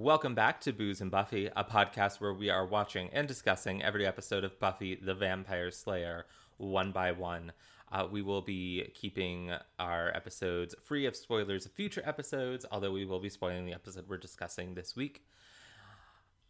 Welcome 0.00 0.36
back 0.36 0.60
to 0.60 0.72
Booze 0.72 1.00
and 1.00 1.10
Buffy, 1.10 1.50
a 1.56 1.64
podcast 1.64 2.20
where 2.20 2.32
we 2.32 2.50
are 2.50 2.64
watching 2.64 3.10
and 3.12 3.26
discussing 3.26 3.82
every 3.82 4.06
episode 4.06 4.44
of 4.44 4.56
Buffy 4.60 4.94
the 4.94 5.12
Vampire 5.12 5.72
Slayer 5.72 6.24
one 6.56 6.92
by 6.92 7.10
one. 7.10 7.50
Uh, 7.90 8.06
we 8.08 8.22
will 8.22 8.40
be 8.40 8.92
keeping 8.94 9.50
our 9.80 10.14
episodes 10.14 10.76
free 10.84 11.04
of 11.04 11.16
spoilers 11.16 11.66
of 11.66 11.72
future 11.72 12.00
episodes, 12.06 12.64
although 12.70 12.92
we 12.92 13.04
will 13.04 13.18
be 13.18 13.28
spoiling 13.28 13.66
the 13.66 13.72
episode 13.72 14.04
we're 14.08 14.18
discussing 14.18 14.74
this 14.74 14.94
week. 14.94 15.24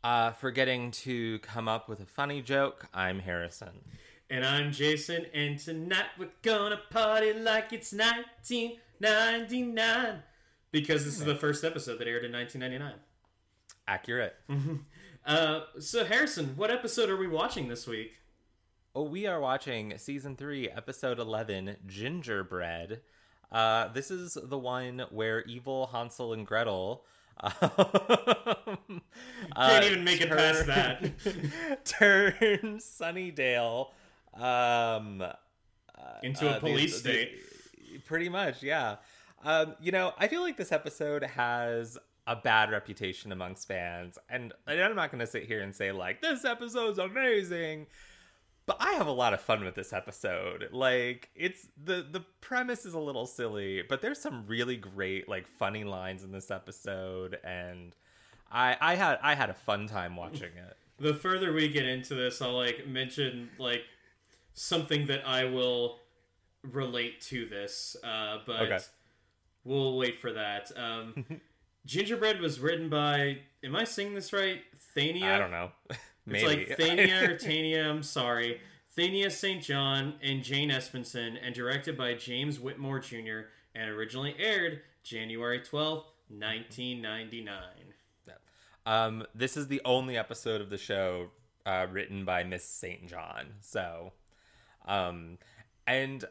Uh, 0.04 0.32
forgetting 0.32 0.90
to 0.90 1.38
come 1.38 1.68
up 1.68 1.88
with 1.88 2.00
a 2.00 2.06
funny 2.06 2.42
joke, 2.42 2.86
I'm 2.92 3.20
Harrison. 3.20 3.80
And 4.28 4.44
I'm 4.44 4.72
Jason, 4.72 5.24
and 5.32 5.58
tonight 5.58 6.08
we're 6.18 6.28
gonna 6.42 6.80
party 6.90 7.32
like 7.32 7.72
it's 7.72 7.94
1999. 7.94 10.22
Because 10.70 11.06
this 11.06 11.14
is 11.14 11.24
the 11.24 11.34
first 11.34 11.64
episode 11.64 11.98
that 11.98 12.06
aired 12.06 12.26
in 12.26 12.32
1999. 12.32 13.00
Accurate. 13.88 14.36
Uh, 15.26 15.60
so, 15.80 16.04
Harrison, 16.04 16.52
what 16.56 16.70
episode 16.70 17.08
are 17.08 17.16
we 17.16 17.26
watching 17.26 17.68
this 17.68 17.86
week? 17.86 18.12
Oh, 18.94 19.02
we 19.04 19.26
are 19.26 19.40
watching 19.40 19.96
season 19.96 20.36
three, 20.36 20.68
episode 20.68 21.18
11, 21.18 21.76
Gingerbread. 21.86 23.00
Uh, 23.50 23.88
this 23.88 24.10
is 24.10 24.36
the 24.42 24.58
one 24.58 25.04
where 25.10 25.42
evil 25.44 25.86
Hansel 25.90 26.34
and 26.34 26.46
Gretel. 26.46 27.02
Um, 27.40 27.50
Can't 27.62 29.02
uh, 29.56 29.80
even 29.84 30.04
make 30.04 30.20
it 30.20 30.28
past 30.28 30.66
that. 30.66 31.02
turn 31.86 32.34
Sunnydale 32.78 33.88
um, 34.34 35.22
uh, 35.22 35.32
Into 36.22 36.46
a 36.50 36.54
the- 36.54 36.60
police 36.60 36.98
state. 36.98 37.40
pretty 38.06 38.28
much, 38.28 38.62
yeah. 38.62 38.96
Um, 39.44 39.76
you 39.80 39.92
know, 39.92 40.12
I 40.18 40.28
feel 40.28 40.42
like 40.42 40.56
this 40.58 40.72
episode 40.72 41.22
has 41.22 41.96
a 42.28 42.36
bad 42.36 42.70
reputation 42.70 43.32
amongst 43.32 43.66
fans, 43.66 44.18
and 44.28 44.52
I'm 44.66 44.94
not 44.94 45.10
going 45.10 45.20
to 45.20 45.26
sit 45.26 45.44
here 45.46 45.62
and 45.62 45.74
say 45.74 45.90
like 45.90 46.20
this 46.22 46.44
episode's 46.44 46.98
amazing. 46.98 47.86
But 48.66 48.76
I 48.80 48.92
have 48.92 49.06
a 49.06 49.12
lot 49.12 49.32
of 49.32 49.40
fun 49.40 49.64
with 49.64 49.74
this 49.74 49.94
episode. 49.94 50.68
Like 50.72 51.30
it's 51.34 51.66
the 51.82 52.06
the 52.08 52.20
premise 52.42 52.84
is 52.84 52.92
a 52.94 52.98
little 53.00 53.24
silly, 53.26 53.82
but 53.88 54.02
there's 54.02 54.20
some 54.20 54.44
really 54.46 54.76
great 54.76 55.26
like 55.26 55.46
funny 55.48 55.84
lines 55.84 56.22
in 56.22 56.32
this 56.32 56.50
episode, 56.50 57.38
and 57.42 57.96
I 58.52 58.76
I 58.78 58.94
had 58.96 59.18
I 59.22 59.34
had 59.34 59.48
a 59.48 59.54
fun 59.54 59.86
time 59.88 60.14
watching 60.16 60.52
it. 60.56 60.76
The 61.00 61.14
further 61.14 61.52
we 61.52 61.68
get 61.68 61.84
into 61.86 62.16
this, 62.16 62.42
I'll 62.42 62.56
like 62.56 62.84
mention 62.88 63.50
like 63.56 63.82
something 64.54 65.06
that 65.06 65.24
I 65.24 65.44
will 65.44 66.00
relate 66.64 67.20
to 67.28 67.46
this, 67.46 67.96
uh, 68.02 68.38
but 68.44 68.62
Okay. 68.62 68.78
we'll 69.62 69.96
wait 69.96 70.20
for 70.20 70.32
that. 70.32 70.72
Um, 70.76 71.24
Gingerbread 71.86 72.40
was 72.40 72.60
written 72.60 72.88
by. 72.88 73.38
Am 73.64 73.74
I 73.74 73.84
saying 73.84 74.14
this 74.14 74.32
right? 74.32 74.60
Thania. 74.96 75.34
I 75.34 75.38
don't 75.38 75.50
know. 75.50 75.70
It's 76.30 76.44
like 76.44 76.76
Thania 76.78 77.22
or 77.26 77.38
Tania, 77.38 77.88
I'm 77.88 78.02
sorry. 78.02 78.60
Thania 78.94 79.30
St. 79.30 79.62
John 79.62 80.16
and 80.22 80.42
Jane 80.42 80.68
Espenson, 80.68 81.38
and 81.42 81.54
directed 81.54 81.96
by 81.96 82.12
James 82.12 82.60
Whitmore 82.60 82.98
Jr., 82.98 83.48
and 83.74 83.88
originally 83.88 84.34
aired 84.38 84.82
January 85.02 85.60
12th, 85.60 86.04
1999. 86.28 87.54
Um, 88.84 89.24
this 89.34 89.56
is 89.56 89.68
the 89.68 89.82
only 89.84 90.16
episode 90.16 90.60
of 90.60 90.70
the 90.70 90.78
show 90.78 91.28
uh, 91.66 91.86
written 91.90 92.24
by 92.24 92.42
Miss 92.42 92.64
St. 92.64 93.06
John. 93.06 93.54
So, 93.60 94.12
um, 94.86 95.36
and 95.86 96.24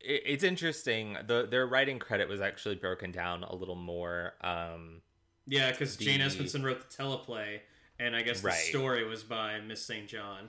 it's 0.00 0.44
interesting. 0.44 1.16
The 1.26 1.46
their 1.50 1.66
writing 1.66 1.98
credit 1.98 2.28
was 2.28 2.40
actually 2.40 2.76
broken 2.76 3.10
down 3.12 3.42
a 3.42 3.54
little 3.54 3.74
more. 3.74 4.34
Um, 4.42 5.02
Yeah, 5.46 5.70
because 5.70 5.96
Jane 5.96 6.20
Espenson 6.20 6.64
wrote 6.64 6.88
the 6.88 7.02
teleplay, 7.02 7.60
and 7.98 8.14
I 8.16 8.22
guess 8.22 8.40
the 8.40 8.48
Right. 8.48 8.56
story 8.56 9.04
was 9.04 9.22
by 9.22 9.60
Miss 9.60 9.84
St. 9.84 10.08
John. 10.08 10.48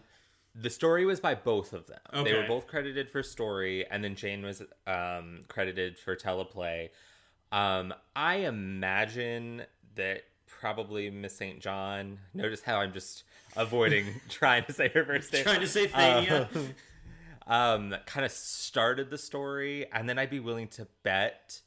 the 0.60 0.70
story 0.72 1.06
was 1.06 1.20
by 1.20 1.36
both 1.36 1.72
of 1.72 1.86
them. 1.86 2.00
They 2.24 2.34
were 2.34 2.48
both 2.48 2.66
credited 2.66 3.12
for 3.12 3.22
story, 3.22 3.86
and 3.92 4.04
then 4.04 4.16
Jane 4.16 4.44
was 4.44 4.64
um, 4.88 5.44
credited 5.48 6.00
for 6.00 6.16
teleplay. 6.16 6.90
Um, 7.52 7.94
I 8.16 8.38
imagine 8.38 9.64
that 9.96 10.24
probably 10.48 11.10
Miss 11.12 11.36
St. 11.38 11.60
John. 11.60 12.18
Notice 12.34 12.64
how 12.64 12.78
I'm 12.78 12.92
just 12.92 13.24
avoiding 13.56 14.06
trying 14.30 14.66
to 14.66 14.74
say 14.74 14.90
her 14.90 15.06
first 15.06 15.32
name. 15.32 15.44
Trying 15.44 15.62
to 15.62 15.68
say 15.68 15.88
Thania. 15.88 16.56
um, 16.56 16.70
kind 17.48 18.26
of 18.26 18.32
started 18.32 19.10
the 19.10 19.18
story, 19.18 19.86
and 19.92 20.08
then 20.08 20.20
I'd 20.20 20.30
be 20.30 20.40
willing 20.40 20.68
to 20.70 20.88
bet 21.04 21.62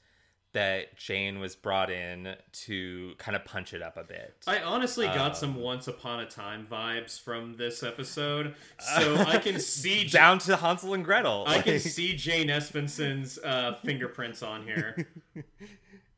that 0.53 0.97
Jane 0.97 1.39
was 1.39 1.55
brought 1.55 1.91
in 1.91 2.35
to 2.53 3.15
kind 3.19 3.37
of 3.37 3.45
punch 3.45 3.73
it 3.73 3.83
up 3.83 3.97
a 3.97 4.03
bit. 4.03 4.35
I 4.49 4.59
honestly 4.61 5.07
got 5.07 5.31
Um, 5.31 5.35
some 5.37 5.55
Once 5.55 5.87
Upon 5.87 6.19
a 6.19 6.27
Time 6.27 6.67
vibes 6.69 7.21
from 7.21 7.57
this 7.57 7.85
episode, 7.85 8.57
so 8.81 9.17
I 9.17 9.39
can 9.39 9.61
see 9.61 10.03
Down 10.05 10.39
to 10.41 10.57
Hansel 10.57 10.93
and 10.95 11.05
Gretel. 11.05 11.45
I 11.47 11.63
can 11.63 11.79
see 11.79 12.17
Jane 12.17 12.51
Espenson's 12.51 13.39
uh, 13.39 13.77
fingerprints 13.85 14.43
on 14.43 14.65
here. 14.65 15.07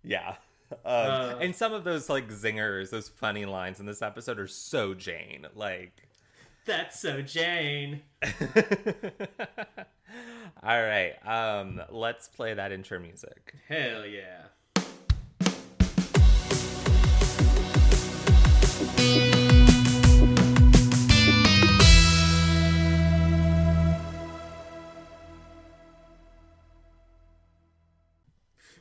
Yeah. 0.04 0.36
Um, 0.72 0.76
Uh, 0.84 1.34
and 1.40 1.54
some 1.54 1.72
of 1.72 1.84
those 1.84 2.08
like 2.08 2.28
zingers, 2.28 2.90
those 2.90 3.08
funny 3.08 3.44
lines 3.44 3.78
in 3.78 3.86
this 3.86 4.02
episode 4.02 4.38
are 4.40 4.48
so 4.48 4.94
Jane. 4.94 5.46
Like, 5.54 6.08
That's 6.64 7.00
so 7.00 7.22
Jane. 7.22 8.02
all 10.62 10.82
right, 10.82 11.14
um, 11.26 11.82
let's 11.90 12.28
play 12.28 12.54
that 12.54 12.70
intro 12.70 13.00
music. 13.00 13.54
Hell 13.68 14.06
yeah. 14.06 14.42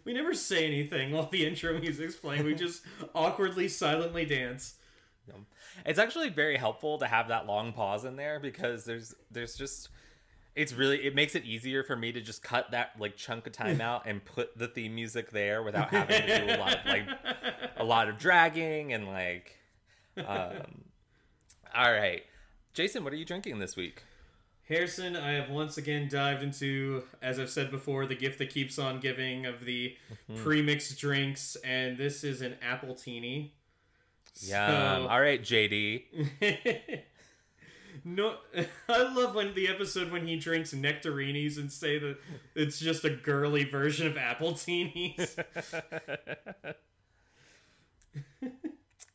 We 0.03 0.13
never 0.13 0.33
say 0.33 0.65
anything 0.65 1.11
while 1.11 1.27
the 1.27 1.45
intro 1.45 1.79
music's 1.79 2.15
playing. 2.15 2.43
We 2.43 2.53
just 2.53 2.83
awkwardly, 3.15 3.67
silently 3.67 4.25
dance. 4.25 4.75
It's 5.85 5.99
actually 5.99 6.29
very 6.29 6.57
helpful 6.57 6.97
to 6.99 7.07
have 7.07 7.29
that 7.29 7.47
long 7.47 7.73
pause 7.73 8.05
in 8.05 8.15
there 8.15 8.39
because 8.39 8.85
there's 8.85 9.13
there's 9.29 9.55
just 9.55 9.89
it's 10.55 10.73
really 10.73 11.05
it 11.05 11.15
makes 11.15 11.35
it 11.35 11.45
easier 11.45 11.83
for 11.83 11.95
me 11.95 12.11
to 12.11 12.21
just 12.21 12.43
cut 12.43 12.71
that 12.71 12.91
like 12.99 13.15
chunk 13.15 13.47
of 13.47 13.53
time 13.53 13.79
out 13.81 14.03
and 14.05 14.23
put 14.25 14.57
the 14.57 14.67
theme 14.67 14.93
music 14.93 15.31
there 15.31 15.63
without 15.63 15.89
having 15.89 16.21
to 16.21 16.45
do 16.45 16.53
a 16.53 16.57
lot 16.57 16.79
of 16.79 16.85
like 16.85 17.07
a 17.77 17.83
lot 17.83 18.09
of 18.09 18.17
dragging 18.17 18.91
and 18.93 19.07
like 19.07 19.57
um 20.17 20.83
all 21.73 21.91
right. 21.91 22.23
Jason, 22.73 23.03
what 23.03 23.13
are 23.13 23.17
you 23.17 23.25
drinking 23.25 23.59
this 23.59 23.75
week? 23.75 24.03
Harrison, 24.67 25.15
I 25.15 25.31
have 25.31 25.49
once 25.49 25.77
again 25.77 26.07
dived 26.09 26.43
into, 26.43 27.03
as 27.21 27.39
I've 27.39 27.49
said 27.49 27.71
before, 27.71 28.05
the 28.05 28.15
gift 28.15 28.39
that 28.39 28.49
keeps 28.49 28.79
on 28.79 28.99
giving 28.99 29.45
of 29.45 29.65
the 29.65 29.97
pre-mixed 30.37 30.97
drinks, 30.99 31.57
and 31.63 31.97
this 31.97 32.23
is 32.23 32.41
an 32.41 32.55
appletini. 32.65 33.51
Yum. 34.39 35.07
All 35.07 35.21
right, 35.21 35.41
JD. 35.41 36.03
no, 38.03 38.35
I 38.89 39.13
love 39.13 39.35
when 39.35 39.53
the 39.53 39.67
episode 39.67 40.11
when 40.11 40.25
he 40.27 40.37
drinks 40.37 40.73
nectarinis 40.73 41.57
and 41.57 41.71
say 41.71 41.99
that 41.99 42.17
it's 42.55 42.79
just 42.79 43.05
a 43.05 43.09
girly 43.09 43.63
version 43.63 44.07
of 44.07 44.15
appletinis. 44.15 45.35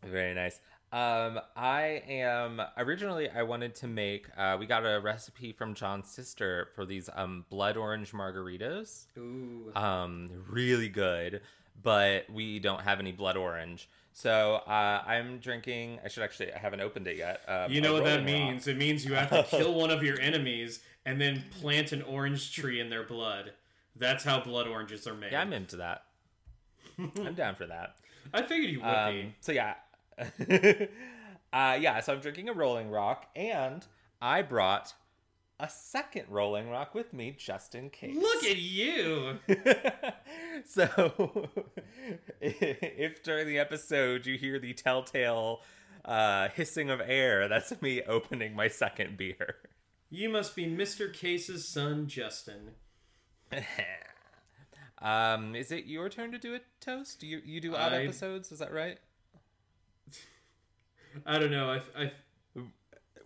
Very 0.04 0.34
nice. 0.34 0.60
Um, 0.92 1.40
I 1.56 2.02
am 2.08 2.62
originally 2.76 3.28
I 3.28 3.42
wanted 3.42 3.74
to 3.76 3.88
make. 3.88 4.28
Uh, 4.36 4.56
we 4.58 4.66
got 4.66 4.84
a 4.86 5.00
recipe 5.00 5.52
from 5.52 5.74
John's 5.74 6.08
sister 6.08 6.68
for 6.74 6.86
these 6.86 7.10
um 7.14 7.44
blood 7.50 7.76
orange 7.76 8.12
margaritas. 8.12 9.06
Ooh. 9.18 9.72
Um, 9.74 10.30
really 10.48 10.88
good, 10.88 11.40
but 11.82 12.30
we 12.30 12.60
don't 12.60 12.82
have 12.82 13.00
any 13.00 13.12
blood 13.12 13.36
orange. 13.36 13.88
So 14.18 14.62
uh, 14.66 15.02
I'm 15.06 15.40
drinking. 15.40 15.98
I 16.02 16.08
should 16.08 16.22
actually. 16.22 16.50
I 16.50 16.56
haven't 16.58 16.80
opened 16.80 17.06
it 17.06 17.18
yet. 17.18 17.42
Um, 17.46 17.70
You 17.70 17.82
know 17.82 17.92
what 17.92 18.04
that 18.04 18.20
Rolling 18.20 18.24
Rock. 18.40 18.48
means? 18.50 18.66
It 18.66 18.78
means 18.78 19.04
you 19.04 19.12
have 19.12 19.28
to 19.28 19.42
kill 19.42 19.74
one 19.74 19.90
of 19.90 20.02
your 20.02 20.18
enemies 20.18 20.80
and 21.04 21.20
then 21.20 21.44
plant 21.60 21.92
an 21.92 22.00
orange 22.00 22.50
tree 22.54 22.80
in 22.80 22.88
their 22.88 23.02
blood. 23.02 23.52
That's 23.94 24.24
how 24.24 24.40
blood 24.40 24.68
oranges 24.68 25.06
are 25.06 25.12
made. 25.12 25.32
Yeah, 25.32 25.42
I'm 25.42 25.52
into 25.52 25.76
that. 25.76 26.04
I'm 26.98 27.34
down 27.34 27.56
for 27.56 27.66
that. 27.66 27.96
I 28.32 28.40
figured 28.40 28.70
you 28.70 28.80
would 28.80 28.86
Um, 28.88 29.12
be. 29.14 29.34
so 29.40 29.52
yeah, 29.52 29.74
uh, 31.52 31.76
yeah. 31.78 32.00
So 32.00 32.14
I'm 32.14 32.20
drinking 32.20 32.48
a 32.48 32.54
Rolling 32.54 32.90
Rock, 32.90 33.26
and 33.36 33.84
I 34.22 34.40
brought 34.40 34.94
a 35.58 35.68
second 35.68 36.26
Rolling 36.28 36.68
Rock 36.68 36.94
with 36.94 37.12
me 37.12 37.34
just 37.36 37.74
in 37.74 37.90
case. 37.90 38.16
Look 38.16 38.44
at 38.44 38.58
you. 38.58 39.38
so, 40.64 41.48
if 42.40 43.22
during 43.22 43.46
the 43.46 43.58
episode 43.58 44.26
you 44.26 44.36
hear 44.36 44.58
the 44.58 44.74
telltale 44.74 45.62
uh, 46.04 46.48
hissing 46.48 46.90
of 46.90 47.00
air, 47.00 47.48
that's 47.48 47.80
me 47.80 48.02
opening 48.02 48.54
my 48.54 48.68
second 48.68 49.16
beer. 49.16 49.56
You 50.10 50.28
must 50.28 50.54
be 50.54 50.66
Mr. 50.66 51.12
Case's 51.12 51.66
son, 51.66 52.06
Justin. 52.06 52.72
um, 55.02 55.54
is 55.54 55.72
it 55.72 55.86
your 55.86 56.08
turn 56.08 56.32
to 56.32 56.38
do 56.38 56.54
a 56.54 56.60
toast? 56.80 57.22
You 57.22 57.40
you 57.44 57.60
do 57.60 57.74
odd 57.74 57.92
I- 57.92 58.04
episodes? 58.04 58.52
Is 58.52 58.58
that 58.58 58.72
right? 58.72 58.98
I 61.24 61.38
don't 61.38 61.50
know. 61.50 61.70
I, 61.70 61.80
I 62.02 62.12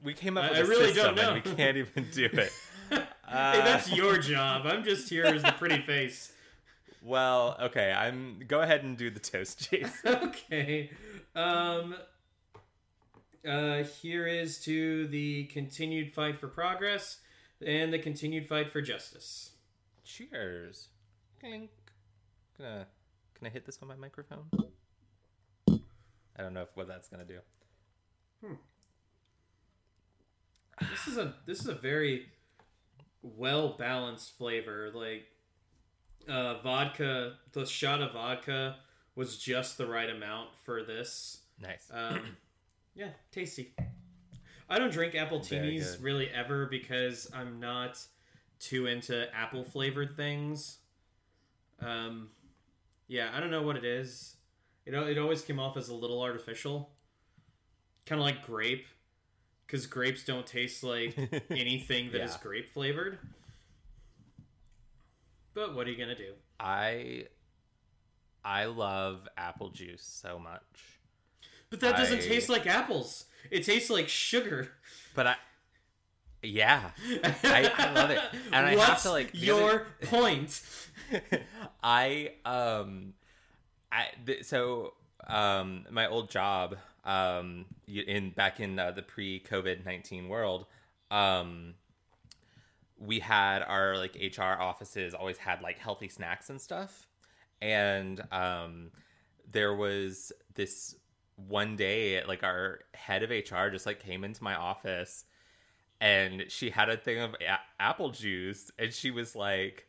We 0.02 0.14
came 0.14 0.36
up 0.38 0.44
I- 0.44 0.50
with 0.50 0.58
I 0.58 0.62
a 0.62 0.66
really 0.66 0.92
system 0.92 1.14
don't 1.14 1.36
and 1.36 1.44
we 1.44 1.54
can't 1.54 1.76
even 1.76 2.06
do 2.12 2.24
it. 2.32 2.52
hey, 2.90 3.02
Uh, 3.28 3.52
that's 3.64 3.92
your 3.92 4.18
job. 4.18 4.66
I'm 4.66 4.82
just 4.82 5.08
here 5.08 5.24
as 5.24 5.42
the 5.42 5.52
pretty 5.52 5.80
face. 5.82 6.32
Well, 7.02 7.56
okay. 7.60 7.92
I'm. 7.92 8.40
Go 8.46 8.60
ahead 8.60 8.82
and 8.84 8.96
do 8.96 9.10
the 9.10 9.20
toast, 9.20 9.70
Jason. 9.70 9.90
okay. 10.06 10.90
Um. 11.34 11.94
Uh, 13.46 13.84
here 13.84 14.26
is 14.26 14.58
to 14.64 15.06
the 15.08 15.44
continued 15.44 16.12
fight 16.12 16.38
for 16.38 16.46
progress 16.48 17.18
and 17.64 17.90
the 17.92 17.98
continued 17.98 18.46
fight 18.46 18.70
for 18.70 18.82
justice. 18.82 19.52
Cheers. 20.04 20.88
Clink. 21.40 21.70
Gonna. 22.58 22.86
Can 23.34 23.46
I 23.46 23.50
hit 23.50 23.64
this 23.64 23.78
on 23.80 23.88
my 23.88 23.96
microphone? 23.96 24.44
I 25.70 26.42
don't 26.42 26.52
know 26.52 26.62
if, 26.62 26.68
what 26.74 26.86
that's 26.88 27.08
gonna 27.08 27.24
do. 27.24 27.38
This 30.80 31.06
is 31.06 31.18
a 31.18 31.34
this 31.46 31.60
is 31.60 31.66
a 31.66 31.74
very 31.74 32.26
well 33.22 33.76
balanced 33.78 34.36
flavor. 34.36 34.90
Like 34.94 35.26
uh, 36.28 36.60
vodka, 36.62 37.34
the 37.52 37.66
shot 37.66 38.02
of 38.02 38.12
vodka 38.12 38.76
was 39.14 39.38
just 39.38 39.78
the 39.78 39.86
right 39.86 40.08
amount 40.08 40.50
for 40.64 40.82
this. 40.82 41.40
Nice. 41.60 41.90
Um, 41.92 42.36
yeah, 42.94 43.08
tasty. 43.32 43.74
I 44.68 44.78
don't 44.78 44.92
drink 44.92 45.14
appletinis 45.14 46.02
really 46.02 46.30
ever 46.30 46.66
because 46.66 47.28
I'm 47.34 47.58
not 47.58 47.98
too 48.60 48.86
into 48.86 49.26
apple 49.34 49.64
flavored 49.64 50.16
things. 50.16 50.78
Um, 51.80 52.28
yeah, 53.08 53.30
I 53.34 53.40
don't 53.40 53.50
know 53.50 53.62
what 53.62 53.76
it 53.76 53.84
is. 53.84 54.36
It 54.86 54.94
it 54.94 55.18
always 55.18 55.42
came 55.42 55.58
off 55.58 55.76
as 55.76 55.88
a 55.88 55.94
little 55.94 56.22
artificial, 56.22 56.90
kind 58.06 58.20
of 58.20 58.24
like 58.24 58.46
grape, 58.46 58.86
because 59.70 59.86
grapes 59.86 60.24
don't 60.24 60.46
taste 60.46 60.82
like 60.82 61.16
anything 61.50 62.10
that 62.12 62.20
is 62.22 62.32
Yeah. 62.32 62.38
grape 62.42 62.72
flavored. 62.72 63.18
But 65.54 65.74
what 65.74 65.86
are 65.86 65.90
you 65.90 65.96
gonna 65.98 66.14
do? 66.16 66.32
I. 66.58 67.26
I 68.42 68.64
love 68.64 69.28
apple 69.36 69.68
juice 69.68 70.02
so 70.02 70.38
much, 70.38 70.62
But 71.68 71.80
that 71.80 71.96
doesn't 71.96 72.20
I- 72.20 72.26
taste 72.26 72.48
like 72.48 72.66
apples. 72.66 73.26
It 73.50 73.64
tastes 73.64 73.90
like 73.90 74.08
sugar. 74.08 74.72
but 75.14 75.26
I. 75.26 75.36
Yeah, 76.42 76.90
I- 77.44 77.70
I 77.76 77.92
love 77.92 78.10
it. 78.10 78.18
And 78.52 78.66
I 78.66 78.74
have 78.76 79.02
to, 79.02 79.10
like, 79.10 79.30
your 79.34 79.86
point? 80.04 80.62
I 81.82 82.32
um, 82.46 83.12
I 83.92 84.06
th- 84.24 84.44
so 84.44 84.94
um, 85.26 85.84
my 85.90 86.06
old 86.06 86.30
job 86.30 86.76
um 87.04 87.66
in 87.86 88.30
back 88.30 88.60
in 88.60 88.78
uh, 88.78 88.90
the 88.90 89.02
pre 89.02 89.40
COVID 89.40 89.84
nineteen 89.84 90.28
world 90.28 90.66
um. 91.10 91.74
We 93.02 93.18
had 93.18 93.62
our 93.62 93.96
like 93.96 94.14
HR 94.14 94.60
offices 94.60 95.14
always 95.14 95.38
had 95.38 95.62
like 95.62 95.78
healthy 95.78 96.08
snacks 96.08 96.50
and 96.50 96.60
stuff, 96.60 97.06
and 97.62 98.20
um, 98.30 98.90
there 99.50 99.74
was 99.74 100.32
this 100.54 100.96
one 101.48 101.76
day 101.76 102.22
like 102.24 102.42
our 102.42 102.80
head 102.94 103.22
of 103.22 103.30
HR 103.30 103.68
just 103.70 103.86
like 103.86 104.00
came 104.00 104.24
into 104.24 104.44
my 104.44 104.54
office 104.54 105.24
and 106.00 106.44
she 106.48 106.70
had 106.70 106.88
a 106.88 106.96
thing 106.96 107.18
of 107.18 107.34
a- 107.40 107.82
apple 107.82 108.10
juice 108.10 108.70
and 108.78 108.92
she 108.92 109.10
was 109.10 109.34
like 109.34 109.86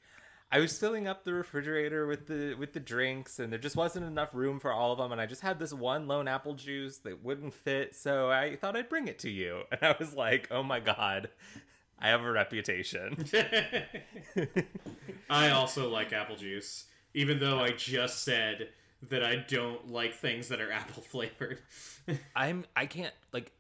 I 0.52 0.60
was 0.60 0.78
filling 0.78 1.08
up 1.08 1.24
the 1.24 1.34
refrigerator 1.34 2.08
with 2.08 2.28
the 2.28 2.56
with 2.56 2.74
the 2.74 2.80
drinks 2.80 3.40
and 3.40 3.52
there 3.52 3.60
just 3.60 3.76
wasn't 3.76 4.06
enough 4.06 4.34
room 4.34 4.60
for 4.60 4.72
all 4.72 4.92
of 4.92 4.98
them 4.98 5.12
and 5.12 5.22
I 5.22 5.26
just 5.26 5.42
had 5.42 5.60
this 5.60 5.74
one 5.74 6.08
lone 6.08 6.28
apple 6.28 6.56
juice 6.56 6.98
that 7.00 7.24
wouldn't 7.24 7.54
fit 7.54 7.96
so 7.96 8.30
I 8.30 8.58
thought 8.58 8.76
I'd 8.76 8.90
bring 8.90 9.08
it 9.08 9.20
to 9.20 9.30
you 9.30 9.62
and 9.72 9.82
I 9.82 9.96
was 9.98 10.14
like 10.14 10.50
oh 10.52 10.64
my 10.64 10.80
god 10.80 11.30
I 12.00 12.10
have 12.10 12.22
a 12.22 12.32
reputation 12.32 13.26
I 15.30 15.52
also 15.52 15.90
like 15.90 16.12
apple 16.12 16.36
juice, 16.36 16.86
even 17.14 17.40
though 17.40 17.60
I 17.60 17.72
just 17.72 18.24
said 18.24 18.70
that 19.10 19.24
I 19.24 19.38
don't 19.48 19.90
like 19.90 20.14
things 20.14 20.50
that 20.50 20.60
are 20.60 20.72
apple 20.72 21.02
flavored. 21.04 21.60
I'm 22.36 22.66
I 22.76 22.86
can't 22.86 23.14
like 23.32 23.52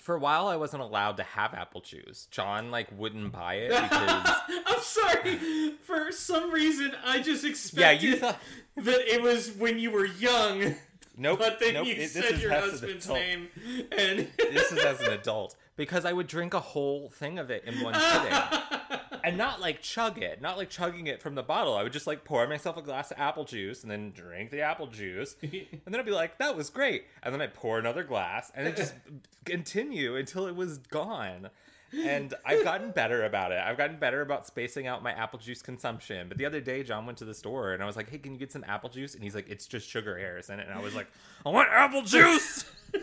for 0.00 0.14
a 0.14 0.18
while 0.18 0.48
I 0.48 0.56
wasn't 0.56 0.82
allowed 0.82 1.16
to 1.18 1.22
have 1.22 1.54
apple 1.54 1.80
juice 1.80 2.26
John 2.30 2.70
like 2.70 2.88
wouldn't 2.96 3.32
buy 3.32 3.54
it 3.54 3.68
because 3.82 4.36
I'm 4.66 4.80
sorry. 4.80 5.72
For 5.84 6.10
some 6.12 6.50
reason, 6.50 6.92
I 7.04 7.20
just 7.20 7.44
yeah 7.44 7.50
expected 7.50 8.02
you 8.02 8.16
thought 8.16 8.38
that 8.76 9.14
it 9.14 9.22
was 9.22 9.52
when 9.52 9.78
you 9.78 9.90
were 9.90 10.06
young, 10.06 10.74
nope 11.16 11.38
but 11.38 11.60
then 11.60 11.74
nope 11.74 11.86
you 11.86 11.92
it- 11.94 11.98
this 11.98 12.12
said 12.12 12.32
is 12.34 12.42
your 12.42 12.52
husband's 12.52 13.08
name, 13.08 13.48
and 13.96 14.28
this 14.38 14.72
is 14.72 14.78
as 14.78 15.00
an 15.00 15.12
adult 15.12 15.54
because 15.76 16.04
I 16.04 16.12
would 16.12 16.26
drink 16.26 16.54
a 16.54 16.60
whole 16.60 17.10
thing 17.10 17.38
of 17.38 17.50
it 17.50 17.64
in 17.64 17.80
one 17.80 17.94
sitting. 18.00 18.79
And 19.24 19.36
not 19.36 19.60
like 19.60 19.82
chug 19.82 20.22
it, 20.22 20.40
not 20.40 20.56
like 20.56 20.70
chugging 20.70 21.06
it 21.06 21.20
from 21.22 21.34
the 21.34 21.42
bottle. 21.42 21.76
I 21.76 21.82
would 21.82 21.92
just 21.92 22.06
like 22.06 22.24
pour 22.24 22.46
myself 22.46 22.76
a 22.76 22.82
glass 22.82 23.10
of 23.10 23.18
apple 23.18 23.44
juice 23.44 23.82
and 23.82 23.90
then 23.90 24.12
drink 24.12 24.50
the 24.50 24.60
apple 24.62 24.86
juice. 24.86 25.36
And 25.90 25.94
then 25.94 26.00
I'd 26.00 26.06
be 26.06 26.12
like, 26.12 26.38
that 26.38 26.56
was 26.56 26.70
great. 26.70 27.04
And 27.22 27.34
then 27.34 27.40
I'd 27.40 27.54
pour 27.54 27.78
another 27.78 28.04
glass 28.04 28.52
and 28.54 28.66
it 28.68 28.76
just 28.76 28.94
continue 29.44 30.16
until 30.16 30.46
it 30.46 30.54
was 30.54 30.78
gone. 30.78 31.50
And 31.92 32.34
I've 32.44 32.62
gotten 32.62 32.92
better 32.92 33.24
about 33.24 33.50
it. 33.50 33.58
I've 33.58 33.76
gotten 33.76 33.98
better 33.98 34.20
about 34.20 34.46
spacing 34.46 34.86
out 34.86 35.02
my 35.02 35.12
apple 35.12 35.38
juice 35.38 35.60
consumption. 35.60 36.28
But 36.28 36.38
the 36.38 36.46
other 36.46 36.60
day, 36.60 36.84
John 36.84 37.04
went 37.04 37.18
to 37.18 37.24
the 37.24 37.34
store 37.34 37.72
and 37.72 37.82
I 37.82 37.86
was 37.86 37.96
like, 37.96 38.08
hey, 38.08 38.18
can 38.18 38.32
you 38.32 38.38
get 38.38 38.52
some 38.52 38.64
apple 38.68 38.90
juice? 38.90 39.14
And 39.14 39.24
he's 39.24 39.34
like, 39.34 39.48
it's 39.48 39.66
just 39.66 39.88
sugar 39.88 40.16
it. 40.16 40.48
And 40.48 40.62
I 40.72 40.80
was 40.80 40.94
like, 40.94 41.08
I 41.44 41.48
want 41.48 41.68
apple 41.70 42.02
juice. 42.02 42.64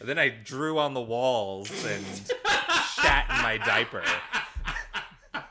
And 0.00 0.08
then 0.08 0.18
I 0.18 0.30
drew 0.30 0.78
on 0.78 0.94
the 0.94 1.00
walls 1.00 1.70
and 1.84 2.04
shat 2.96 3.26
in 3.30 3.42
my 3.42 3.58
diaper. 3.58 4.02
I 5.34 5.42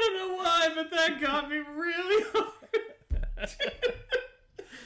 don't 0.00 0.16
know 0.16 0.34
why, 0.36 0.68
but 0.74 0.90
that 0.90 1.20
got 1.20 1.48
me 1.48 1.58
really 1.58 2.24
hard. 2.34 3.50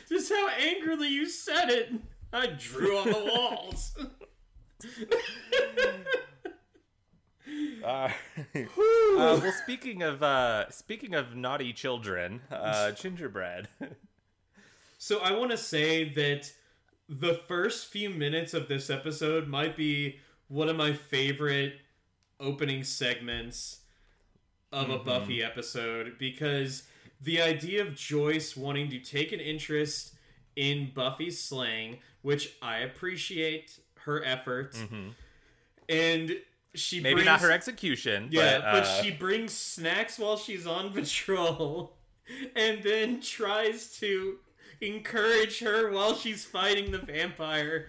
Just 0.09 0.31
how 0.31 0.49
angrily 0.49 1.09
you 1.09 1.29
said 1.29 1.71
it. 1.71 1.93
I 2.33 2.47
drew 2.49 2.97
on 2.99 3.06
the 3.06 3.33
walls. 3.35 3.95
Uh, 7.83 7.87
uh, 7.87 8.11
well, 9.17 9.53
speaking 9.62 10.03
of 10.03 10.23
uh, 10.23 10.69
speaking 10.71 11.15
of 11.15 11.35
naughty 11.35 11.73
children, 11.73 12.43
uh, 12.50 12.90
gingerbread. 12.93 13.69
So 15.00 15.21
I 15.21 15.31
want 15.33 15.52
to 15.52 15.57
say 15.57 16.09
that 16.14 16.52
the 17.09 17.35
first 17.49 17.87
few 17.87 18.11
minutes 18.11 18.53
of 18.55 18.69
this 18.69 18.91
episode 18.91 19.49
might 19.49 19.77
be 19.77 20.19
one 20.49 20.69
of 20.69 20.77
my 20.77 20.93
favorite 20.93 21.75
opening 22.41 22.85
segments 22.85 23.81
of 24.73 24.91
a 24.91 24.99
Buffy 24.99 25.43
episode 25.43 26.17
because 26.19 26.83
the 27.21 27.41
idea 27.41 27.81
of 27.83 27.95
Joyce 27.95 28.57
wanting 28.57 28.91
to 28.91 28.99
take 28.99 29.33
an 29.33 29.41
interest 29.41 30.15
in 30.57 30.91
Buffy's 30.95 31.43
slang, 31.43 31.99
which 32.23 32.57
I 32.61 32.79
appreciate 32.79 33.79
her 34.00 34.23
effort, 34.25 34.77
and 35.88 36.37
she 36.75 37.00
Maybe 37.00 37.15
brings, 37.15 37.27
not 37.27 37.41
her 37.41 37.50
execution. 37.50 38.29
yeah, 38.31 38.59
but, 38.59 38.73
but 38.73 38.83
uh, 38.85 39.03
she 39.03 39.11
brings 39.11 39.53
snacks 39.53 40.19
while 40.19 40.37
she's 40.37 40.67
on 40.67 40.93
patrol 40.93 41.97
and 42.57 42.83
then 42.83 43.21
tries 43.21 43.97
to 43.99 44.37
encourage 44.80 45.61
her 45.61 45.90
while 45.90 46.14
she's 46.14 46.44
fighting 46.44 46.90
the 46.92 46.99
vampire. 46.99 47.88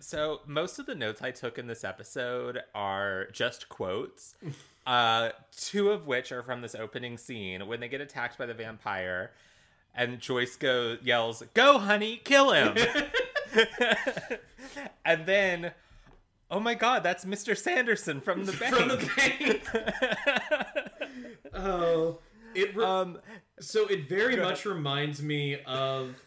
So 0.00 0.40
most 0.46 0.78
of 0.78 0.86
the 0.86 0.94
notes 0.94 1.22
I 1.22 1.30
took 1.30 1.58
in 1.58 1.66
this 1.66 1.82
episode 1.84 2.60
are 2.74 3.26
just 3.32 3.68
quotes. 3.68 4.34
uh, 4.86 5.30
two 5.56 5.90
of 5.90 6.06
which 6.06 6.30
are 6.32 6.42
from 6.42 6.60
this 6.62 6.74
opening 6.74 7.18
scene 7.18 7.66
when 7.66 7.80
they 7.80 7.88
get 7.88 8.00
attacked 8.00 8.38
by 8.38 8.46
the 8.46 8.54
vampire, 8.54 9.32
and 9.94 10.20
Joyce 10.20 10.54
go 10.56 10.96
yells, 11.02 11.42
"Go, 11.54 11.78
honey, 11.78 12.20
kill 12.22 12.52
him!" 12.52 12.76
and 15.04 15.26
then, 15.26 15.72
oh 16.50 16.60
my 16.60 16.74
God, 16.74 17.02
that's 17.02 17.24
Mr. 17.24 17.56
Sanderson 17.56 18.20
from 18.20 18.44
the 18.44 18.52
bank. 18.52 18.74
From 18.76 18.88
the 18.88 19.10
bank. 19.16 19.62
Oh, 21.54 22.18
it 22.54 22.76
re- 22.76 22.84
um, 22.84 23.18
so 23.60 23.86
it 23.86 24.08
very 24.08 24.36
Go 24.36 24.42
much 24.42 24.64
reminds 24.64 25.22
me 25.22 25.60
of 25.66 26.22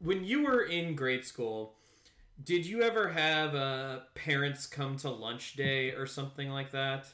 when 0.00 0.24
you 0.24 0.44
were 0.44 0.62
in 0.62 0.94
grade 0.94 1.24
school. 1.24 1.74
Did 2.42 2.64
you 2.64 2.82
ever 2.82 3.10
have 3.10 3.54
uh, 3.54 4.00
parents 4.14 4.66
come 4.66 4.96
to 4.98 5.10
lunch 5.10 5.56
day 5.56 5.90
or 5.90 6.06
something 6.06 6.48
like 6.50 6.70
that? 6.70 7.08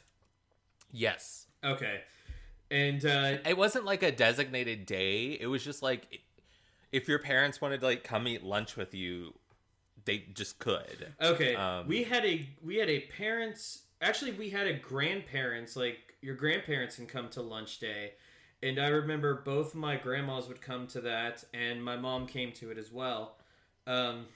yes, 0.93 1.47
Okay, 1.65 2.01
and 2.71 3.05
uh, 3.05 3.39
it 3.45 3.57
wasn't 3.57 3.85
like 3.85 4.03
a 4.05 4.13
designated 4.13 4.87
day. 4.87 5.33
It 5.33 5.47
was 5.49 5.65
just 5.65 5.83
like 5.83 6.21
if 6.93 7.09
your 7.09 7.19
parents 7.19 7.61
wanted 7.61 7.81
to 7.81 7.87
like 7.87 8.05
come 8.05 8.29
eat 8.29 8.45
lunch 8.45 8.77
with 8.77 8.95
you, 8.95 9.35
they 10.05 10.19
just 10.33 10.59
could. 10.61 11.13
Okay, 11.21 11.55
Um, 11.57 11.89
we 11.89 12.05
had 12.05 12.25
a 12.25 12.49
we 12.65 12.77
had 12.77 12.89
a 12.89 13.01
parents. 13.01 13.83
Actually, 14.01 14.33
we 14.33 14.51
had 14.51 14.67
a 14.69 14.75
grandparents. 14.75 15.75
Like 15.75 16.15
your 16.23 16.37
grandparents 16.37 16.97
can 16.97 17.07
come 17.07 17.29
to 17.31 17.43
lunch 17.43 17.81
day, 17.81 18.13
And 18.67 18.79
I 18.81 18.89
remember 18.89 19.43
both 19.45 19.75
my 19.75 19.97
grandmas 19.97 20.49
would 20.49 20.61
come 20.61 20.87
to 20.89 21.01
that, 21.03 21.45
and 21.55 21.85
my 21.85 21.97
mom 21.97 22.27
came 22.27 22.51
to 22.53 22.71
it 22.71 22.79
as 22.79 22.91
well. 22.91 23.37
Um, 23.87 24.27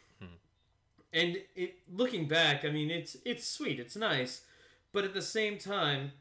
and 1.13 1.39
it 1.57 1.75
looking 1.93 2.29
back, 2.29 2.65
I 2.65 2.71
mean, 2.71 2.91
it's 2.91 3.17
it's 3.25 3.45
sweet, 3.47 3.81
it's 3.81 3.97
nice, 3.97 4.43
but 4.93 5.05
at 5.05 5.13
the 5.15 5.23
same 5.23 5.59
time, 5.59 6.13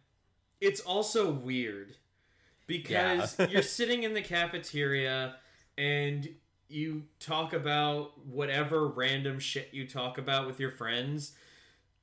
it's 0.60 0.80
also 0.82 1.30
weird 1.32 1.98
because 2.66 3.36
Yeah. 3.38 3.48
you're 3.50 3.62
sitting 3.62 4.04
in 4.04 4.14
the 4.16 4.22
cafeteria 4.24 5.36
and 5.78 6.30
you 6.68 7.04
talk 7.20 7.54
about 7.54 8.26
whatever 8.26 8.88
random 8.88 9.40
shit 9.40 9.70
you 9.74 9.88
talk 9.88 10.18
about 10.18 10.48
with 10.48 10.60
your 10.60 10.72
friends, 10.72 11.34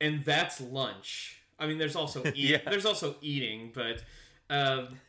and 0.01 0.25
that's 0.25 0.61
lunch. 0.61 1.43
I 1.59 1.67
mean, 1.67 1.79
there's 1.79 1.97
also 1.97 2.23
eat, 2.27 2.37
Yeah. 2.37 2.59
there's 2.71 2.87
also 2.87 3.17
eating, 3.21 3.73
but 3.75 4.05
um, 4.49 5.01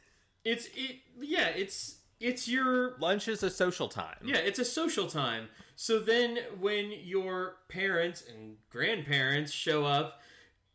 it's 0.47 0.67
it 0.75 0.97
yeah, 1.19 1.47
it's 1.49 1.97
it's 2.19 2.47
your 2.47 2.97
Lunch 2.99 3.27
is 3.27 3.43
a 3.43 3.49
social 3.49 3.87
time. 3.87 4.17
yeah, 4.23 4.37
it's 4.37 4.59
a 4.59 4.65
social 4.65 5.07
time. 5.07 5.49
So 5.75 5.99
then 5.99 6.39
when 6.59 6.91
your 7.03 7.57
parents 7.69 8.23
and 8.27 8.55
grandparents 8.71 9.51
show 9.51 9.85
up, 9.85 10.21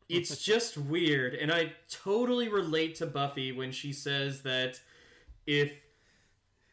it's 0.08 0.36
just 0.52 0.76
weird. 0.78 1.34
And 1.34 1.50
I 1.50 1.72
totally 1.90 2.48
relate 2.48 2.94
to 2.96 3.06
Buffy 3.06 3.50
when 3.50 3.72
she 3.72 3.92
says 3.92 4.42
that 4.42 4.80
if 5.46 5.72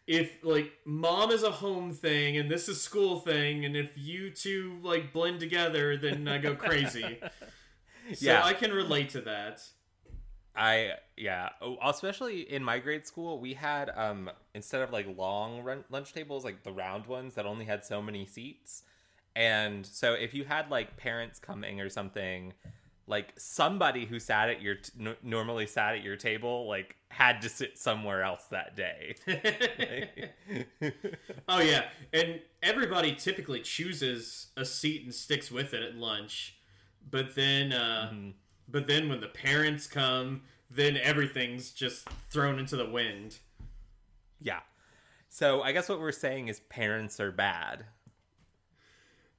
if 0.06 0.44
like 0.44 0.74
mom 0.86 1.32
is 1.32 1.44
a 1.44 1.52
home 1.52 1.92
thing 1.94 2.38
and 2.38 2.50
this 2.50 2.68
is 2.68 2.82
school 2.82 3.20
thing 3.20 3.64
and 3.66 3.76
if 3.78 3.92
you 3.96 4.32
two 4.32 4.78
like 4.82 5.14
blend 5.14 5.40
together 5.40 5.98
then 5.98 6.28
I 6.28 6.38
go 6.38 6.56
crazy. 6.56 7.20
So 8.16 8.26
Yeah. 8.26 8.44
I 8.44 8.54
can 8.54 8.74
relate 8.74 9.10
to 9.12 9.22
that. 9.22 9.62
I 10.56 10.94
yeah, 11.16 11.50
Oh, 11.62 11.78
especially 11.84 12.42
in 12.42 12.64
my 12.64 12.80
grade 12.80 13.06
school, 13.08 13.40
we 13.40 13.54
had 13.54 13.90
um 13.96 14.30
instead 14.54 14.82
of 14.82 14.92
like 14.92 15.08
long 15.18 15.62
run- 15.64 15.86
lunch 15.90 16.14
tables, 16.14 16.44
like 16.44 16.64
the 16.64 16.72
round 16.72 17.06
ones 17.06 17.36
that 17.36 17.46
only 17.46 17.66
had 17.66 17.86
so 17.86 18.02
many 18.02 18.26
seats. 18.26 18.84
And 19.36 19.86
so 19.86 20.14
if 20.14 20.34
you 20.34 20.44
had 20.46 20.70
like 20.70 20.98
parents 20.98 21.40
coming 21.40 21.80
or 21.80 21.90
something, 21.90 22.54
like 23.08 23.34
somebody 23.38 24.06
who 24.06 24.20
sat 24.20 24.50
at 24.50 24.62
your 24.62 24.76
t- 24.76 24.92
n- 25.00 25.16
normally 25.24 25.68
sat 25.68 25.96
at 25.96 26.04
your 26.04 26.16
table 26.18 26.68
like 26.68 26.96
had 27.10 27.42
to 27.42 27.50
sit 27.50 27.78
somewhere 27.78 28.24
else 28.24 28.46
that 28.52 28.76
day. 28.76 29.16
Oh 31.48 31.60
yeah, 31.60 31.86
and 32.14 32.40
everybody 32.62 33.16
typically 33.16 33.62
chooses 33.62 34.48
a 34.56 34.66
seat 34.66 35.04
and 35.04 35.14
sticks 35.14 35.52
with 35.52 35.74
it 35.74 35.82
at 35.82 35.96
lunch, 35.96 36.58
but 37.10 37.36
then, 37.36 37.74
uh, 37.74 38.10
Mm-hmm. 38.14 38.30
But 38.72 38.88
then 38.88 39.10
when 39.10 39.20
the 39.22 39.28
parents 39.28 39.88
come, 39.88 40.42
then 40.70 40.98
everything's 40.98 41.72
just 41.72 42.08
thrown 42.30 42.60
into 42.60 42.76
the 42.76 42.90
wind. 42.90 43.38
yeah. 44.42 44.60
So 45.32 45.62
I 45.62 45.72
guess 45.74 45.88
what 45.88 46.00
we're 46.00 46.12
saying 46.12 46.48
is 46.48 46.60
parents 46.62 47.20
are 47.20 47.32
bad. 47.32 47.86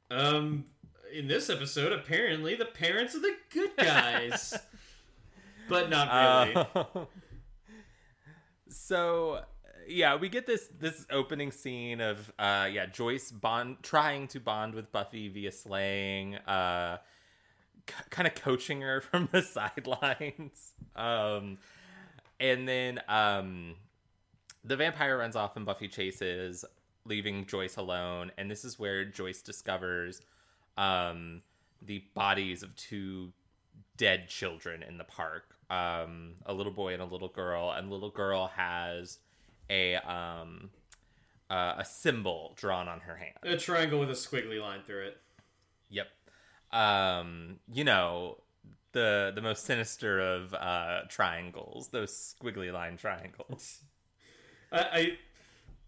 Um, 0.08 0.66
in 1.12 1.26
this 1.26 1.50
episode, 1.50 1.92
apparently 1.92 2.54
the 2.54 2.64
parents 2.64 3.14
are 3.16 3.20
the 3.20 3.34
good 3.52 3.76
guys, 3.76 4.56
but 5.68 5.90
not 5.90 6.54
really. 6.54 6.66
Uh, 6.74 7.04
so 8.68 9.40
yeah, 9.88 10.16
we 10.16 10.28
get 10.28 10.46
this 10.46 10.68
this 10.78 11.06
opening 11.10 11.50
scene 11.50 12.00
of 12.00 12.32
uh 12.38 12.68
yeah, 12.70 12.86
Joyce 12.86 13.30
bond 13.32 13.78
trying 13.82 14.28
to 14.28 14.40
bond 14.40 14.74
with 14.74 14.92
Buffy 14.92 15.28
via 15.28 15.52
slaying, 15.52 16.36
uh 16.36 16.98
c- 17.90 18.04
kind 18.10 18.26
of 18.26 18.34
coaching 18.34 18.80
her 18.80 19.00
from 19.10 19.28
the 19.32 19.42
sidelines. 19.42 20.72
Um 20.96 21.58
and 22.38 22.66
then 22.68 23.00
um 23.08 23.74
the 24.64 24.76
vampire 24.76 25.16
runs 25.18 25.36
off 25.36 25.56
and 25.56 25.64
Buffy 25.66 25.88
chases, 25.88 26.64
leaving 27.04 27.46
Joyce 27.46 27.76
alone, 27.76 28.30
and 28.38 28.50
this 28.50 28.64
is 28.64 28.78
where 28.78 29.04
Joyce 29.04 29.42
discovers 29.42 30.20
um 30.76 31.42
the 31.82 32.02
bodies 32.14 32.62
of 32.62 32.74
two 32.76 33.32
dead 33.96 34.28
children 34.28 34.82
in 34.82 34.98
the 34.98 35.04
park. 35.04 35.56
Um, 35.70 36.34
a 36.46 36.52
little 36.52 36.72
boy 36.72 36.92
and 36.94 37.02
a 37.02 37.06
little 37.06 37.28
girl, 37.28 37.70
and 37.70 37.90
little 37.90 38.10
girl 38.10 38.48
has 38.56 39.18
a 39.70 39.94
um, 39.96 40.70
uh, 41.48 41.74
a 41.78 41.84
symbol 41.84 42.54
drawn 42.56 42.88
on 42.88 43.00
her 43.00 43.16
hand. 43.16 43.36
a 43.44 43.56
triangle 43.56 44.00
with 44.00 44.10
a 44.10 44.14
squiggly 44.14 44.60
line 44.60 44.80
through 44.86 45.06
it. 45.06 45.18
Yep. 45.90 46.08
Um, 46.72 47.58
you 47.72 47.84
know 47.84 48.38
the 48.92 49.32
the 49.34 49.42
most 49.42 49.64
sinister 49.64 50.20
of 50.20 50.54
uh, 50.54 51.02
triangles, 51.08 51.88
those 51.88 52.34
squiggly 52.40 52.72
line 52.72 52.96
triangles. 52.96 53.80
I, 54.72 54.78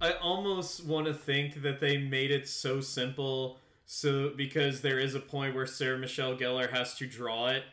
I 0.01 0.09
I 0.09 0.13
almost 0.15 0.85
want 0.85 1.07
to 1.07 1.15
think 1.15 1.63
that 1.63 1.81
they 1.81 1.99
made 1.99 2.31
it 2.31 2.49
so 2.49 2.81
simple, 2.81 3.59
so 3.87 4.33
because 4.37 4.81
there 4.81 4.99
is 4.99 5.15
a 5.15 5.21
point 5.21 5.55
where 5.55 5.67
Sarah 5.67 5.99
Michelle 5.99 6.37
Gellar 6.37 6.71
has 6.71 6.95
to 6.97 7.07
draw 7.07 7.49
it. 7.49 7.65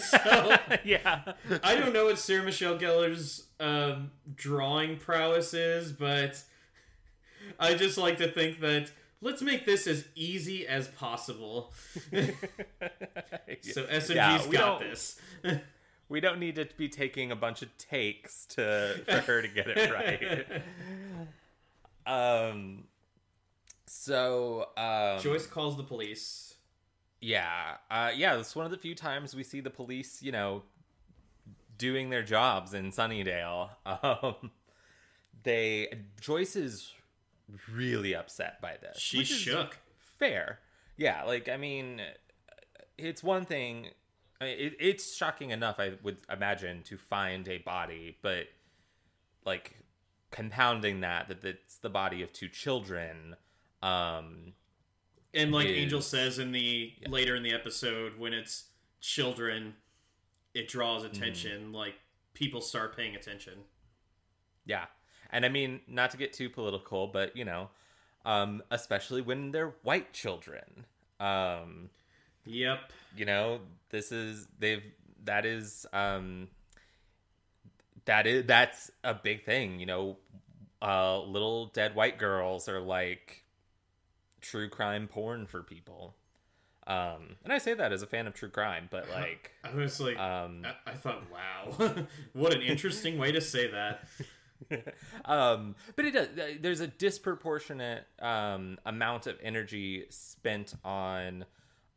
So 0.00 0.56
yeah. 0.84 1.34
I 1.62 1.76
don't 1.76 1.92
know 1.92 2.06
what 2.06 2.18
Sarah 2.18 2.42
Michelle 2.42 2.76
Gellar's 2.76 3.46
um, 3.60 4.10
drawing 4.34 4.96
prowess 4.96 5.54
is, 5.54 5.92
but 5.92 6.42
I 7.60 7.74
just 7.74 7.96
like 7.96 8.18
to 8.18 8.26
think 8.26 8.58
that 8.58 8.90
let's 9.24 9.42
make 9.42 9.66
this 9.66 9.88
as 9.88 10.04
easy 10.14 10.66
as 10.66 10.88
possible. 10.88 11.72
So 13.62 13.86
S 13.88 14.10
and 14.10 14.16
Yeah, 14.16 14.44
got 14.50 14.80
this. 14.80 15.18
We 16.10 16.20
don't 16.20 16.38
need 16.38 16.56
to 16.56 16.68
be 16.76 16.90
taking 16.90 17.32
a 17.32 17.36
bunch 17.36 17.62
of 17.62 17.76
takes 17.78 18.44
to 18.46 19.00
for 19.06 19.20
her 19.20 19.40
to 19.40 19.48
get 19.48 19.66
it 19.68 19.90
right. 22.06 22.06
um. 22.06 22.84
So 23.86 24.68
um, 24.76 25.18
Joyce 25.20 25.46
calls 25.46 25.78
the 25.78 25.82
police. 25.82 26.56
Yeah, 27.22 27.76
uh, 27.90 28.10
yeah. 28.14 28.38
It's 28.38 28.54
one 28.54 28.66
of 28.66 28.70
the 28.70 28.76
few 28.76 28.94
times 28.94 29.34
we 29.34 29.42
see 29.42 29.60
the 29.60 29.70
police, 29.70 30.22
you 30.22 30.30
know, 30.30 30.62
doing 31.78 32.10
their 32.10 32.22
jobs 32.22 32.74
in 32.74 32.92
Sunnydale. 32.92 33.70
Um, 33.86 34.50
they 35.42 35.88
Joyce 36.20 36.54
is 36.54 36.92
really 37.72 38.14
upset 38.14 38.60
by 38.60 38.76
this. 38.80 38.98
She 38.98 39.24
shook. 39.24 39.78
Fair, 40.18 40.60
yeah. 40.96 41.24
Like 41.24 41.48
I 41.48 41.56
mean, 41.56 42.00
it's 42.98 43.22
one 43.22 43.44
thing. 43.44 43.88
I 44.40 44.44
mean, 44.46 44.58
it, 44.58 44.76
it's 44.80 45.14
shocking 45.16 45.50
enough, 45.50 45.78
I 45.78 45.92
would 46.02 46.18
imagine, 46.30 46.82
to 46.84 46.96
find 46.98 47.46
a 47.48 47.58
body, 47.58 48.18
but 48.22 48.46
like 49.44 49.76
compounding 50.30 51.00
that 51.00 51.28
that 51.28 51.44
it's 51.44 51.76
the 51.78 51.90
body 51.90 52.22
of 52.22 52.32
two 52.32 52.48
children. 52.48 53.36
Um, 53.82 54.54
And 55.34 55.52
like 55.52 55.66
is- 55.66 55.76
Angel 55.76 56.02
says 56.02 56.38
in 56.38 56.52
the 56.52 56.92
later 57.08 57.36
in 57.36 57.42
the 57.42 57.52
episode, 57.52 58.18
when 58.18 58.32
it's 58.32 58.64
children, 59.00 59.74
it 60.54 60.68
draws 60.68 61.02
Mm-hmm. 61.04 61.12
attention. 61.16 61.72
Like 61.72 61.94
people 62.32 62.60
start 62.60 62.96
paying 62.96 63.14
attention. 63.14 63.54
Yeah. 64.66 64.86
And 65.34 65.44
I 65.44 65.48
mean, 65.48 65.80
not 65.88 66.12
to 66.12 66.16
get 66.16 66.32
too 66.32 66.48
political, 66.48 67.08
but 67.08 67.36
you 67.36 67.44
know, 67.44 67.68
um, 68.24 68.62
especially 68.70 69.20
when 69.20 69.50
they're 69.50 69.74
white 69.82 70.12
children. 70.12 70.86
Um, 71.18 71.90
Yep. 72.46 72.78
you 73.16 73.24
know, 73.26 73.60
this 73.90 74.12
is 74.12 74.46
they've 74.58 74.82
that 75.24 75.44
is 75.44 75.86
um 75.92 76.48
that 78.04 78.26
is 78.26 78.46
that's 78.46 78.90
a 79.02 79.12
big 79.14 79.44
thing, 79.44 79.80
you 79.80 79.86
know. 79.86 80.16
Uh 80.80 81.20
little 81.22 81.66
dead 81.66 81.94
white 81.94 82.18
girls 82.18 82.68
are 82.68 82.80
like 82.80 83.42
true 84.40 84.68
crime 84.68 85.08
porn 85.08 85.46
for 85.46 85.62
people. 85.62 86.14
Um 86.86 87.36
and 87.42 87.52
I 87.52 87.58
say 87.58 87.72
that 87.74 87.92
as 87.92 88.02
a 88.02 88.06
fan 88.06 88.26
of 88.26 88.34
true 88.34 88.50
crime, 88.50 88.88
but 88.90 89.08
like 89.14 89.52
I 89.64 89.74
was 89.74 89.98
like, 90.00 90.18
um 90.18 90.66
I, 90.86 90.90
I 90.90 90.94
thought, 90.94 91.22
wow, 91.32 92.06
what 92.34 92.54
an 92.54 92.62
interesting 92.62 93.16
way 93.18 93.32
to 93.32 93.40
say 93.40 93.70
that. 93.70 94.04
um, 95.24 95.74
but 95.96 96.04
it 96.04 96.12
does. 96.12 96.28
There's 96.60 96.80
a 96.80 96.86
disproportionate 96.86 98.04
um, 98.20 98.78
amount 98.86 99.26
of 99.26 99.36
energy 99.42 100.04
spent 100.10 100.74
on 100.84 101.44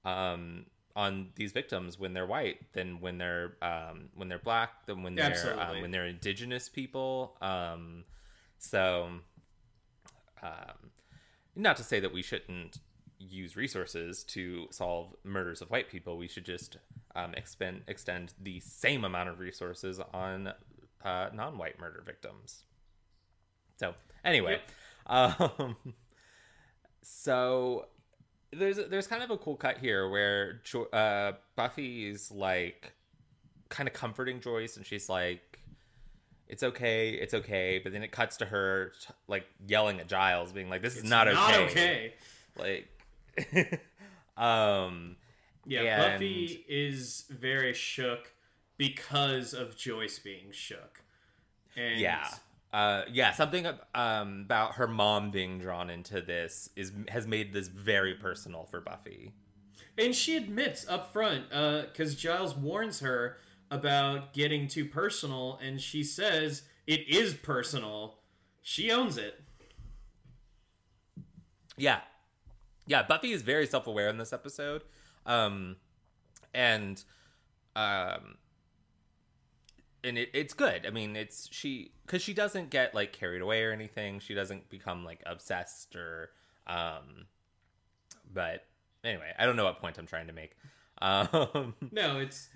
um, 0.05 0.65
on 0.95 1.29
these 1.35 1.51
victims 1.51 1.99
when 1.99 2.13
they're 2.13 2.25
white 2.25 2.57
than 2.73 2.99
when 2.99 3.17
they're 3.17 3.53
um, 3.61 4.09
when 4.15 4.27
they're 4.27 4.39
black 4.39 4.85
than 4.85 5.03
when 5.03 5.15
they're 5.15 5.59
um, 5.59 5.81
when 5.81 5.91
they're 5.91 6.07
indigenous 6.07 6.69
people. 6.69 7.37
Um, 7.41 8.03
so, 8.57 9.09
um, 10.41 10.91
not 11.55 11.77
to 11.77 11.83
say 11.83 11.99
that 11.99 12.11
we 12.11 12.23
shouldn't 12.23 12.79
use 13.19 13.55
resources 13.55 14.23
to 14.23 14.67
solve 14.71 15.15
murders 15.23 15.61
of 15.61 15.69
white 15.69 15.89
people. 15.89 16.17
We 16.17 16.27
should 16.27 16.45
just 16.45 16.77
um, 17.15 17.33
expend 17.35 17.83
extend 17.87 18.33
the 18.41 18.59
same 18.59 19.03
amount 19.03 19.29
of 19.29 19.39
resources 19.39 19.99
on 20.13 20.53
uh, 21.03 21.29
non-white 21.33 21.79
murder 21.79 22.01
victims. 22.05 22.63
So 23.77 23.93
anyway, 24.25 24.59
um, 25.07 25.75
so 27.01 27.87
there's 28.51 28.77
there's 28.89 29.07
kind 29.07 29.23
of 29.23 29.29
a 29.31 29.37
cool 29.37 29.55
cut 29.55 29.77
here 29.77 30.09
where 30.09 30.61
jo- 30.63 30.85
uh, 30.93 31.33
Buffy's 31.55 32.31
like 32.31 32.93
kind 33.69 33.87
of 33.87 33.93
comforting 33.93 34.39
Joyce, 34.39 34.77
and 34.77 34.85
she's 34.85 35.09
like, 35.09 35.59
it's 36.47 36.63
okay, 36.63 37.11
it's 37.11 37.33
okay. 37.33 37.79
But 37.83 37.91
then 37.93 38.03
it 38.03 38.11
cuts 38.11 38.37
to 38.37 38.45
her 38.45 38.93
t- 39.01 39.13
like 39.27 39.45
yelling 39.67 39.99
at 39.99 40.07
Giles, 40.07 40.51
being 40.51 40.69
like, 40.69 40.81
"This 40.81 40.93
is 40.93 41.01
It's 41.01 41.09
not, 41.09 41.27
not 41.27 41.53
okay." 41.55 42.13
okay. 42.57 42.87
Like, 43.45 43.81
um, 44.37 45.17
Yeah, 45.65 45.81
And- 45.81 46.13
Buffy 46.13 46.65
is 46.67 47.25
very 47.29 47.73
shook 47.73 48.31
because 48.77 49.53
of 49.53 49.75
Joyce 49.75 50.19
being 50.19 50.51
shook. 50.51 51.03
And 51.75 51.99
yeah, 51.99 52.27
uh, 52.73 53.03
yeah. 53.11 53.33
Something 53.33 53.67
um 53.93 54.41
about 54.45 54.75
her 54.75 54.87
mom 54.87 55.31
being 55.31 55.59
drawn 55.59 55.89
into 55.89 56.21
this 56.21 56.69
is 56.75 56.91
has 57.09 57.27
made 57.27 57.53
this 57.53 57.67
very 57.67 58.13
personal 58.13 58.65
for 58.65 58.81
Buffy. 58.81 59.33
And 59.97 60.13
she 60.13 60.37
admits 60.37 60.87
up 60.87 61.11
front, 61.11 61.49
because 61.49 62.15
Giles 62.15 62.55
warns 62.55 62.99
her 62.99 63.37
about 63.71 64.33
getting 64.33 64.67
too 64.67 64.85
personal, 64.85 65.59
and 65.61 65.81
she 65.81 66.03
says 66.03 66.63
it 66.85 67.07
is 67.07 67.33
personal. 67.33 68.19
She 68.61 68.91
owns 68.91 69.17
it. 69.17 69.41
Yeah. 71.77 72.01
Yeah, 72.85 73.03
Buffy 73.03 73.31
is 73.31 73.41
very 73.41 73.65
self-aware 73.65 74.07
in 74.09 74.17
this 74.17 74.31
episode. 74.31 74.83
Um 75.25 75.77
and 76.53 77.03
um 77.75 78.37
and 80.03 80.17
it, 80.17 80.29
it's 80.33 80.53
good. 80.53 80.85
I 80.85 80.89
mean, 80.89 81.15
it's 81.15 81.49
she 81.51 81.91
cuz 82.07 82.21
she 82.21 82.33
doesn't 82.33 82.69
get 82.69 82.93
like 82.95 83.13
carried 83.13 83.41
away 83.41 83.63
or 83.63 83.71
anything. 83.71 84.19
She 84.19 84.33
doesn't 84.33 84.69
become 84.69 85.03
like 85.03 85.21
obsessed 85.25 85.95
or 85.95 86.31
um 86.67 87.25
but 88.33 88.65
anyway, 89.03 89.33
I 89.39 89.45
don't 89.45 89.55
know 89.55 89.65
what 89.65 89.79
point 89.79 89.97
I'm 89.97 90.07
trying 90.07 90.27
to 90.27 90.33
make. 90.33 90.57
Um 91.01 91.75
No, 91.91 92.19
it's 92.19 92.49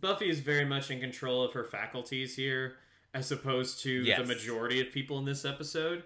Buffy 0.00 0.28
is 0.28 0.40
very 0.40 0.66
much 0.66 0.90
in 0.90 1.00
control 1.00 1.42
of 1.42 1.54
her 1.54 1.64
faculties 1.64 2.36
here, 2.36 2.76
as 3.14 3.32
opposed 3.32 3.80
to 3.84 3.90
Yes. 4.02 4.18
the 4.18 4.26
majority 4.26 4.80
of 4.82 4.92
people 4.92 5.18
in 5.18 5.24
this 5.24 5.46
episode. 5.46 6.04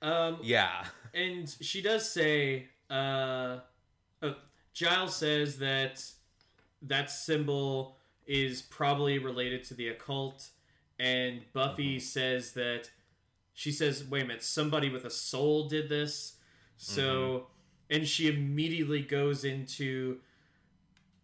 Um, 0.00 0.38
yeah. 0.42 0.84
and 1.12 1.48
she 1.60 1.82
does 1.82 2.08
say, 2.08 2.68
uh, 2.88 3.58
uh, 4.22 4.34
Giles 4.72 5.16
says 5.16 5.58
that 5.58 6.04
that 6.82 7.10
symbol 7.10 7.96
is 8.26 8.62
probably 8.62 9.18
related 9.18 9.64
to 9.64 9.74
the 9.74 9.88
occult, 9.88 10.48
and 10.98 11.42
Buffy 11.52 11.98
says 12.00 12.52
that 12.52 12.90
she 13.54 13.72
says, 13.72 14.04
"Wait 14.04 14.22
a 14.22 14.26
minute, 14.26 14.42
somebody 14.42 14.88
with 14.90 15.04
a 15.04 15.10
soul 15.10 15.68
did 15.68 15.88
this." 15.88 16.36
So, 16.76 17.46
and 17.88 18.06
she 18.06 18.28
immediately 18.28 19.00
goes 19.02 19.44
into 19.44 20.20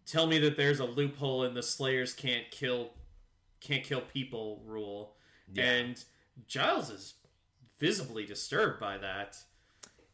tell 0.07 0.27
me 0.27 0.39
that 0.39 0.57
there's 0.57 0.81
a 0.81 0.85
loophole 0.85 1.45
in 1.45 1.55
the 1.55 1.63
Slayers 1.63 2.13
can't 2.15 2.51
kill 2.51 2.93
can't 3.61 3.85
kill 3.85 4.01
people 4.01 4.63
rule, 4.67 5.17
Yeah. 5.53 5.65
and 5.65 6.05
Giles 6.49 6.91
is 6.91 7.15
visibly 7.79 8.25
disturbed 8.27 8.81
by 8.81 8.99
that 8.99 9.37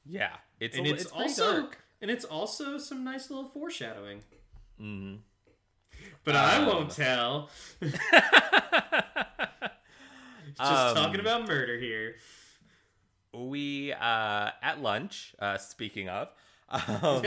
Yeah. 0.05 0.37
It's 0.61 0.77
and 0.77 0.87
a, 0.87 0.91
it's, 0.91 1.03
it's 1.05 1.13
also 1.13 1.61
dark. 1.63 1.79
and 2.03 2.11
it's 2.11 2.25
also 2.25 2.79
some 2.79 3.05
nice 3.05 3.31
little 3.31 3.49
foreshadowing. 3.49 4.23
Mhm. 4.81 5.21
But 6.29 6.37
I 6.37 6.57
Um. 6.59 6.67
won't 6.67 6.91
tell. 6.91 7.49
Just 7.81 7.97
Um, 10.61 10.95
talking 10.95 11.21
about 11.21 11.49
murder 11.49 11.79
here. 11.79 12.17
we 13.33 13.95
uh 13.95 14.51
at 14.61 14.83
lunch, 14.83 15.35
uh 15.39 15.57
speaking 15.57 16.11
of 16.11 16.29
um 17.03 17.23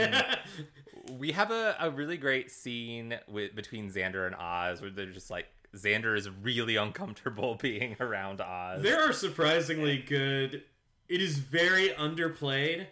we 1.18 1.32
have 1.32 1.50
a, 1.50 1.74
a 1.80 1.90
really 1.90 2.16
great 2.16 2.52
scene 2.52 3.18
with 3.26 3.56
between 3.56 3.90
Xander 3.90 4.24
and 4.24 4.36
Oz 4.36 4.80
where 4.80 4.90
they're 4.90 5.06
just 5.06 5.32
like 5.32 5.48
Xander 5.74 6.16
is 6.16 6.30
really 6.30 6.76
uncomfortable 6.76 7.56
being 7.60 7.96
around 7.98 8.40
Oz. 8.40 8.82
there 8.82 9.02
are 9.02 9.12
surprisingly 9.12 9.98
good. 9.98 10.62
It 11.08 11.20
is 11.20 11.38
very 11.38 11.88
underplayed, 11.88 12.86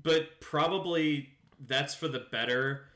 but 0.00 0.40
probably 0.40 1.34
that's 1.66 1.94
for 1.94 2.08
the 2.08 2.20
better. 2.32 2.86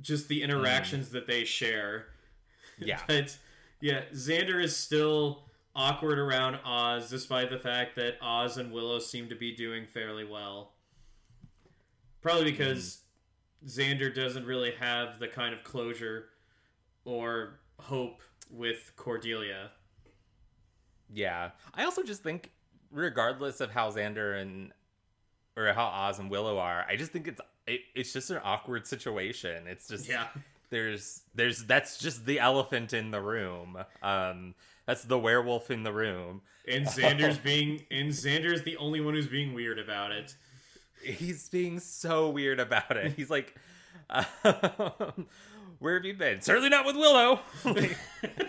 Just 0.00 0.28
the 0.28 0.42
um, 0.42 0.50
interactions 0.50 1.10
that 1.10 1.26
they 1.26 1.44
share. 1.44 2.06
yeah. 2.78 3.00
But 3.06 3.36
yeah, 3.80 4.02
Xander 4.12 4.62
is 4.62 4.76
still 4.76 5.44
awkward 5.74 6.18
around 6.18 6.58
Oz, 6.64 7.10
despite 7.10 7.50
the 7.50 7.58
fact 7.58 7.96
that 7.96 8.14
Oz 8.22 8.56
and 8.56 8.72
Willow 8.72 8.98
seem 8.98 9.28
to 9.28 9.34
be 9.34 9.54
doing 9.54 9.86
fairly 9.86 10.24
well. 10.24 10.72
Probably 12.22 12.50
hmm. 12.50 12.56
because 12.56 13.02
Xander 13.66 14.14
doesn't 14.14 14.44
really 14.44 14.72
have 14.80 15.18
the 15.18 15.28
kind 15.28 15.54
of 15.54 15.62
closure 15.62 16.26
or 17.04 17.60
hope 17.78 18.22
with 18.50 18.92
Cordelia. 18.96 19.70
Yeah. 21.12 21.50
I 21.74 21.84
also 21.84 22.02
just 22.02 22.22
think 22.22 22.52
regardless 22.90 23.60
of 23.60 23.70
how 23.70 23.90
Xander 23.90 24.40
and 24.40 24.72
or 25.56 25.72
how 25.72 25.86
Oz 25.86 26.18
and 26.18 26.30
Willow 26.30 26.58
are, 26.58 26.84
I 26.88 26.96
just 26.96 27.12
think 27.12 27.28
it's 27.28 27.40
it, 27.66 27.80
it's 27.94 28.12
just 28.12 28.30
an 28.30 28.40
awkward 28.44 28.86
situation. 28.86 29.66
It's 29.66 29.88
just 29.88 30.08
Yeah. 30.08 30.26
there's 30.70 31.22
there's 31.34 31.64
that's 31.64 31.98
just 31.98 32.26
the 32.26 32.38
elephant 32.40 32.92
in 32.92 33.10
the 33.10 33.20
room. 33.20 33.78
Um 34.02 34.54
that's 34.86 35.02
the 35.04 35.18
werewolf 35.18 35.70
in 35.70 35.82
the 35.82 35.92
room. 35.92 36.42
And 36.68 36.86
Xander's 36.86 37.38
being 37.38 37.84
and 37.90 38.10
Xander's 38.10 38.62
the 38.62 38.76
only 38.76 39.00
one 39.00 39.14
who's 39.14 39.26
being 39.28 39.52
weird 39.54 39.78
about 39.78 40.12
it. 40.12 40.34
he's 41.02 41.48
being 41.48 41.78
so 41.80 42.30
weird 42.30 42.58
about 42.60 42.96
it. 42.96 43.12
He's 43.16 43.30
like, 43.30 43.54
um, 44.10 45.26
"Where 45.78 45.94
have 45.94 46.04
you 46.04 46.14
been?" 46.14 46.40
Certainly 46.40 46.70
not 46.70 46.84
with 46.86 46.96
Willow. 46.96 47.40
Like, 47.64 47.96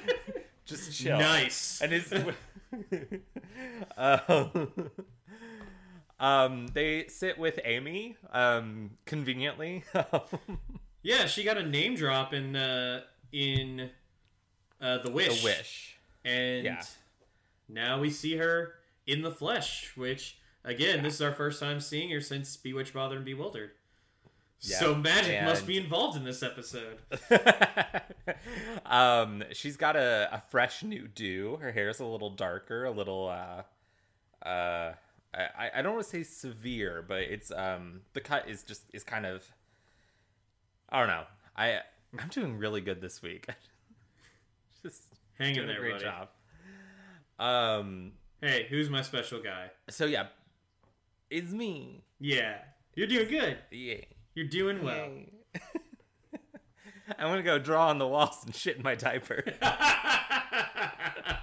just 0.66 0.94
chill. 0.98 1.18
Nice. 1.20 1.82
And 1.82 1.92
his, 1.92 2.12
um, 3.98 4.90
um, 6.20 6.68
they 6.74 7.08
sit 7.08 7.38
with 7.38 7.60
Amy, 7.64 8.18
um, 8.32 8.92
conveniently. 9.06 9.84
Yeah, 11.04 11.26
she 11.28 11.46
got 11.46 11.58
a 11.58 11.64
name 11.66 11.96
drop 11.96 12.34
in 12.34 12.54
uh 12.58 13.02
in 13.32 13.90
uh 14.82 14.98
The 14.98 15.10
Wish. 15.12 15.40
the 15.42 15.46
wish. 15.46 15.98
And 16.26 16.66
Yeah. 16.66 16.82
now 17.70 18.02
we 18.02 18.10
see 18.10 18.36
her 18.36 18.74
in 19.06 19.22
the 19.22 19.32
flesh, 19.32 19.94
which 19.96 20.38
again, 20.66 21.04
this 21.04 21.14
is 21.14 21.22
our 21.22 21.32
first 21.32 21.62
time 21.62 21.80
seeing 21.80 22.10
her 22.10 22.20
since 22.20 22.58
Bewitched, 22.58 22.94
Bothered, 22.94 23.18
and 23.18 23.26
Bewildered. 23.26 23.72
Yeah, 24.60 24.80
So 24.80 24.96
magic 24.96 25.44
must 25.44 25.66
be 25.66 25.78
involved 25.78 26.18
in 26.18 26.26
this 26.26 26.44
episode. 26.44 26.98
um, 28.86 29.44
she's 29.54 29.78
got 29.78 29.96
a, 29.96 30.28
a 30.32 30.42
fresh 30.50 30.84
new 30.84 31.08
do. 31.08 31.58
Her 31.62 31.72
hair's 31.72 32.00
a 32.00 32.06
little 32.06 32.32
darker, 32.32 32.84
a 32.86 32.92
little 32.92 33.30
uh, 33.30 34.46
uh, 34.48 34.94
I, 35.38 35.70
I 35.76 35.82
don't 35.82 35.94
want 35.94 36.06
to 36.06 36.10
say 36.10 36.24
severe, 36.24 37.04
but 37.08 37.22
it's 37.22 37.52
um 37.52 38.02
the 38.14 38.22
cut 38.22 38.50
is 38.50 38.64
just 38.64 38.84
is 38.94 39.04
kind 39.04 39.26
of 39.26 39.44
I 40.90 41.00
don't 41.00 41.10
know. 41.10 41.24
I 41.56 41.80
I'm 42.20 42.30
doing 42.30 42.58
really 42.58 42.82
good 42.82 43.02
this 43.02 43.22
week. 43.22 43.48
just 44.84 45.04
Hang 45.38 45.56
in 45.56 45.68
there, 45.68 45.78
a 45.78 45.80
great 45.80 45.92
buddy. 45.94 46.06
job. 46.06 46.30
Um. 47.40 48.14
Hey, 48.42 48.66
who's 48.70 48.90
my 48.90 49.02
special 49.02 49.42
guy? 49.42 49.72
So 49.90 50.06
yeah, 50.06 50.28
it's 51.30 51.52
me. 51.52 52.04
Yeah, 52.20 52.58
you're 52.96 53.08
doing 53.08 53.28
good. 53.30 53.58
Yeah. 53.72 53.98
You're 54.34 54.48
doing 54.48 54.84
well. 54.84 55.10
I'm 57.18 57.30
gonna 57.30 57.42
go 57.42 57.58
draw 57.58 57.88
on 57.90 57.98
the 57.98 58.08
walls 58.08 58.44
and 58.46 58.54
shit 58.54 58.78
in 58.78 58.84
my 58.84 58.96
diaper. 58.96 59.44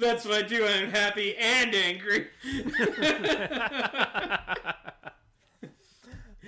That's 0.00 0.24
what 0.24 0.34
I 0.34 0.42
do 0.42 0.66
I'm 0.66 0.90
happy 0.90 1.36
and 1.36 1.74
angry. 1.74 2.26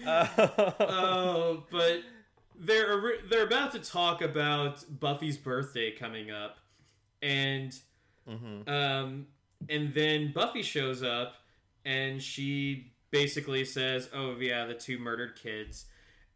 Oh, 0.04 1.64
but 1.70 2.02
they're 2.58 3.00
they're 3.30 3.46
about 3.46 3.72
to 3.72 3.78
talk 3.78 4.22
about 4.22 4.84
Buffy's 5.00 5.36
birthday 5.36 5.90
coming 5.92 6.30
up, 6.30 6.58
and 7.20 7.72
Mhm. 8.28 8.68
um, 8.68 9.26
and 9.68 9.94
then 9.94 10.32
Buffy 10.32 10.62
shows 10.62 11.02
up, 11.02 11.36
and 11.84 12.22
she 12.22 12.92
basically 13.10 13.64
says, 13.64 14.08
"Oh 14.12 14.36
yeah, 14.38 14.66
the 14.66 14.74
two 14.74 14.98
murdered 14.98 15.36
kids," 15.36 15.86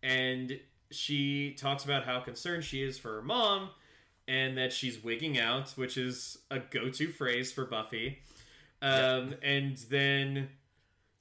and 0.03 0.61
she 0.91 1.53
talks 1.55 1.85
about 1.85 2.05
how 2.05 2.21
concerned 2.21 2.65
she 2.65 2.83
is 2.83 2.99
for 2.99 3.15
her 3.17 3.23
mom, 3.23 3.71
and 4.29 4.57
that 4.59 4.73
she's 4.73 5.03
wigging 5.03 5.39
out, 5.39 5.71
which 5.71 5.97
is 5.97 6.39
a 6.51 6.59
go-to 6.59 7.09
phrase 7.09 7.53
for 7.53 7.65
Buffy. 7.65 8.19
Um, 8.83 9.35
and 9.43 9.77
then 9.89 10.49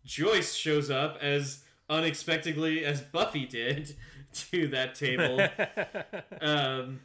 Joyce 0.03 0.53
shows 0.53 0.89
up 0.89 1.17
as 1.21 1.63
unexpectedly 1.89 2.83
as 2.83 3.01
Buffy 3.01 3.45
did 3.45 3.95
to 4.33 4.67
that 4.69 4.95
table. 4.95 5.47
um, 6.41 6.99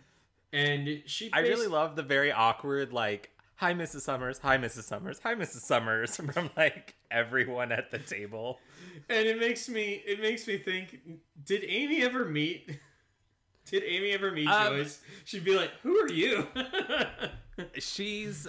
and 0.53 1.03
she 1.07 1.31
I 1.33 1.41
really 1.41 1.69
love 1.69 1.97
the 1.97 2.03
very 2.03 2.33
awkward 2.33 2.93
like 2.93 3.31
hi 3.57 3.73
Mrs. 3.73 4.01
Summers, 4.01 4.39
hi 4.39 4.59
Mrs. 4.59 4.83
Summers, 4.83 5.21
hi 5.23 5.35
Mrs. 5.35 5.61
Summers 5.61 6.17
from 6.35 6.51
like 6.57 6.95
everyone 7.11 7.73
at 7.73 7.91
the 7.91 7.99
table. 7.99 8.59
and 9.09 9.27
it 9.27 9.39
makes 9.39 9.69
me 9.69 10.03
it 10.07 10.21
makes 10.21 10.47
me 10.47 10.59
think 10.59 11.01
did 11.45 11.65
Amy 11.65 12.03
ever 12.03 12.25
meet 12.25 12.81
Did 13.71 13.83
Amy 13.85 14.11
ever 14.11 14.31
meet 14.33 14.49
Um, 14.49 14.77
Joyce? 14.77 15.01
She'd 15.25 15.45
be 15.45 15.57
like, 15.57 15.71
"Who 15.83 15.97
are 16.01 16.11
you?" 16.13 16.47
she's 17.79 18.49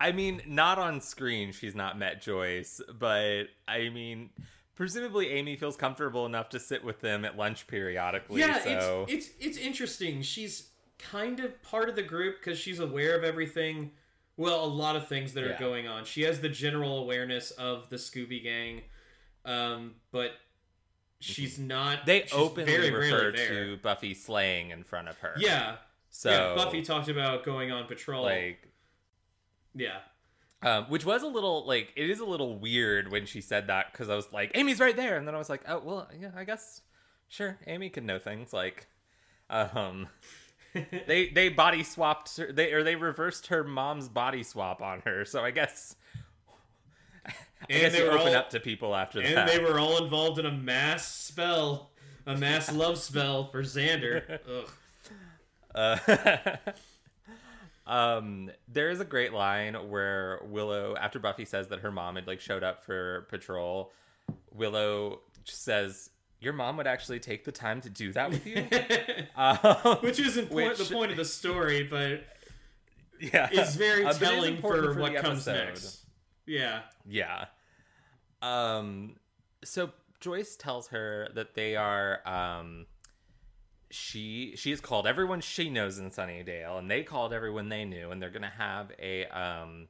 I 0.00 0.12
mean, 0.12 0.42
not 0.46 0.78
on 0.78 1.00
screen 1.00 1.52
she's 1.52 1.74
not 1.74 1.98
met 1.98 2.20
Joyce, 2.22 2.80
but 2.98 3.44
I 3.68 3.88
mean 3.88 4.30
presumably 4.74 5.30
Amy 5.30 5.56
feels 5.56 5.76
comfortable 5.76 6.26
enough 6.26 6.48
to 6.50 6.58
sit 6.60 6.82
with 6.84 7.00
them 7.00 7.24
at 7.24 7.36
lunch 7.36 7.66
periodically. 7.66 8.40
yeah, 8.40 8.62
so 8.62 9.06
it's 9.08 9.28
it's 9.28 9.34
it's 9.40 9.58
interesting. 9.58 10.22
She's 10.22 10.68
kind 10.98 11.40
of 11.40 11.60
part 11.62 11.88
of 11.88 11.96
the 11.96 12.02
group 12.02 12.36
because 12.40 12.58
she's 12.58 12.78
aware 12.78 13.16
of 13.16 13.24
everything. 13.24 13.92
Well, 14.36 14.64
a 14.64 14.66
lot 14.66 14.96
of 14.96 15.08
things 15.08 15.34
that 15.34 15.44
are 15.44 15.50
Yeah. 15.50 15.58
going 15.58 15.86
on. 15.86 16.04
She 16.04 16.22
has 16.22 16.40
the 16.40 16.48
general 16.48 16.98
awareness 16.98 17.50
of 17.52 17.90
the 17.90 17.96
Scooby 17.96 18.42
Gang, 18.42 18.82
um, 19.44 19.96
but 20.10 20.32
she's 21.22 21.58
not. 21.58 22.04
they 22.06 22.22
she's 22.22 22.32
openly 22.32 22.72
very 22.72 22.90
refer 22.90 23.32
to 23.32 23.78
Buffy 23.82 24.14
slaying 24.14 24.70
in 24.70 24.82
front 24.84 25.08
of 25.08 25.18
her. 25.18 25.34
Yeah, 25.38 25.76
So 26.10 26.30
yeah. 26.30 26.54
Buffy 26.54 26.82
talked 26.82 27.08
about 27.08 27.44
going 27.44 27.70
on 27.70 27.86
patrol. 27.86 28.22
like 28.24 28.68
yeah, 29.74 29.98
um, 30.62 30.84
which 30.84 31.04
was 31.04 31.22
a 31.22 31.26
little 31.26 31.66
like 31.66 31.92
it 31.96 32.10
is 32.10 32.20
a 32.20 32.24
little 32.24 32.58
weird 32.58 33.10
when 33.10 33.24
she 33.26 33.40
said 33.40 33.68
that 33.68 33.90
because 33.92 34.08
I 34.08 34.16
was 34.16 34.30
like 34.32 34.50
Amy's 34.54 34.80
right 34.80 34.96
there 34.96 35.16
and 35.16 35.26
then 35.26 35.34
I 35.34 35.38
was 35.38 35.48
like 35.48 35.62
oh 35.66 35.80
well 35.82 36.08
yeah 36.18 36.30
I 36.36 36.44
guess 36.44 36.82
sure 37.28 37.58
Amy 37.66 37.88
can 37.88 38.04
know 38.04 38.18
things 38.18 38.52
like 38.52 38.86
um 39.48 40.08
they 41.06 41.28
they 41.28 41.48
body 41.48 41.82
swapped 41.82 42.36
her, 42.36 42.52
they 42.52 42.72
or 42.72 42.82
they 42.82 42.96
reversed 42.96 43.46
her 43.48 43.64
mom's 43.64 44.08
body 44.08 44.42
swap 44.42 44.82
on 44.82 45.00
her 45.06 45.24
so 45.24 45.42
I 45.42 45.50
guess 45.50 45.96
And 47.70 47.94
they 47.94 48.02
were 48.02 48.12
open 48.12 48.28
all- 48.28 48.34
up 48.36 48.50
to 48.50 48.60
people 48.60 48.94
after 48.94 49.20
and 49.20 49.36
that 49.36 49.46
they 49.48 49.58
were 49.58 49.78
all 49.78 50.02
involved 50.02 50.38
in 50.38 50.46
a 50.46 50.52
mass 50.52 51.06
spell, 51.06 51.90
a 52.26 52.36
mass 52.36 52.72
love 52.74 52.98
spell 52.98 53.46
for 53.46 53.62
Xander. 53.62 54.38
Ugh. 54.48 54.68
Uh, 55.74 55.96
um, 57.86 58.50
there 58.68 58.90
is 58.90 59.00
a 59.00 59.04
great 59.04 59.32
line 59.32 59.74
where 59.88 60.40
Willow, 60.44 60.96
after 60.96 61.18
Buffy 61.18 61.44
says 61.44 61.68
that 61.68 61.80
her 61.80 61.90
mom 61.90 62.16
had 62.16 62.26
like 62.26 62.40
showed 62.40 62.62
up 62.62 62.84
for 62.84 63.26
patrol, 63.30 63.92
Willow 64.52 65.20
says, 65.44 66.10
"Your 66.40 66.52
mom 66.52 66.76
would 66.76 66.86
actually 66.86 67.20
take 67.20 67.44
the 67.44 67.52
time 67.52 67.80
to 67.82 67.90
do 67.90 68.12
that 68.12 68.30
with 68.30 68.46
you." 68.46 68.66
um, 69.36 69.96
Which 70.00 70.20
isn't 70.20 70.50
Which- 70.50 70.78
the 70.78 70.94
point 70.94 71.10
of 71.10 71.16
the 71.16 71.24
story, 71.24 71.84
but 71.84 72.24
yeah, 73.18 73.48
it's 73.50 73.74
very 73.76 74.04
Uh, 74.04 74.12
but 74.12 74.22
it 74.22 74.22
is 74.22 74.28
telling 74.28 74.56
important 74.56 74.94
for, 74.94 75.00
what 75.00 75.16
comes 75.16 75.46
next. 75.46 76.01
Yeah. 76.46 76.82
Yeah. 77.08 77.46
Um 78.40 79.16
so 79.64 79.90
Joyce 80.20 80.56
tells 80.56 80.88
her 80.88 81.28
that 81.34 81.54
they 81.54 81.76
are 81.76 82.26
um 82.26 82.86
she 83.90 84.54
she 84.56 84.70
has 84.70 84.80
called 84.80 85.06
everyone 85.06 85.40
she 85.40 85.68
knows 85.68 85.98
in 85.98 86.10
Sunnydale 86.10 86.78
and 86.78 86.90
they 86.90 87.02
called 87.02 87.32
everyone 87.32 87.68
they 87.68 87.84
knew 87.84 88.10
and 88.10 88.22
they're 88.22 88.30
going 88.30 88.42
to 88.42 88.48
have 88.48 88.90
a 88.98 89.26
um 89.26 89.88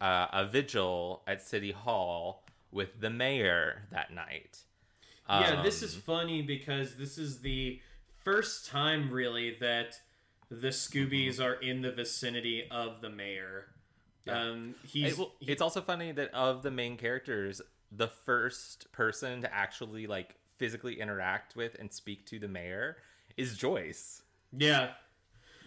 uh, 0.00 0.26
a 0.32 0.46
vigil 0.46 1.22
at 1.26 1.40
City 1.40 1.72
Hall 1.72 2.44
with 2.70 3.00
the 3.00 3.08
mayor 3.10 3.86
that 3.90 4.12
night. 4.12 4.58
Yeah, 5.28 5.62
this 5.62 5.82
is 5.82 5.94
Um, 5.94 6.00
funny 6.02 6.42
because 6.42 6.96
this 6.96 7.16
is 7.16 7.40
the 7.40 7.80
first 8.22 8.66
time 8.66 9.10
really 9.10 9.56
that 9.60 10.00
the 10.50 10.68
Scoobies 10.68 11.40
are 11.40 11.54
in 11.54 11.80
the 11.80 11.90
vicinity 11.92 12.68
of 12.70 13.00
the 13.00 13.08
mayor. 13.08 13.68
Yeah. 14.24 14.40
Um, 14.42 14.74
he's 14.86 15.12
It- 15.12 15.18
well, 15.18 15.32
it's 15.40 15.60
also 15.62 15.80
funny 15.80 16.12
that 16.12 16.32
of 16.32 16.62
the 16.62 16.70
main 16.70 16.96
characters, 16.96 17.60
the 17.92 18.08
first 18.08 18.90
person 18.92 19.42
to 19.42 19.54
actually 19.54 20.06
like 20.06 20.36
physically 20.56 21.00
interact 21.00 21.56
with 21.56 21.76
and 21.78 21.92
speak 21.92 22.26
to 22.26 22.38
the 22.38 22.48
mayor 22.48 22.96
is 23.36 23.56
Joyce. 23.56 24.22
yeah, 24.56 24.92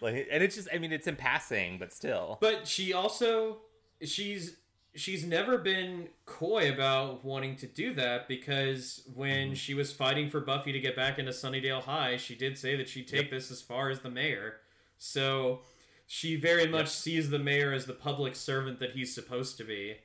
Like, 0.01 0.27
and 0.31 0.41
it's 0.43 0.55
just, 0.55 0.69
I 0.73 0.77
mean, 0.77 0.91
it's 0.91 1.07
in 1.07 1.15
passing, 1.17 1.77
but 1.77 1.91
still. 1.93 2.37
but 2.41 2.67
she 2.67 2.93
also 2.93 3.57
she's 4.03 4.55
she's 4.95 5.23
never 5.25 5.57
been 5.59 6.07
coy 6.25 6.71
about 6.71 7.23
wanting 7.23 7.55
to 7.57 7.67
do 7.67 7.93
that 7.93 8.27
because 8.27 9.03
when 9.13 9.53
she 9.53 9.73
was 9.75 9.91
fighting 9.93 10.29
for 10.29 10.39
Buffy 10.39 10.71
to 10.71 10.79
get 10.79 10.95
back 10.95 11.19
into 11.19 11.31
Sunnydale 11.31 11.81
High, 11.83 12.17
she 12.17 12.33
did 12.35 12.57
say 12.57 12.75
that 12.75 12.89
she'd 12.89 13.07
take 13.07 13.23
Yep. 13.23 13.29
this 13.31 13.51
as 13.51 13.61
far 13.61 13.89
as 13.91 13.99
the 13.99 14.09
mayor. 14.09 14.57
So 14.97 15.61
she 16.07 16.35
very 16.37 16.65
much 16.67 16.85
Yep. 16.85 16.87
sees 16.87 17.29
the 17.29 17.39
mayor 17.39 17.73
as 17.73 17.85
the 17.85 17.93
public 17.93 18.35
servant 18.35 18.79
that 18.79 18.91
he's 18.93 19.13
supposed 19.13 19.57
to 19.57 19.63
be. 19.63 19.97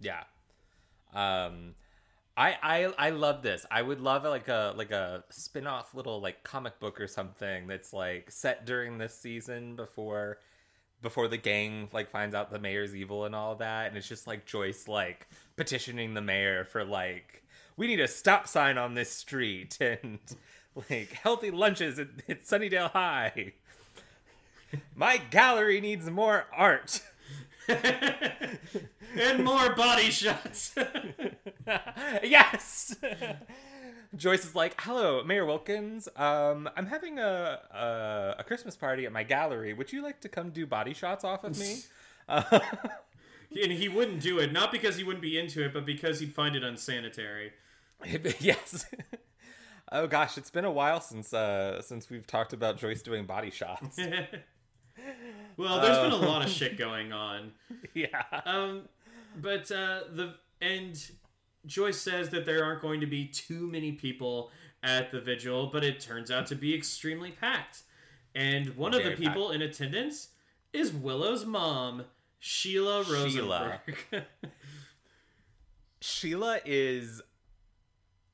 Yeah. 0.00 0.24
Um, 1.14 1.74
I 2.36 2.56
I 2.62 2.84
I 2.98 3.10
love 3.10 3.42
this. 3.42 3.66
I 3.70 3.82
would 3.82 4.00
love 4.00 4.24
like 4.24 4.48
a 4.48 4.74
like 4.76 4.90
a 4.92 5.24
spin-off 5.30 5.94
little 5.94 6.20
like 6.20 6.44
comic 6.44 6.78
book 6.78 7.00
or 7.00 7.08
something 7.08 7.66
that's 7.66 7.92
like 7.92 8.30
set 8.30 8.66
during 8.66 8.98
this 8.98 9.14
season 9.18 9.74
before 9.74 10.38
before 11.02 11.28
the 11.28 11.36
gang 11.36 11.88
like 11.92 12.10
finds 12.10 12.34
out 12.34 12.50
the 12.50 12.58
mayor's 12.58 12.94
evil 12.94 13.24
and 13.24 13.34
all 13.34 13.54
that 13.56 13.88
and 13.88 13.96
it's 13.96 14.08
just 14.08 14.26
like 14.26 14.44
Joyce 14.46 14.86
like 14.88 15.28
petitioning 15.56 16.14
the 16.14 16.20
mayor 16.20 16.64
for 16.64 16.84
like 16.84 17.42
we 17.76 17.86
need 17.86 18.00
a 18.00 18.08
stop 18.08 18.46
sign 18.48 18.76
on 18.78 18.94
this 18.94 19.10
street 19.10 19.78
and 19.80 20.18
like 20.90 21.12
healthy 21.12 21.50
lunches 21.50 21.98
at, 21.98 22.08
at 22.28 22.44
Sunnydale 22.44 22.90
High. 22.90 23.52
My 24.94 25.16
gallery 25.16 25.80
needs 25.80 26.10
more 26.10 26.46
art. 26.52 27.02
and 27.68 29.44
more 29.44 29.74
body 29.74 30.10
shots. 30.10 30.74
yes. 32.22 32.96
Joyce 34.16 34.44
is 34.44 34.54
like, 34.54 34.80
"Hello, 34.80 35.22
Mayor 35.22 35.44
Wilkins. 35.44 36.08
Um, 36.16 36.68
I'm 36.76 36.86
having 36.86 37.18
a, 37.18 37.60
a 37.70 38.36
a 38.38 38.44
Christmas 38.44 38.76
party 38.76 39.04
at 39.04 39.12
my 39.12 39.22
gallery. 39.22 39.74
Would 39.74 39.92
you 39.92 40.02
like 40.02 40.20
to 40.22 40.28
come 40.28 40.50
do 40.50 40.66
body 40.66 40.94
shots 40.94 41.24
off 41.24 41.44
of 41.44 41.58
me?" 41.58 41.80
Uh, 42.28 42.60
and 43.62 43.72
he 43.72 43.88
wouldn't 43.88 44.22
do 44.22 44.38
it, 44.38 44.52
not 44.52 44.72
because 44.72 44.96
he 44.96 45.04
wouldn't 45.04 45.22
be 45.22 45.38
into 45.38 45.64
it, 45.64 45.72
but 45.74 45.84
because 45.84 46.20
he'd 46.20 46.34
find 46.34 46.56
it 46.56 46.64
unsanitary. 46.64 47.52
yes. 48.40 48.86
oh 49.92 50.06
gosh, 50.06 50.38
it's 50.38 50.50
been 50.50 50.64
a 50.64 50.72
while 50.72 51.00
since 51.00 51.34
uh 51.34 51.82
since 51.82 52.08
we've 52.08 52.26
talked 52.26 52.52
about 52.54 52.78
Joyce 52.78 53.02
doing 53.02 53.26
body 53.26 53.50
shots. 53.50 53.98
Well, 55.56 55.80
there's 55.80 55.98
been 55.98 56.12
a 56.12 56.26
lot 56.26 56.44
of 56.44 56.50
shit 56.50 56.76
going 56.78 57.12
on. 57.12 57.52
yeah. 57.94 58.22
Um, 58.44 58.82
but 59.40 59.70
uh, 59.70 60.00
the 60.12 60.34
and 60.60 61.00
Joyce 61.66 62.00
says 62.00 62.30
that 62.30 62.46
there 62.46 62.64
aren't 62.64 62.82
going 62.82 63.00
to 63.00 63.06
be 63.06 63.26
too 63.26 63.68
many 63.68 63.92
people 63.92 64.50
at 64.82 65.10
the 65.10 65.20
vigil, 65.20 65.68
but 65.72 65.84
it 65.84 66.00
turns 66.00 66.30
out 66.30 66.46
to 66.46 66.54
be 66.54 66.74
extremely 66.74 67.32
packed. 67.32 67.82
And 68.34 68.76
one 68.76 68.94
of 68.94 69.02
the 69.02 69.12
people 69.12 69.50
in 69.50 69.62
attendance 69.62 70.28
is 70.72 70.92
Willow's 70.92 71.44
mom, 71.44 72.04
Sheila 72.38 73.04
Sheila. 73.04 73.80
Rosenberg. 73.86 74.24
Sheila 76.00 76.60
is 76.64 77.20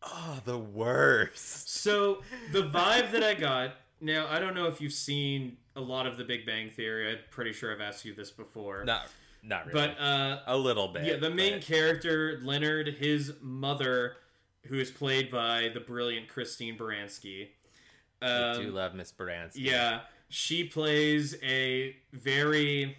oh 0.03 0.40
the 0.44 0.59
worst. 0.59 1.70
so 1.70 2.22
the 2.53 2.62
vibe 2.62 3.11
that 3.12 3.22
I 3.22 3.35
got 3.35 3.77
now, 4.04 4.26
I 4.28 4.38
don't 4.38 4.54
know 4.54 4.66
if 4.66 4.80
you've 4.80 4.92
seen 4.92 5.56
a 5.74 5.80
lot 5.80 6.06
of 6.06 6.16
The 6.16 6.24
Big 6.24 6.46
Bang 6.46 6.70
Theory. 6.70 7.10
I'm 7.10 7.18
pretty 7.30 7.52
sure 7.52 7.72
I've 7.72 7.80
asked 7.80 8.04
you 8.04 8.14
this 8.14 8.30
before. 8.30 8.84
Not 8.84 9.08
not 9.42 9.66
really. 9.66 9.88
but 9.88 10.00
uh, 10.00 10.40
a 10.46 10.56
little 10.56 10.88
bit. 10.88 11.04
Yeah, 11.04 11.16
the 11.16 11.30
main 11.30 11.54
but- 11.54 11.62
character, 11.62 12.40
Leonard, 12.42 12.88
his 12.98 13.32
mother, 13.42 14.16
who 14.66 14.78
is 14.78 14.90
played 14.90 15.30
by 15.30 15.70
the 15.74 15.80
brilliant 15.80 16.28
Christine 16.28 16.78
Baranski. 16.78 17.48
I 18.22 18.26
Um, 18.52 18.62
do 18.62 18.70
love 18.70 18.94
Miss 18.94 19.12
Baranski. 19.12 19.56
yeah, 19.56 20.00
she 20.28 20.64
plays 20.64 21.36
a 21.42 21.96
very 22.12 22.96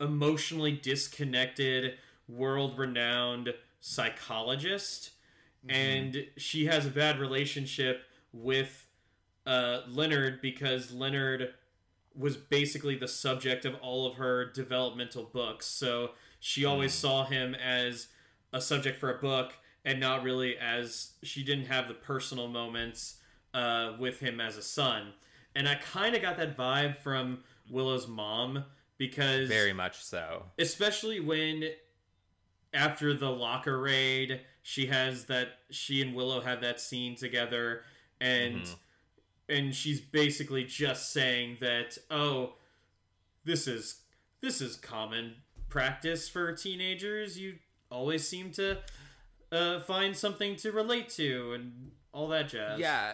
emotionally 0.00 0.72
disconnected, 0.72 1.94
world 2.28 2.78
renowned 2.78 3.54
psychologist. 3.80 5.12
And 5.68 6.26
she 6.36 6.66
has 6.66 6.86
a 6.86 6.90
bad 6.90 7.18
relationship 7.18 8.02
with 8.32 8.85
uh, 9.46 9.82
Leonard 9.88 10.40
because 10.42 10.92
Leonard 10.92 11.54
was 12.14 12.36
basically 12.36 12.96
the 12.96 13.08
subject 13.08 13.64
of 13.64 13.74
all 13.76 14.06
of 14.06 14.14
her 14.16 14.44
developmental 14.50 15.24
books. 15.24 15.66
So 15.66 16.12
she 16.40 16.64
always 16.64 16.92
saw 16.94 17.24
him 17.26 17.54
as 17.54 18.08
a 18.52 18.60
subject 18.60 18.98
for 18.98 19.14
a 19.14 19.20
book 19.20 19.54
and 19.84 20.00
not 20.00 20.22
really 20.22 20.56
as 20.56 21.12
she 21.22 21.44
didn't 21.44 21.66
have 21.66 21.88
the 21.88 21.94
personal 21.94 22.48
moments 22.48 23.16
uh, 23.54 23.92
with 23.98 24.20
him 24.20 24.40
as 24.40 24.56
a 24.56 24.62
son. 24.62 25.12
And 25.54 25.68
I 25.68 25.74
kind 25.76 26.14
of 26.16 26.22
got 26.22 26.36
that 26.38 26.56
vibe 26.56 26.96
from 26.98 27.40
Willow's 27.70 28.08
mom 28.08 28.64
because 28.98 29.48
Very 29.48 29.72
much 29.74 30.02
so. 30.02 30.44
especially 30.58 31.20
when 31.20 31.64
after 32.74 33.14
the 33.14 33.30
locker 33.30 33.78
raid 33.80 34.40
she 34.62 34.86
has 34.86 35.26
that 35.26 35.48
she 35.70 36.02
and 36.02 36.14
willow 36.14 36.40
have 36.40 36.60
that 36.62 36.80
scene 36.80 37.14
together 37.14 37.82
and 38.20 38.62
Mhm. 38.62 38.76
And 39.48 39.74
she's 39.74 40.00
basically 40.00 40.64
just 40.64 41.12
saying 41.12 41.58
that 41.60 41.98
oh 42.10 42.54
this 43.44 43.66
is 43.66 44.02
this 44.40 44.60
is 44.60 44.76
common 44.76 45.34
practice 45.68 46.28
for 46.28 46.52
teenagers. 46.52 47.38
You 47.38 47.54
always 47.90 48.26
seem 48.26 48.50
to 48.52 48.78
uh, 49.52 49.80
find 49.80 50.16
something 50.16 50.56
to 50.56 50.72
relate 50.72 51.08
to 51.10 51.52
and 51.54 51.90
all 52.12 52.28
that 52.28 52.48
jazz. 52.48 52.78
Yeah. 52.78 53.12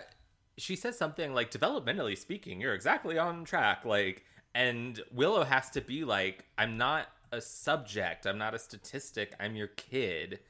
she 0.59 0.77
says 0.77 0.97
something 0.97 1.35
like 1.35 1.51
developmentally 1.51 2.17
speaking 2.17 2.61
you're 2.61 2.75
exactly 2.75 3.19
on 3.19 3.45
track 3.45 3.85
like 3.85 4.25
and 4.55 5.01
willow 5.11 5.45
has 5.45 5.71
to 5.71 5.81
be 5.81 6.05
like 6.05 6.45
i'm 6.59 6.77
not 6.77 7.09
a 7.33 7.41
subject. 7.41 8.27
I'm 8.27 8.39
not 8.39 8.55
a 8.55 8.59
statistic. 8.59 9.35
I'm 9.41 9.57
your 9.57 9.69
kid. 9.69 10.41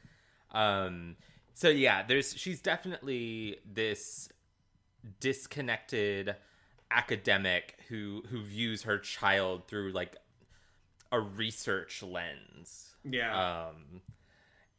Um 0.50 1.16
so 1.54 1.68
yeah 1.68 2.02
there's 2.02 2.36
she's 2.36 2.60
definitely 2.60 3.58
this 3.64 4.28
disconnected 5.20 6.36
academic 6.90 7.78
who 7.88 8.22
who 8.28 8.42
views 8.42 8.82
her 8.82 8.98
child 8.98 9.66
through 9.66 9.92
like 9.92 10.16
a 11.10 11.18
research 11.20 12.02
lens 12.02 12.94
Yeah. 13.04 13.68
um 13.68 14.02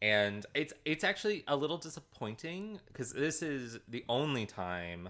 and 0.02 0.46
it's 0.54 0.74
it's 0.86 1.04
actually 1.04 1.44
a 1.48 1.56
little 1.56 1.78
disappointing 1.78 2.80
because 2.88 3.14
this 3.14 3.42
is 3.42 3.80
the 3.88 4.06
only 4.08 4.46
time 4.46 5.10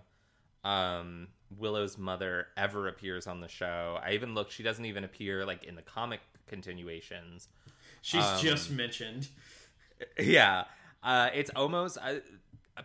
um 0.63 1.27
willow's 1.57 1.97
mother 1.97 2.47
ever 2.55 2.87
appears 2.87 3.27
on 3.27 3.41
the 3.41 3.49
show 3.49 3.99
i 4.03 4.11
even 4.11 4.33
looked 4.33 4.51
she 4.53 4.63
doesn't 4.63 4.85
even 4.85 5.03
appear 5.03 5.45
like 5.45 5.63
in 5.65 5.75
the 5.75 5.81
comic 5.81 6.21
continuations 6.47 7.47
She's 8.01 8.23
um, 8.23 8.39
just 8.41 8.69
mentioned. 8.71 9.27
yeah 10.19 10.65
uh 11.03 11.29
it's 11.33 11.49
almost 11.55 11.97
uh, 12.01 12.15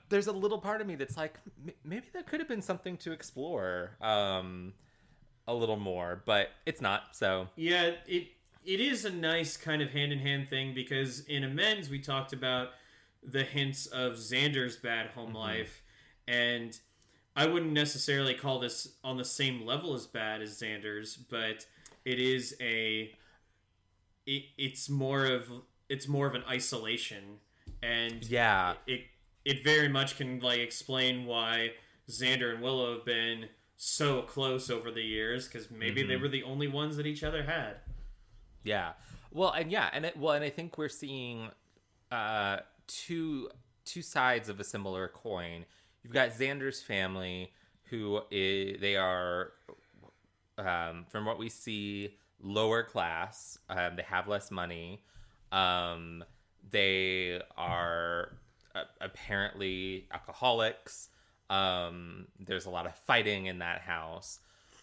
there's 0.08 0.26
a 0.26 0.32
little 0.32 0.58
part 0.58 0.80
of 0.80 0.86
me 0.86 0.94
that's 0.94 1.16
like 1.16 1.34
maybe 1.84 2.06
that 2.12 2.26
could 2.26 2.40
have 2.40 2.48
been 2.48 2.62
something 2.62 2.96
to 2.98 3.12
explore 3.12 3.96
um 4.00 4.72
a 5.46 5.54
little 5.54 5.78
more 5.78 6.22
but 6.26 6.50
it's 6.66 6.80
not 6.80 7.16
so. 7.16 7.48
Yeah, 7.56 7.92
it 8.06 8.28
it 8.64 8.80
is 8.80 9.06
a 9.06 9.10
nice 9.10 9.56
kind 9.56 9.80
of 9.80 9.90
hand 9.90 10.12
in 10.12 10.18
hand 10.18 10.50
thing 10.50 10.74
because 10.74 11.20
in 11.20 11.42
amends 11.42 11.88
we 11.88 11.98
talked 11.98 12.34
about 12.34 12.68
the 13.22 13.42
hints 13.42 13.86
of 13.86 14.12
Xander's 14.12 14.76
bad 14.76 15.08
home 15.08 15.32
life, 15.32 15.82
and 16.28 16.78
I 17.34 17.46
wouldn't 17.46 17.72
necessarily 17.72 18.34
call 18.34 18.58
this 18.58 18.88
on 19.02 19.16
the 19.16 19.24
same 19.24 19.64
level 19.64 19.94
as 19.94 20.06
bad 20.06 20.42
as 20.42 20.60
Xander's, 20.60 21.16
but 21.16 21.66
it 22.04 22.18
is 22.18 22.54
a 22.60 23.10
it, 24.26 24.42
it's 24.58 24.90
more 24.90 25.24
of 25.24 25.50
it's 25.88 26.06
more 26.06 26.26
of 26.26 26.34
an 26.34 26.44
isolation, 26.46 27.38
and 27.82 28.22
yeah. 28.28 28.74
it 28.86 28.92
it 28.92 29.00
very 29.64 29.88
much 29.88 30.16
can 30.16 30.40
like 30.40 30.58
explain 30.58 31.26
why 31.26 31.72
Xander 32.08 32.52
and 32.54 32.62
Willow 32.62 32.94
have 32.94 33.04
been 33.04 33.46
so 33.76 34.22
close 34.22 34.70
over 34.70 34.90
the 34.90 35.02
years 35.02 35.46
because 35.46 35.70
maybe 35.70 36.02
they 36.02 36.16
were 36.16 36.28
the 36.28 36.42
only 36.42 36.68
ones 36.68 36.96
that 36.96 37.06
each 37.06 37.22
other 37.22 37.44
had. 37.44 37.76
Yeah. 38.64 38.92
Well, 39.32 39.52
and 39.52 39.70
yeah, 39.70 39.88
and 39.92 40.06
it, 40.06 40.16
well, 40.16 40.34
and 40.34 40.44
I 40.44 40.50
think 40.50 40.78
we're 40.78 40.88
seeing 40.88 41.50
uh, 42.10 42.58
two 42.86 43.50
two 43.84 44.02
sides 44.02 44.48
of 44.48 44.60
a 44.60 44.64
similar 44.64 45.08
coin. 45.08 45.64
You've 46.02 46.12
got 46.12 46.30
Xander's 46.30 46.82
family, 46.82 47.52
who 47.84 48.20
is, 48.30 48.80
they 48.80 48.96
are, 48.96 49.52
um, 50.58 51.06
from 51.08 51.24
what 51.24 51.38
we 51.38 51.48
see, 51.48 52.16
lower 52.40 52.82
class. 52.82 53.58
Um, 53.68 53.96
they 53.96 54.02
have 54.02 54.28
less 54.28 54.50
money. 54.50 55.02
Um, 55.52 56.24
they 56.70 57.40
are 57.56 58.36
apparently 59.00 60.06
alcoholics. 60.12 61.08
Um, 61.50 62.26
there's 62.38 62.66
a 62.66 62.70
lot 62.70 62.86
of 62.86 62.94
fighting 62.94 63.46
in 63.46 63.58
that 63.58 63.80
house. 63.80 64.40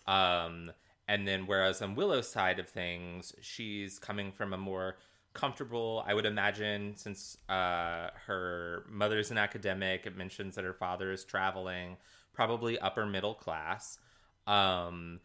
Um, 0.07 0.71
and 1.07 1.27
then, 1.27 1.45
whereas 1.45 1.81
on 1.81 1.95
Willow's 1.95 2.27
side 2.27 2.59
of 2.59 2.67
things, 2.67 3.33
she's 3.41 3.99
coming 3.99 4.31
from 4.31 4.53
a 4.53 4.57
more 4.57 4.97
comfortable, 5.33 6.03
I 6.07 6.13
would 6.13 6.25
imagine, 6.25 6.95
since 6.95 7.37
uh, 7.47 8.09
her 8.25 8.85
mother's 8.89 9.29
an 9.29 9.37
academic, 9.37 10.05
it 10.05 10.17
mentions 10.17 10.55
that 10.55 10.63
her 10.63 10.73
father 10.73 11.11
is 11.11 11.23
traveling, 11.23 11.97
probably 12.33 12.79
upper 12.79 13.05
middle 13.05 13.35
class, 13.35 13.99
um, 14.47 15.19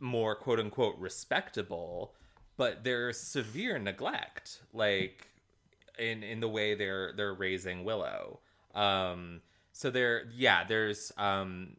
more 0.00 0.34
quote 0.34 0.58
unquote 0.60 0.98
respectable, 0.98 2.12
but 2.58 2.84
there's 2.84 3.18
severe 3.18 3.78
neglect, 3.78 4.60
like 4.74 5.28
in 5.98 6.22
in 6.22 6.40
the 6.40 6.48
way 6.48 6.74
they're 6.74 7.12
they're 7.16 7.34
raising 7.34 7.84
Willow. 7.84 8.40
Um, 8.74 9.40
so 9.72 9.90
there, 9.90 10.24
yeah, 10.34 10.64
there's 10.64 11.12
um, 11.18 11.76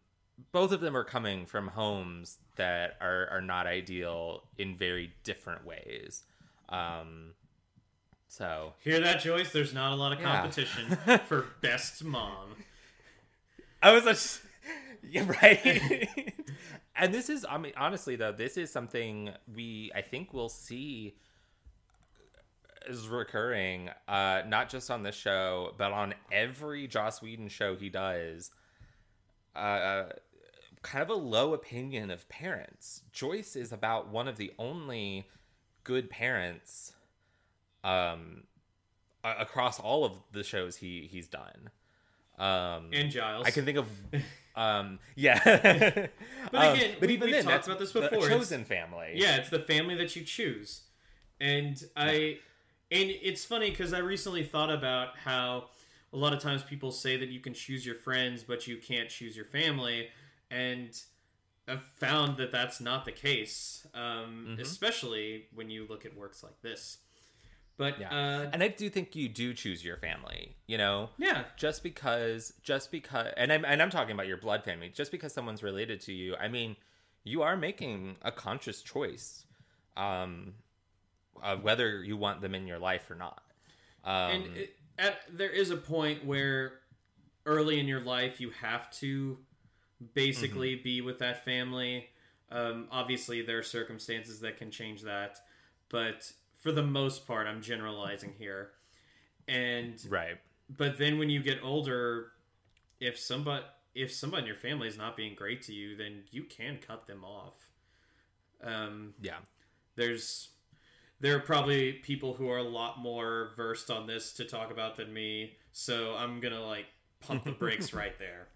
both 0.52 0.72
of 0.72 0.82
them 0.82 0.96
are 0.98 1.04
coming 1.04 1.46
from 1.46 1.68
homes 1.68 2.38
that 2.56 2.98
are 3.02 3.28
are 3.32 3.42
not 3.42 3.68
ideal 3.68 4.44
in 4.58 4.76
very 4.78 5.14
different 5.24 5.66
ways. 5.66 6.24
Um, 6.70 7.34
so 8.28 8.74
Hear 8.80 9.00
that, 9.00 9.22
Joyce? 9.22 9.52
There's 9.52 9.74
not 9.74 9.94
a 9.94 9.96
lot 9.96 10.12
of 10.14 10.20
Yeah. 10.20 10.40
competition 10.42 10.98
for 11.28 11.46
best 11.62 12.04
mom. 12.04 12.56
I 13.82 13.92
was 13.92 14.04
just 14.06 14.42
yeah 15.04 15.26
right. 15.42 16.10
and 16.96 17.14
this 17.14 17.30
is 17.30 17.46
I 17.48 17.58
mean 17.58 17.74
honestly 17.78 18.16
though 18.16 18.32
this 18.32 18.58
is 18.58 18.72
something 18.72 19.32
we 19.54 19.92
I 19.94 20.02
think 20.02 20.34
we'll 20.34 20.50
see 20.50 21.16
is 22.88 23.08
recurring 23.08 23.90
uh 24.08 24.42
not 24.48 24.70
just 24.70 24.90
on 24.92 25.04
this 25.04 25.16
show 25.16 25.74
but 25.78 25.92
on 25.92 26.14
every 26.32 26.88
Joss 26.88 27.22
Whedon 27.22 27.48
show 27.50 27.76
he 27.76 27.90
does. 27.90 28.52
Uh 29.56 30.06
kind 30.82 31.02
of 31.02 31.10
a 31.10 31.14
low 31.14 31.54
opinion 31.54 32.12
of 32.12 32.28
parents. 32.28 33.02
Joyce 33.14 33.56
is 33.56 33.72
about 33.72 34.10
one 34.10 34.28
of 34.28 34.38
the 34.38 34.52
only 34.60 35.28
good 35.84 36.10
parents 36.10 36.94
um 37.84 38.44
across 39.24 39.80
all 39.80 40.04
of 40.06 40.14
the 40.32 40.44
shows 40.44 40.78
he 40.78 41.08
he's 41.10 41.28
done. 41.28 41.70
Um 42.38 42.90
And 42.94 43.10
Giles. 43.12 43.46
I 43.48 43.52
can 43.52 43.64
think 43.66 43.78
of, 43.78 43.88
um, 44.56 45.00
yeah. 45.16 45.40
But 45.44 46.12
Um, 46.54 46.74
again, 46.76 46.96
but 47.00 47.08
we- 47.08 47.14
even 47.14 47.26
we've 47.28 47.36
then, 47.36 47.46
talked 47.46 47.68
about 47.68 47.80
this 47.80 47.92
before. 47.94 48.18
It's- 48.18 48.28
chosen 48.28 48.66
family. 48.66 49.14
Yeah, 49.16 49.38
it's 49.38 49.50
the 49.50 49.60
family 49.60 49.96
that 49.96 50.16
you 50.16 50.24
choose. 50.24 50.82
And 51.40 51.82
I 51.96 52.40
and 52.94 53.10
it's 53.10 53.44
funny 53.44 53.72
cuz 53.72 53.92
I 53.94 54.00
recently 54.00 54.44
thought 54.44 54.72
about 54.72 55.18
how 55.18 55.70
a 56.14 56.18
lot 56.18 56.32
of 56.34 56.40
times 56.40 56.64
people 56.64 56.92
say 56.92 57.18
that 57.18 57.30
you 57.30 57.40
can 57.40 57.54
choose 57.54 57.86
your 57.86 57.96
friends 57.96 58.44
but 58.44 58.68
you 58.68 58.78
can't 58.78 59.10
choose 59.10 59.36
your 59.36 59.46
family 59.46 60.10
and 60.52 61.02
I've 61.68 61.84
found 61.84 62.38
that 62.38 62.52
that's 62.52 62.82
not 62.82 63.06
the 63.06 63.12
case. 63.14 63.88
Um, 63.94 64.50
Mhm. 64.50 64.60
especially 64.62 65.48
when 65.54 65.70
you 65.70 65.86
look 65.88 66.06
at 66.06 66.14
works 66.14 66.44
like 66.44 66.62
this. 66.62 66.98
But 67.78 68.00
Yeah. 68.00 68.10
uh, 68.14 68.50
and 68.54 68.62
I 68.62 68.68
do 68.68 68.90
think 68.90 69.16
you 69.16 69.30
do 69.30 69.54
choose 69.54 69.84
your 69.84 69.96
family. 69.98 70.58
You 70.68 70.78
know, 70.78 71.10
yeah, 71.18 71.46
just 71.58 71.82
because, 71.82 72.54
just 72.62 72.92
because, 72.92 73.34
and 73.38 73.52
I'm 73.52 73.64
and 73.66 73.82
I'm 73.82 73.90
talking 73.90 74.12
about 74.12 74.28
your 74.28 74.38
blood 74.38 74.64
family. 74.66 74.90
Just 74.90 75.10
because 75.12 75.34
someone's 75.34 75.64
related 75.64 76.02
to 76.02 76.14
you, 76.14 76.36
I 76.36 76.50
mean, 76.50 76.76
you 77.24 77.42
are 77.42 77.56
making 77.56 78.18
a 78.22 78.32
conscious 78.32 78.82
choice, 78.84 79.46
um, 79.96 80.56
of 81.42 81.64
whether 81.64 82.04
you 82.04 82.18
want 82.18 82.42
them 82.42 82.54
in 82.56 82.68
your 82.68 82.80
life 82.80 83.10
or 83.10 83.16
not. 83.16 83.42
Um, 84.04 84.14
and 84.32 84.58
it, 84.58 84.76
at, 85.00 85.20
there 85.32 85.50
is 85.50 85.72
a 85.72 85.78
point 85.78 86.26
where 86.26 86.74
early 87.46 87.80
in 87.80 87.88
your 87.88 88.02
life 88.02 88.40
you 88.40 88.52
have 88.62 88.90
to 88.92 89.38
basically 90.14 90.76
Mm-hmm. 90.76 90.84
be 90.84 91.02
with 91.02 91.20
that 91.20 91.44
family 91.46 92.10
um, 92.52 92.88
obviously 92.92 93.42
there 93.42 93.58
are 93.58 93.64
circumstances 93.64 94.42
that 94.42 94.58
can 94.58 94.70
change 94.70 95.02
that 95.04 95.38
but 95.90 96.32
for 96.58 96.72
the 96.74 96.84
most 96.84 97.26
part 97.26 97.48
i'm 97.48 97.62
generalizing 97.62 98.34
here 98.38 98.72
and 99.48 100.06
right. 100.10 100.36
but 100.78 100.98
then 100.98 101.18
when 101.18 101.30
you 101.30 101.42
get 101.42 101.60
older 101.64 102.32
if 103.00 103.18
somebody 103.18 103.64
if 103.96 104.12
somebody 104.12 104.42
in 104.42 104.48
your 104.48 104.56
family 104.58 104.88
is 104.88 104.98
not 104.98 105.16
being 105.16 105.36
great 105.36 105.62
to 105.64 105.74
you 105.74 105.96
then 105.96 106.24
you 106.32 106.44
can 106.44 106.78
cut 106.86 107.08
them 107.08 107.24
off 107.24 107.70
um, 108.64 109.14
Yeah. 109.22 109.38
there's 109.96 110.50
there 111.24 111.36
are 111.38 111.40
probably 111.40 111.94
people 111.94 112.34
who 112.34 112.50
are 112.50 112.58
a 112.58 112.64
lot 112.64 113.00
more 113.00 113.52
versed 113.56 113.90
on 113.90 114.06
this 114.08 114.34
to 114.34 114.44
talk 114.46 114.72
about 114.72 114.98
than 114.98 115.12
me 115.14 115.54
so 115.72 116.14
i'm 116.18 116.40
gonna 116.42 116.62
like 116.62 116.86
pump 117.22 117.44
the 117.46 117.52
brakes 117.52 117.94
right 118.02 118.20
there 118.20 118.48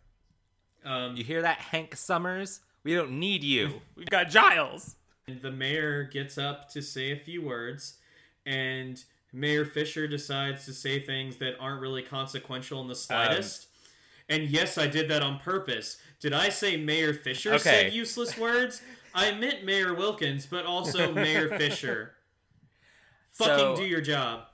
um, 0.85 1.15
You 1.17 1.23
hear 1.23 1.41
that, 1.41 1.57
Hank 1.57 1.95
Summers? 1.95 2.59
We 2.83 2.93
don't 2.93 3.19
need 3.19 3.43
you. 3.43 3.81
We've 3.95 4.05
got 4.09 4.29
Giles. 4.29 4.95
and 5.27 5.41
the 5.41 5.51
mayor 5.51 6.03
gets 6.03 6.37
up 6.37 6.69
to 6.73 6.81
say 6.81 7.11
a 7.11 7.17
few 7.17 7.41
words 7.41 7.97
and 8.45 9.03
mayor 9.33 9.65
Fischer 9.65 10.07
decides 10.07 10.65
to 10.65 10.73
say 10.73 10.99
things 10.99 11.37
that 11.37 11.55
aren't 11.59 11.81
really 11.81 12.03
consequential 12.03 12.79
in 12.81 12.87
the 12.87 12.95
slightest 12.95 13.67
and 14.29 14.43
yes 14.43 14.77
i 14.77 14.87
did 14.87 15.09
that 15.09 15.21
on 15.21 15.39
purpose 15.39 15.97
did 16.19 16.33
i 16.33 16.47
say 16.49 16.77
mayor 16.77 17.13
Fischer 17.13 17.53
Okay. 17.55 17.63
said 17.63 17.93
useless 17.93 18.37
words 18.37 18.81
i 19.13 19.31
meant 19.31 19.65
mayor 19.65 19.93
wilkins 19.93 20.45
but 20.45 20.65
also 20.65 21.11
mayor 21.25 21.49
Fischer 21.57 22.13
fucking 23.37 23.57
So- 23.57 23.75
do 23.75 23.85
your 23.85 24.01
job 24.01 24.45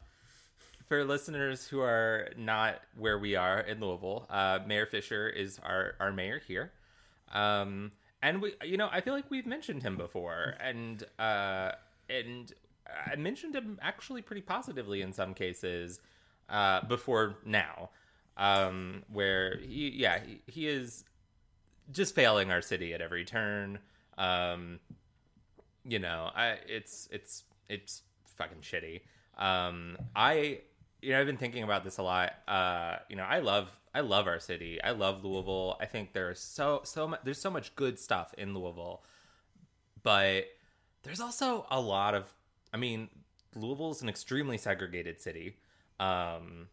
For 0.87 1.03
listeners 1.05 1.67
who 1.67 1.79
are 1.81 2.29
not 2.37 2.81
where 2.97 3.17
we 3.17 3.35
are 3.35 3.59
in 3.61 3.79
Louisville, 3.79 4.27
uh, 4.29 4.59
Mayor 4.67 4.85
Fischer 4.85 5.27
is 5.27 5.57
our, 5.63 5.95
our 5.99 6.11
mayor 6.11 6.39
here. 6.45 6.71
Um, 7.31 7.91
and 8.21 8.41
we, 8.41 8.53
you 8.63 8.77
know, 8.77 8.89
I 8.91 9.01
feel 9.01 9.13
like 9.13 9.29
we've 9.31 9.45
mentioned 9.47 9.81
him 9.81 9.97
before, 9.97 10.55
and 10.59 11.03
uh, 11.17 11.71
and 12.09 12.51
I 13.11 13.15
mentioned 13.15 13.55
him 13.55 13.79
actually 13.81 14.21
pretty 14.21 14.41
positively 14.43 15.01
in 15.01 15.13
some 15.13 15.33
cases 15.33 15.99
uh, 16.49 16.85
before 16.85 17.37
now. 17.45 17.89
um, 18.37 19.03
where 19.11 19.57
he, 19.57 19.89
yeah, 19.95 20.19
he, 20.25 20.41
he 20.47 20.67
is 20.67 21.05
just 21.91 22.13
failing 22.15 22.51
our 22.51 22.61
city 22.61 22.93
at 22.93 23.01
every 23.01 23.25
turn. 23.25 23.79
Um, 24.17 24.79
you 25.85 25.99
know, 25.99 26.29
I 26.35 26.57
it's 26.67 27.07
it's 27.11 27.43
it's 27.67 28.01
fucking 28.37 28.61
shitty. 28.61 29.01
Um, 29.37 29.97
I 30.15 30.59
you 31.01 31.11
know 31.11 31.19
I've 31.19 31.25
been 31.25 31.37
thinking 31.37 31.63
about 31.63 31.83
this 31.83 31.97
a 31.97 32.03
lot. 32.03 32.33
Uh, 32.47 32.97
you 33.09 33.15
know, 33.15 33.23
I 33.23 33.39
love 33.39 33.69
I 33.93 34.01
love 34.01 34.27
our 34.27 34.39
city. 34.39 34.81
I 34.81 34.91
love 34.91 35.23
Louisville. 35.23 35.77
I 35.79 35.85
think 35.85 36.13
there's 36.13 36.39
so 36.39 36.81
so 36.83 37.07
much 37.07 37.21
there's 37.23 37.41
so 37.41 37.49
much 37.49 37.75
good 37.75 37.99
stuff 37.99 38.33
in 38.37 38.53
Louisville, 38.53 39.03
but 40.01 40.45
there's 41.03 41.19
also 41.19 41.65
a 41.69 41.79
lot 41.79 42.15
of 42.15 42.33
I 42.73 42.77
mean, 42.77 43.09
Louisville's 43.55 44.01
an 44.01 44.09
extremely 44.09 44.57
segregated 44.57 45.21
city. 45.21 45.57
Um, 45.99 46.67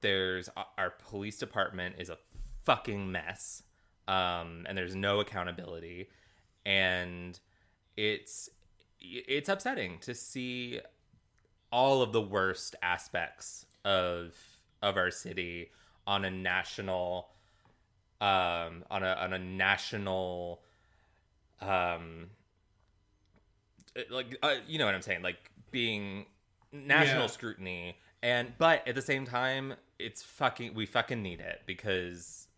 there's 0.00 0.48
our 0.76 0.90
police 0.90 1.38
department 1.38 1.96
is 1.98 2.10
a 2.10 2.18
fucking 2.64 3.10
mess. 3.10 3.62
Um, 4.08 4.66
and 4.68 4.78
there's 4.78 4.94
no 4.94 5.18
accountability 5.18 6.08
and 6.66 7.38
it's 7.96 8.50
it's 9.00 9.48
upsetting 9.48 9.98
to 10.00 10.14
see 10.14 10.80
all 11.76 12.00
of 12.00 12.10
the 12.10 12.22
worst 12.22 12.74
aspects 12.82 13.66
of 13.84 14.34
of 14.80 14.96
our 14.96 15.10
city 15.10 15.70
on 16.06 16.24
a 16.24 16.30
national 16.30 17.28
um 18.22 18.82
on 18.90 19.02
a 19.02 19.12
on 19.20 19.34
a 19.34 19.38
national 19.38 20.62
um 21.60 22.30
like 24.10 24.38
uh, 24.42 24.54
you 24.66 24.78
know 24.78 24.86
what 24.86 24.94
I'm 24.94 25.02
saying 25.02 25.20
like 25.22 25.50
being 25.70 26.24
national 26.72 27.22
Yeah. 27.22 27.26
scrutiny 27.26 27.98
and 28.22 28.52
but 28.56 28.88
at 28.88 28.94
the 28.94 29.02
same 29.02 29.26
time 29.26 29.74
it's 29.98 30.22
fucking 30.22 30.72
we 30.72 30.86
fucking 30.86 31.22
need 31.22 31.40
it 31.40 31.60
because 31.66 32.48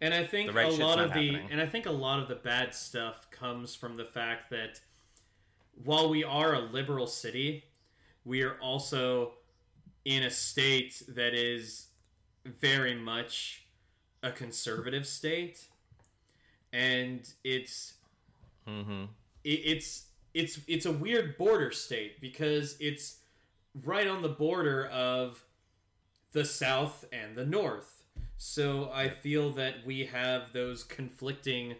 And 0.00 0.14
I 0.14 0.24
think 0.24 0.54
right 0.54 0.66
a 0.72 0.84
lot 0.84 1.00
of 1.00 1.12
the 1.14 1.32
happening. 1.32 1.48
and 1.50 1.60
I 1.60 1.66
think 1.66 1.86
a 1.86 1.90
lot 1.92 2.20
of 2.20 2.28
the 2.28 2.36
bad 2.36 2.74
stuff 2.76 3.28
comes 3.32 3.74
from 3.74 3.96
the 3.96 4.04
fact 4.04 4.50
that 4.50 4.80
while 5.84 6.08
we 6.08 6.22
are 6.22 6.54
a 6.54 6.60
liberal 6.60 7.06
city, 7.08 7.64
we 8.24 8.42
are 8.42 8.56
also 8.60 9.32
in 10.04 10.22
a 10.24 10.30
state 10.30 11.02
that 11.08 11.34
is 11.34 11.88
very 12.44 12.94
much 12.94 13.64
a 14.22 14.32
conservative 14.32 15.06
state. 15.06 15.68
And 16.72 17.30
it's 17.44 17.94
mhm 18.66 19.08
it, 19.44 19.50
it's 19.64 20.06
it's 20.34 20.60
it's 20.66 20.86
a 20.86 20.92
weird 20.92 21.36
border 21.38 21.70
state 21.70 22.20
because 22.20 22.76
it's 22.80 23.18
right 23.84 24.06
on 24.06 24.22
the 24.22 24.28
border 24.28 24.86
of 24.86 25.44
the 26.32 26.44
south 26.44 27.04
and 27.12 27.36
the 27.36 27.44
north. 27.46 28.04
So 28.36 28.90
I 28.92 29.08
feel 29.08 29.50
that 29.52 29.84
we 29.86 30.04
have 30.06 30.52
those 30.52 30.84
conflicting 30.84 31.76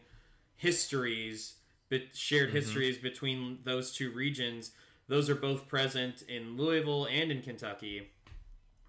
histories, 0.56 1.54
but 1.88 2.14
shared 2.14 2.50
histories 2.50 2.98
between 2.98 3.58
those 3.64 3.92
two 3.92 4.10
regions. 4.12 4.72
Those 5.12 5.28
are 5.28 5.34
both 5.34 5.68
present 5.68 6.22
in 6.22 6.56
Louisville 6.56 7.04
and 7.04 7.30
in 7.30 7.42
Kentucky, 7.42 8.08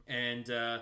and 0.07 0.49
uh, 0.49 0.79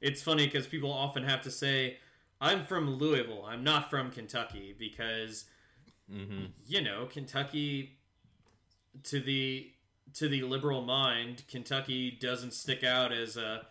it's 0.00 0.20
funny 0.20 0.46
because 0.46 0.66
people 0.66 0.92
often 0.92 1.22
have 1.22 1.42
to 1.42 1.50
say, 1.52 1.98
"I'm 2.40 2.64
from 2.64 2.96
Louisville. 2.96 3.44
I'm 3.46 3.62
not 3.62 3.88
from 3.88 4.10
Kentucky," 4.10 4.74
because 4.76 5.44
mhm 6.12 6.48
you 6.66 6.82
know, 6.82 7.06
Kentucky 7.06 8.00
to 9.04 9.20
the 9.20 9.70
to 10.14 10.28
the 10.28 10.42
liberal 10.42 10.82
mind, 10.82 11.44
Kentucky 11.46 12.10
doesn't 12.10 12.52
stick 12.52 12.82
out 12.82 13.12
as 13.12 13.36
a 13.36 13.64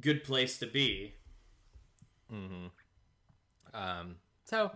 good 0.00 0.24
place 0.24 0.56
to 0.60 0.66
be. 0.66 1.12
Mm-hmm. 2.32 2.68
Um. 3.74 4.16
So, 4.46 4.70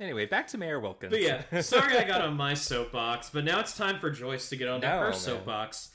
anyway, 0.00 0.26
back 0.26 0.46
to 0.48 0.58
Mayor 0.58 0.80
Wilkins. 0.80 1.10
But 1.10 1.20
yeah, 1.22 1.60
sorry 1.60 1.96
I 1.96 2.04
got 2.04 2.20
on 2.20 2.36
my 2.36 2.54
soapbox, 2.54 3.30
but 3.30 3.44
now 3.44 3.60
it's 3.60 3.76
time 3.76 3.98
for 3.98 4.10
Joyce 4.10 4.48
to 4.50 4.56
get 4.56 4.68
on 4.68 4.80
to 4.80 4.86
No, 4.88 4.98
her 4.98 5.10
man. 5.10 5.14
soapbox. 5.18 5.90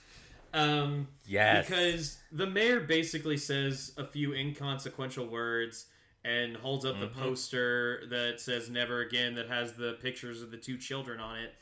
Um, 0.55 1.07
yes. 1.25 1.65
because 1.67 2.17
the 2.31 2.45
mayor 2.45 2.79
basically 2.81 3.37
says 3.37 3.91
a 3.97 4.05
few 4.05 4.33
inconsequential 4.35 5.25
words 5.25 5.87
and 6.23 6.55
holds 6.55 6.85
up 6.85 6.99
the 6.99 7.07
Mhm. 7.07 7.13
poster 7.15 8.03
that 8.09 8.39
says 8.39 8.69
never 8.69 9.01
again 9.01 9.33
that 9.35 9.49
has 9.49 9.73
the 9.73 9.93
pictures 9.93 10.43
of 10.43 10.51
the 10.51 10.57
two 10.57 10.77
children 10.77 11.19
on 11.19 11.39
it 11.39 11.55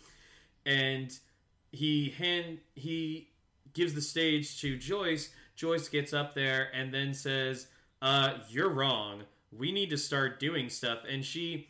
and 0.65 1.17
he 1.71 2.09
hand 2.09 2.59
he 2.75 3.29
gives 3.73 3.93
the 3.93 4.01
stage 4.01 4.59
to 4.61 4.77
Joyce 4.77 5.33
Joyce 5.55 5.87
gets 5.87 6.11
up 6.13 6.35
there 6.35 6.69
and 6.73 6.93
then 6.93 7.13
says 7.13 7.67
uh 8.01 8.33
you're 8.49 8.69
wrong 8.69 9.23
we 9.51 9.71
need 9.71 9.89
to 9.89 9.97
start 9.97 10.39
doing 10.39 10.69
stuff 10.69 10.99
and 11.09 11.23
she 11.25 11.69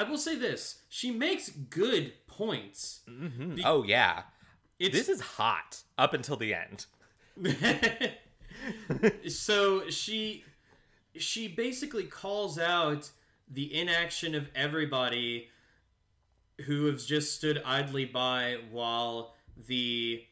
I 0.00 0.08
will 0.08 0.18
say 0.18 0.36
this 0.36 0.82
she 0.88 1.10
makes 1.10 1.50
good 1.50 2.12
points 2.26 3.00
Mhm. 3.08 3.56
Be- 3.56 3.62
oh 3.64 3.82
yeah. 3.82 4.22
it's 4.78 4.96
This 4.96 5.08
is 5.08 5.20
hot 5.20 5.82
up 5.98 6.14
until 6.14 6.36
the 6.36 6.54
end. 6.54 6.86
so 9.28 9.88
she 9.90 10.44
she 11.16 11.48
basically 11.48 12.04
calls 12.04 12.58
out 12.58 13.10
the 13.50 13.74
inaction 13.74 14.34
of 14.34 14.48
everybody 14.54 15.48
who 16.66 16.86
has 16.86 17.04
just 17.04 17.34
stood 17.34 17.60
idly 17.64 18.04
by 18.04 18.56
while 18.70 19.34
the 19.66 20.22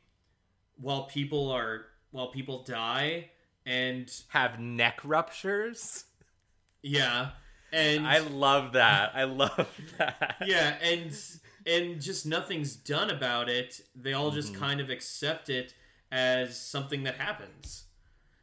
while 0.77 1.05
people 1.05 1.51
are 1.51 1.87
while 2.11 2.29
people 2.29 2.63
die 2.63 3.31
and 3.67 4.11
Have 4.29 4.59
neck 4.61 5.01
ruptures. 5.05 6.05
yeah 6.83 7.31
and 7.73 8.07
I 8.07 8.19
love 8.19 8.73
that. 8.73 9.13
I 9.15 9.25
love 9.25 9.69
that. 9.99 10.37
yeah 10.47 10.77
and 10.83 11.17
and 11.67 12.01
just 12.01 12.25
nothing's 12.27 12.75
done 12.77 13.11
about 13.11 13.49
it 13.49 13.81
they 13.95 14.13
all 14.15 14.31
just 14.31 14.53
Mhm. 14.55 14.59
kind 14.59 14.81
of 14.81 14.89
accept 14.91 15.49
it 15.51 15.75
as 16.11 16.59
something 16.59 17.03
that 17.03 17.17
happens 17.17 17.85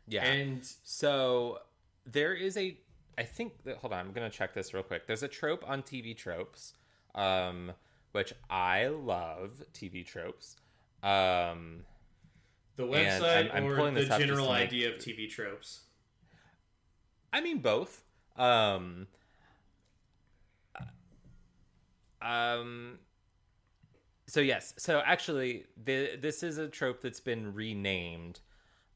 Yeah. 0.07 0.23
and 0.25 0.63
So 0.83 1.59
there 2.05 2.33
is 2.33 2.55
a 2.57 2.77
I 3.17 3.23
think 3.23 3.63
that 3.63 3.77
hold 3.77 3.93
on, 3.93 3.99
I'm 4.05 4.11
gonna 4.11 4.29
check 4.29 4.53
this 4.53 4.73
real 4.73 4.83
quick. 4.83 5.07
There's 5.07 5.23
a 5.23 5.27
trope 5.29 5.63
on 5.67 5.81
TV 5.81 6.13
tropes, 6.15 6.73
um, 7.15 7.71
which 8.11 8.33
I 8.49 8.87
love 8.87 9.63
TV 9.73 10.05
tropes. 10.05 10.57
Um 11.01 11.85
the 12.75 12.83
website 12.83 13.45
I'm- 13.49 13.51
I'm 13.53 13.65
or 13.65 13.89
the 13.89 14.01
this 14.01 14.09
up 14.11 14.19
just 14.19 14.27
general 14.27 14.47
to 14.47 14.53
make- 14.53 14.63
idea 14.67 14.91
of 14.91 14.97
tv 14.99 15.29
tropes 15.29 15.81
I 17.31 17.39
mean 17.41 17.59
both. 17.59 18.03
Um 18.37 19.07
um 22.21 22.99
so 24.27 24.39
yes, 24.39 24.73
so 24.77 25.01
actually 25.05 25.65
the 25.81 26.15
this 26.19 26.43
is 26.43 26.57
a 26.57 26.67
trope 26.67 27.01
that's 27.01 27.19
been 27.19 27.53
renamed. 27.53 28.39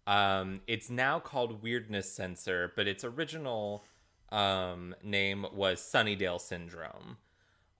Um 0.08 0.62
it's 0.68 0.90
now 0.90 1.20
called 1.20 1.62
weirdness 1.64 2.12
censor, 2.12 2.74
but 2.76 2.88
its 2.88 3.04
original 3.04 3.86
um 4.32 4.96
name 5.04 5.46
was 5.54 5.80
Sunnydale 5.82 6.42
syndrome. 6.42 7.18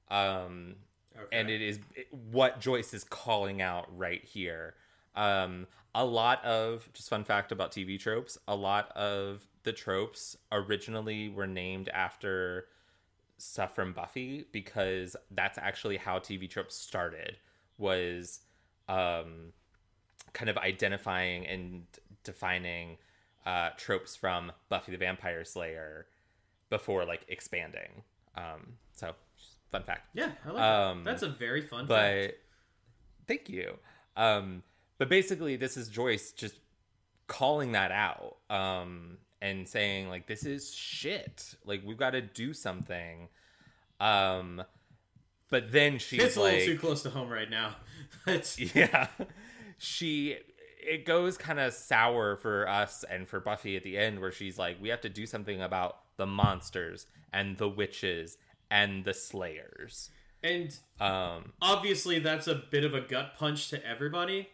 Um 0.10 0.76
okay. 1.18 1.40
and 1.40 1.50
it 1.50 1.62
is 1.62 1.80
what 2.32 2.60
Joyce 2.60 2.94
is 2.94 3.04
calling 3.04 3.62
out 3.62 3.88
right 3.98 4.24
here. 4.24 4.76
Um, 5.16 5.68
a 5.96 6.06
lot 6.06 6.44
of 6.46 6.88
just 6.94 7.10
fun 7.10 7.24
fact 7.24 7.52
about 7.52 7.72
TV 7.72 8.00
tropes. 8.00 8.38
A 8.48 8.56
lot 8.56 8.92
of 8.96 9.48
the 9.64 9.74
tropes 9.74 10.38
originally 10.52 11.30
were 11.30 11.48
named 11.48 11.90
after 11.90 12.66
stuff 13.38 13.76
from 13.76 13.94
Buffy 13.94 14.46
because 14.52 15.16
that's 15.32 15.58
actually 15.58 15.98
how 15.98 16.20
TV 16.20 16.50
tropes 16.50 16.76
started. 16.76 17.38
Was 17.78 18.40
um, 18.88 19.54
kind 20.34 20.50
of 20.50 20.58
identifying 20.58 21.46
and 21.48 21.84
defining 22.24 22.98
uh, 23.46 23.70
tropes 23.78 24.16
from 24.16 24.52
Buffy 24.68 24.92
the 24.92 24.98
Vampire 24.98 25.44
Slayer 25.46 26.08
before 26.70 27.06
like 27.06 27.26
expanding. 27.30 28.04
Um, 28.36 28.74
so, 28.94 29.14
fun 29.72 29.84
fact 29.84 30.08
Yeah, 30.14 30.32
I 30.46 30.50
like 30.52 30.62
Um, 30.64 31.04
that. 31.04 31.12
That's 31.12 31.24
a 31.24 31.30
very 31.30 31.62
fun 31.62 31.86
but 31.86 31.98
fact. 32.22 32.34
thank 33.28 33.50
you 33.50 33.78
um 34.18 34.64
but 34.98 35.08
basically 35.10 35.56
this 35.56 35.78
is 35.78 35.88
joyce 35.88 36.32
just 36.32 36.56
calling 37.28 37.72
that 37.74 37.92
out 37.92 38.38
um 38.50 39.18
and 39.42 39.68
saying 39.68 40.10
like 40.10 40.28
this 40.28 40.44
is 40.44 40.74
shit 40.74 41.56
like 41.66 41.82
we've 41.86 41.98
got 41.98 42.12
to 42.12 42.22
do 42.22 42.54
something 42.54 43.30
um 44.00 44.62
but 45.50 45.72
then 45.72 45.98
she's 45.98 46.22
It's 46.22 46.36
a 46.36 46.42
little 46.42 46.60
too 46.60 46.78
close 46.78 47.02
to 47.04 47.10
home 47.10 47.30
right 47.30 47.50
now. 47.50 47.76
Yeah 48.58 49.08
she 49.80 50.38
it 50.82 51.06
goes 51.06 51.38
kind 51.38 51.60
of 51.60 51.74
sour 51.74 52.36
for 52.36 52.68
us 52.68 53.04
and 53.10 53.28
for 53.28 53.40
buffy 53.40 53.76
at 53.76 53.84
the 53.84 53.98
end 53.98 54.20
where 54.20 54.32
she's 54.32 54.60
like 54.60 54.80
we 54.82 54.90
have 54.90 55.02
to 55.02 55.10
do 55.10 55.26
something 55.26 55.62
about 55.62 55.98
the 56.18 56.28
monsters 56.28 57.08
and 57.34 57.58
the 57.58 57.68
witches 57.68 58.38
and 58.70 59.06
the 59.06 59.14
slayers 59.14 60.12
and 60.44 60.78
um 61.00 61.54
obviously 61.62 62.20
that's 62.20 62.48
a 62.48 62.56
bit 62.56 62.84
of 62.84 62.94
a 62.94 63.02
gut 63.02 63.34
punch 63.38 63.70
to 63.70 63.86
everybody. 63.86 64.50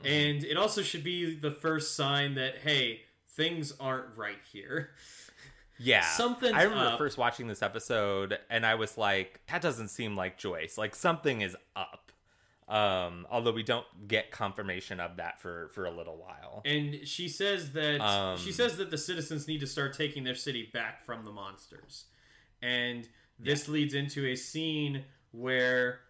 Mm-hmm. 0.00 0.06
And 0.06 0.44
it 0.44 0.56
also 0.56 0.82
should 0.82 1.04
be 1.04 1.34
the 1.34 1.50
first 1.50 1.96
sign 1.96 2.34
that 2.34 2.58
hey, 2.58 3.02
things 3.34 3.72
aren't 3.80 4.16
right 4.16 4.38
here. 4.52 4.90
Yeah. 5.78 6.02
Something. 6.02 6.54
I 6.54 6.62
remember 6.62 6.92
up. 6.92 6.98
first 6.98 7.18
watching 7.18 7.48
this 7.48 7.62
episode 7.62 8.38
and 8.50 8.64
I 8.64 8.76
was 8.76 8.96
like, 8.96 9.40
that 9.50 9.62
doesn't 9.62 9.88
seem 9.88 10.16
like 10.16 10.38
Joyce. 10.38 10.78
Like 10.78 10.94
something 10.94 11.40
is 11.40 11.56
up. 11.74 12.12
Um, 12.68 13.26
although 13.30 13.52
we 13.52 13.62
don't 13.64 13.86
get 14.06 14.30
confirmation 14.30 15.00
of 15.00 15.16
that 15.16 15.40
for 15.40 15.68
for 15.74 15.84
a 15.86 15.90
little 15.90 16.16
while. 16.16 16.62
And 16.64 17.06
she 17.06 17.28
says 17.28 17.72
that 17.72 18.00
Um, 18.00 18.38
she 18.38 18.52
says 18.52 18.76
that 18.76 18.90
the 18.90 18.98
citizens 18.98 19.48
need 19.48 19.60
to 19.60 19.66
start 19.66 19.94
taking 19.94 20.24
their 20.24 20.36
city 20.36 20.70
back 20.72 21.04
from 21.04 21.24
the 21.24 21.32
monsters. 21.32 22.04
And 22.62 23.08
this 23.38 23.68
leads 23.68 23.94
into 23.94 24.26
a 24.26 24.36
scene 24.36 25.04
where 25.32 26.00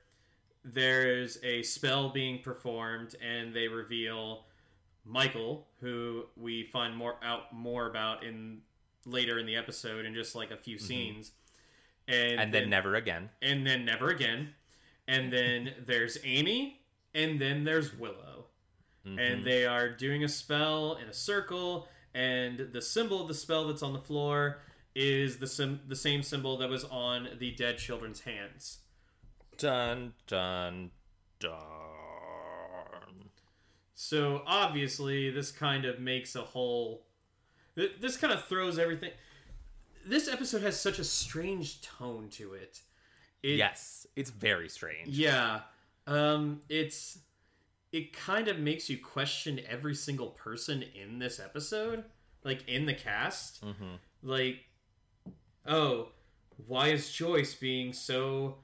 there's 0.64 1.38
a 1.42 1.62
spell 1.62 2.10
being 2.10 2.40
performed 2.42 3.16
and 3.20 3.54
they 3.54 3.68
reveal 3.68 4.44
Michael, 5.04 5.66
who 5.80 6.24
we 6.36 6.64
find 6.64 6.96
more 6.96 7.16
out 7.22 7.52
more 7.52 7.86
about 7.88 8.24
in 8.24 8.60
later 9.04 9.38
in 9.38 9.46
the 9.46 9.56
episode 9.56 10.04
in 10.04 10.14
just 10.14 10.34
like 10.34 10.50
a 10.50 10.56
few 10.56 10.78
scenes. 10.78 11.32
And, 12.08 12.32
Mm-hmm. 12.32 12.40
And 12.40 12.52
then 12.54 12.68
never 12.70 12.94
again. 12.96 13.30
and 13.40 13.64
then 13.66 13.84
never 13.84 14.08
again. 14.08 14.50
And 15.06 15.32
then 15.32 15.72
there's 15.86 16.18
Amy, 16.24 16.80
and 17.14 17.40
then 17.40 17.62
there's 17.64 17.96
Willow. 17.96 18.46
Mm-hmm. 19.06 19.18
And 19.18 19.46
they 19.46 19.66
are 19.66 19.88
doing 19.88 20.24
a 20.24 20.28
spell 20.28 20.94
in 21.00 21.08
a 21.08 21.12
circle, 21.12 21.88
and 22.14 22.68
the 22.72 22.82
symbol 22.82 23.20
of 23.22 23.28
the 23.28 23.34
spell 23.34 23.68
that's 23.68 23.82
on 23.82 23.92
the 23.92 24.00
floor 24.00 24.58
is 24.94 25.38
the 25.38 25.46
sim- 25.46 25.80
the 25.88 25.96
same 25.96 26.22
symbol 26.22 26.56
that 26.58 26.68
was 26.68 26.84
on 26.84 27.28
the 27.38 27.52
dead 27.52 27.78
children's 27.78 28.20
hands. 28.20 28.78
Dun 29.58 30.12
dun 30.26 30.90
dun. 31.40 31.52
So 34.02 34.42
obviously, 34.46 35.30
this 35.30 35.52
kind 35.52 35.84
of 35.84 36.00
makes 36.00 36.34
a 36.34 36.42
whole. 36.42 37.06
This 37.76 38.16
kind 38.16 38.32
of 38.32 38.44
throws 38.46 38.76
everything. 38.76 39.12
This 40.04 40.26
episode 40.26 40.62
has 40.62 40.78
such 40.78 40.98
a 40.98 41.04
strange 41.04 41.80
tone 41.82 42.28
to 42.30 42.54
it. 42.54 42.80
it 43.44 43.58
yes, 43.58 44.08
it's 44.16 44.30
very 44.30 44.68
strange. 44.68 45.06
Yeah. 45.06 45.60
Um 46.08 46.62
it's 46.68 47.20
it 47.92 48.12
kind 48.12 48.48
of 48.48 48.58
makes 48.58 48.90
you 48.90 48.98
question 48.98 49.60
every 49.68 49.94
single 49.94 50.30
person 50.30 50.82
in 51.00 51.20
this 51.20 51.38
episode, 51.38 52.02
like 52.42 52.68
in 52.68 52.86
the 52.86 52.94
cast. 52.94 53.64
Mhm. 53.64 53.98
Like 54.20 54.64
oh, 55.64 56.08
why 56.66 56.88
is 56.88 57.12
Joyce 57.12 57.54
being 57.54 57.92
so 57.92 58.56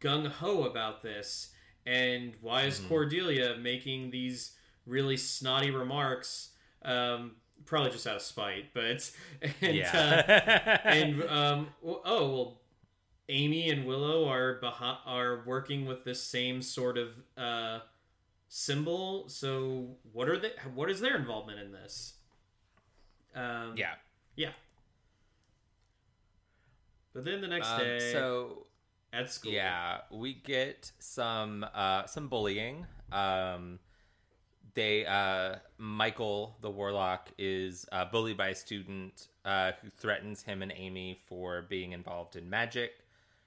gung 0.00 0.26
ho 0.26 0.64
about 0.64 1.02
this? 1.02 1.50
And 1.84 2.32
why 2.40 2.62
is 2.62 2.78
Mm-hmm. 2.78 2.88
Cordelia 2.88 3.56
making 3.58 4.10
these 4.10 4.52
really 4.86 5.16
snotty 5.16 5.70
remarks? 5.70 6.50
Um 6.82 7.32
probably 7.64 7.90
just 7.90 8.06
out 8.06 8.16
of 8.16 8.22
spite, 8.22 8.72
but 8.74 9.10
and 9.60 9.82
uh, 9.82 10.22
and 10.84 11.22
um, 11.24 11.68
oh 11.82 12.32
well, 12.32 12.60
Amy 13.28 13.70
and 13.70 13.84
Willow 13.86 14.28
are 14.28 14.60
behi- 14.62 14.98
are 15.04 15.42
working 15.44 15.84
with 15.84 16.04
this 16.04 16.22
same 16.22 16.62
sort 16.62 16.96
of 16.96 17.08
uh, 17.36 17.80
symbol. 18.48 19.28
So 19.28 19.96
what 20.12 20.28
are 20.28 20.38
they? 20.38 20.52
What 20.74 20.90
is 20.90 21.00
their 21.00 21.16
involvement 21.16 21.58
in 21.58 21.72
this? 21.72 22.14
Um, 23.34 23.74
yeah. 23.76 23.94
yeah. 24.36 24.52
But 27.12 27.24
then 27.24 27.40
the 27.40 27.48
next 27.48 27.68
Um, 27.68 27.80
day 27.80 28.12
so 28.12 28.66
at 29.12 29.30
school, 29.32 29.52
Yeah, 29.52 30.02
we 30.10 30.34
get 30.34 30.92
some 30.98 31.66
uh 31.74 32.06
some 32.06 32.28
bullying. 32.28 32.86
Um 33.10 33.78
they 34.76 35.04
uh 35.06 35.56
Michael 35.78 36.56
the 36.60 36.70
warlock 36.70 37.30
is 37.38 37.86
uh, 37.90 38.04
bullied 38.04 38.36
by 38.36 38.48
a 38.48 38.54
student 38.54 39.26
uh 39.44 39.72
who 39.82 39.88
threatens 39.90 40.42
him 40.42 40.62
and 40.62 40.72
Amy 40.76 41.18
for 41.26 41.62
being 41.62 41.90
involved 41.90 42.36
in 42.36 42.48
magic 42.48 42.92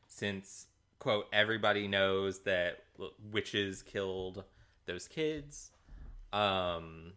since 0.07 0.65
quote 0.97 1.27
everybody 1.31 1.87
knows 1.87 2.39
that 2.39 2.83
witches 3.31 3.81
killed 3.81 4.43
those 4.85 5.07
kids. 5.07 5.71
Um 6.33 7.13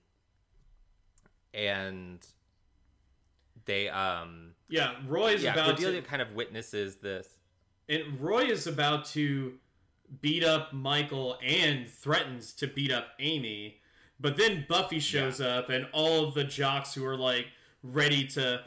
and 1.53 2.25
they 3.65 3.89
um 3.89 4.53
yeah. 4.69 4.93
Roy 5.09 5.33
is 5.33 5.43
yeah, 5.43 5.55
about 5.55 5.67
Cordelia 5.71 6.03
to, 6.03 6.07
kind 6.07 6.23
of 6.23 6.33
witnesses 6.33 6.97
this 6.97 7.29
and 7.89 8.21
Roy 8.21 8.45
is 8.45 8.67
about 8.67 9.07
to 9.07 9.55
beat 10.21 10.45
up 10.45 10.73
Michael 10.73 11.39
and 11.43 11.89
threatens 11.89 12.53
to 12.55 12.67
beat 12.67 12.93
up 12.93 13.09
Amy. 13.19 13.79
But 14.23 14.37
then 14.37 14.65
Buffy 14.69 15.01
shows 15.01 15.41
up, 15.41 15.69
and 15.69 15.87
all 15.93 16.25
of 16.25 16.35
the 16.35 16.45
jocks 16.45 16.95
who 16.95 17.05
are 17.05 17.17
like 17.17 17.49
ready 17.83 18.25
to 18.29 18.63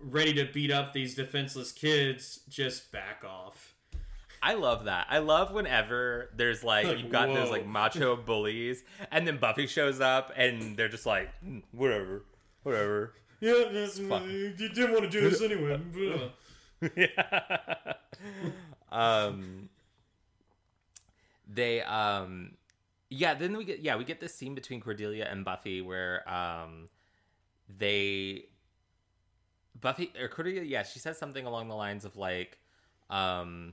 ready 0.00 0.32
to 0.34 0.44
beat 0.44 0.70
up 0.70 0.92
these 0.92 1.14
defenseless 1.14 1.72
kids 1.72 2.40
just 2.48 2.90
back 2.92 3.24
off. 3.28 3.74
I 4.40 4.54
love 4.54 4.84
that. 4.84 5.06
I 5.08 5.18
love 5.18 5.52
whenever 5.52 6.30
there's 6.36 6.64
like, 6.64 6.86
Like, 6.86 6.98
you've 6.98 7.12
got 7.12 7.32
those 7.32 7.50
like 7.50 7.66
macho 7.66 8.16
bullies, 8.26 8.84
and 9.10 9.26
then 9.26 9.38
Buffy 9.38 9.66
shows 9.66 10.00
up, 10.00 10.32
and 10.36 10.76
they're 10.76 10.88
just 10.88 11.06
like, 11.06 11.30
"Mm, 11.44 11.62
whatever, 11.72 12.24
whatever. 12.62 13.14
Yeah, 13.40 13.64
that's, 13.72 13.98
Fine. 13.98 14.30
you 14.30 14.68
didn't 14.68 14.92
want 14.92 15.02
to 15.02 15.10
do 15.10 15.28
this 15.28 15.42
anyway. 15.42 15.80
yeah. 16.96 17.94
um. 18.92 19.68
They 21.54 21.82
um, 21.82 22.52
yeah. 23.12 23.34
Then 23.34 23.56
we 23.56 23.64
get 23.64 23.80
yeah 23.80 23.96
we 23.96 24.04
get 24.04 24.20
this 24.20 24.34
scene 24.34 24.54
between 24.54 24.80
Cordelia 24.80 25.28
and 25.30 25.44
Buffy 25.44 25.80
where 25.80 26.28
um, 26.28 26.88
they 27.68 28.46
Buffy 29.80 30.12
or 30.20 30.28
Cordelia 30.28 30.62
yeah 30.62 30.82
she 30.82 30.98
says 30.98 31.18
something 31.18 31.46
along 31.46 31.68
the 31.68 31.74
lines 31.74 32.04
of 32.04 32.16
like 32.16 32.58
um 33.10 33.72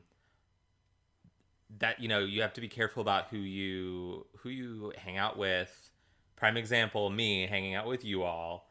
that 1.79 1.99
you 1.99 2.07
know 2.07 2.19
you 2.19 2.41
have 2.41 2.53
to 2.53 2.61
be 2.61 2.67
careful 2.67 3.01
about 3.01 3.27
who 3.29 3.37
you 3.37 4.25
who 4.37 4.49
you 4.49 4.91
hang 4.97 5.17
out 5.17 5.37
with 5.37 5.91
prime 6.35 6.57
example 6.57 7.09
me 7.09 7.45
hanging 7.45 7.75
out 7.75 7.85
with 7.87 8.03
you 8.03 8.23
all 8.23 8.69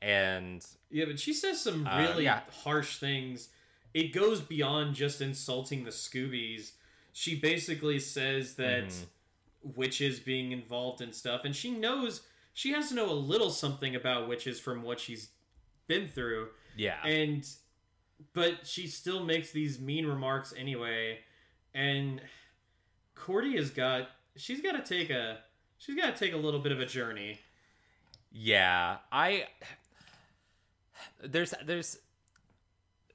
and 0.00 0.66
Yeah, 0.90 1.04
but 1.04 1.20
she 1.20 1.32
says 1.32 1.60
some 1.60 1.86
Uh, 1.86 1.98
really 2.08 2.24
yeah. 2.24 2.40
harsh 2.64 2.96
things. 2.96 3.50
It 3.94 4.12
goes 4.12 4.40
beyond 4.40 4.96
just 4.96 5.20
insulting 5.20 5.84
the 5.84 5.90
Scoobies. 5.92 6.72
She 7.12 7.38
basically 7.38 8.00
says 8.00 8.56
that 8.56 8.86
Mhm. 8.86 9.06
Witches 9.62 10.20
being 10.20 10.52
involved 10.52 11.00
in 11.00 11.12
stuff, 11.12 11.42
and 11.44 11.54
she 11.54 11.70
knows 11.70 12.22
she 12.54 12.72
has 12.72 12.88
to 12.90 12.94
know 12.94 13.10
a 13.10 13.14
little 13.14 13.50
something 13.50 13.94
about 13.94 14.28
witches 14.28 14.60
from 14.60 14.82
what 14.82 15.00
she's 15.00 15.30
been 15.86 16.08
through, 16.08 16.48
yeah 16.76 17.04
and 17.04 17.46
but 18.32 18.66
she 18.66 18.86
still 18.86 19.24
makes 19.24 19.52
these 19.52 19.80
mean 19.80 20.06
remarks 20.06 20.54
anyway. 20.56 21.18
And 21.74 22.20
Cordy 23.14 23.56
has 23.56 23.70
got 23.70 24.08
she's 24.36 24.60
got 24.60 24.72
to 24.72 24.82
take 24.82 25.10
a 25.10 25.38
she's 25.78 25.96
got 25.96 26.14
to 26.14 26.24
take 26.24 26.34
a 26.34 26.38
little 26.38 26.60
bit 26.60 26.72
of 26.72 26.80
a 26.80 26.86
journey. 26.86 27.40
Yeah, 28.30 28.98
I 29.10 29.46
there's 31.22 31.54
there's 31.64 31.98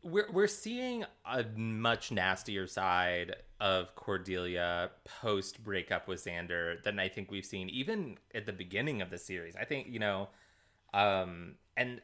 we're 0.07 0.31
we're 0.31 0.47
seeing 0.47 1.03
a 1.25 1.43
much 1.55 2.11
nastier 2.11 2.67
side 2.67 3.35
of 3.59 3.93
Cordelia 3.95 4.91
post 5.03 5.63
breakup 5.63 6.07
with 6.07 6.23
Xander 6.23 6.81
than 6.83 6.99
I 6.99 7.09
think 7.09 7.29
we've 7.29 7.45
seen 7.45 7.69
even 7.69 8.17
at 8.33 8.45
the 8.45 8.53
beginning 8.53 9.01
of 9.01 9.09
the 9.09 9.17
series. 9.17 9.55
I 9.55 9.65
think, 9.65 9.87
you 9.89 9.99
know, 9.99 10.29
um 10.93 11.55
and 11.75 12.01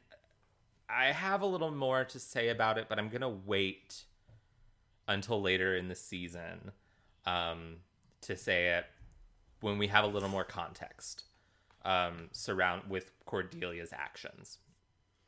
I 0.90 1.06
have 1.06 1.42
a 1.42 1.46
little 1.46 1.72
more 1.72 2.04
to 2.06 2.20
say 2.20 2.50
about 2.50 2.78
it, 2.78 2.88
but 2.90 3.00
I'm 3.00 3.10
going 3.10 3.22
to 3.22 3.30
wait 3.30 4.04
until 5.08 5.42
later 5.42 5.76
in 5.76 5.88
the 5.88 5.96
season 5.96 6.72
um 7.26 7.78
to 8.22 8.36
say 8.36 8.70
it 8.78 8.86
when 9.62 9.78
we 9.78 9.88
have 9.88 10.04
a 10.04 10.08
little 10.08 10.30
more 10.30 10.44
context 10.44 11.24
um, 11.86 12.30
surround 12.32 12.84
with 12.90 13.12
Cordelia's 13.26 13.94
actions 13.94 14.58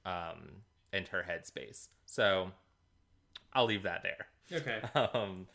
um, 0.06 0.64
and 0.94 1.08
her 1.10 1.26
headspace. 1.28 1.88
So 2.06 2.52
I'll 3.56 3.66
leave 3.66 3.84
that 3.84 4.04
there. 4.04 4.28
Okay. 4.60 4.80
Um, 5.14 5.48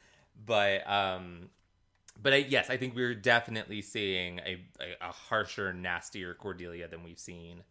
but 0.46 0.88
um, 0.90 1.50
but 2.22 2.32
I, 2.32 2.36
yes, 2.36 2.70
I 2.70 2.76
think 2.76 2.96
we're 2.96 3.14
definitely 3.14 3.82
seeing 3.82 4.38
a, 4.40 4.64
a, 4.80 5.08
a 5.08 5.12
harsher, 5.12 5.72
nastier 5.72 6.34
Cordelia 6.34 6.88
than 6.88 7.04
we've 7.04 7.18
seen 7.18 7.62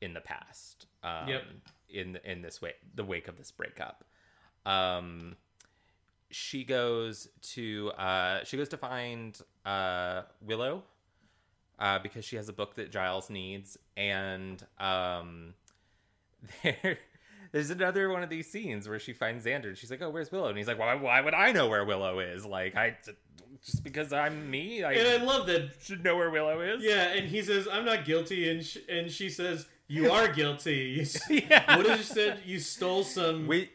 in 0.00 0.14
the 0.14 0.20
past. 0.20 0.86
Um, 1.02 1.28
Yep. 1.28 1.42
In 1.88 2.18
in 2.24 2.42
this 2.42 2.60
way, 2.60 2.74
the 2.94 3.04
wake 3.04 3.28
of 3.28 3.38
this 3.38 3.50
breakup. 3.50 4.04
Um, 4.66 5.36
she 6.30 6.64
goes 6.64 7.28
to 7.54 7.92
uh, 7.96 8.44
she 8.44 8.56
goes 8.56 8.68
to 8.70 8.76
find 8.76 9.40
uh, 9.64 10.22
Willow 10.42 10.82
uh, 11.78 11.98
because 12.00 12.24
she 12.24 12.36
has 12.36 12.48
a 12.48 12.52
book 12.52 12.74
that 12.74 12.90
Giles 12.90 13.30
needs, 13.30 13.78
and 13.96 14.62
um, 14.78 15.54
there, 16.62 16.98
there's 17.52 17.70
another 17.70 18.08
one 18.10 18.22
of 18.22 18.28
these 18.30 18.50
scenes 18.50 18.88
where 18.88 18.98
she 18.98 19.12
finds 19.12 19.44
Xander, 19.44 19.68
and 19.68 19.76
she's 19.78 19.90
like, 19.90 20.02
"Oh, 20.02 20.10
where's 20.10 20.30
Willow?" 20.32 20.48
And 20.48 20.58
he's 20.58 20.66
like, 20.68 20.78
"Why? 20.78 20.94
Why 20.94 21.20
would 21.20 21.34
I 21.34 21.52
know 21.52 21.68
where 21.68 21.84
Willow 21.84 22.18
is? 22.20 22.44
Like, 22.46 22.76
I 22.76 22.96
just 23.64 23.82
because 23.82 24.12
I'm 24.12 24.50
me, 24.50 24.84
I 24.84 24.92
And 24.92 25.22
I 25.22 25.24
love 25.24 25.46
that 25.46 25.70
should 25.82 26.04
know 26.04 26.16
where 26.16 26.30
Willow 26.30 26.60
is." 26.60 26.82
Yeah, 26.84 27.12
and 27.12 27.28
he 27.28 27.42
says, 27.42 27.66
"I'm 27.70 27.84
not 27.84 28.04
guilty," 28.04 28.48
and 28.50 28.64
sh- 28.64 28.78
and 28.88 29.10
she 29.10 29.28
says, 29.30 29.66
You 29.88 30.10
are 30.12 30.28
guilty. 30.28 31.06
You, 31.30 31.40
Yeah. 31.50 31.76
What 31.76 31.86
did 31.86 31.98
you 31.98 32.04
said? 32.04 32.40
You 32.44 32.58
stole 32.58 33.04
some 33.04 33.46
when, 33.46 33.68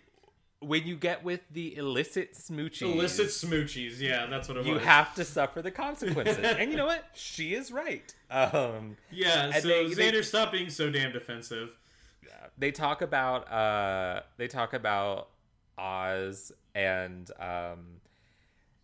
when 0.59 0.86
you 0.86 0.95
get 0.95 1.24
with 1.24 1.39
the 1.51 1.76
illicit 1.78 2.34
smoochies, 2.36 2.82
illicit 2.93 3.28
smoochies. 3.30 3.99
Yeah, 3.99 4.28
that's 4.28 4.47
what 4.47 4.57
it 4.57 4.65
you 4.65 4.74
was. 4.76 4.84
have 4.84 5.15
to 5.15 5.26
suffer 5.26 5.61
the 5.61 5.72
consequences. 5.72 6.38
and 6.43 6.69
you 6.69 6.78
know 6.78 6.86
what? 6.86 7.03
She 7.15 7.53
is 7.55 7.72
right. 7.72 8.13
Um, 8.30 8.97
yeah, 9.09 9.51
so 9.59 9.67
they- 9.67 9.93
they- 9.93 10.11
Xander, 10.11 10.24
stop 10.24 10.51
being 10.51 10.69
so 10.69 10.89
damn 10.91 11.11
defensive. 11.11 11.69
They 12.57 12.72
talk 12.72 13.01
about 13.01 13.51
uh, 13.51 14.22
they 14.38 14.47
talk 14.47 14.74
about 14.74 15.30
Oz 15.78 16.51
and 16.76 17.30
um, 17.39 18.01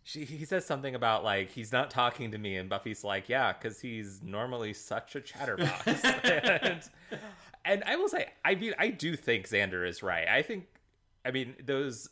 she 0.08 0.24
he 0.24 0.44
says 0.46 0.64
something 0.64 0.94
about 0.94 1.22
like 1.22 1.50
he's 1.50 1.70
not 1.70 1.90
talking 1.90 2.30
to 2.30 2.38
me, 2.38 2.56
and 2.56 2.68
Buffy's 2.68 3.04
like, 3.04 3.28
yeah, 3.28 3.52
because 3.52 3.80
he's 3.80 4.22
normally 4.22 4.72
such 4.72 5.14
a 5.16 5.20
chatterbox. 5.20 5.86
and, 6.04 6.82
and 7.64 7.84
I 7.84 7.96
will 7.96 8.08
say, 8.08 8.28
I 8.44 8.54
mean, 8.54 8.74
I 8.78 8.88
do 8.88 9.16
think 9.16 9.46
Xander 9.46 9.86
is 9.86 10.02
right. 10.02 10.26
I 10.26 10.40
think, 10.40 10.66
I 11.26 11.30
mean, 11.30 11.56
those, 11.62 12.08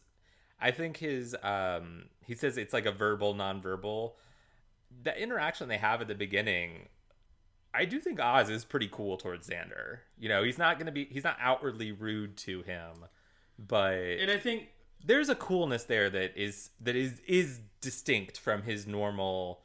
I 0.60 0.72
think 0.72 0.98
his 0.98 1.34
um, 1.42 2.04
he 2.26 2.34
says 2.34 2.58
it's 2.58 2.74
like 2.74 2.86
a 2.86 2.92
verbal, 2.92 3.34
nonverbal. 3.34 4.12
The 5.02 5.18
interaction 5.18 5.68
they 5.68 5.78
have 5.78 6.02
at 6.02 6.08
the 6.08 6.14
beginning 6.14 6.88
I 7.76 7.84
do 7.84 8.00
think 8.00 8.18
Oz 8.20 8.48
is 8.50 8.64
pretty 8.64 8.88
cool 8.90 9.16
towards 9.16 9.48
Xander. 9.48 9.98
You 10.18 10.28
know, 10.28 10.42
he's 10.42 10.58
not 10.58 10.78
going 10.78 10.86
to 10.86 10.92
be 10.92 11.04
he's 11.10 11.24
not 11.24 11.36
outwardly 11.40 11.92
rude 11.92 12.36
to 12.38 12.62
him, 12.62 12.92
but 13.58 13.94
And 13.94 14.30
I 14.30 14.38
think 14.38 14.68
there's 15.04 15.28
a 15.28 15.34
coolness 15.34 15.84
there 15.84 16.08
that 16.10 16.36
is 16.36 16.70
that 16.80 16.96
is 16.96 17.20
is 17.26 17.60
distinct 17.80 18.38
from 18.38 18.62
his 18.62 18.86
normal 18.86 19.62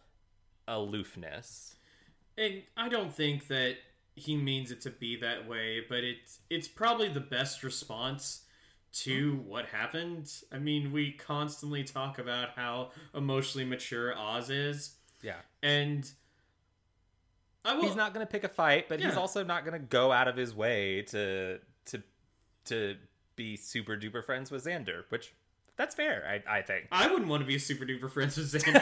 aloofness. 0.68 1.76
and 2.38 2.64
I 2.78 2.90
don't 2.90 3.14
think 3.14 3.48
that 3.48 3.76
he 4.16 4.36
means 4.38 4.72
it 4.72 4.82
to 4.82 4.90
be 4.90 5.16
that 5.18 5.48
way, 5.48 5.82
but 5.88 6.04
it's 6.04 6.40
it's 6.50 6.68
probably 6.68 7.08
the 7.10 7.20
best 7.20 7.64
response 7.64 8.44
to 8.94 9.38
what 9.48 9.66
happened. 9.68 10.32
I 10.52 10.58
mean, 10.60 10.92
we 10.92 11.14
constantly 11.14 11.84
talk 11.84 12.20
about 12.20 12.50
how 12.56 12.92
emotionally 13.16 13.66
mature 13.66 14.18
Oz 14.18 14.50
is, 14.50 14.96
Yeah. 15.22 15.38
and 15.64 16.10
He's 17.80 17.96
not 17.96 18.14
going 18.14 18.26
to 18.26 18.32
pick 18.32 18.44
a 18.44 18.50
fight, 18.50 18.90
but 18.90 19.00
he's 19.00 19.18
also 19.18 19.44
not 19.44 19.66
going 19.66 19.80
to 19.80 19.86
go 19.86 20.12
out 20.12 20.28
of 20.28 20.36
his 20.36 20.56
way 20.56 21.04
to 21.10 21.60
to 21.86 22.04
to 22.66 22.96
be 23.36 23.56
super 23.56 23.96
duper 23.96 24.24
friends 24.24 24.52
with 24.52 24.66
Xander, 24.66 25.04
which 25.10 25.34
that's 25.78 25.96
fair, 25.96 26.24
I 26.48 26.58
I 26.58 26.62
think. 26.62 26.88
I 26.92 27.08
wouldn't 27.08 27.28
want 27.28 27.42
to 27.42 27.48
be 27.48 27.60
super 27.60 27.86
duper 27.86 28.10
friends 28.12 28.38
with 28.38 28.52
Xander. 28.54 28.80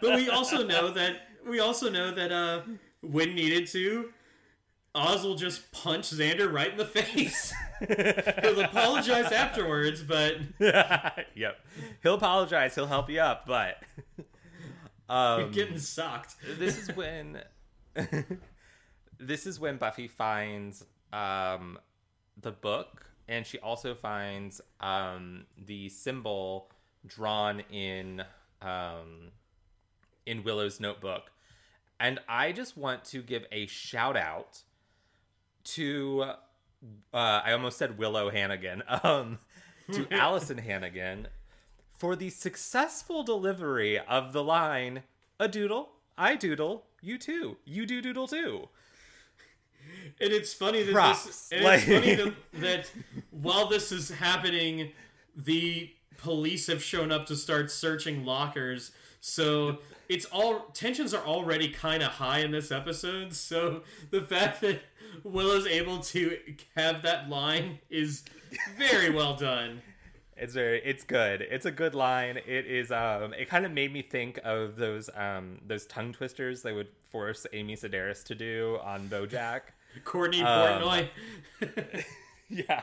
but 0.00 0.14
we 0.16 0.28
also 0.28 0.66
know 0.66 0.90
that 0.90 1.16
we 1.46 1.60
also 1.60 1.90
know 1.90 2.10
that 2.10 2.32
uh 2.32 2.62
when 3.02 3.34
needed 3.34 3.66
to, 3.68 4.12
Oz 4.94 5.24
will 5.24 5.34
just 5.34 5.72
punch 5.72 6.10
Xander 6.10 6.52
right 6.52 6.70
in 6.70 6.76
the 6.76 6.84
face. 6.84 7.52
He'll 8.42 8.60
apologize 8.60 9.32
afterwards, 9.32 10.02
but 10.02 10.36
yep. 11.34 11.58
He'll 12.02 12.14
apologize. 12.14 12.74
He'll 12.74 12.86
help 12.86 13.10
you 13.10 13.20
up, 13.20 13.46
but 13.46 13.82
um, 15.08 15.40
you're 15.40 15.50
getting 15.50 15.78
sucked. 15.78 16.36
this 16.58 16.78
is 16.78 16.96
when 16.96 17.40
this 19.18 19.46
is 19.46 19.60
when 19.60 19.76
Buffy 19.76 20.08
finds 20.08 20.84
um, 21.12 21.78
the 22.40 22.52
book, 22.52 23.06
and 23.28 23.46
she 23.46 23.58
also 23.58 23.94
finds 23.94 24.60
um, 24.80 25.46
the 25.66 25.88
symbol 25.88 26.70
drawn 27.06 27.60
in 27.70 28.22
um, 28.60 29.30
in 30.26 30.42
Willow's 30.44 30.80
notebook. 30.80 31.30
And 32.00 32.18
I 32.28 32.52
just 32.52 32.76
want 32.76 33.04
to 33.06 33.22
give 33.22 33.44
a 33.52 33.66
shout 33.66 34.16
out 34.16 34.62
to 35.64 36.24
uh, 37.12 37.16
I 37.44 37.52
almost 37.52 37.78
said 37.78 37.98
Willow 37.98 38.30
Hannigan, 38.30 38.82
um, 39.02 39.38
to 39.92 40.06
Alyson 40.06 40.58
Hannigan 40.58 41.28
for 42.02 42.16
the 42.16 42.30
successful 42.30 43.22
delivery 43.22 43.96
of 43.96 44.32
the 44.32 44.42
line 44.42 45.04
"A 45.38 45.46
doodle, 45.46 45.90
I 46.18 46.34
doodle, 46.34 46.86
you 47.00 47.16
too, 47.16 47.58
you 47.64 47.86
do 47.86 48.02
doodle 48.02 48.26
too." 48.26 48.68
And 50.20 50.32
it's 50.32 50.52
funny 50.52 50.82
that 50.82 50.92
Props. 50.92 51.24
this 51.26 51.48
and 51.52 51.62
Like- 51.64 51.86
it's 51.86 51.86
funny 51.86 52.14
that, 52.16 52.34
that 52.54 52.90
while 53.30 53.68
this 53.68 53.92
is 53.92 54.08
happening, 54.10 54.90
the 55.36 55.94
police 56.18 56.66
have 56.66 56.82
shown 56.82 57.12
up 57.12 57.24
to 57.26 57.36
start 57.36 57.70
searching 57.70 58.24
lockers. 58.24 58.90
So 59.20 59.78
it's 60.08 60.24
all 60.24 60.70
tensions 60.74 61.14
are 61.14 61.24
already 61.24 61.68
kind 61.68 62.02
of 62.02 62.10
high 62.10 62.40
in 62.40 62.50
this 62.50 62.72
episode. 62.72 63.32
So 63.32 63.84
the 64.10 64.22
fact 64.22 64.60
that 64.62 64.80
Willow's 65.22 65.68
able 65.68 66.00
to 66.00 66.36
have 66.74 67.02
that 67.02 67.28
line 67.28 67.78
is 67.90 68.24
very 68.76 69.10
well 69.10 69.36
done. 69.36 69.82
It's 70.36 70.54
very, 70.54 70.82
it's 70.84 71.04
good. 71.04 71.42
It's 71.42 71.66
a 71.66 71.70
good 71.70 71.94
line. 71.94 72.38
It 72.46 72.66
is. 72.66 72.90
Um, 72.90 73.34
it 73.34 73.48
kind 73.48 73.66
of 73.66 73.72
made 73.72 73.92
me 73.92 74.02
think 74.02 74.40
of 74.44 74.76
those 74.76 75.10
um 75.14 75.58
those 75.66 75.86
tongue 75.86 76.12
twisters 76.12 76.62
they 76.62 76.72
would 76.72 76.88
force 77.10 77.46
Amy 77.52 77.76
Sedaris 77.76 78.24
to 78.24 78.34
do 78.34 78.78
on 78.82 79.08
BoJack. 79.08 79.60
Courtney 80.04 80.40
Um, 80.42 80.80
Portnoy. 80.82 81.08
yeah. 82.48 82.82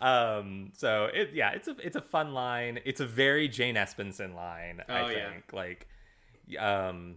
Um. 0.00 0.72
So 0.76 1.06
it 1.12 1.30
yeah, 1.32 1.52
it's 1.52 1.68
a 1.68 1.76
it's 1.82 1.96
a 1.96 2.02
fun 2.02 2.34
line. 2.34 2.80
It's 2.84 3.00
a 3.00 3.06
very 3.06 3.48
Jane 3.48 3.76
Espenson 3.76 4.34
line. 4.34 4.82
I 4.88 5.00
Oh, 5.00 5.08
yeah. 5.08 5.30
think 5.30 5.52
like, 5.52 5.86
um, 6.58 7.16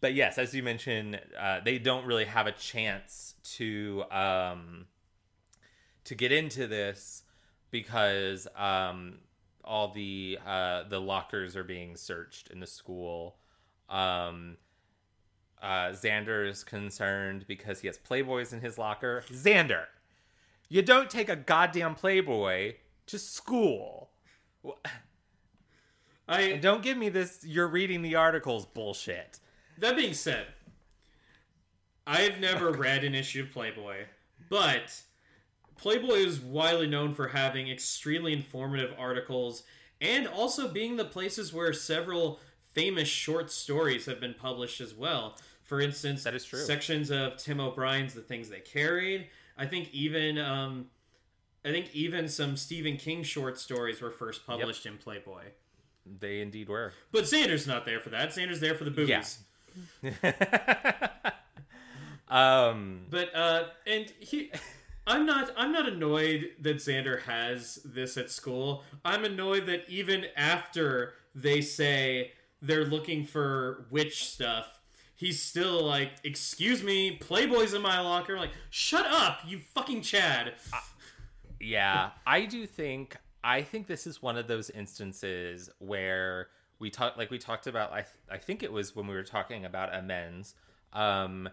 but 0.00 0.14
yes, 0.14 0.38
as 0.38 0.54
you 0.54 0.62
mentioned, 0.62 1.20
uh, 1.38 1.58
they 1.64 1.78
don't 1.78 2.06
really 2.06 2.26
have 2.26 2.46
a 2.46 2.52
chance 2.52 3.34
to 3.56 4.04
um 4.12 4.86
to 6.04 6.14
get 6.14 6.30
into 6.32 6.66
this 6.66 7.24
because 7.70 8.46
um 8.56 9.18
all 9.64 9.88
the 9.92 10.38
uh 10.46 10.84
the 10.88 11.00
lockers 11.00 11.56
are 11.56 11.64
being 11.64 11.96
searched 11.96 12.50
in 12.50 12.60
the 12.60 12.66
school. 12.66 13.36
Um. 13.88 14.56
Uh, 15.60 15.90
Xander 15.90 16.48
is 16.48 16.62
concerned 16.62 17.44
because 17.48 17.80
he 17.80 17.88
has 17.88 17.98
Playboys 17.98 18.52
in 18.52 18.60
his 18.60 18.78
locker. 18.78 19.24
Xander, 19.28 19.86
you 20.68 20.82
don't 20.82 21.10
take 21.10 21.28
a 21.28 21.34
goddamn 21.34 21.96
Playboy 21.96 22.74
to 23.06 23.18
school. 23.18 24.10
I 26.28 26.40
And 26.42 26.62
don't 26.62 26.82
give 26.82 26.96
me 26.96 27.08
this 27.08 27.40
you're 27.44 27.66
reading 27.66 28.02
the 28.02 28.14
articles 28.14 28.66
bullshit. 28.66 29.40
That 29.78 29.96
being 29.96 30.14
said, 30.14 30.46
I've 32.06 32.38
never 32.38 32.70
read 32.72 33.02
an 33.02 33.14
issue 33.14 33.42
of 33.42 33.50
Playboy, 33.50 34.04
but 34.48 35.02
Playboy 35.78 36.16
is 36.16 36.40
widely 36.40 36.86
known 36.86 37.14
for 37.14 37.28
having 37.28 37.68
extremely 37.70 38.32
informative 38.32 38.94
articles 38.98 39.62
and 40.00 40.26
also 40.28 40.68
being 40.68 40.96
the 40.96 41.04
places 41.04 41.52
where 41.52 41.72
several 41.72 42.38
famous 42.74 43.08
short 43.08 43.50
stories 43.50 44.06
have 44.06 44.20
been 44.20 44.34
published 44.34 44.80
as 44.80 44.94
well. 44.94 45.36
For 45.64 45.80
instance, 45.80 46.24
That 46.24 46.34
is 46.34 46.44
true. 46.44 46.60
sections 46.60 47.10
of 47.10 47.36
Tim 47.36 47.60
O'Brien's 47.60 48.14
The 48.14 48.20
Things 48.22 48.48
They 48.48 48.60
Carried. 48.60 49.28
I 49.56 49.66
think 49.66 49.90
even 49.92 50.38
um, 50.38 50.86
I 51.64 51.70
think 51.70 51.94
even 51.94 52.28
some 52.28 52.56
Stephen 52.56 52.96
King 52.96 53.22
short 53.22 53.58
stories 53.58 54.00
were 54.00 54.10
first 54.10 54.46
published 54.46 54.86
in 54.86 54.96
Playboy. 54.98 55.42
They 56.20 56.40
indeed 56.40 56.68
were. 56.68 56.92
But 57.12 57.24
Xander's 57.24 57.66
not 57.66 57.84
there 57.84 58.00
for 58.00 58.10
that. 58.10 58.30
Xander's 58.30 58.60
there 58.60 58.74
for 58.74 58.84
the 58.84 58.90
boobies. 58.90 59.40
um 62.28 63.06
But 63.10 63.34
uh, 63.34 63.64
and 63.86 64.06
he, 64.20 64.50
I'm 65.08 65.24
not 65.24 65.50
I'm 65.56 65.72
not 65.72 65.88
annoyed 65.88 66.50
that 66.60 66.76
Xander 66.76 67.22
has 67.22 67.80
this 67.84 68.18
at 68.18 68.30
school. 68.30 68.84
I'm 69.04 69.24
annoyed 69.24 69.64
that 69.66 69.88
even 69.88 70.26
after 70.36 71.14
they 71.34 71.62
say 71.62 72.32
they're 72.60 72.84
looking 72.84 73.24
for 73.24 73.86
witch 73.90 74.24
stuff, 74.24 74.78
he's 75.16 75.42
still 75.42 75.82
like, 75.82 76.10
"Excuse 76.24 76.82
me, 76.82 77.12
Playboy's 77.12 77.72
in 77.72 77.80
my 77.80 78.00
locker." 78.00 78.36
like, 78.36 78.52
shut 78.68 79.06
up, 79.06 79.40
you 79.46 79.60
fucking 79.74 80.02
Chad. 80.02 80.54
yeah, 81.58 82.10
I 82.26 82.44
do 82.44 82.66
think 82.66 83.16
I 83.42 83.62
think 83.62 83.86
this 83.86 84.06
is 84.06 84.20
one 84.22 84.36
of 84.36 84.46
those 84.46 84.68
instances 84.68 85.70
where 85.78 86.48
we 86.80 86.90
talked 86.90 87.16
like 87.16 87.30
we 87.30 87.38
talked 87.38 87.66
about 87.66 87.92
I 87.92 88.04
I 88.30 88.36
think 88.36 88.62
it 88.62 88.70
was 88.70 88.94
when 88.94 89.06
we 89.06 89.14
were 89.14 89.24
talking 89.24 89.64
about 89.64 89.94
amends 89.94 90.54
um 90.92 91.48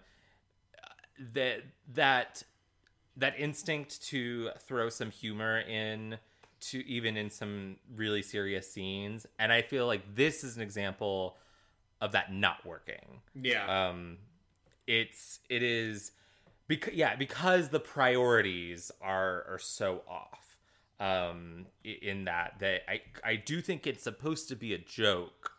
that 1.34 1.62
that 1.94 2.44
that 3.18 3.34
instinct 3.38 4.02
to 4.08 4.50
throw 4.60 4.90
some 4.90 5.12
humor 5.12 5.60
in 5.60 6.18
to 6.60 6.88
even 6.88 7.18
in 7.18 7.30
some 7.30 7.78
really 7.96 8.22
serious 8.22 8.72
scenes. 8.72 9.26
And 9.38 9.52
I 9.52 9.62
feel 9.62 9.86
like 9.86 10.16
this 10.16 10.44
is 10.44 10.56
an 10.56 10.62
example 10.62 11.38
of 12.02 12.14
that 12.14 12.34
not 12.34 12.66
working. 12.66 13.22
Yeah, 13.40 13.90
um 13.90 14.18
it's 14.88 15.40
it 15.50 15.64
is 15.64 16.12
because 16.68 16.94
yeah 16.94 17.16
because 17.16 17.70
the 17.70 17.80
priorities 17.80 18.92
are 19.02 19.46
are 19.50 19.60
so 19.60 20.04
off 20.08 20.58
um 21.00 21.66
in 21.84 22.26
that 22.26 22.54
that 22.60 22.82
i 22.88 23.02
i 23.24 23.36
do 23.36 23.62
think 23.62 23.88
it's 23.88 24.04
supposed 24.04 24.48
to 24.48 24.56
be 24.56 24.76
a 24.76 24.78
joke 24.78 25.56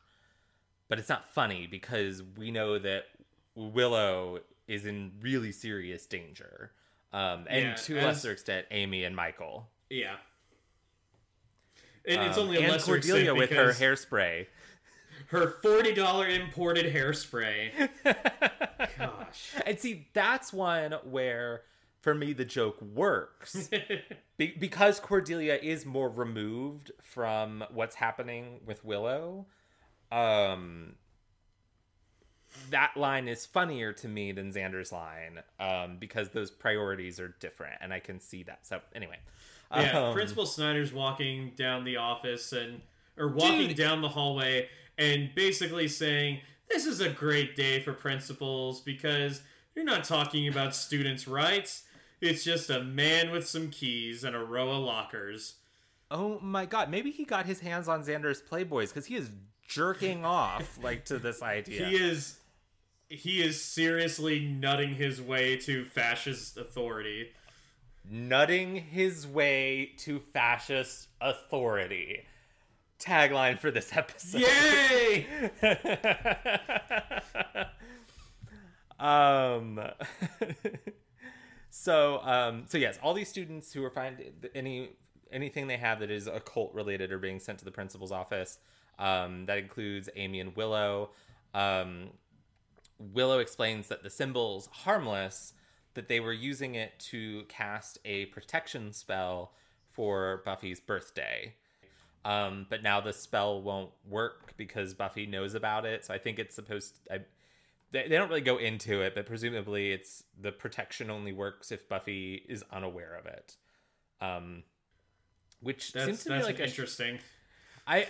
but 0.89 0.99
it's 0.99 1.09
not 1.09 1.29
funny 1.29 1.67
because 1.67 2.23
we 2.37 2.51
know 2.51 2.79
that 2.79 3.07
willow 3.55 4.41
is 4.69 4.87
in 4.87 5.13
really 5.21 5.53
serious 5.53 6.07
danger. 6.07 6.73
Um, 7.17 7.47
and 7.49 7.65
Yeah, 7.65 7.75
to 7.75 7.99
a 7.99 8.03
lesser 8.03 8.33
extent, 8.33 8.67
Amy 8.71 9.05
and 9.05 9.17
Michael. 9.17 9.69
Yeah. 9.89 10.17
And 12.07 12.23
it's 12.23 12.37
Um, 12.37 12.45
only 12.45 12.59
a 12.59 12.61
and 12.61 12.73
lesser 12.73 12.85
Cordelia 12.93 13.33
extent 13.35 13.39
with 13.39 13.51
her 13.51 13.73
hairspray. 13.73 14.47
her 15.29 15.49
forty 15.63 15.93
dollar 15.95 16.29
imported 16.29 16.93
hairspray. 16.95 17.89
Gosh. 18.99 19.53
And 19.65 19.81
see, 19.81 20.09
that's 20.13 20.53
one 20.53 20.93
where, 21.05 21.63
for 22.03 22.15
me, 22.15 22.33
the 22.33 22.45
joke 22.45 22.81
works 22.83 23.71
Be- 24.37 24.55
because 24.59 25.01
Cordelia 25.01 25.59
is 25.61 25.85
more 25.87 26.09
removed 26.11 26.93
from 27.03 27.65
what's 27.71 27.97
happening 27.97 28.61
with 28.67 28.85
Willow. 28.85 29.47
Um, 30.13 30.97
that 32.71 32.97
line 32.97 33.29
is 33.29 33.47
funnier 33.47 33.93
to 33.95 34.09
me 34.09 34.33
than 34.33 34.53
Xander's 34.53 34.93
line 34.93 35.43
um, 35.61 35.97
because 35.99 36.31
those 36.31 36.51
priorities 36.51 37.21
are 37.21 37.35
different, 37.41 37.75
and 37.81 37.93
I 37.93 38.01
can 38.01 38.21
see 38.21 38.43
that. 38.45 38.67
So 38.67 38.81
anyway, 38.95 39.19
Yeah, 39.75 40.09
um, 40.09 40.15
Principal 40.15 40.47
Snyder's 40.47 40.93
walking 40.93 41.53
down 41.57 41.85
the 41.85 41.97
office 41.97 42.53
and 42.53 42.83
or 43.19 43.29
walking 43.29 43.69
Dude. 43.69 43.77
down 43.77 44.03
the 44.03 44.09
hallway 44.09 44.69
and 44.99 45.35
basically 45.35 45.89
saying, 45.89 46.41
"This 46.69 46.87
is 46.87 47.01
a 47.01 47.09
great 47.09 47.57
day 47.57 47.81
for 47.81 47.93
principals 47.93 48.81
because 48.81 49.43
you're 49.75 49.85
not 49.85 50.05
talking 50.05 50.49
about 50.49 50.75
students' 50.75 51.27
rights. 51.27 51.85
It's 52.21 52.45
just 52.45 52.71
a 52.71 52.83
man 52.83 53.31
with 53.31 53.47
some 53.47 53.71
keys 53.71 54.25
and 54.25 54.35
a 54.37 54.45
row 54.45 54.71
of 54.71 54.83
lockers." 54.83 55.55
Oh 56.11 56.39
my 56.41 56.67
god, 56.67 56.91
maybe 56.91 57.11
he 57.11 57.25
got 57.25 57.47
his 57.47 57.61
hands 57.61 57.89
on 57.89 58.03
Xander's 58.05 58.41
Playboys 58.41 58.89
because 58.89 59.07
he 59.07 59.17
is 59.17 59.31
jerking 59.67 60.25
off 60.25 60.79
like 60.83 61.05
to 61.07 61.19
this 61.19 61.43
idea. 61.43 61.87
He 61.87 61.97
is 61.97 62.39
he 63.09 63.43
is 63.43 63.63
seriously 63.63 64.41
nutting 64.41 64.95
his 64.97 65.21
way 65.23 65.57
to 65.59 65.85
fascist 65.85 66.57
authority. 66.57 67.31
nutting 68.09 68.77
his 68.77 69.27
way 69.27 69.93
to 69.99 70.21
fascist 70.33 71.09
authority. 71.21 72.25
Tagline 73.01 73.59
for 73.59 73.71
this 73.71 73.95
episode. 73.97 74.43
Yay! 74.43 75.27
um 78.99 79.79
so 81.71 82.21
um 82.23 82.65
so 82.67 82.79
yes 82.79 82.99
all 83.03 83.13
these 83.13 83.29
students 83.29 83.71
who 83.73 83.85
are 83.85 83.91
find 83.91 84.23
any 84.55 84.89
anything 85.31 85.67
they 85.67 85.77
have 85.77 86.01
that 86.01 86.11
is 86.11 86.27
occult 86.27 86.73
related 86.73 87.13
are 87.13 87.19
being 87.19 87.39
sent 87.39 87.59
to 87.59 87.65
the 87.67 87.71
principal's 87.71 88.13
office 88.13 88.59
um 88.99 89.45
that 89.45 89.59
includes 89.59 90.09
amy 90.17 90.41
and 90.41 90.57
willow 90.57 91.11
um 91.53 92.07
willow 92.99 93.39
explains 93.39 93.89
that 93.89 94.03
the 94.03 94.11
symbol's 94.11 94.67
harmless 94.67 95.53
that 95.95 96.09
they 96.09 96.21
were 96.21 96.33
using 96.33 96.75
it 96.75 96.99
to 96.99 97.45
cast 97.49 97.99
a 98.05 98.27
protection 98.27 98.93
spell 98.93 99.53
for 99.93 100.43
buffy's 100.45 100.81
birthday 100.81 101.55
um, 102.27 102.67
but 102.69 102.83
now 102.83 103.01
the 103.01 103.13
spell 103.13 103.63
won't 103.63 103.93
work 104.05 104.53
because 104.57 104.95
Buffy 104.95 105.27
knows 105.27 105.55
about 105.55 105.87
it. 105.87 106.05
So 106.05 106.13
I 106.13 106.19
think 106.19 106.41
it's 106.41 106.57
supposed. 106.57 106.99
I, 107.09 107.21
they, 107.93 108.09
they 108.09 108.17
don't 108.17 108.29
really 108.29 108.41
go 108.41 108.57
into 108.57 109.01
it, 109.03 109.15
but 109.15 109.27
presumably 109.27 109.93
it's 109.93 110.25
the 110.41 110.51
protection 110.51 111.09
only 111.09 111.33
works 111.33 111.71
if 111.71 111.89
Buffy 111.89 112.45
is 112.49 112.65
unaware 112.73 113.15
of 113.17 113.27
it. 113.27 113.57
Um, 114.21 114.65
which 115.61 115.93
That's 115.93 116.07
seems 116.07 116.25
to 116.25 116.31
me 116.31 116.43
like 116.43 116.59
interesting. 116.59 117.21
I, 117.87 118.09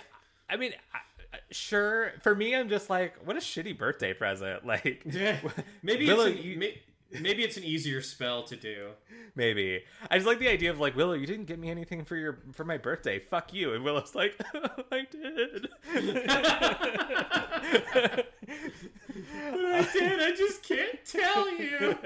I 0.49 0.57
mean, 0.57 0.73
I, 0.95 0.99
I- 0.99 1.16
sure. 1.51 2.13
For 2.23 2.35
me, 2.35 2.55
I'm 2.55 2.69
just 2.69 2.91
like, 2.91 3.15
what 3.25 3.37
a 3.37 3.41
shitty 3.41 3.77
birthday 3.79 4.13
present. 4.15 4.65
Like, 4.67 5.03
Yeah, 5.05 5.39
maybe 5.83 6.07
Willow, 6.07 6.27
it's 6.27 6.39
an, 6.41 6.45
you- 6.45 6.59
may, 6.59 6.81
maybe 7.21 7.45
it's 7.45 7.57
an 7.57 7.65
easier 7.65 8.03
spell 8.03 8.43
to 8.45 8.57
do. 8.57 8.89
maybe 9.37 9.83
I 10.11 10.17
just 10.17 10.27
like 10.27 10.39
the 10.41 10.49
idea 10.49 10.71
of 10.71 10.81
like 10.81 10.97
Willow, 10.97 11.13
you 11.15 11.27
didn't 11.27 11.47
get 11.47 11.59
me 11.59 11.71
anything 11.71 12.05
for 12.05 12.17
your 12.17 12.39
for 12.53 12.65
my 12.65 12.79
birthday. 12.79 13.19
Fuck 13.21 13.53
you. 13.55 13.73
And 13.75 13.85
Willow's 13.85 14.15
like, 14.15 14.39
I 14.93 15.07
did. 15.11 15.69
I 18.69 19.89
did. 19.93 20.21
I 20.21 20.33
just 20.37 20.63
can't 20.63 20.99
tell 21.05 21.51
you. 21.59 21.97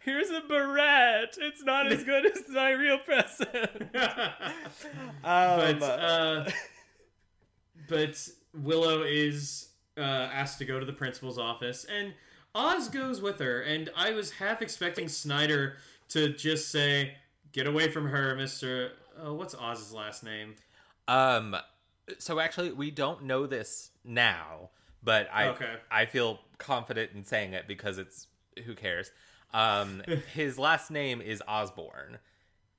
Here's 0.00 0.30
a 0.30 0.40
barrette. 0.48 1.36
It's 1.40 1.62
not 1.62 1.90
as 1.92 2.04
good 2.04 2.26
as 2.26 2.42
my 2.48 2.70
real 2.72 2.98
present. 2.98 3.48
Um, 5.24 5.78
but 5.78 5.82
uh, 5.82 6.50
but 7.88 8.28
Willow 8.62 9.02
is 9.02 9.68
uh, 9.96 10.00
asked 10.00 10.58
to 10.58 10.64
go 10.64 10.78
to 10.80 10.86
the 10.86 10.92
principal's 10.92 11.38
office, 11.38 11.84
and 11.84 12.14
Oz 12.54 12.88
goes 12.88 13.20
with 13.20 13.38
her. 13.40 13.62
And 13.62 13.90
I 13.96 14.12
was 14.12 14.32
half 14.32 14.62
expecting 14.62 15.08
Snyder 15.08 15.76
to 16.08 16.32
just 16.32 16.70
say, 16.70 17.14
"Get 17.52 17.66
away 17.66 17.90
from 17.90 18.08
her, 18.08 18.34
Mister." 18.34 18.92
Uh, 19.24 19.32
what's 19.32 19.54
Oz's 19.54 19.92
last 19.92 20.22
name? 20.24 20.54
um, 21.08 21.56
so 22.18 22.38
actually, 22.38 22.72
we 22.72 22.90
don't 22.90 23.24
know 23.24 23.46
this 23.46 23.90
now, 24.04 24.70
but 25.02 25.28
I 25.32 25.48
Okay. 25.48 25.74
I 25.90 26.06
feel 26.06 26.40
confident 26.58 27.12
in 27.14 27.24
saying 27.24 27.52
it 27.54 27.66
because 27.66 27.98
it's 27.98 28.26
who 28.64 28.74
cares. 28.74 29.10
Um, 29.52 30.02
his 30.34 30.58
last 30.58 30.90
name 30.90 31.20
is 31.20 31.42
Osbourne. 31.48 32.18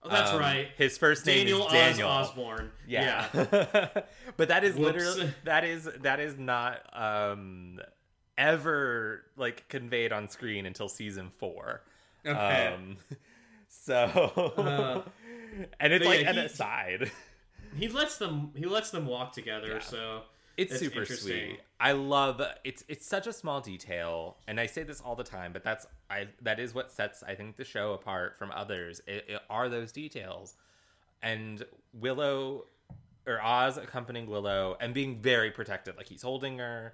Oh, 0.09 0.13
that's 0.13 0.31
Um, 0.31 0.39
right. 0.39 0.69
His 0.77 0.97
first 0.97 1.25
name 1.25 1.47
Daniel 1.47 1.67
is 1.67 1.73
Daniel. 1.73 2.09
Oz 2.09 2.29
Osbourne. 2.29 2.71
Yeah. 2.87 3.27
but 4.37 4.47
that 4.49 4.63
is 4.63 4.75
Whoops. 4.75 4.93
literally 4.95 5.33
that 5.43 5.63
is 5.63 5.89
that 6.01 6.19
is 6.19 6.37
not 6.37 6.81
um 6.93 7.79
ever 8.37 9.23
like 9.35 9.67
conveyed 9.69 10.11
on 10.13 10.29
screen 10.29 10.65
until 10.65 10.87
season 10.89 11.31
4. 11.37 11.81
Okay. 12.25 12.73
Um 12.73 12.97
so 13.67 13.93
Uh, 14.57 15.01
and 15.79 15.93
it's 15.93 16.05
like 16.05 16.21
yeah, 16.21 16.29
an 16.29 16.35
he- 16.35 16.41
aside. 16.41 17.11
he 17.75 17.87
lets 17.87 18.17
them. 18.17 18.51
He 18.55 18.65
lets 18.65 18.91
them 18.91 19.05
walk 19.05 19.33
together. 19.33 19.73
Yeah. 19.73 19.79
So 19.79 20.21
It's 20.57 20.73
super 20.79 21.05
sweet. 21.05 21.59
I 21.79 21.91
love 21.91 22.41
it's 22.63 22.83
it's 22.87 23.05
such 23.05 23.27
a 23.27 23.33
small 23.33 23.61
detail, 23.61 24.37
and 24.47 24.59
I 24.59 24.65
say 24.65 24.83
this 24.83 24.99
all 25.01 25.15
the 25.15 25.23
time, 25.23 25.53
but 25.53 25.63
that's 25.63 25.85
I 26.09 26.27
that 26.41 26.59
is 26.59 26.73
what 26.73 26.91
sets 26.91 27.21
I 27.23 27.35
think 27.35 27.55
the 27.57 27.63
show 27.63 27.93
apart 27.93 28.37
from 28.39 28.51
others. 28.51 28.99
It, 29.07 29.25
it 29.29 29.39
are 29.49 29.69
those 29.69 29.91
details, 29.91 30.55
and 31.21 31.63
Willow 31.93 32.65
or 33.27 33.41
Oz 33.41 33.77
accompanying 33.77 34.27
Willow 34.27 34.77
and 34.79 34.93
being 34.93 35.21
very 35.21 35.51
protective, 35.51 35.95
like 35.97 36.07
he's 36.07 36.23
holding 36.23 36.57
her. 36.57 36.93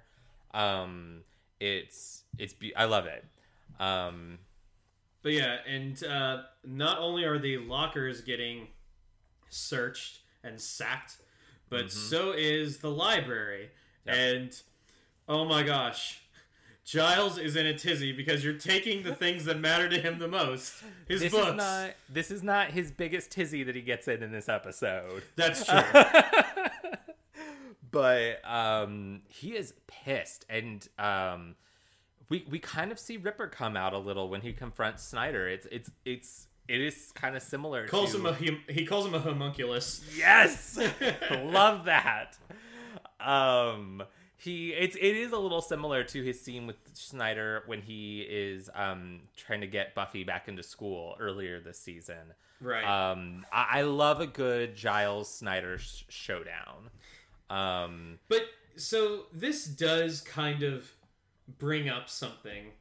Um, 0.52 1.22
it's 1.60 2.24
it's 2.38 2.52
be- 2.52 2.76
I 2.76 2.84
love 2.84 3.06
it. 3.06 3.24
Um, 3.80 4.38
But 5.22 5.32
yeah, 5.32 5.56
and 5.66 6.02
uh, 6.04 6.42
not 6.64 6.98
only 6.98 7.24
are 7.24 7.38
the 7.38 7.58
lockers 7.58 8.20
getting 8.20 8.68
searched 9.48 10.20
and 10.42 10.60
sacked, 10.60 11.16
but 11.74 11.90
so 11.90 12.32
is 12.32 12.78
the 12.78 12.90
library. 12.90 13.70
Yep. 14.06 14.16
And 14.16 14.62
oh 15.28 15.44
my 15.44 15.62
gosh, 15.62 16.20
Giles 16.84 17.38
is 17.38 17.56
in 17.56 17.66
a 17.66 17.76
tizzy 17.76 18.12
because 18.12 18.44
you're 18.44 18.54
taking 18.58 19.02
the 19.02 19.14
things 19.14 19.46
that 19.46 19.58
matter 19.58 19.88
to 19.88 19.98
him 19.98 20.18
the 20.18 20.28
most. 20.28 20.74
His 21.08 21.20
this 21.22 21.32
books. 21.32 21.48
is 21.48 21.54
not 21.56 21.90
this 22.08 22.30
is 22.30 22.42
not 22.42 22.70
his 22.70 22.90
biggest 22.90 23.30
tizzy 23.30 23.64
that 23.64 23.74
he 23.74 23.80
gets 23.82 24.06
in 24.08 24.22
in 24.22 24.32
this 24.32 24.48
episode. 24.48 25.22
That's 25.36 25.64
true. 25.66 25.80
but 27.90 28.40
um 28.44 29.22
he 29.28 29.56
is 29.56 29.72
pissed 29.86 30.44
and 30.50 30.86
um 30.98 31.54
we 32.28 32.44
we 32.50 32.58
kind 32.58 32.92
of 32.92 32.98
see 32.98 33.16
Ripper 33.16 33.48
come 33.48 33.76
out 33.76 33.92
a 33.92 33.98
little 33.98 34.28
when 34.28 34.42
he 34.42 34.52
confronts 34.52 35.02
Snyder. 35.02 35.48
It's 35.48 35.66
it's 35.70 35.90
it's 36.04 36.46
it 36.68 36.80
is 36.80 37.12
kind 37.14 37.36
of 37.36 37.42
similar 37.42 37.86
calls 37.88 38.12
to 38.12 38.18
him 38.18 38.26
a 38.26 38.32
hum- 38.34 38.62
he 38.68 38.84
calls 38.86 39.06
him 39.06 39.14
a 39.14 39.18
homunculus. 39.20 40.04
Yes. 40.16 40.78
Love 41.30 41.84
that. 41.86 42.36
Um 43.20 44.02
he 44.36 44.70
it's 44.70 44.96
it 44.96 45.16
is 45.16 45.32
a 45.32 45.38
little 45.38 45.62
similar 45.62 46.04
to 46.04 46.22
his 46.22 46.40
scene 46.40 46.66
with 46.66 46.76
Snyder 46.92 47.62
when 47.66 47.80
he 47.82 48.20
is 48.22 48.68
um 48.74 49.20
trying 49.36 49.60
to 49.62 49.66
get 49.66 49.94
Buffy 49.94 50.24
back 50.24 50.48
into 50.48 50.62
school 50.62 51.16
earlier 51.20 51.60
this 51.60 51.78
season. 51.78 52.34
Right. 52.60 52.84
Um 52.84 53.46
I, 53.52 53.78
I 53.78 53.82
love 53.82 54.20
a 54.20 54.26
good 54.26 54.74
Giles 54.76 55.32
Snyder 55.32 55.78
sh- 55.78 56.04
showdown. 56.08 56.90
Um 57.50 58.18
But 58.28 58.42
so 58.76 59.26
this 59.32 59.64
does 59.66 60.20
kind 60.20 60.62
of 60.62 60.90
bring 61.58 61.88
up 61.88 62.08
something 62.08 62.72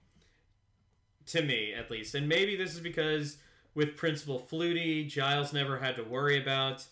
to 1.28 1.42
me, 1.42 1.74
at 1.74 1.90
least, 1.92 2.16
and 2.16 2.28
maybe 2.28 2.56
this 2.58 2.74
is 2.74 2.80
because 2.82 3.38
with 3.76 3.96
Principal 3.98 4.40
Flutie, 4.40 5.08
Giles 5.08 5.54
never 5.54 5.80
had 5.80 5.96
to 5.96 6.04
worry 6.04 6.42
about 6.42 6.86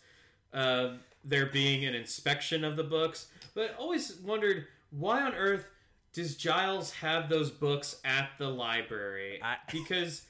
uh, 0.53 0.93
there 1.23 1.45
being 1.45 1.85
an 1.85 1.93
inspection 1.95 2.63
of 2.63 2.75
the 2.75 2.83
books. 2.83 3.27
But 3.53 3.71
I 3.71 3.81
always 3.81 4.15
wondered 4.17 4.67
why 4.89 5.21
on 5.21 5.33
earth 5.35 5.65
does 6.13 6.35
Giles 6.35 6.91
have 6.93 7.29
those 7.29 7.51
books 7.51 7.97
at 8.03 8.29
the 8.37 8.49
library? 8.49 9.39
I- 9.41 9.57
because 9.71 10.23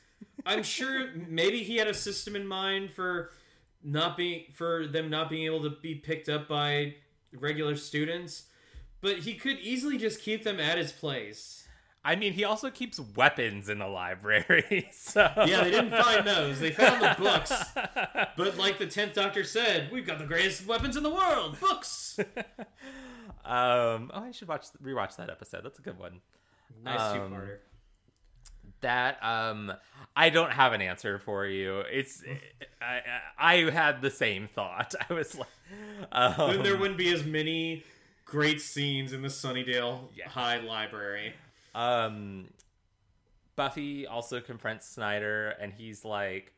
I'm 0.45 0.64
sure 0.64 1.10
maybe 1.28 1.64
he 1.64 1.78
had 1.78 1.88
a 1.88 1.93
system 1.93 2.36
in 2.36 2.45
mind 2.47 2.91
for 2.91 3.32
not 3.84 4.16
being 4.16 4.43
for 4.54 4.86
them 4.86 5.10
not 5.10 5.30
being 5.30 5.45
able 5.45 5.64
to 5.64 5.72
be 5.82 5.95
picked 5.95 6.30
up 6.30 6.47
by 6.47 6.95
regular 7.34 7.76
students, 7.76 8.43
but 9.02 9.20
he 9.20 9.34
could 9.34 9.58
easily 9.60 9.97
just 9.97 10.22
keep 10.22 10.43
them 10.43 10.60
at 10.60 10.78
his 10.78 10.91
place. 10.91 11.61
I 12.04 12.16
mean, 12.16 12.34
he 12.34 12.43
also 12.43 12.72
keeps 12.72 12.99
weapons 13.16 13.70
in 13.70 13.78
the 13.80 13.88
library. 13.88 14.89
So 14.91 15.32
Yeah, 15.45 15.64
they 15.64 15.72
didn't 15.72 15.91
find 15.91 16.26
those. 16.26 16.60
They 16.60 16.72
found 16.72 17.02
the 17.02 17.16
books. 17.22 17.54
But 18.38 18.58
like 18.58 18.80
the 18.80 18.88
tenth 18.88 19.14
Doctor 19.14 19.43
said, 19.43 19.91
we've 19.91 20.06
got 20.06 20.18
the 20.20 20.26
greatest 20.26 20.66
weapons 20.66 20.97
in 20.97 21.04
the 21.04 21.10
world, 21.14 21.60
books. 21.60 22.18
um, 23.45 24.12
oh, 24.14 24.24
I 24.24 24.32
should 24.32 24.47
watch 24.47 24.66
rewatch 24.84 25.16
that 25.18 25.30
episode. 25.30 25.64
That's 25.64 25.80
a 25.80 25.82
good 25.82 25.99
one. 25.99 26.22
Nice 26.84 26.99
Um, 26.99 27.30
two-parter. 27.30 27.58
That 28.82 29.24
um, 29.24 29.72
I 30.16 30.30
don't 30.32 30.52
have 30.52 30.74
an 30.74 30.82
answer 30.82 31.20
for 31.20 31.45
you. 31.45 31.80
It's 31.82 32.24
I 32.82 33.02
I 33.38 33.54
I 33.68 33.70
had 33.72 34.02
the 34.02 34.10
same 34.10 34.47
thought. 34.47 34.95
I 35.10 35.14
was 35.14 35.38
like, 35.38 35.47
um, 36.12 36.34
then 36.52 36.64
there 36.64 36.78
wouldn't 36.78 36.97
be 36.97 37.14
as 37.14 37.24
many 37.24 37.84
great 38.26 38.60
scenes 38.60 39.14
in 39.14 39.22
the 39.22 39.28
Sunnydale 39.28 40.08
Yeah. 40.16 40.30
High 40.30 40.58
Library. 40.62 41.34
Um, 41.74 42.50
Buffy 43.56 44.08
also 44.08 44.40
confronts 44.42 44.88
Snyder, 44.88 45.50
and 45.60 45.74
he's 45.74 46.04
like, 46.06 46.54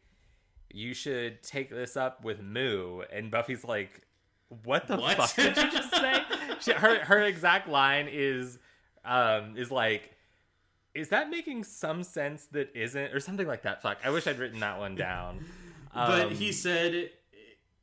"You 0.71 0.93
should 0.93 1.41
take 1.43 1.69
this 1.69 1.97
up 1.97 2.23
with 2.23 2.41
Moo." 2.41 3.01
And 3.11 3.29
Buffy's 3.31 3.63
like, 3.63 4.01
"What 4.63 4.87
the 4.87 4.97
What? 4.97 5.17
fuck 5.17 5.35
did 5.35 5.57
you 5.57 5.71
just 5.71 5.91
say?" 5.95 6.21
she, 6.61 6.71
her 6.73 7.03
her 7.03 7.21
exact 7.21 7.67
line 7.67 8.07
is, 8.11 8.59
um, 9.05 9.57
is 9.57 9.71
like. 9.71 10.11
Is 10.95 11.09
that 11.09 11.31
making 11.31 11.63
some 11.63 12.03
sense 12.03 12.45
that 12.51 12.69
isn't, 12.75 13.15
or 13.15 13.19
something 13.19 13.47
like 13.47 13.63
that? 13.63 13.81
Fuck, 13.81 13.97
I 14.05 14.11
wish 14.11 14.27
I'd 14.27 14.37
written 14.37 14.59
that 14.59 14.77
one 14.77 14.95
down. 14.95 15.43
But 15.95 16.27
Um, 16.27 16.29
he 16.35 16.51
said, 16.51 17.09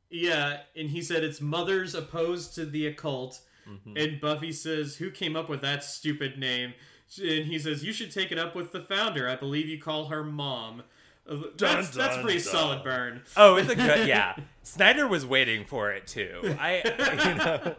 yeah, 0.09 0.61
and 0.77 0.89
he 0.89 1.01
said 1.01 1.23
it's 1.23 1.39
mothers 1.41 1.93
opposed 1.95 2.55
to 2.55 2.65
the 2.65 2.87
occult. 2.87 3.39
mhm. 3.67 4.01
And 4.01 4.19
Buffy 4.21 4.51
says, 4.51 4.95
Who 4.97 5.09
came 5.11 5.35
up 5.37 5.47
with 5.49 5.61
that 5.61 5.83
stupid 5.83 6.37
name? 6.37 6.73
And 7.19 7.45
he 7.45 7.59
says, 7.59 7.83
You 7.83 7.93
should 7.93 8.11
take 8.11 8.31
it 8.31 8.37
up 8.39 8.55
with 8.55 8.71
the 8.71 8.81
founder. 8.81 9.27
I 9.27 9.35
believe 9.35 9.67
you 9.67 9.79
call 9.79 10.05
her 10.05 10.23
mom. 10.23 10.83
Uh, 11.29 11.35
That's, 11.35 11.55
Dun, 11.57 11.75
that's 11.75 11.95
dun, 12.15 12.23
pretty 12.23 12.39
dun. 12.39 12.47
solid 12.47 12.83
burn. 12.83 13.21
Oh, 13.37 13.55
it's 13.55 13.69
a 13.69 13.75
good 13.75 14.07
yeah. 14.07 14.35
Snyder 14.63 15.07
was 15.07 15.25
waiting 15.25 15.65
for 15.65 15.91
it 15.91 16.07
too. 16.07 16.55
I 16.59 17.75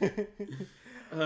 you 0.00 0.10
know 0.10 0.26
Uh, 1.14 1.20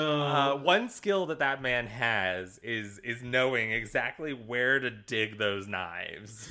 uh, 0.52 0.56
one 0.58 0.88
skill 0.90 1.26
that 1.26 1.38
that 1.38 1.62
man 1.62 1.86
has 1.86 2.61
is 2.62 2.98
is 2.98 3.22
knowing 3.22 3.72
exactly 3.72 4.32
where 4.32 4.78
to 4.78 4.90
dig 4.90 5.38
those 5.38 5.66
knives. 5.66 6.50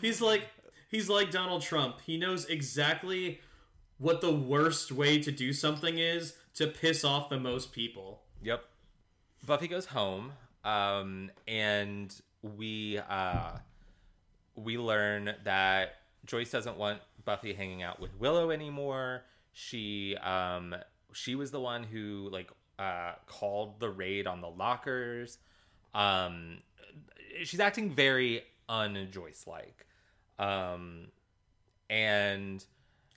he's 0.00 0.20
like 0.20 0.48
he's 0.90 1.08
like 1.08 1.30
Donald 1.30 1.62
Trump. 1.62 2.00
He 2.04 2.16
knows 2.18 2.46
exactly 2.46 3.40
what 3.98 4.20
the 4.20 4.32
worst 4.34 4.90
way 4.92 5.20
to 5.20 5.30
do 5.30 5.52
something 5.52 5.98
is 5.98 6.34
to 6.54 6.66
piss 6.66 7.04
off 7.04 7.28
the 7.28 7.38
most 7.38 7.72
people. 7.72 8.21
Yep. 8.42 8.64
Buffy 9.46 9.68
goes 9.68 9.86
home, 9.86 10.32
um, 10.64 11.30
and 11.46 12.14
we 12.42 12.98
uh, 12.98 13.52
we 14.56 14.78
learn 14.78 15.34
that 15.44 15.96
Joyce 16.26 16.50
doesn't 16.50 16.76
want 16.76 17.00
Buffy 17.24 17.52
hanging 17.52 17.82
out 17.82 18.00
with 18.00 18.10
Willow 18.18 18.50
anymore. 18.50 19.22
She 19.52 20.16
um, 20.16 20.74
she 21.12 21.34
was 21.34 21.50
the 21.50 21.60
one 21.60 21.84
who 21.84 22.28
like 22.32 22.50
uh, 22.78 23.12
called 23.26 23.78
the 23.78 23.90
raid 23.90 24.26
on 24.26 24.40
the 24.40 24.50
lockers. 24.50 25.38
Um, 25.94 26.58
she's 27.44 27.60
acting 27.60 27.90
very 27.90 28.42
un-Joyce 28.68 29.44
like, 29.46 29.86
um, 30.38 31.08
and 31.90 32.64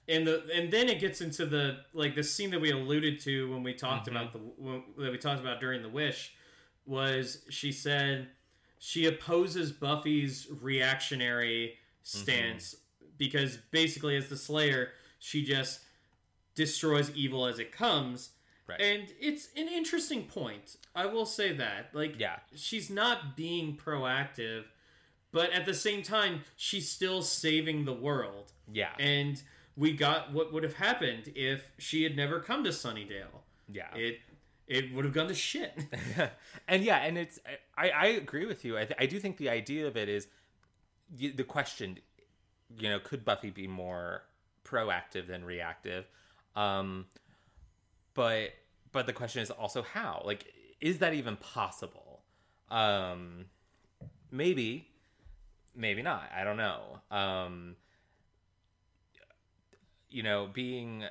and 0.08 0.26
the 0.28 0.44
and 0.54 0.72
then 0.72 0.88
it 0.90 1.00
gets 1.00 1.22
into 1.22 1.46
the 1.46 1.78
like 1.94 2.16
the 2.16 2.24
scene 2.24 2.52
that 2.52 2.62
we 2.62 2.72
alluded 2.72 3.20
to 3.22 3.52
when 3.52 3.64
we 3.64 3.74
talked 3.74 4.08
Mhm. 4.08 4.12
about 4.12 4.34
the 4.34 4.40
when, 4.40 4.84
that 4.98 5.12
we 5.12 5.18
talked 5.18 5.42
about 5.42 5.60
during 5.60 5.82
the 5.82 5.90
wish 5.90 6.34
was 6.86 7.44
she 7.50 7.72
said 7.72 8.30
she 8.80 9.06
opposes 9.08 9.72
Buffy's 9.72 10.48
reactionary 10.62 11.78
stance 12.04 12.76
because 13.18 13.58
basically 13.72 14.16
as 14.16 14.28
the 14.30 14.38
Slayer 14.38 14.92
she 15.20 15.44
just 15.44 15.80
destroys 16.54 17.10
evil 17.16 17.46
as 17.46 17.60
it 17.60 17.72
comes. 17.72 18.32
Right. 18.68 18.82
and 18.82 19.14
it's 19.20 19.50
an 19.56 19.68
interesting 19.68 20.24
point. 20.26 20.78
I 20.96 21.06
will 21.06 21.28
say 21.28 21.52
that 21.54 21.94
like 21.94 22.16
yeah, 22.20 22.38
she's 22.56 22.90
not 22.90 23.36
being 23.38 23.78
proactive 23.78 24.66
but 25.32 25.52
at 25.52 25.66
the 25.66 25.74
same 25.74 26.02
time 26.02 26.42
she's 26.56 26.90
still 26.90 27.22
saving 27.22 27.86
the 27.86 27.94
world. 27.94 28.54
Yeah, 28.72 28.94
and 29.00 29.42
we 29.78 29.92
got 29.94 30.32
what 30.32 30.54
would 30.54 30.64
have 30.64 30.76
happened 30.76 31.32
if 31.36 31.72
she 31.78 32.04
had 32.04 32.16
never 32.16 32.40
come 32.40 32.64
to 32.64 32.70
Sunnydale. 32.70 33.42
yeah. 33.72 33.94
It 33.96 34.20
it 34.68 34.94
would 34.94 35.06
have 35.06 35.14
gone 35.14 35.28
to 35.28 35.36
shit. 35.36 35.78
and 36.68 36.84
yeah, 36.84 36.98
and 36.98 37.18
it's 37.18 37.40
I, 37.78 37.90
I 37.90 38.06
agree 38.08 38.46
with 38.46 38.66
you. 38.66 38.78
I, 38.78 38.86
th- 38.86 38.98
I 39.00 39.06
do 39.06 39.20
think 39.20 39.38
the 39.38 39.50
idea 39.50 39.88
of 39.88 39.96
it 39.96 40.10
is 40.10 40.28
the 41.16 41.44
question, 41.44 42.00
you 42.80 42.90
know, 42.90 43.00
could 43.00 43.24
Buffy 43.24 43.52
be 43.52 43.68
more 43.68 44.24
proactive 44.64 45.28
than 45.28 45.46
reactive? 45.46 46.06
Um, 46.56 47.06
but 48.14 48.54
but 48.92 49.06
the 49.06 49.14
question 49.14 49.42
is 49.42 49.52
also 49.52 49.84
how. 49.84 50.24
Like, 50.26 50.52
is 50.82 51.00
that 51.00 51.14
even 51.14 51.36
possible? 51.36 52.22
Um, 52.72 53.46
maybe, 54.32 54.88
maybe 55.76 56.02
not. 56.02 56.24
I 56.36 56.44
don't 56.44 56.58
know. 56.58 57.00
Um, 57.12 57.76
you 60.16 60.24
know, 60.24 60.48
being 60.52 61.04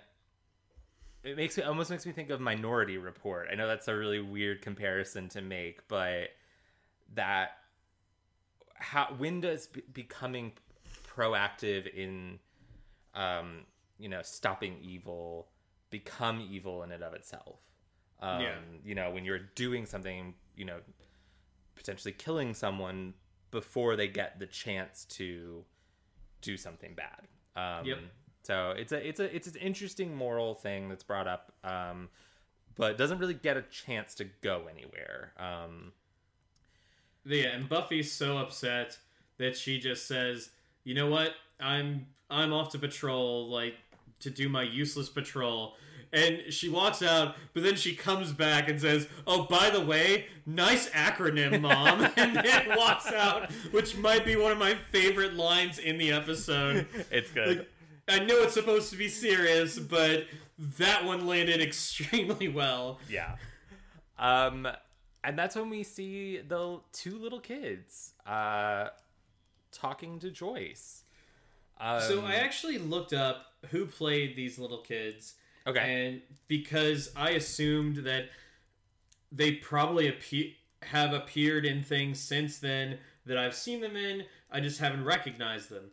it 1.22 1.36
makes 1.36 1.56
me 1.58 1.62
almost 1.62 1.90
makes 1.90 2.06
me 2.06 2.12
think 2.12 2.30
of 2.30 2.40
Minority 2.40 2.96
Report. 2.96 3.48
I 3.52 3.54
know 3.54 3.66
that's 3.68 3.86
a 3.86 3.94
really 3.94 4.20
weird 4.20 4.62
comparison 4.62 5.28
to 5.30 5.42
make, 5.42 5.86
but 5.88 6.30
that 7.14 7.50
how 8.74 9.12
when 9.18 9.40
does 9.42 9.66
be- 9.66 9.82
becoming 9.92 10.52
proactive 11.06 11.86
in 11.94 12.38
um 13.14 13.60
you 13.98 14.08
know 14.08 14.20
stopping 14.22 14.76
evil 14.82 15.48
become 15.90 16.40
evil 16.50 16.82
in 16.82 16.90
and 16.90 17.02
of 17.04 17.14
itself 17.14 17.60
um 18.20 18.40
Yeah. 18.40 18.56
you 18.84 18.94
know 18.94 19.10
when 19.10 19.24
you're 19.24 19.38
doing 19.54 19.86
something 19.86 20.34
you 20.56 20.64
know 20.64 20.80
potentially 21.76 22.12
killing 22.12 22.52
someone 22.52 23.14
before 23.52 23.94
they 23.96 24.08
get 24.08 24.40
the 24.40 24.46
chance 24.46 25.04
to 25.04 25.64
do 26.40 26.56
something 26.56 26.94
bad 26.94 27.28
um 27.54 27.86
Yep. 27.86 27.98
So 28.44 28.74
it's 28.76 28.92
a 28.92 29.08
it's 29.08 29.20
a 29.20 29.34
it's 29.34 29.48
an 29.48 29.56
interesting 29.56 30.14
moral 30.14 30.54
thing 30.54 30.88
that's 30.88 31.02
brought 31.02 31.26
up 31.26 31.52
um 31.64 32.08
but 32.76 32.96
doesn't 32.96 33.18
really 33.18 33.34
get 33.34 33.56
a 33.56 33.62
chance 33.62 34.14
to 34.14 34.24
go 34.42 34.66
anywhere 34.70 35.32
um 35.38 35.92
yeah, 37.26 37.48
and 37.48 37.68
Buffy's 37.68 38.12
so 38.12 38.38
upset 38.38 38.98
that 39.38 39.56
she 39.56 39.78
just 39.78 40.06
says, 40.06 40.50
"You 40.84 40.94
know 40.94 41.08
what? 41.08 41.34
I'm 41.58 42.06
I'm 42.30 42.52
off 42.52 42.70
to 42.70 42.78
patrol, 42.78 43.48
like 43.48 43.74
to 44.20 44.30
do 44.30 44.48
my 44.48 44.62
useless 44.62 45.08
patrol." 45.08 45.74
And 46.12 46.52
she 46.52 46.68
walks 46.68 47.02
out, 47.02 47.34
but 47.54 47.64
then 47.64 47.74
she 47.74 47.96
comes 47.96 48.32
back 48.32 48.68
and 48.68 48.80
says, 48.80 49.08
"Oh, 49.26 49.44
by 49.44 49.70
the 49.70 49.80
way, 49.80 50.26
nice 50.46 50.88
acronym, 50.90 51.60
mom," 51.60 52.02
and 52.16 52.36
then 52.36 52.76
walks 52.76 53.10
out, 53.10 53.50
which 53.72 53.96
might 53.96 54.24
be 54.24 54.36
one 54.36 54.52
of 54.52 54.58
my 54.58 54.74
favorite 54.92 55.34
lines 55.34 55.78
in 55.78 55.98
the 55.98 56.12
episode. 56.12 56.86
it's 57.10 57.30
good 57.30 57.58
Like, 57.58 57.70
I 58.08 58.18
know 58.20 58.42
it's 58.42 58.54
supposed 58.54 58.90
to 58.90 58.96
be 58.96 59.08
serious, 59.08 59.78
but 59.78 60.24
that 60.78 61.04
one 61.04 61.26
landed 61.26 61.60
extremely 61.60 62.48
well. 62.48 62.98
Yeah. 63.08 63.36
Um 64.18 64.68
and 65.22 65.38
that's 65.38 65.56
when 65.56 65.70
we 65.70 65.82
see 65.82 66.38
the 66.38 66.80
two 66.92 67.18
little 67.18 67.40
kids 67.40 68.12
uh 68.26 68.88
talking 69.72 70.18
to 70.20 70.30
Joyce. 70.30 71.02
Um, 71.80 72.00
so 72.00 72.24
I 72.24 72.34
actually 72.34 72.78
looked 72.78 73.12
up 73.12 73.46
who 73.70 73.86
played 73.86 74.36
these 74.36 74.58
little 74.58 74.78
kids, 74.78 75.34
okay. 75.66 76.06
and 76.06 76.22
because 76.46 77.10
I 77.16 77.30
assumed 77.30 77.96
that 77.98 78.28
they 79.32 79.52
probably 79.52 80.10
appe- 80.10 80.54
have 80.82 81.12
appeared 81.12 81.66
in 81.66 81.82
things 81.82 82.20
since 82.20 82.58
then 82.58 82.98
that 83.26 83.36
I've 83.36 83.54
seen 83.54 83.80
them 83.80 83.96
in, 83.96 84.24
I 84.50 84.60
just 84.60 84.78
haven't 84.78 85.04
recognized 85.04 85.70
them. 85.70 85.90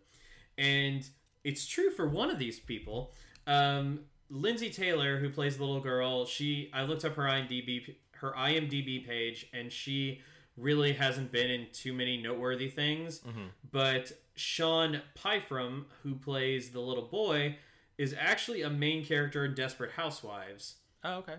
And 0.57 1.07
it's 1.43 1.65
true 1.65 1.89
for 1.91 2.07
one 2.07 2.29
of 2.29 2.39
these 2.39 2.59
people. 2.59 3.13
Um, 3.47 4.01
Lindsay 4.29 4.69
Taylor, 4.69 5.17
who 5.19 5.29
plays 5.29 5.57
the 5.57 5.63
little 5.65 5.81
girl, 5.81 6.25
she 6.25 6.69
I 6.73 6.83
looked 6.83 7.03
up 7.05 7.15
her 7.15 7.23
IMDb 7.23 7.95
her 8.13 8.31
IMDb 8.37 9.05
page, 9.05 9.47
and 9.53 9.71
she 9.71 10.21
really 10.55 10.93
hasn't 10.93 11.31
been 11.31 11.49
in 11.49 11.67
too 11.73 11.91
many 11.93 12.17
noteworthy 12.21 12.69
things. 12.69 13.19
Mhm. 13.21 13.49
But 13.71 14.11
Sean 14.35 15.01
Pyfrom, 15.15 15.85
who 16.03 16.15
plays 16.15 16.69
the 16.71 16.79
little 16.81 17.07
boy, 17.07 17.57
is 17.97 18.13
actually 18.17 18.61
a 18.61 18.69
main 18.69 19.03
character 19.03 19.43
in 19.45 19.53
Desperate 19.55 19.91
Housewives. 19.91 20.75
Oh, 21.03 21.15
okay. 21.17 21.37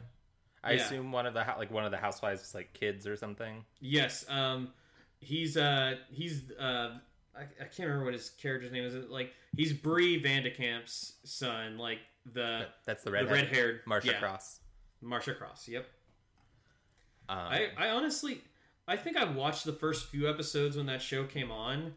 I 0.64 0.72
Yeah. 0.72 0.84
assume 0.84 1.12
one 1.12 1.26
of 1.26 1.34
the 1.34 1.44
like 1.58 1.70
one 1.70 1.84
of 1.84 1.90
the 1.92 1.96
housewives 1.98 2.42
is 2.42 2.54
like 2.54 2.72
kids 2.72 3.06
or 3.06 3.16
something. 3.16 3.64
Yes, 3.80 4.24
um, 4.28 4.72
he's 5.20 5.56
uh 5.56 5.96
he's 6.10 6.50
uh 6.52 6.98
I, 7.36 7.42
I 7.42 7.64
can't 7.64 7.88
remember 7.88 8.04
what 8.04 8.14
his 8.14 8.30
character's 8.30 8.72
name 8.72 8.84
is. 8.84 8.94
Like 9.08 9.32
he's 9.56 9.72
Bree 9.72 10.22
Vandekamp's 10.22 11.14
son, 11.24 11.78
like 11.78 11.98
the 12.30 12.66
That's 12.84 13.04
the 13.04 13.10
red 13.10 13.26
the 13.26 13.32
red 13.32 13.42
red 13.42 13.48
haired 13.48 13.84
Marsha 13.86 14.06
yeah, 14.06 14.20
Cross. 14.20 14.60
Marcia 15.00 15.34
Cross. 15.34 15.68
Yep. 15.68 15.86
Um, 17.28 17.38
I, 17.38 17.68
I 17.76 17.90
honestly, 17.90 18.42
I 18.86 18.96
think 18.96 19.16
I 19.16 19.24
watched 19.24 19.64
the 19.64 19.72
first 19.72 20.06
few 20.06 20.28
episodes 20.28 20.76
when 20.76 20.86
that 20.86 21.02
show 21.02 21.24
came 21.24 21.50
on, 21.50 21.94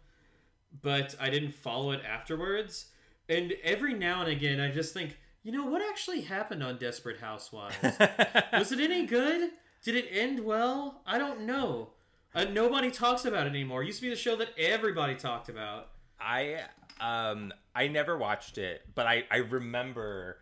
but 0.81 1.15
I 1.19 1.29
didn't 1.29 1.53
follow 1.53 1.91
it 1.91 2.01
afterwards. 2.07 2.87
And 3.27 3.53
every 3.63 3.93
now 3.93 4.21
and 4.21 4.29
again, 4.29 4.59
I 4.59 4.71
just 4.71 4.93
think, 4.93 5.17
you 5.43 5.51
know, 5.51 5.65
what 5.65 5.81
actually 5.81 6.21
happened 6.21 6.63
on 6.63 6.77
Desperate 6.77 7.19
Housewives? 7.19 7.75
Was 8.53 8.71
it 8.71 8.79
any 8.79 9.05
good? 9.05 9.51
Did 9.83 9.95
it 9.95 10.07
end 10.11 10.39
well? 10.39 11.01
I 11.05 11.17
don't 11.17 11.41
know. 11.41 11.89
Uh, 12.35 12.43
nobody 12.45 12.91
talks 12.91 13.23
about 13.25 13.47
it 13.47 13.51
anymore. 13.51 13.81
It 13.81 13.87
used 13.87 13.99
to 13.99 14.05
be 14.05 14.09
the 14.09 14.15
show 14.15 14.35
that 14.35 14.49
everybody 14.57 15.15
talked 15.15 15.47
about. 15.49 15.89
I 16.19 16.59
um 16.99 17.53
I 17.73 17.87
never 17.87 18.17
watched 18.17 18.57
it, 18.57 18.81
but 18.93 19.07
I 19.07 19.23
I 19.31 19.37
remember 19.37 20.37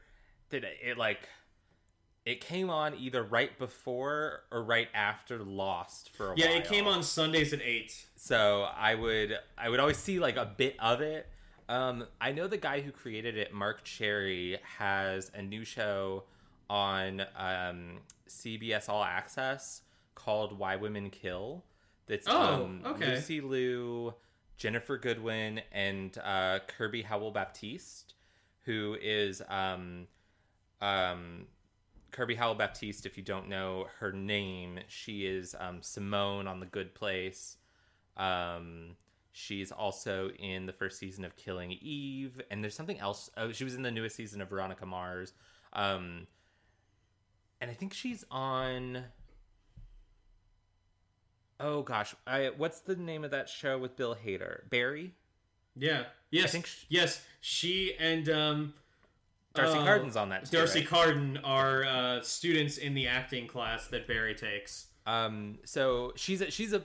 that 0.49 0.63
it, 0.63 0.77
it 0.83 0.97
like 0.97 1.29
it 2.25 2.41
came 2.41 2.69
on 2.69 2.95
either 2.95 3.21
right 3.21 3.57
before 3.59 4.43
or 4.51 4.63
right 4.63 4.87
after 4.93 5.39
Lost 5.39 6.09
for 6.15 6.31
a 6.31 6.33
Yeah, 6.35 6.45
while. 6.45 6.53
Yeah, 6.55 6.61
it 6.61 6.67
came 6.67 6.87
on 6.87 7.03
Sundays 7.03 7.53
at 7.53 7.61
eight. 7.61 8.05
So 8.15 8.67
I 8.75 8.95
would 8.95 9.37
I 9.57 9.69
would 9.69 9.79
always 9.79 9.97
see 9.97 10.19
like 10.19 10.37
a 10.37 10.45
bit 10.45 10.75
of 10.79 11.01
it. 11.01 11.27
Um, 11.69 12.05
I 12.19 12.31
know 12.31 12.47
the 12.47 12.57
guy 12.57 12.81
who 12.81 12.91
created 12.91 13.37
it, 13.37 13.53
Marc 13.53 13.83
Cherry, 13.83 14.57
has 14.77 15.31
a 15.33 15.41
new 15.41 15.63
show 15.63 16.23
on 16.69 17.21
um, 17.37 17.99
CBS 18.27 18.89
All 18.89 19.03
Access 19.03 19.81
called 20.15 20.57
Why 20.57 20.75
Women 20.75 21.09
Kill. 21.09 21.63
That's 22.07 22.27
Oh, 22.27 22.65
um, 22.65 22.81
okay. 22.85 23.15
Lucy 23.15 23.41
Liu, 23.41 24.13
Ginnifer 24.59 25.01
Goodwin, 25.01 25.61
and 25.71 26.17
uh, 26.17 26.59
Kirby 26.67 27.01
Howell 27.01 27.31
Baptiste, 27.31 28.13
who 28.65 28.97
is 29.01 29.41
um, 29.49 30.07
um, 30.81 31.47
Kirby 32.11 32.35
Howell 32.35 32.55
Baptiste. 32.55 33.05
If 33.05 33.17
you 33.17 33.23
don't 33.23 33.47
know 33.49 33.87
her 33.99 34.11
name, 34.11 34.79
she 34.87 35.25
is 35.25 35.55
um, 35.59 35.81
Simone 35.81 36.47
on 36.47 36.59
The 36.59 36.65
Good 36.65 36.93
Place. 36.93 37.57
Um, 38.17 38.95
she's 39.31 39.71
also 39.71 40.29
in 40.37 40.65
the 40.65 40.73
first 40.73 40.99
season 40.99 41.25
of 41.25 41.35
Killing 41.35 41.71
Eve, 41.71 42.41
and 42.51 42.63
there's 42.63 42.75
something 42.75 42.99
else. 42.99 43.29
Oh, 43.37 43.51
she 43.51 43.63
was 43.63 43.75
in 43.75 43.81
the 43.81 43.91
newest 43.91 44.15
season 44.15 44.41
of 44.41 44.49
Veronica 44.49 44.85
Mars. 44.85 45.33
Um, 45.73 46.27
and 47.59 47.71
I 47.71 47.73
think 47.73 47.93
she's 47.93 48.23
on. 48.29 49.05
Oh 51.63 51.81
gosh, 51.81 52.13
I, 52.27 52.51
what's 52.57 52.81
the 52.81 52.97
name 52.97 53.23
of 53.23 53.31
that 53.31 53.47
show 53.47 53.77
with 53.77 53.95
Bill 53.95 54.15
Hader? 54.15 54.69
Barry. 54.69 55.13
Yeah. 55.77 56.03
Yes. 56.29 56.51
think 56.51 56.65
sh- 56.65 56.83
yes. 56.89 57.25
She 57.39 57.95
and 57.97 58.27
um, 58.29 58.73
D'Arcy 59.53 59.77
uh, 59.77 59.83
Carden's 59.83 60.17
on 60.17 60.27
that. 60.29 60.45
Too, 60.45 60.57
D'Arcy 60.57 60.79
right? 60.79 60.89
Carden 60.89 61.39
are 61.45 61.85
uh, 61.85 62.21
students 62.21 62.77
in 62.77 62.93
the 62.93 63.07
acting 63.07 63.47
class 63.47 63.87
that 63.87 64.07
Barry 64.07 64.35
takes. 64.35 64.87
Um, 65.05 65.59
so 65.63 66.11
she's 66.17 66.41
a, 66.41 66.51
she's 66.51 66.73
a 66.73 66.83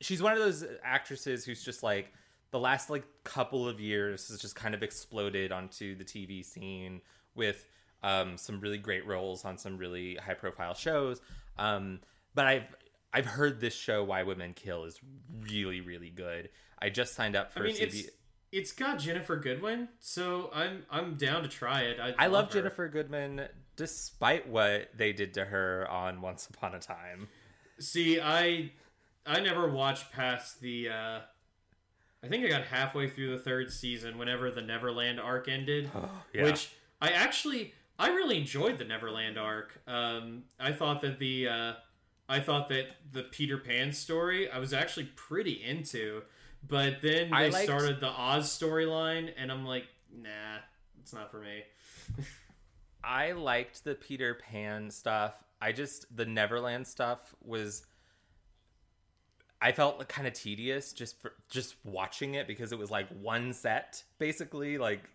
she's 0.00 0.22
one 0.22 0.32
of 0.32 0.38
those 0.38 0.64
actresses 0.84 1.44
who's 1.44 1.64
just 1.64 1.82
like 1.82 2.12
the 2.52 2.60
last 2.60 2.90
like 2.90 3.04
couple 3.24 3.68
of 3.68 3.80
years 3.80 4.28
has 4.28 4.40
just 4.40 4.54
kind 4.54 4.74
of 4.74 4.84
exploded 4.84 5.50
onto 5.50 5.96
the 5.96 6.04
TV 6.04 6.44
scene 6.44 7.00
with 7.34 7.66
um, 8.04 8.36
some 8.36 8.60
really 8.60 8.78
great 8.78 9.04
roles 9.04 9.44
on 9.44 9.58
some 9.58 9.78
really 9.78 10.14
high 10.14 10.34
profile 10.34 10.74
shows. 10.74 11.20
Um, 11.58 11.98
but 12.34 12.46
I've 12.46 12.74
I've 13.12 13.26
heard 13.26 13.60
this 13.60 13.74
show 13.74 14.02
Why 14.04 14.22
Women 14.22 14.52
Kill 14.54 14.84
is 14.84 14.98
really 15.48 15.80
really 15.80 16.10
good. 16.10 16.50
I 16.80 16.88
just 16.88 17.14
signed 17.14 17.36
up 17.36 17.50
I 17.54 17.58
for 17.58 17.64
mean, 17.64 17.76
CB. 17.76 17.80
it's 17.82 18.02
it's 18.50 18.72
got 18.72 18.98
Ginnifer 18.98 19.42
Goodwin, 19.42 19.88
so 20.00 20.50
I'm 20.54 20.84
I'm 20.90 21.14
down 21.14 21.42
to 21.42 21.48
try 21.48 21.82
it. 21.82 21.98
I, 22.00 22.14
I 22.18 22.26
love 22.26 22.48
her. 22.52 22.60
Jennifer 22.60 22.88
Goodman 22.88 23.48
despite 23.76 24.46
what 24.48 24.90
they 24.94 25.12
did 25.14 25.32
to 25.34 25.44
her 25.46 25.88
on 25.90 26.20
Once 26.20 26.46
Upon 26.46 26.74
a 26.74 26.78
Time. 26.78 27.28
See, 27.78 28.20
I 28.20 28.72
I 29.26 29.40
never 29.40 29.68
watched 29.70 30.12
past 30.12 30.60
the. 30.60 30.88
uh 30.90 31.20
I 32.24 32.28
think 32.28 32.44
I 32.44 32.48
got 32.48 32.62
halfway 32.64 33.08
through 33.08 33.32
the 33.36 33.42
third 33.42 33.72
season 33.72 34.16
whenever 34.16 34.50
the 34.52 34.60
Neverland 34.62 35.18
arc 35.18 35.48
ended, 35.48 35.90
Yeah. 36.32 36.44
which 36.44 36.70
I 37.00 37.10
actually 37.10 37.72
I 37.98 38.08
really 38.10 38.38
enjoyed 38.38 38.78
the 38.78 38.84
Neverland 38.84 39.38
arc. 39.38 39.80
Um, 39.88 40.44
I 40.60 40.72
thought 40.72 41.00
that 41.02 41.18
the 41.18 41.48
uh, 41.48 41.72
I 42.28 42.40
thought 42.40 42.68
that 42.68 42.86
the 43.10 43.24
Peter 43.24 43.58
Pan 43.58 43.92
story 43.92 44.50
I 44.50 44.58
was 44.58 44.72
actually 44.72 45.10
pretty 45.16 45.62
into, 45.62 46.22
but 46.66 47.02
then 47.02 47.30
they 47.30 47.50
liked- 47.50 47.64
started 47.64 48.00
the 48.00 48.08
Oz 48.08 48.48
storyline, 48.48 49.32
and 49.36 49.50
I'm 49.52 49.66
like, 49.66 49.84
nah, 50.14 50.58
it's 51.00 51.12
not 51.12 51.30
for 51.30 51.40
me. 51.40 51.62
I 53.04 53.32
liked 53.32 53.84
the 53.84 53.94
Peter 53.94 54.34
Pan 54.34 54.90
stuff. 54.90 55.34
I 55.60 55.72
just 55.72 56.14
the 56.14 56.24
Neverland 56.24 56.86
stuff 56.86 57.34
was 57.42 57.84
I 59.60 59.72
felt 59.72 60.06
kind 60.08 60.26
of 60.26 60.34
tedious 60.34 60.92
just 60.92 61.20
for 61.20 61.34
just 61.48 61.76
watching 61.84 62.34
it 62.34 62.46
because 62.46 62.72
it 62.72 62.78
was 62.78 62.90
like 62.90 63.08
one 63.20 63.52
set 63.52 64.02
basically 64.18 64.76
like 64.78 65.08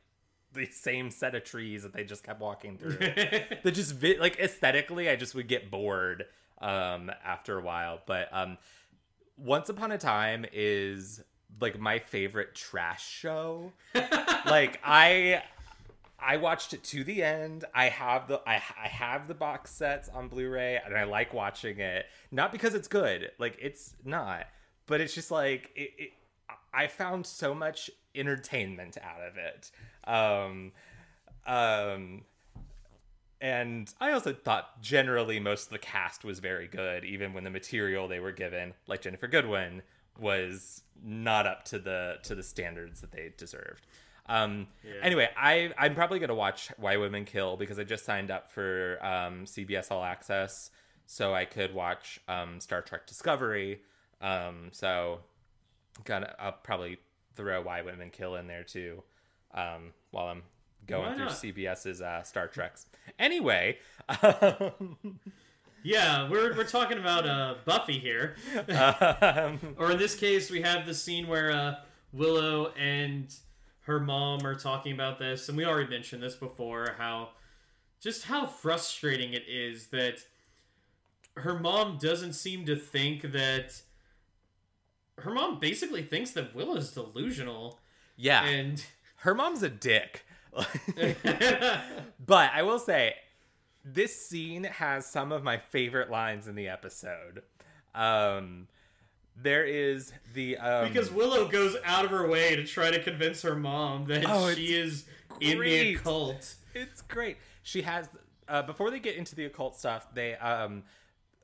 the 0.53 0.65
same 0.65 1.11
set 1.11 1.35
of 1.35 1.43
trees 1.43 1.83
that 1.83 1.91
they 1.91 2.05
just 2.05 2.23
kept 2.23 2.39
walking 2.39 2.77
through. 2.77 2.97
that 2.97 3.71
just 3.73 4.01
like 4.19 4.39
aesthetically 4.39 5.09
I 5.09 5.17
just 5.17 5.35
would 5.35 5.47
get 5.47 5.69
bored 5.69 6.25
um 6.59 7.11
after 7.23 7.57
a 7.57 7.61
while, 7.61 8.01
but 8.05 8.29
um 8.31 8.57
Once 9.37 9.69
Upon 9.69 9.91
a 9.91 9.97
Time 9.97 10.45
is 10.51 11.21
like 11.59 11.79
my 11.79 11.99
favorite 11.99 12.55
trash 12.55 13.07
show. 13.07 13.73
like 14.45 14.79
I 14.83 15.43
I 16.19 16.37
watched 16.37 16.73
it 16.73 16.83
to 16.85 17.03
the 17.03 17.23
end. 17.23 17.65
I 17.73 17.89
have 17.89 18.27
the 18.27 18.41
I, 18.47 18.55
I 18.55 18.87
have 18.87 19.27
the 19.27 19.35
box 19.35 19.71
sets 19.71 20.09
on 20.09 20.27
Blu-ray 20.27 20.79
and 20.83 20.95
I 20.95 21.03
like 21.03 21.33
watching 21.33 21.79
it. 21.79 22.05
Not 22.31 22.51
because 22.51 22.73
it's 22.73 22.87
good, 22.87 23.31
like 23.37 23.57
it's 23.61 23.95
not, 24.03 24.47
but 24.87 24.99
it's 25.01 25.13
just 25.13 25.31
like 25.31 25.71
it, 25.75 25.91
it 25.97 26.09
I 26.73 26.87
found 26.87 27.25
so 27.25 27.53
much 27.53 27.89
entertainment 28.15 28.97
out 29.01 29.21
of 29.21 29.37
it. 29.37 29.71
Um 30.05 30.71
um 31.45 32.23
and 33.41 33.93
I 33.99 34.11
also 34.11 34.33
thought 34.33 34.81
generally 34.81 35.39
most 35.39 35.65
of 35.65 35.69
the 35.71 35.79
cast 35.79 36.23
was 36.23 36.39
very 36.39 36.67
good, 36.67 37.05
even 37.05 37.33
when 37.33 37.43
the 37.43 37.49
material 37.49 38.07
they 38.07 38.19
were 38.19 38.31
given, 38.31 38.73
like 38.87 39.01
Ginnifer 39.03 39.29
Goodwin, 39.29 39.83
was 40.19 40.83
not 41.03 41.45
up 41.45 41.63
to 41.65 41.79
the 41.79 42.17
to 42.23 42.35
the 42.35 42.43
standards 42.43 43.01
that 43.01 43.11
they 43.11 43.33
deserved. 43.37 43.85
Um, 44.29 44.67
Anyway, 45.01 45.29
I 45.37 45.71
I'm 45.77 45.95
probably 45.95 46.19
gonna 46.19 46.35
watch 46.35 46.71
Why 46.77 46.97
Women 46.97 47.25
Kill 47.25 47.57
because 47.57 47.79
I 47.79 47.83
just 47.83 48.05
signed 48.05 48.31
up 48.31 48.51
for 48.51 48.97
um, 49.01 49.45
CBS 49.45 49.91
All 49.91 50.03
Access, 50.03 50.71
so 51.05 51.33
I 51.33 51.45
could 51.45 51.73
watch 51.73 52.19
um, 52.27 52.59
Star 52.59 52.81
Trek 52.81 53.07
Discovery. 53.07 53.81
Um, 54.19 54.69
so, 54.71 55.19
gonna 56.03 56.33
I'll 56.39 56.53
probably 56.53 56.97
throw 57.35 57.61
Why 57.61 57.83
Women 57.83 58.09
Kill 58.09 58.35
in 58.35 58.47
there 58.47 58.63
too, 58.63 59.03
um, 59.53 59.93
while 60.11 60.27
I'm 60.27 60.43
going 60.87 61.15
through? 61.15 61.27
CBS's 61.27 62.01
uh, 62.01 62.23
Star 62.23 62.47
Treks. 62.47 62.85
Anyway, 63.19 63.77
um, 64.21 65.19
yeah, 65.83 66.29
we're 66.29 66.55
we're 66.55 66.63
talking 66.67 66.97
about 66.97 67.27
uh, 67.27 67.55
Buffy 67.65 67.99
here. 67.99 68.35
um, 68.69 69.59
Or 69.77 69.91
in 69.91 69.97
this 69.97 70.15
case, 70.15 70.49
we 70.49 70.61
have 70.61 70.85
the 70.85 70.93
scene 70.93 71.27
where 71.27 71.51
uh, 71.51 71.75
Willow 72.13 72.71
and 72.77 73.33
her 73.81 73.99
mom 73.99 74.45
are 74.45 74.55
talking 74.55 74.93
about 74.93 75.19
this, 75.19 75.47
and 75.47 75.57
we 75.57 75.65
already 75.65 75.89
mentioned 75.89 76.21
this 76.23 76.35
before. 76.35 76.95
How 76.97 77.29
just 77.99 78.25
how 78.25 78.45
frustrating 78.45 79.33
it 79.33 79.43
is 79.47 79.87
that 79.87 80.25
her 81.37 81.57
mom 81.59 81.97
doesn't 81.99 82.33
seem 82.33 82.65
to 82.65 82.75
think 82.75 83.31
that 83.31 83.81
her 85.19 85.31
mom 85.31 85.59
basically 85.59 86.03
thinks 86.03 86.31
that 86.31 86.53
Willow's 86.53 86.91
delusional, 86.91 87.79
yeah, 88.15 88.43
and 88.43 88.85
her 89.17 89.33
mom's 89.33 89.63
a 89.63 89.69
dick. 89.69 90.25
But 92.25 92.51
I 92.53 92.63
will 92.63 92.79
say, 92.79 93.15
this 93.85 94.15
scene 94.27 94.65
has 94.65 95.05
some 95.05 95.31
of 95.31 95.43
my 95.43 95.57
favorite 95.57 96.09
lines 96.09 96.47
in 96.47 96.55
the 96.55 96.67
episode. 96.67 97.41
Um, 97.95 98.67
there 99.35 99.65
is 99.65 100.11
the 100.33 100.57
um, 100.57 100.87
because 100.89 101.11
Willow 101.11 101.47
goes 101.47 101.75
out 101.85 102.03
of 102.05 102.11
her 102.11 102.27
way 102.27 102.55
to 102.55 102.65
try 102.65 102.91
to 102.91 103.01
convince 103.01 103.43
her 103.43 103.55
mom 103.55 104.05
that 104.07 104.25
Oh, 104.27 104.51
she 104.53 104.73
is 104.73 105.05
in 105.39 105.51
the 105.51 105.55
great. 105.55 105.95
occult. 105.99 106.55
it's 106.73 107.01
great. 107.03 107.37
She 107.63 107.83
has 107.83 108.09
uh, 108.49 108.61
before 108.63 108.91
they 108.91 108.99
get 108.99 109.15
into 109.15 109.35
the 109.35 109.45
occult 109.45 109.77
stuff, 109.77 110.07
they 110.13 110.35
um 110.35 110.83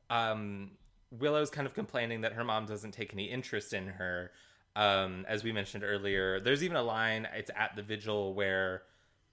um 0.09 0.71
Willow's 1.11 1.49
kind 1.51 1.67
of 1.67 1.73
complaining 1.75 2.21
that 2.21 2.33
her 2.33 2.43
mom 2.43 2.65
doesn't 2.65 2.91
take 2.91 3.13
any 3.13 3.25
interest 3.25 3.73
in 3.73 3.87
her. 3.87 4.31
Um, 4.75 5.23
as 5.29 5.43
we 5.43 5.51
mentioned 5.51 5.83
earlier, 5.83 6.39
there's 6.39 6.63
even 6.63 6.75
a 6.77 6.81
line. 6.83 7.27
It's 7.35 7.51
at 7.55 7.75
the 7.75 7.83
vigil 7.83 8.33
where 8.33 8.81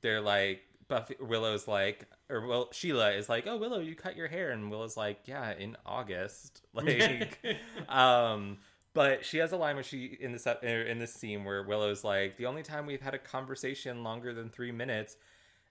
they're 0.03 0.21
like 0.21 0.63
Buffy 0.89 1.17
Willow's 1.21 1.69
like 1.69 2.07
or 2.29 2.47
well 2.47 2.69
Sheila 2.73 3.13
is 3.13 3.29
like, 3.29 3.47
"Oh 3.47 3.57
Willow, 3.57 3.81
you 3.81 3.95
cut 3.95 4.17
your 4.17 4.29
hair," 4.29 4.51
and 4.51 4.71
Willow's 4.71 4.97
like, 4.97 5.21
"Yeah, 5.27 5.53
in 5.57 5.77
August." 5.87 6.63
Like, 6.73 7.39
um, 7.89 8.59
but 8.95 9.25
she 9.25 9.39
has 9.39 9.53
a 9.53 9.57
line 9.57 9.75
where 9.75 9.85
she 9.85 10.17
in 10.21 10.33
this 10.33 10.47
er, 10.47 10.83
in 10.83 10.99
this 10.99 11.13
scene 11.13 11.45
where 11.45 11.63
Willow's 11.63 12.05
like, 12.05 12.37
"The 12.37 12.47
only 12.47 12.63
time 12.63 12.87
we've 12.87 13.01
had 13.01 13.15
a 13.15 13.19
conversation 13.19 14.03
longer 14.03 14.33
than 14.33 14.49
three 14.49 14.73
minutes." 14.73 15.17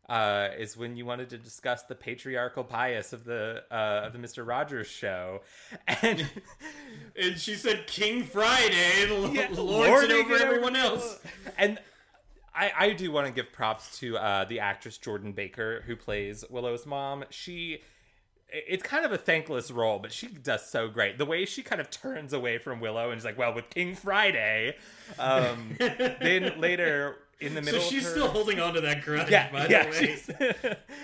uh, 0.10 0.50
is 0.58 0.76
when 0.76 0.96
you 0.98 1.06
wanted 1.06 1.30
to 1.30 1.38
discuss 1.38 1.84
the 1.84 1.94
patriarchal 1.94 2.64
bias 2.64 3.14
of 3.14 3.24
the 3.24 3.64
uh, 3.70 4.02
of 4.06 4.14
the 4.14 4.20
Mister 4.20 4.44
Rogers 4.44 4.88
show, 4.88 5.42
and 5.88 6.28
and 7.16 7.38
she 7.38 7.54
said 7.54 7.86
King 7.86 8.24
Friday, 8.24 9.08
Yeah, 9.08 9.48
lords 9.54 10.06
it 10.06 10.12
over 10.12 10.36
everyone 10.36 10.76
else. 10.76 11.20
And 11.58 11.80
I, 12.60 12.72
I 12.78 12.93
do 12.93 13.10
want 13.12 13.26
to 13.28 13.32
give 13.32 13.53
props 13.53 13.97
to 13.99 14.18
uh, 14.18 14.43
the 14.43 14.60
actress 14.60 14.97
Jordan 14.97 15.32
Baker 15.32 15.84
who 15.88 15.95
plays 15.95 16.43
Willow's 16.49 16.86
mom. 16.86 17.24
She 17.30 17.80
it's 18.51 18.84
kind 18.84 19.05
of 19.05 19.12
a 19.12 19.18
thankless 19.18 19.72
role, 19.72 19.99
but 19.99 20.12
she 20.12 20.28
does 20.28 20.68
so 20.68 20.88
great. 20.88 21.18
The 21.18 21.26
way 21.26 21.45
she 21.45 21.62
kind 21.62 21.80
of 21.80 21.89
turns 21.89 22.34
away 22.34 22.57
from 22.57 22.80
Willow 22.80 23.12
and 23.12 23.18
is 23.18 23.24
like, 23.24 23.38
"Well, 23.38 23.53
with 23.53 23.70
King 23.70 23.95
Friday," 23.95 24.76
um, 25.18 25.76
then 25.80 26.60
later 26.60 27.18
in 27.39 27.53
the 27.53 27.62
middle, 27.62 27.80
So 27.80 27.89
she's 27.89 28.03
her, 28.03 28.10
still 28.10 28.28
holding 28.28 28.60
on 28.60 28.74
to 28.74 28.82
that 28.82 29.03
grudge, 29.03 29.30
yeah, 29.30 29.51
by 29.51 29.68
yeah. 29.68 29.84
the 29.84 29.89
way. 29.89 30.05
She's, 30.05 30.30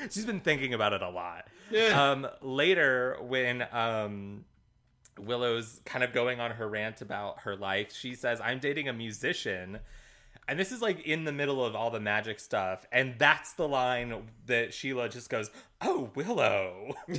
she's 0.14 0.26
been 0.26 0.41
thinking 0.41 0.74
about 0.74 0.93
it 0.93 1.01
a 1.01 1.10
lot. 1.10 1.47
Yeah. 1.72 2.12
Um, 2.12 2.28
later, 2.41 3.18
when 3.22 3.66
um, 3.72 4.45
Willow's 5.20 5.80
kind 5.86 6.03
of 6.03 6.12
going 6.12 6.39
on 6.39 6.51
her 6.51 6.68
rant 6.68 7.01
about 7.01 7.39
her 7.41 7.56
life, 7.56 7.93
she 7.93 8.16
says, 8.16 8.41
"I'm 8.41 8.60
dating 8.60 8.89
a 8.89 8.93
musician." 8.93 9.80
And 10.48 10.60
this 10.60 10.72
is 10.72 10.82
like 10.82 11.02
in 11.02 11.24
the 11.24 11.32
middle 11.32 11.64
of 11.66 11.76
all 11.76 11.89
the 11.89 12.00
magic 12.00 12.39
stuff, 12.39 12.86
and 12.91 13.16
that's 13.18 13.54
the 13.54 13.68
line 13.68 14.28
that 14.46 14.74
Sheila 14.74 15.10
just 15.10 15.30
goes, 15.30 15.50
"Oh, 15.82 16.12
Willow." 16.14 16.96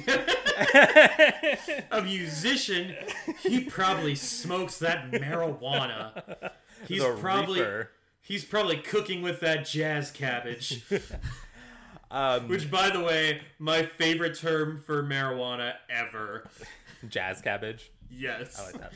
a 1.91 2.03
musician, 2.03 2.95
he 3.43 3.65
probably 3.65 4.15
smokes 4.15 4.79
that 4.79 5.11
marijuana. 5.11 6.53
He's 6.87 7.03
The 7.03 7.17
probably 7.17 7.65
he's 8.21 8.45
probably 8.45 8.77
cooking 8.77 9.23
with 9.23 9.41
that 9.41 9.67
jazz 9.67 10.11
cabbage. 10.11 10.85
Um, 12.09 12.47
Which, 12.47 12.71
by 12.71 12.91
the 12.91 13.01
way, 13.01 13.41
my 13.59 13.85
favorite 13.85 14.39
term 14.39 14.79
for 14.79 15.03
marijuana 15.03 15.73
ever. 15.91 16.49
jazz 17.09 17.41
cabbage. 17.41 17.91
Yes. 18.09 18.61
I 18.61 18.67
like 18.67 18.79
that. 18.79 18.93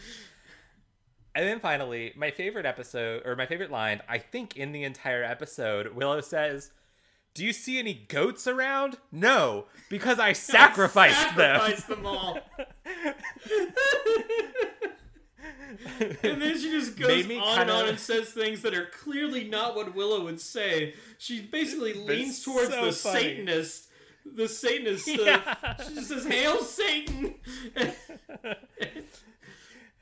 And 1.40 1.48
then 1.48 1.58
finally, 1.58 2.12
my 2.18 2.30
favorite 2.30 2.66
episode, 2.66 3.22
or 3.24 3.34
my 3.34 3.46
favorite 3.46 3.70
line, 3.70 4.02
I 4.06 4.18
think 4.18 4.58
in 4.58 4.72
the 4.72 4.84
entire 4.84 5.24
episode, 5.24 5.94
Willow 5.94 6.20
says, 6.20 6.70
Do 7.32 7.42
you 7.46 7.54
see 7.54 7.78
any 7.78 7.94
goats 7.94 8.46
around? 8.46 8.98
No, 9.10 9.64
because 9.88 10.18
I 10.18 10.32
sacrificed 10.34 11.34
them. 11.38 11.58
Sacrifice 11.58 11.84
them 11.84 12.04
all. 12.06 12.38
and 16.22 16.42
then 16.42 16.58
she 16.58 16.70
just 16.72 16.98
goes 16.98 17.24
on 17.24 17.30
and 17.30 17.42
kinda- 17.42 17.72
on 17.72 17.88
and 17.88 17.98
says 17.98 18.28
things 18.28 18.60
that 18.60 18.74
are 18.74 18.90
clearly 19.02 19.44
not 19.48 19.74
what 19.74 19.94
Willow 19.94 20.22
would 20.24 20.42
say. 20.42 20.92
She 21.16 21.40
basically 21.40 21.94
leans 21.94 22.44
towards 22.44 22.68
so 22.68 22.84
the 22.84 22.92
funny. 22.92 23.20
Satanist. 23.22 23.86
The 24.26 24.46
Satanist. 24.46 25.08
Yeah. 25.08 25.54
She 25.88 25.94
just 25.94 26.08
says, 26.08 26.26
"Hail 26.26 26.62
Satan!" 26.62 27.36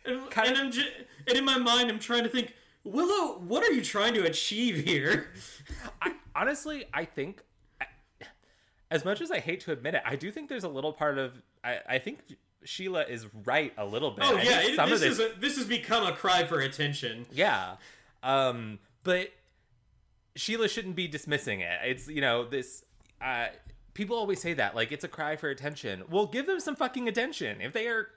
And, 0.09 0.31
Kind 0.31 0.57
and 0.57 0.75
of- 0.75 0.79
I'm 0.79 0.85
and 1.29 1.37
in 1.39 1.45
my 1.45 1.59
mind, 1.59 1.91
I'm 1.91 1.99
trying 1.99 2.23
to 2.25 2.29
think, 2.29 2.55
Willow, 2.85 3.39
what 3.39 3.63
are 3.69 3.73
you 3.73 3.83
trying 3.83 4.15
to 4.15 4.25
achieve 4.25 4.85
here? 4.85 5.29
I, 6.03 6.15
honestly, 6.35 6.87
I 6.95 7.05
think, 7.05 7.43
as 8.91 9.05
much 9.05 9.21
as 9.21 9.31
I 9.31 9.41
hate 9.41 9.61
to 9.61 9.73
admit 9.73 9.95
it, 9.95 10.03
I 10.07 10.17
do 10.17 10.31
think 10.31 10.49
there's 10.49 10.65
a 10.65 10.69
little 10.69 10.93
part 10.93 11.19
of, 11.19 11.43
I, 11.63 11.81
I 11.89 11.99
think 11.99 12.21
Sheila 12.65 13.05
is 13.05 13.27
right 13.45 13.73
a 13.77 13.85
little 13.85 14.11
bit. 14.11 14.25
Oh 14.27 14.37
I 14.37 14.43
yeah, 14.43 14.61
it, 14.61 14.77
this 14.77 15.01
this 15.01 15.03
is 15.03 15.21
a, 15.21 15.31
this 15.39 15.57
has 15.57 15.67
become 15.67 16.07
a 16.07 16.13
cry 16.13 16.45
for 16.45 16.61
attention. 16.61 17.27
Yeah. 17.33 17.77
Um, 18.23 18.79
but 19.05 19.31
Sheila 20.37 20.69
shouldn't 20.69 20.97
be 20.97 21.09
dismissing 21.09 21.61
it. 21.61 21.79
It's, 21.85 22.09
you 22.09 22.21
know, 22.21 22.49
this 22.49 22.85
uh 23.21 23.49
people 23.95 24.17
always 24.17 24.41
say 24.41 24.55
that 24.55 24.75
like 24.75 24.93
it's 24.93 25.05
a 25.05 25.09
cry 25.09 25.37
for 25.37 25.49
attention. 25.51 26.05
Well, 26.11 26.27
give 26.27 26.47
them 26.47 26.61
some 26.61 26.77
fucking 26.77 27.09
attention. 27.09 27.61
If 27.61 27.73
they 27.73 27.87
are 27.89 28.09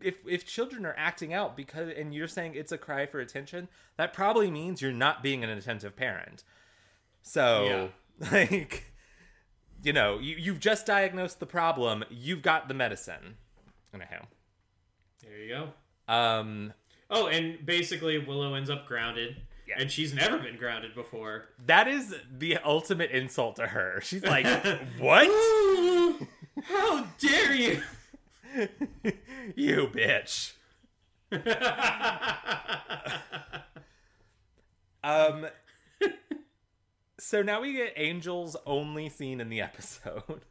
if 0.00 0.16
if 0.26 0.46
children 0.46 0.84
are 0.86 0.94
acting 0.96 1.32
out 1.34 1.56
because 1.56 1.90
and 1.96 2.14
you're 2.14 2.28
saying 2.28 2.54
it's 2.54 2.72
a 2.72 2.78
cry 2.78 3.06
for 3.06 3.20
attention, 3.20 3.68
that 3.96 4.12
probably 4.12 4.50
means 4.50 4.80
you're 4.82 4.92
not 4.92 5.22
being 5.22 5.42
an 5.44 5.50
attentive 5.50 5.96
parent. 5.96 6.44
So, 7.22 7.90
like 8.32 8.92
you 9.82 9.92
know, 9.92 10.18
you 10.18 10.36
you've 10.36 10.60
just 10.60 10.86
diagnosed 10.86 11.40
the 11.40 11.46
problem, 11.46 12.04
you've 12.10 12.42
got 12.42 12.68
the 12.68 12.74
medicine. 12.74 13.36
Anyhow. 13.94 14.26
There 15.22 15.36
you 15.38 15.48
go. 15.48 16.12
Um 16.12 16.72
Oh, 17.10 17.26
and 17.28 17.64
basically 17.64 18.18
Willow 18.18 18.52
ends 18.54 18.68
up 18.68 18.86
grounded, 18.86 19.36
Yeah. 19.66 19.76
and 19.78 19.90
she's 19.90 20.12
never 20.12 20.38
been 20.38 20.56
grounded 20.58 20.94
before. 20.94 21.46
That 21.64 21.88
is 21.88 22.14
the 22.30 22.58
ultimate 22.58 23.10
insult 23.12 23.56
to 23.56 23.66
her. 23.68 24.00
She's 24.02 24.22
like, 24.24 24.46
"What? 24.98 25.26
How 26.64 27.06
dare 27.18 27.54
you? 27.54 27.82
you 29.56 29.88
bitch." 29.92 30.52
Um 35.04 35.46
So 37.18 37.42
now 37.42 37.60
we 37.60 37.72
get 37.72 37.96
Angel's 37.96 38.56
only 38.66 39.08
scene 39.08 39.40
in 39.40 39.48
the 39.48 39.60
episode. 39.60 40.42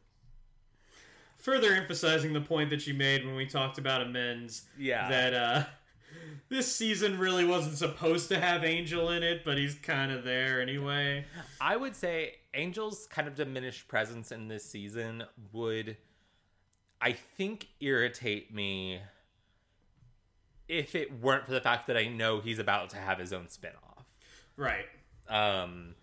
Further 1.36 1.72
emphasizing 1.72 2.32
the 2.32 2.40
point 2.40 2.70
that 2.70 2.86
you 2.86 2.94
made 2.94 3.24
when 3.24 3.36
we 3.36 3.46
talked 3.46 3.78
about 3.78 4.00
amends. 4.02 4.62
Yeah. 4.78 5.08
That 5.08 5.34
uh, 5.34 5.64
this 6.48 6.74
season 6.74 7.18
really 7.18 7.44
wasn't 7.44 7.76
supposed 7.78 8.28
to 8.30 8.40
have 8.40 8.64
Angel 8.64 9.10
in 9.10 9.22
it, 9.22 9.44
but 9.44 9.56
he's 9.58 9.74
kind 9.74 10.12
of 10.12 10.24
there 10.24 10.60
anyway. 10.60 11.24
I 11.60 11.76
would 11.76 11.96
say 11.96 12.36
Angel's 12.54 13.06
kind 13.06 13.28
of 13.28 13.34
diminished 13.34 13.88
presence 13.88 14.32
in 14.32 14.48
this 14.48 14.64
season 14.64 15.24
would 15.52 15.96
I 17.00 17.12
think 17.12 17.68
irritate 17.80 18.52
me 18.52 19.00
if 20.68 20.94
it 20.94 21.20
weren't 21.20 21.46
for 21.46 21.52
the 21.52 21.60
fact 21.60 21.86
that 21.86 21.96
I 21.96 22.08
know 22.08 22.40
he's 22.40 22.58
about 22.58 22.90
to 22.90 22.96
have 22.96 23.18
his 23.18 23.32
own 23.32 23.48
spin-off. 23.48 24.04
Right. 24.56 24.86
um 25.28 25.94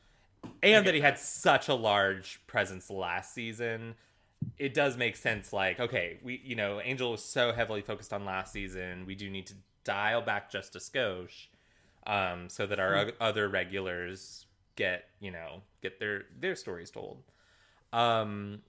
and 0.64 0.86
that 0.86 0.93
he 0.93 1.02
had 1.02 1.18
such 1.18 1.68
a 1.70 1.74
large 1.74 2.39
presence 2.48 2.89
last 2.89 3.34
season 3.34 3.96
it 4.60 4.74
does 4.74 4.96
make 4.96 5.16
sense 5.16 5.52
like 5.52 5.80
okay 5.80 6.18
we 6.24 6.39
you 6.43 6.56
know 6.56 6.80
angel 6.80 7.12
was 7.12 7.24
so 7.24 7.52
heavily 7.52 7.82
focused 7.82 8.14
on 8.14 8.24
last 8.26 8.54
season 8.54 9.06
we 9.06 9.16
do 9.16 9.30
need 9.30 9.48
to 9.48 9.56
dial 9.84 10.22
back 10.22 10.50
just 10.52 10.76
a 10.76 10.80
skosh 10.80 11.48
um 12.08 12.48
so 12.48 12.66
that 12.68 12.80
our 12.80 12.96
o- 12.96 13.12
other 13.20 13.50
regulars 13.50 14.46
get 14.76 15.06
you 15.20 15.32
know 15.32 15.62
get 15.82 16.00
their 16.00 16.24
their 16.39 16.56
stories 16.56 16.91
told 16.91 17.24
um 17.91 18.62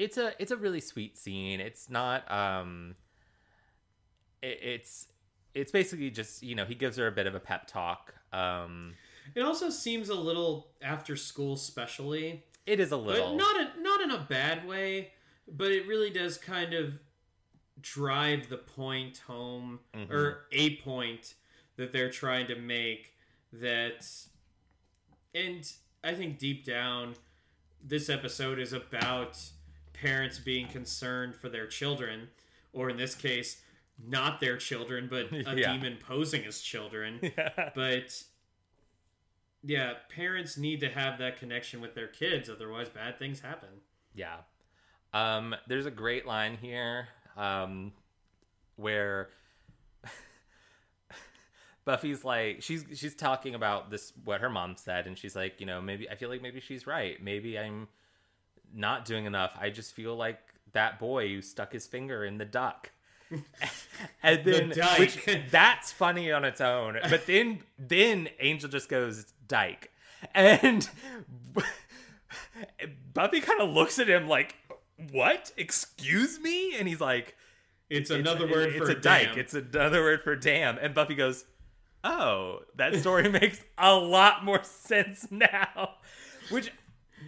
it's 0.00 0.16
a 0.16 0.32
it's 0.42 0.50
a 0.50 0.56
really 0.56 0.80
sweet 0.80 1.16
scene 1.18 1.60
it's 1.60 1.90
not 1.90 2.30
um 2.30 2.94
it, 4.42 4.58
it's 4.62 5.08
it's 5.54 5.70
basically 5.70 6.10
just 6.10 6.42
you 6.42 6.54
know 6.54 6.64
he 6.64 6.74
gives 6.74 6.96
her 6.96 7.06
a 7.06 7.12
bit 7.12 7.26
of 7.26 7.34
a 7.34 7.40
pep 7.40 7.66
talk 7.66 8.14
um 8.32 8.94
It 9.34 9.42
also 9.42 9.68
seems 9.70 10.08
a 10.08 10.14
little 10.14 10.68
after 10.82 11.14
school, 11.16 11.56
specially, 11.56 12.42
It 12.66 12.80
is 12.80 12.90
a 12.92 12.96
but 12.96 13.06
little. 13.06 13.36
not 13.36 13.56
in, 13.60 13.82
not 13.82 14.00
in 14.00 14.10
a 14.10 14.18
bad 14.28 14.66
way. 14.66 15.12
But 15.52 15.70
it 15.72 15.86
really 15.86 16.10
does 16.10 16.38
kind 16.38 16.72
of 16.74 16.94
drive 17.80 18.48
the 18.48 18.56
point 18.58 19.18
home, 19.26 19.80
Mhm. 19.94 20.10
or 20.10 20.46
a 20.52 20.76
point 20.76 21.34
that 21.76 21.92
they're 21.92 22.10
trying 22.10 22.46
to 22.48 22.54
make. 22.56 23.14
That, 23.52 24.06
and 25.34 25.62
I 26.04 26.14
think 26.14 26.38
deep 26.38 26.64
down, 26.64 27.14
this 27.82 28.08
episode 28.08 28.58
is 28.60 28.72
about 28.72 29.38
parents 30.00 30.38
being 30.38 30.66
concerned 30.68 31.34
for 31.36 31.48
their 31.48 31.66
children, 31.66 32.28
or 32.72 32.88
in 32.90 32.96
this 32.96 33.14
case, 33.14 33.60
not 34.02 34.40
their 34.40 34.56
children, 34.56 35.08
but 35.10 35.30
a 35.32 35.56
Yeah. 35.56 35.72
demon 35.72 35.98
posing 35.98 36.44
as 36.44 36.60
children. 36.60 37.18
yeah. 37.36 37.70
But 37.74 38.22
yeah, 39.62 39.94
parents 40.08 40.56
need 40.56 40.80
to 40.80 40.88
have 40.88 41.18
that 41.18 41.38
connection 41.38 41.80
with 41.80 41.94
their 41.94 42.06
kids, 42.08 42.48
otherwise 42.48 42.88
bad 42.88 43.18
things 43.18 43.40
happen. 43.40 43.68
yeah. 44.14 44.36
Um, 45.12 45.56
there's 45.66 45.86
a 45.86 45.90
great 45.90 46.24
line 46.24 46.56
here 46.56 47.08
um, 47.36 47.90
where 48.76 49.30
Buffy's 51.84 52.24
like 52.24 52.62
she's 52.62 52.84
she's 52.94 53.14
talking 53.16 53.54
about 53.54 53.90
this 53.90 54.12
what 54.24 54.40
her 54.40 54.48
mom 54.50 54.76
said, 54.76 55.06
and 55.08 55.18
she's 55.18 55.34
like, 55.34 55.58
you 55.58 55.66
know, 55.66 55.80
maybe 55.80 56.08
I 56.08 56.14
feel 56.14 56.28
like 56.28 56.42
maybe 56.42 56.60
she's 56.60 56.86
right. 56.86 57.20
Maybe 57.22 57.58
I'm 57.58 57.88
not 58.74 59.04
doing 59.04 59.24
enough. 59.24 59.56
I 59.60 59.70
just 59.70 59.94
feel 59.94 60.16
like 60.16 60.38
that 60.72 60.98
boy 60.98 61.28
who 61.28 61.42
stuck 61.42 61.72
his 61.72 61.86
finger 61.86 62.24
in 62.24 62.38
the 62.38 62.44
duck. 62.44 62.90
and 64.22 64.44
then 64.44 64.70
dyke. 64.70 64.98
which 64.98 65.28
that's 65.50 65.92
funny 65.92 66.32
on 66.32 66.44
its 66.44 66.60
own. 66.60 66.98
But 67.08 67.26
then 67.26 67.60
then 67.78 68.28
Angel 68.40 68.68
just 68.68 68.88
goes 68.88 69.24
dyke. 69.46 69.90
And 70.34 70.88
Buffy 73.14 73.40
kind 73.40 73.60
of 73.60 73.70
looks 73.70 73.98
at 73.98 74.08
him 74.08 74.28
like, 74.28 74.54
"What? 75.12 75.52
Excuse 75.56 76.38
me?" 76.40 76.76
And 76.78 76.88
he's 76.88 77.00
like, 77.00 77.36
It's, 77.88 78.10
"It's- 78.10 78.20
another 78.20 78.46
word 78.50 78.70
it's 78.74 78.78
for 78.86 78.90
a 78.90 79.00
dyke. 79.00 79.28
damn. 79.30 79.38
It's 79.38 79.54
another 79.54 80.02
word 80.02 80.22
for 80.22 80.36
damn." 80.36 80.78
And 80.78 80.94
Buffy 80.94 81.14
goes, 81.14 81.44
"Oh, 82.04 82.60
that 82.76 82.96
story 82.96 83.28
makes 83.28 83.62
a 83.78 83.94
lot 83.94 84.44
more 84.44 84.62
sense 84.62 85.26
now." 85.30 85.94
Which 86.50 86.72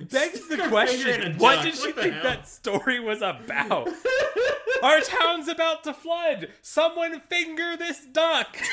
begs 0.01 0.41
the 0.49 0.57
Stick 0.57 0.61
her 0.61 0.65
finger 0.65 0.69
question 0.69 1.39
what 1.39 1.63
did 1.63 1.75
she 1.75 1.87
What 1.89 1.97
think 1.97 2.15
hell? 2.15 2.23
that 2.23 2.49
story 2.49 3.01
was 3.01 3.19
about? 3.23 3.89
Our 4.83 5.01
town's 5.01 5.49
about 5.49 5.85
to 5.85 5.95
flood. 5.95 6.49
Someone 6.61 7.21
finger 7.29 7.77
this 7.77 8.05
duck. 8.05 8.57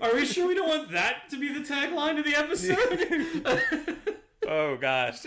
Are 0.00 0.14
we 0.14 0.26
sure 0.26 0.48
we 0.48 0.54
don't 0.54 0.68
want 0.68 0.90
that 0.92 1.28
to 1.30 1.38
be 1.38 1.48
the 1.52 1.60
tagline 1.60 2.18
of 2.18 2.24
the 2.24 2.34
episode? 2.36 3.96
Oh 4.48 4.76
gosh. 4.76 5.26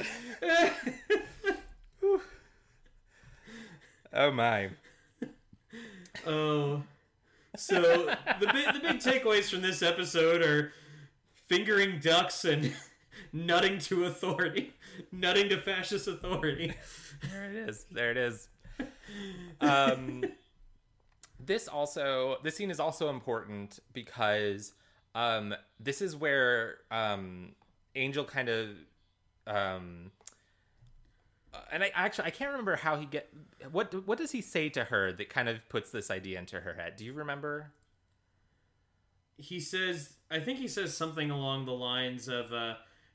Oh 4.13 4.31
my. 4.31 4.69
oh. 6.25 6.83
So 7.55 7.81
the 8.39 8.47
big 8.53 8.73
the 8.73 8.79
big 8.79 8.99
takeaways 8.99 9.49
from 9.49 9.61
this 9.61 9.81
episode 9.81 10.41
are 10.41 10.71
fingering 11.33 11.99
ducks 11.99 12.45
and 12.45 12.73
nutting 13.33 13.79
to 13.79 14.05
authority. 14.05 14.73
Nutting 15.11 15.49
to 15.49 15.57
fascist 15.57 16.07
authority. 16.07 16.73
There 17.31 17.45
it 17.45 17.55
is. 17.55 17.85
There 17.91 18.11
it 18.11 18.17
is. 18.17 18.49
Um, 19.61 20.23
this 21.39 21.67
also, 21.67 22.37
this 22.43 22.55
scene 22.55 22.71
is 22.71 22.79
also 22.79 23.09
important 23.09 23.79
because 23.93 24.73
um, 25.15 25.53
this 25.79 26.01
is 26.01 26.15
where 26.15 26.77
um, 26.91 27.53
Angel 27.95 28.23
kind 28.23 28.49
of, 28.49 28.69
um, 29.47 30.11
uh, 31.53 31.57
and 31.71 31.83
I 31.83 31.91
actually 31.95 32.25
I 32.25 32.29
can't 32.31 32.51
remember 32.51 32.75
how 32.75 32.97
he 32.97 33.05
get 33.05 33.31
what 33.71 34.05
what 34.07 34.17
does 34.17 34.31
he 34.31 34.41
say 34.41 34.69
to 34.69 34.85
her 34.85 35.11
that 35.13 35.29
kind 35.29 35.49
of 35.49 35.67
puts 35.69 35.91
this 35.91 36.09
idea 36.11 36.37
into 36.39 36.59
her 36.61 36.73
head. 36.73 36.95
Do 36.95 37.05
you 37.05 37.13
remember? 37.13 37.71
he 39.41 39.59
says 39.61 40.15
i 40.29 40.37
think 40.37 40.59
he 40.59 40.67
says 40.67 40.93
something 40.95 41.31
along 41.31 41.65
the 41.65 41.71
lines 41.71 42.27
of 42.27 42.51
uh, 42.51 42.73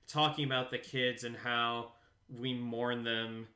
talking 0.09 0.47
about 0.47 0.71
the 0.71 0.79
kids 0.79 1.23
and 1.23 1.37
how 1.37 1.93
we 2.41 2.55
mourn 2.55 3.05
them 3.05 3.47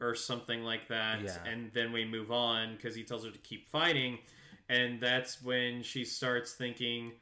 or 0.00 0.14
something 0.14 0.62
like 0.62 0.88
that 0.88 1.20
Yeah. 1.22 1.36
and 1.46 1.70
then 1.74 1.92
we 1.92 2.06
move 2.06 2.32
on 2.32 2.76
because 2.76 2.94
he 2.94 3.02
tells 3.02 3.26
her 3.26 3.30
to 3.30 3.38
keep 3.38 3.68
fighting 3.68 4.18
and 4.70 5.00
that's 5.02 5.42
when 5.42 5.82
she 5.82 6.04
starts 6.06 6.52
thinking 6.54 7.12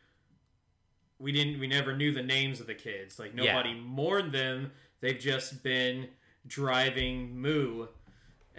we 1.19 1.33
didn't 1.33 1.59
we 1.59 1.67
never 1.67 1.97
knew 1.97 2.13
the 2.13 2.23
names 2.23 2.61
of 2.61 2.69
the 2.69 2.75
kids 2.75 3.19
like 3.19 3.33
Yeah. 3.35 3.55
nobody 3.55 3.75
mourned 3.75 4.31
them 4.33 4.71
they've 5.01 5.19
just 5.19 5.65
been 5.65 6.11
driving 6.47 7.40
moo 7.40 7.86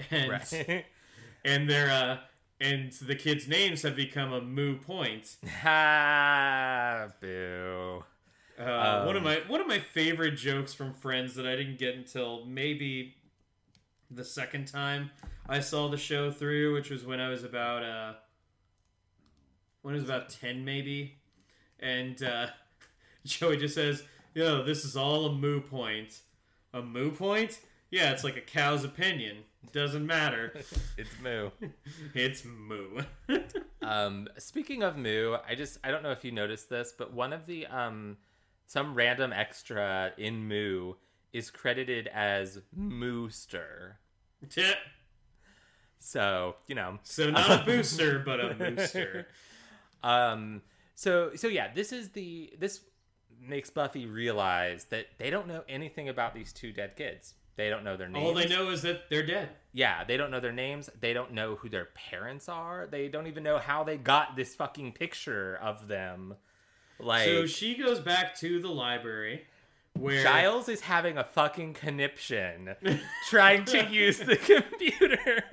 and 0.10 0.32
Right. 0.32 0.86
and 1.46 1.70
they're 1.70 1.90
uh 1.92 2.18
and 2.62 2.92
the 2.94 3.16
kids 3.16 3.48
names 3.48 3.82
have 3.82 3.96
become 3.96 4.32
a 4.32 4.42
moo 4.42 4.78
point 4.78 5.36
ha, 5.62 7.08
boo. 7.20 8.04
Uh, 8.58 9.04
one 9.04 9.16
of 9.16 9.22
Um, 9.22 9.24
my 9.24 9.42
one 9.48 9.60
of 9.62 9.68
my 9.68 9.80
favorite 9.80 10.36
jokes 10.36 10.74
from 10.74 10.94
Friends 10.94 11.36
that 11.36 11.46
I 11.48 11.56
didn't 11.56 11.78
get 11.80 11.96
until 11.96 12.46
maybe 12.46 13.16
the 14.12 14.24
second 14.24 14.68
time 14.68 15.10
I 15.50 15.60
saw 15.60 15.90
the 15.90 15.98
show 15.98 16.32
through, 16.32 16.74
which 16.74 16.90
was 16.90 17.04
when 17.04 17.20
I 17.20 17.30
was 17.30 17.44
about 17.44 17.84
uh, 17.84 18.14
when 19.82 19.96
I 19.96 19.98
was 19.98 20.04
about 20.06 20.30
ten 20.30 20.64
maybe, 20.64 21.16
and 21.80 22.22
uh, 22.24 22.48
Joey 23.26 23.58
just 23.58 23.76
says, 23.76 24.04
"Yo, 24.36 24.64
this 24.64 24.86
is 24.86 24.96
all 24.96 25.26
a 25.26 25.34
moo 25.34 25.60
point. 25.60 26.22
A 26.74 26.82
moo 26.82 27.12
point? 27.12 27.60
Yeah, 27.94 28.10
it's 28.10 28.24
like 28.24 28.36
a 28.36 28.42
cow's 28.42 28.84
opinion. 28.84 29.44
Doesn't 29.72 30.08
matter. 30.08 30.52
It's 30.98 31.12
moo. 31.22 31.52
it's 32.16 32.44
moo." 32.44 33.04
Um, 33.84 34.30
speaking 34.38 34.82
of 34.82 34.96
Moo, 34.96 35.36
I 35.46 35.56
just 35.56 35.78
I 35.84 35.92
don't 35.92 36.04
know 36.04 36.12
if 36.12 36.24
you 36.24 36.32
noticed 36.32 36.70
this, 36.70 36.94
but 36.98 37.12
one 37.12 37.34
of 37.34 37.46
the 37.46 37.68
um 37.68 38.16
some 38.66 38.96
random 38.96 39.34
extra 39.34 40.14
in 40.18 40.48
Moo 40.48 40.94
is 41.34 41.52
credited 41.52 42.08
as 42.08 42.60
Mooster. 42.76 43.96
Tip. 44.50 44.78
So, 46.00 46.56
you 46.68 46.76
know. 46.76 47.00
So 47.04 47.30
not 47.30 47.62
a 47.62 47.66
booster, 47.66 48.20
but 48.20 48.40
a 48.40 48.56
mooster. 48.56 49.26
Um 50.02 50.62
so 50.96 51.36
so 51.36 51.50
yeah, 51.50 51.74
this 51.74 51.92
is 51.92 52.10
the 52.12 52.54
this 52.58 52.80
makes 53.42 53.70
Buffy 53.70 54.06
realize 54.06 54.86
that 54.86 55.08
they 55.18 55.30
don't 55.30 55.48
know 55.48 55.64
anything 55.68 56.08
about 56.08 56.34
these 56.34 56.54
two 56.54 56.72
dead 56.72 56.96
kids. 56.96 57.34
They 57.56 57.70
don't 57.70 57.84
know 57.84 57.98
their 57.98 58.10
names. 58.10 58.26
All 58.26 58.34
they 58.34 58.48
know 58.48 58.70
is 58.72 58.82
that 58.82 59.10
they're 59.10 59.26
dead. 59.26 59.50
Yeah, 59.74 60.04
they 60.04 60.18
don't 60.18 60.32
know 60.32 60.40
their 60.40 60.52
names. 60.52 60.90
They 61.00 61.14
don't 61.14 61.34
know 61.34 61.56
who 61.56 61.70
their 61.70 61.90
parents 61.94 62.50
are. 62.50 62.88
They 62.90 63.08
don't 63.08 63.28
even 63.28 63.44
know 63.44 63.60
how 63.60 63.84
they 63.84 63.98
got 63.98 64.36
this 64.36 64.56
fucking 64.56 64.94
picture 64.94 65.60
of 65.62 65.88
them. 65.88 66.36
Like 67.00 67.26
So 67.26 67.46
she 67.46 67.76
goes 67.76 68.00
back 68.00 68.38
to 68.40 68.60
the 68.60 68.70
library 68.70 69.46
where 70.00 70.24
Giles 70.24 70.70
is 70.70 70.82
having 70.82 71.18
a 71.18 71.24
fucking 71.24 71.74
conniption 71.74 72.76
trying 73.30 73.66
to 73.66 73.86
use 73.90 74.18
the 74.18 74.36
computer. 74.38 75.44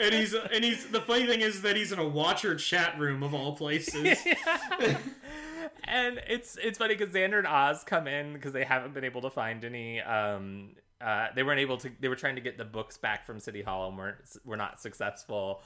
and 0.00 0.14
he's 0.14 0.34
and 0.34 0.64
he's 0.64 0.86
the 0.86 1.00
funny 1.00 1.26
thing 1.26 1.40
is 1.40 1.62
that 1.62 1.76
he's 1.76 1.92
in 1.92 1.98
a 1.98 2.08
watcher 2.08 2.54
chat 2.54 2.98
room 2.98 3.22
of 3.22 3.34
all 3.34 3.54
places. 3.54 4.18
and 5.84 6.20
it's 6.28 6.56
it's 6.62 6.78
funny 6.78 6.94
because 6.94 7.14
Xander 7.14 7.38
and 7.38 7.46
Oz 7.46 7.84
come 7.84 8.06
in 8.06 8.32
because 8.32 8.52
they 8.52 8.64
haven't 8.64 8.94
been 8.94 9.04
able 9.04 9.22
to 9.22 9.30
find 9.30 9.64
any. 9.64 10.00
Um, 10.00 10.70
uh, 11.00 11.28
they 11.34 11.42
weren't 11.42 11.60
able 11.60 11.76
to. 11.78 11.90
They 12.00 12.08
were 12.08 12.16
trying 12.16 12.36
to 12.36 12.40
get 12.40 12.58
the 12.58 12.64
books 12.64 12.96
back 12.96 13.26
from 13.26 13.38
City 13.40 13.62
Hall 13.62 13.88
and 13.88 13.98
weren't 13.98 14.16
were 14.44 14.56
not 14.56 14.80
successful. 14.80 15.62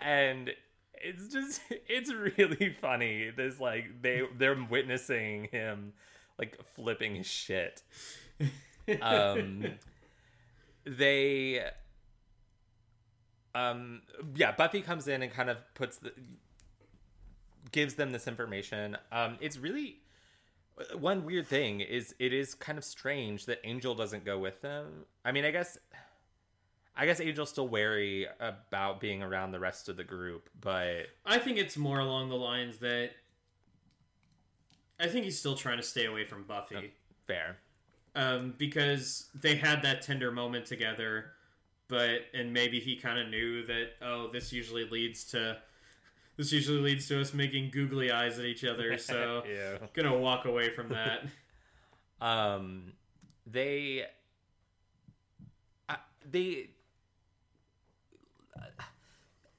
And 0.00 0.50
it's 0.94 1.28
just 1.28 1.60
it's 1.70 2.12
really 2.12 2.74
funny. 2.80 3.30
This 3.30 3.60
like 3.60 4.02
they 4.02 4.22
they're 4.36 4.56
witnessing 4.68 5.48
him 5.52 5.92
like 6.38 6.58
flipping 6.74 7.14
his 7.16 7.26
shit. 7.26 7.82
Um, 9.00 9.64
they 10.84 11.64
um 13.54 14.02
yeah 14.34 14.52
buffy 14.52 14.80
comes 14.80 15.06
in 15.06 15.22
and 15.22 15.30
kind 15.30 15.50
of 15.50 15.58
puts 15.74 15.98
the 15.98 16.12
gives 17.70 17.94
them 17.94 18.10
this 18.10 18.26
information 18.26 18.96
um 19.12 19.36
it's 19.40 19.58
really 19.58 20.01
one 20.98 21.24
weird 21.24 21.46
thing 21.46 21.80
is 21.80 22.14
it 22.18 22.32
is 22.32 22.54
kind 22.54 22.78
of 22.78 22.84
strange 22.84 23.46
that 23.46 23.58
angel 23.64 23.94
doesn't 23.94 24.24
go 24.24 24.38
with 24.38 24.60
them 24.62 25.04
i 25.24 25.32
mean 25.32 25.44
i 25.44 25.50
guess 25.50 25.78
i 26.96 27.06
guess 27.06 27.20
angel's 27.20 27.50
still 27.50 27.68
wary 27.68 28.26
about 28.40 29.00
being 29.00 29.22
around 29.22 29.52
the 29.52 29.60
rest 29.60 29.88
of 29.88 29.96
the 29.96 30.04
group 30.04 30.48
but 30.60 31.06
I 31.24 31.38
think 31.38 31.58
it's 31.58 31.76
more 31.76 31.98
along 31.98 32.28
the 32.28 32.36
lines 32.36 32.78
that 32.78 33.10
I 35.00 35.08
think 35.08 35.24
he's 35.24 35.38
still 35.38 35.56
trying 35.56 35.78
to 35.78 35.82
stay 35.82 36.06
away 36.06 36.24
from 36.24 36.44
Buffy. 36.44 36.92
fair 37.26 37.56
um, 38.14 38.54
because 38.58 39.28
they 39.34 39.56
had 39.56 39.82
that 39.82 40.02
tender 40.02 40.30
moment 40.30 40.66
together, 40.66 41.32
but 41.88 42.20
and 42.34 42.52
maybe 42.52 42.80
he 42.80 42.96
kind 42.96 43.18
of 43.18 43.28
knew 43.28 43.64
that 43.66 43.90
oh, 44.02 44.28
this 44.32 44.52
usually 44.52 44.88
leads 44.88 45.24
to 45.24 45.58
this 46.42 46.52
usually 46.52 46.80
leads 46.80 47.06
to 47.06 47.20
us 47.20 47.32
making 47.32 47.70
googly 47.70 48.10
eyes 48.10 48.36
at 48.40 48.44
each 48.44 48.64
other, 48.64 48.98
so 48.98 49.44
yeah 49.48 49.78
gonna 49.94 50.16
walk 50.16 50.44
away 50.44 50.70
from 50.70 50.88
that. 50.88 51.24
um 52.20 52.92
they 53.46 54.04
uh, 55.88 55.96
they 56.28 56.70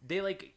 they 0.05 0.19
like 0.19 0.53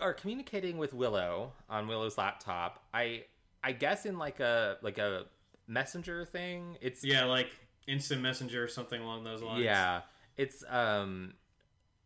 are 0.00 0.14
communicating 0.14 0.78
with 0.78 0.94
willow 0.94 1.52
on 1.68 1.86
willow's 1.86 2.16
laptop 2.16 2.82
i 2.94 3.22
i 3.62 3.70
guess 3.70 4.06
in 4.06 4.18
like 4.18 4.40
a 4.40 4.78
like 4.82 4.98
a 4.98 5.24
messenger 5.68 6.24
thing 6.24 6.76
it's 6.80 7.04
yeah, 7.04 7.24
like 7.24 7.50
instant 7.86 8.22
messenger 8.22 8.64
or 8.64 8.68
something 8.68 9.00
along 9.00 9.22
those 9.24 9.42
lines. 9.42 9.62
yeah 9.62 10.00
it's 10.36 10.64
um 10.68 11.34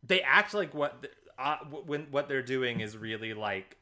they 0.03 0.21
act 0.23 0.53
like 0.53 0.75
what 0.75 1.07
uh, 1.39 1.57
when 1.87 2.07
what 2.11 2.29
they're 2.29 2.43
doing 2.43 2.81
is 2.81 2.97
really 2.97 3.35
like 3.35 3.77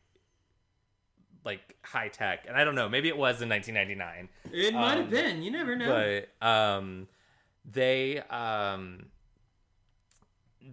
like 1.44 1.74
high 1.82 2.08
tech 2.08 2.44
and 2.46 2.56
i 2.56 2.62
don't 2.64 2.74
know 2.76 2.88
maybe 2.88 3.08
it 3.08 3.16
was 3.16 3.42
in 3.42 3.48
1999 3.48 4.28
it 4.52 4.74
might 4.74 4.96
have 4.96 5.04
Um, 5.06 5.10
been. 5.10 5.42
You 5.42 5.50
never 5.50 5.74
know. 5.74 5.88
but 6.40 6.46
um 6.46 7.08
they 7.70 8.20
um 8.20 9.06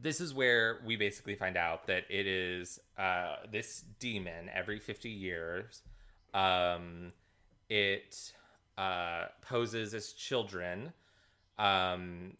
this 0.02 0.22
is 0.22 0.34
where 0.34 0.80
we 0.86 0.96
basically 0.96 1.34
find 1.36 1.58
out 1.58 1.88
that 1.88 2.04
it 2.10 2.28
is 2.28 2.80
uh 3.00 3.38
this 3.52 3.84
demon 4.00 4.50
every 4.54 4.80
50 4.80 5.10
years 5.10 5.82
um 6.36 7.12
it 7.70 8.32
uh 8.78 9.26
poses 9.42 9.96
as 9.96 10.14
children 10.14 10.94
um 11.58 12.34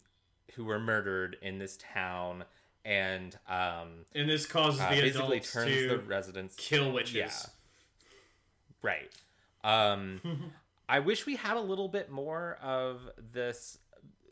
who 0.54 0.64
were 0.64 0.78
murdered 0.78 1.36
in 1.42 1.58
this 1.58 1.76
town 1.92 2.44
and 2.84 3.36
um 3.48 4.06
and 4.14 4.28
this 4.28 4.46
causes 4.46 4.80
uh, 4.80 4.90
the 4.90 5.00
basically 5.02 5.36
adults 5.36 5.52
turns 5.52 5.70
to 5.70 5.88
the 5.88 5.98
residents 5.98 6.54
kill 6.56 6.92
witches. 6.92 7.14
yeah. 7.14 7.30
Right. 8.82 9.10
Um 9.62 10.20
I 10.88 10.98
wish 11.00 11.24
we 11.26 11.36
had 11.36 11.56
a 11.56 11.60
little 11.60 11.88
bit 11.88 12.10
more 12.10 12.58
of 12.62 13.00
this 13.32 13.78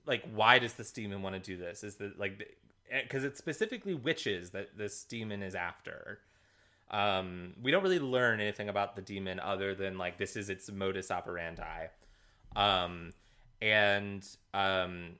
like 0.06 0.24
why 0.34 0.58
does 0.58 0.74
this 0.74 0.90
demon 0.90 1.22
want 1.22 1.34
to 1.34 1.40
do 1.40 1.56
this? 1.56 1.84
Is 1.84 1.96
that 1.96 2.18
like 2.18 2.56
because 2.90 3.24
it's 3.24 3.38
specifically 3.38 3.94
witches 3.94 4.50
that 4.50 4.76
this 4.76 5.04
demon 5.04 5.42
is 5.42 5.54
after. 5.54 6.20
Um, 6.90 7.52
we 7.62 7.70
don't 7.70 7.82
really 7.82 7.98
learn 7.98 8.40
anything 8.40 8.70
about 8.70 8.96
the 8.96 9.02
demon 9.02 9.38
other 9.38 9.74
than 9.74 9.98
like 9.98 10.16
this 10.16 10.36
is 10.36 10.48
its 10.48 10.70
modus 10.72 11.10
operandi. 11.10 11.88
Um, 12.56 13.12
and 13.60 14.26
um, 14.54 15.10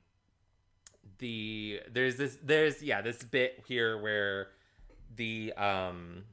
the 1.19 1.81
there's 1.91 2.17
this 2.17 2.39
there's 2.43 2.83
yeah 2.83 3.01
this 3.01 3.23
bit 3.23 3.63
here 3.67 3.99
where 3.99 4.49
the 5.17 5.53
um 5.55 6.25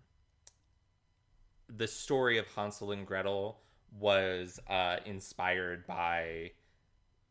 the 1.67 1.87
story 1.87 2.37
of 2.37 2.47
Hansel 2.47 2.91
and 2.91 3.05
Gretel 3.05 3.59
was 3.99 4.59
uh, 4.69 4.97
inspired 5.05 5.87
by 5.87 6.51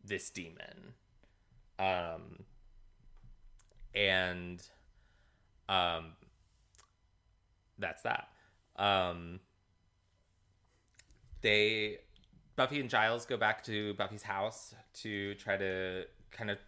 this 0.05 0.31
demon. 0.31 0.95
Um, 1.79 2.45
and 3.95 4.63
um, 5.69 6.13
that's 7.79 8.03
that. 8.03 8.29
Um, 8.77 9.41
they 11.43 11.99
Buffy 12.57 12.81
and 12.81 12.89
Giles 12.89 13.27
go 13.27 13.37
back 13.37 13.63
to 13.65 13.95
Buffy's 13.95 14.23
house 14.23 14.75
to 14.95 15.35
try 15.35 15.57
to 15.57 16.05
kind 16.31 16.51
of 16.51 16.59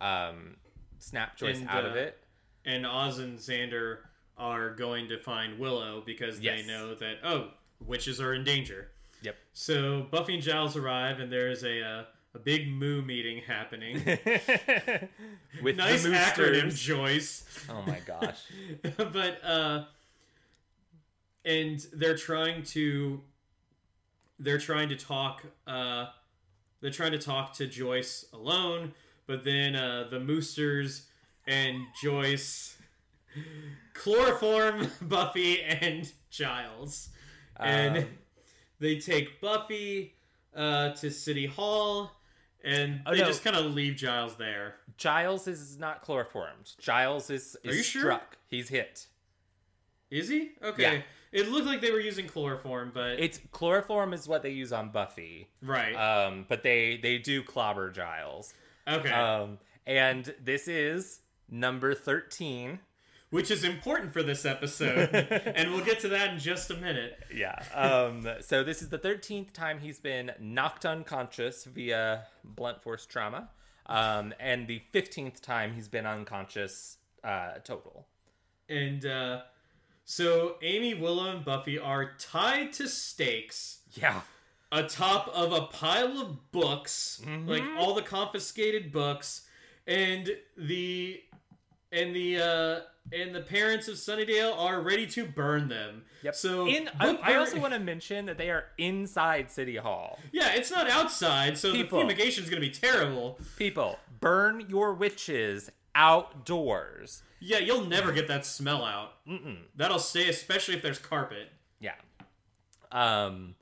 um, 0.00 0.56
snap 0.98 1.36
Joyce 1.36 1.60
And, 1.60 1.68
out 1.68 1.84
of 1.84 1.92
uh, 1.92 1.96
it. 1.96 2.18
And 2.64 2.86
Oz 2.86 3.18
and 3.18 3.38
Xander 3.38 3.98
are 4.36 4.70
going 4.74 5.08
to 5.08 5.18
find 5.18 5.58
Willow 5.58 6.02
because 6.04 6.40
Yes. 6.40 6.62
they 6.62 6.66
know 6.66 6.94
that 6.94 7.18
oh, 7.22 7.50
witches 7.84 8.20
are 8.20 8.34
in 8.34 8.44
danger. 8.44 8.88
Yep. 9.22 9.36
So 9.52 10.06
Buffy 10.10 10.34
and 10.34 10.42
Giles 10.42 10.76
arrive, 10.76 11.20
and 11.20 11.30
there's 11.30 11.62
a 11.62 11.82
uh, 11.82 12.04
a 12.34 12.38
big 12.38 12.68
moo 12.68 13.00
meeting 13.02 13.42
happening. 13.46 13.96
With 15.62 15.76
nice 15.76 16.04
acronym, 16.04 16.74
Joyce. 16.74 17.44
Oh 17.70 17.82
my 17.86 18.00
gosh. 18.00 18.40
but 18.96 19.44
uh, 19.44 19.84
and 21.44 21.86
they're 21.92 22.16
trying 22.16 22.64
to 22.64 23.20
they're 24.38 24.58
trying 24.58 24.88
to 24.88 24.96
talk. 24.96 25.44
Uh, 25.66 26.06
they're 26.80 26.90
trying 26.90 27.12
to 27.12 27.18
talk 27.18 27.54
to 27.54 27.66
Joyce 27.66 28.26
alone, 28.32 28.92
but 29.26 29.44
then 29.44 29.74
uh, 29.76 30.06
the 30.10 30.20
Moosters 30.20 31.06
and 31.46 31.78
Joyce 32.02 32.76
chloroform 33.94 34.88
Buffy 35.02 35.62
and 35.62 36.10
Giles, 36.30 37.08
and 37.58 37.98
Um, 37.98 38.04
they 38.80 38.98
take 38.98 39.40
Buffy 39.40 40.14
uh, 40.54 40.90
to 40.94 41.10
City 41.10 41.46
Hall, 41.46 42.10
and 42.62 43.02
Oh, 43.06 43.12
they 43.12 43.20
no. 43.20 43.26
just 43.26 43.44
kind 43.44 43.56
of 43.56 43.66
leave 43.74 43.96
Giles 43.96 44.36
there. 44.36 44.76
Giles 44.96 45.46
is 45.48 45.78
not 45.78 46.02
chloroformed. 46.02 46.72
Giles 46.80 47.30
is, 47.30 47.56
is 47.64 47.72
Are 47.72 47.76
you 47.76 47.82
sure? 47.82 48.02
struck. 48.02 48.36
He's 48.48 48.68
hit. 48.68 49.06
Is 50.10 50.28
he? 50.28 50.50
Okay. 50.62 50.82
Yeah. 50.96 51.02
It 51.32 51.48
looked 51.48 51.66
like 51.66 51.80
they 51.80 51.90
were 51.90 51.98
using 52.00 52.28
chloroform, 52.28 52.92
but 52.94 53.18
It's 53.18 53.40
chloroform 53.50 54.12
is 54.12 54.28
what 54.28 54.42
they 54.44 54.50
use 54.50 54.72
on 54.72 54.90
Buffy. 54.90 55.48
right. 55.62 55.92
Um, 55.94 56.46
but 56.48 56.62
they 56.62 56.96
they 57.02 57.18
do 57.18 57.42
clobber 57.42 57.90
Giles. 57.90 58.54
Okay. 58.88 59.10
Um, 59.10 59.58
and 59.86 60.34
this 60.42 60.68
is 60.68 61.20
number 61.50 61.94
thirteen. 61.94 62.80
Which 63.30 63.50
is 63.50 63.64
important 63.64 64.12
for 64.12 64.22
this 64.22 64.44
episode, 64.44 65.12
and 65.56 65.72
we'll 65.72 65.84
get 65.84 65.98
to 66.00 66.08
that 66.08 66.34
in 66.34 66.38
just 66.38 66.70
a 66.70 66.76
minute. 66.76 67.18
Yeah. 67.34 67.58
Um, 67.74 68.28
so 68.40 68.62
this 68.62 68.80
is 68.80 68.90
the 68.90 68.98
thirteenth 68.98 69.52
time 69.52 69.80
he's 69.80 69.98
been 69.98 70.30
knocked 70.38 70.86
unconscious 70.86 71.64
via 71.64 72.26
blunt 72.44 72.80
force 72.80 73.06
trauma, 73.06 73.50
um, 73.86 74.34
and 74.38 74.68
the 74.68 74.82
fifteenth 74.92 75.42
time 75.42 75.74
he's 75.74 75.88
been 75.88 76.06
unconscious 76.06 76.98
uh, 77.24 77.54
total. 77.64 78.06
And 78.68 79.04
uh, 79.04 79.40
so 80.04 80.56
Amy, 80.62 80.94
Willow, 80.94 81.34
and 81.34 81.44
Buffy 81.44 81.78
are 81.78 82.12
tied 82.18 82.72
to 82.74 82.88
stakes 82.88 83.80
Yeah. 83.94 84.20
Atop 84.78 85.28
of 85.28 85.52
a 85.52 85.62
pile 85.62 86.18
of 86.20 86.50
books, 86.52 87.20
Mhm. 87.24 87.48
like 87.48 87.62
all 87.78 87.94
the 87.94 88.02
confiscated 88.02 88.90
books, 88.92 89.46
and 89.86 90.36
the 90.56 91.22
and 91.92 92.14
the 92.16 92.38
uh, 92.40 92.80
and 93.12 93.34
the 93.34 93.40
parents 93.40 93.86
of 93.86 93.94
Sunnydale 93.96 94.56
are 94.58 94.80
ready 94.80 95.06
to 95.08 95.24
burn 95.26 95.68
them. 95.68 96.04
Yep. 96.22 96.34
So 96.34 96.66
in 96.66 96.88
I, 96.98 97.16
I 97.22 97.34
also 97.36 97.58
want 97.60 97.72
to 97.74 97.78
mention 97.78 98.26
that 98.26 98.38
they 98.38 98.50
are 98.50 98.64
inside 98.78 99.50
City 99.50 99.76
Hall. 99.76 100.18
yeah, 100.32 100.54
it's 100.54 100.70
not 100.70 100.88
outside, 100.90 101.56
so 101.58 101.72
People. 101.72 101.98
the 101.98 102.04
fumigation 102.04 102.42
is 102.44 102.50
going 102.50 102.62
to 102.62 102.66
be 102.68 102.74
terrible. 102.74 103.38
People, 103.58 103.98
burn 104.20 104.66
your 104.68 104.94
witches 104.94 105.70
outdoors. 105.94 107.22
Yeah, 107.40 107.58
you'll 107.58 107.84
never 107.84 108.10
get 108.10 108.26
that 108.28 108.46
smell 108.46 108.82
out. 108.84 109.24
Mm-mm. 109.26 109.58
That'll 109.76 109.98
stay, 109.98 110.28
especially 110.30 110.74
if 110.74 110.82
there's 110.82 110.98
carpet. 110.98 111.50
Yeah. 111.78 111.94
Um. 112.90 113.54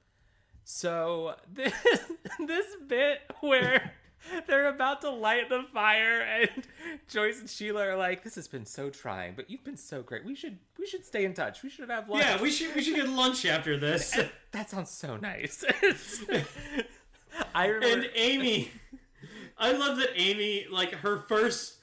So 0.65 1.35
this 1.53 1.73
this 2.47 2.67
bit 2.87 3.21
where 3.41 3.93
they're 4.47 4.69
about 4.69 5.01
to 5.03 5.11
light 5.11 5.49
the 5.49 5.65
fire 5.73 6.21
and 6.21 6.51
Joyce 7.09 7.41
and 7.41 7.51
Sheila 7.51 7.89
are 7.89 7.97
like, 7.97 8.23
"This 8.23 8.35
has 8.37 8.49
been 8.49 8.67
so 8.67 8.91
trying, 8.91 9.35
but 9.35 9.51
you've 9.51 9.65
been 9.65 9.77
so 9.77 10.03
great. 10.03 10.25
We 10.25 10.35
should 10.35 10.59
we 10.79 10.87
should 10.87 11.05
stay 11.05 11.25
in 11.25 11.35
touch. 11.35 11.63
We 11.63 11.71
should 11.71 11.89
have 11.91 12.09
lunch." 12.09 12.25
Yeah, 12.25 12.41
we 12.41 12.51
should 12.51 12.75
we 12.75 12.83
should 12.83 12.97
get 12.97 13.09
lunch 13.09 13.45
after 13.45 13.77
this. 13.79 14.19
that 14.53 14.71
sounds 14.71 14.91
so 14.91 15.17
nice. 15.17 15.65
I 17.55 17.67
remember. 17.67 18.07
and 18.07 18.11
Amy, 18.15 18.71
I 19.59 19.73
love 19.73 19.97
that 19.99 20.11
Amy, 20.15 20.67
like 20.71 20.93
her 20.97 21.19
first 21.29 21.79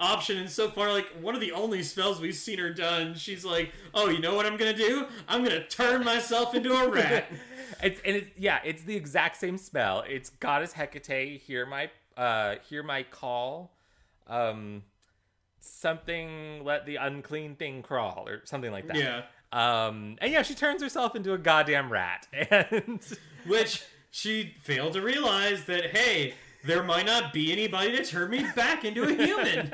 option, 0.00 0.38
and 0.38 0.50
so 0.50 0.70
far, 0.70 0.92
like 0.92 1.06
one 1.20 1.34
of 1.34 1.40
the 1.40 1.52
only 1.52 1.82
spells 1.82 2.20
we've 2.20 2.34
seen 2.34 2.58
her 2.58 2.70
done. 2.70 3.14
She's 3.14 3.44
like, 3.44 3.72
"Oh, 3.92 4.08
you 4.08 4.18
know 4.18 4.34
what 4.34 4.46
I'm 4.46 4.56
gonna 4.56 4.76
do? 4.76 5.06
I'm 5.28 5.44
gonna 5.44 5.66
turn 5.66 6.04
myself 6.04 6.54
into 6.54 6.72
a 6.72 6.88
rat." 6.88 7.26
It's, 7.82 8.00
and 8.04 8.16
it's 8.16 8.30
yeah, 8.36 8.60
it's 8.64 8.82
the 8.82 8.96
exact 8.96 9.36
same 9.36 9.58
spell. 9.58 10.04
It's 10.08 10.30
Goddess 10.30 10.72
Hecate. 10.72 11.40
Hear 11.40 11.66
my 11.66 11.90
uh, 12.16 12.56
hear 12.68 12.82
my 12.82 13.02
call. 13.02 13.72
Um, 14.26 14.82
something 15.60 16.64
let 16.64 16.86
the 16.86 16.96
unclean 16.96 17.56
thing 17.56 17.82
crawl 17.82 18.24
or 18.28 18.42
something 18.44 18.70
like 18.72 18.86
that. 18.88 18.96
yeah, 18.96 19.22
Um, 19.52 20.16
and 20.20 20.32
yeah, 20.32 20.42
she 20.42 20.54
turns 20.54 20.82
herself 20.82 21.14
into 21.16 21.32
a 21.32 21.38
goddamn 21.38 21.90
rat, 21.90 22.26
and 22.50 23.00
which 23.46 23.82
she 24.10 24.54
failed 24.62 24.94
to 24.94 25.02
realize 25.02 25.64
that 25.64 25.86
hey. 25.96 26.34
There 26.66 26.82
might 26.82 27.04
not 27.04 27.34
be 27.34 27.52
anybody 27.52 27.94
to 27.94 28.02
turn 28.06 28.30
me 28.30 28.46
back 28.56 28.86
into 28.86 29.02
a 29.02 29.12
human 29.12 29.70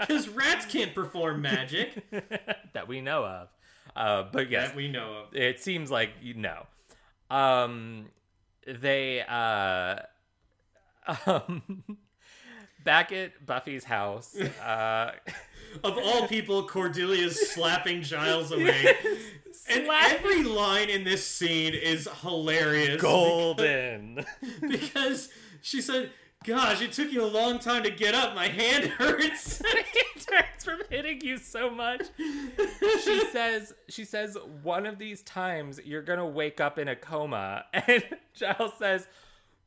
because 0.00 0.28
rats 0.28 0.66
can't 0.66 0.92
perform 0.92 1.40
magic 1.40 2.02
that 2.72 2.88
we 2.88 3.00
know 3.00 3.24
of. 3.24 3.48
Uh, 3.94 4.24
but 4.32 4.50
yes, 4.50 4.70
that 4.70 4.76
we 4.76 4.88
know 4.88 5.18
of. 5.28 5.36
it 5.36 5.60
seems 5.60 5.88
like 5.88 6.10
you 6.20 6.34
know. 6.34 6.66
Um, 7.32 8.06
they 8.66 9.22
uh, 9.22 9.96
um, 11.26 11.62
back 12.84 13.10
at 13.12 13.44
Buffy's 13.46 13.84
house. 13.84 14.38
Uh, 14.38 15.12
Of 15.82 15.96
all 15.96 16.28
people, 16.28 16.68
Cordelia's 16.68 17.50
slapping 17.54 18.02
Giles 18.02 18.52
away. 18.52 18.94
And 19.70 19.86
Slap- 19.86 20.12
every 20.12 20.42
line 20.42 20.90
in 20.90 21.02
this 21.04 21.26
scene 21.26 21.72
is 21.72 22.06
hilarious. 22.20 23.00
golden. 23.00 24.22
Because 24.60 25.30
she 25.62 25.80
said, 25.80 26.10
Gosh, 26.44 26.82
it 26.82 26.92
took 26.92 27.12
you 27.12 27.24
a 27.24 27.26
long 27.26 27.58
time 27.58 27.82
to 27.84 27.90
get 27.90 28.14
up. 28.14 28.34
My 28.34 28.48
hand 28.48 28.84
hurts. 28.98 29.60
it 29.64 30.26
hurts 30.28 30.64
from 30.64 30.80
hitting 30.90 31.20
you 31.20 31.38
so 31.38 31.70
much. 31.70 32.02
She 32.16 33.20
says, 33.32 33.74
she 33.88 34.04
says, 34.04 34.36
one 34.62 34.86
of 34.86 34.98
these 34.98 35.22
times 35.22 35.80
you're 35.84 36.02
gonna 36.02 36.26
wake 36.26 36.60
up 36.60 36.78
in 36.78 36.88
a 36.88 36.96
coma, 36.96 37.64
and 37.72 38.02
Giles 38.34 38.72
says, 38.78 39.06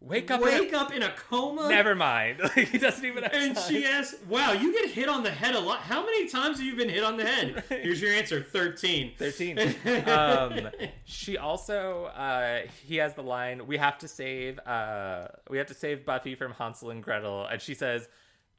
"Wake 0.06 0.30
up, 0.32 0.42
Wake 0.42 0.70
in 0.70 0.76
up 0.76 0.94
in 0.94 1.02
a 1.04 1.10
coma? 1.12 1.68
Never 1.70 1.96
mind. 1.96 2.38
Like, 2.44 2.68
he 2.70 2.78
doesn't 2.78 3.04
even. 3.04 3.24
Have 3.24 3.34
And 3.34 3.56
time. 3.56 3.70
she 3.70 3.86
asks, 3.86 4.16
Wow, 4.30 4.52
you 4.54 4.72
get 4.72 4.90
hit 4.92 5.10
on 5.10 5.24
the 5.24 5.32
head 5.32 5.56
a 5.56 5.60
lot. 5.60 5.80
How 5.80 6.06
many 6.06 6.28
times 6.30 6.58
have 6.58 6.66
you 6.66 6.76
been 6.76 6.90
hit 6.90 7.04
on 7.04 7.18
the 7.18 7.26
head? 7.26 7.64
Here's 7.70 8.02
your 8.02 8.12
answer 8.14 8.42
13. 8.42 9.14
13 9.18 9.60
um 10.08 10.70
she 11.06 11.38
also 11.38 12.06
uh 12.06 12.62
he 12.86 12.98
has 12.98 13.14
the 13.16 13.24
line 13.24 13.66
we 13.68 13.78
have 13.78 13.98
to 13.98 14.08
save 14.08 14.60
uh 14.60 15.28
we 15.50 15.58
have 15.58 15.68
to 15.68 15.74
save 15.74 16.06
buffy 16.06 16.36
from 16.36 16.52
hansel 16.54 16.90
and 16.92 17.04
gretel 17.04 17.46
and 17.46 17.62
she 17.62 17.74
says 17.74 18.08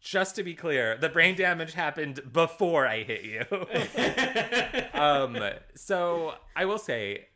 just 0.01 0.37
to 0.37 0.43
be 0.43 0.55
clear 0.55 0.97
the 0.99 1.09
brain 1.09 1.35
damage 1.37 1.73
happened 1.75 2.21
before 2.33 2.87
i 2.87 3.03
hit 3.03 3.23
you 3.23 3.43
um 4.95 5.39
so 5.75 6.35
i 6.55 6.65
will 6.65 6.79
say 6.79 7.27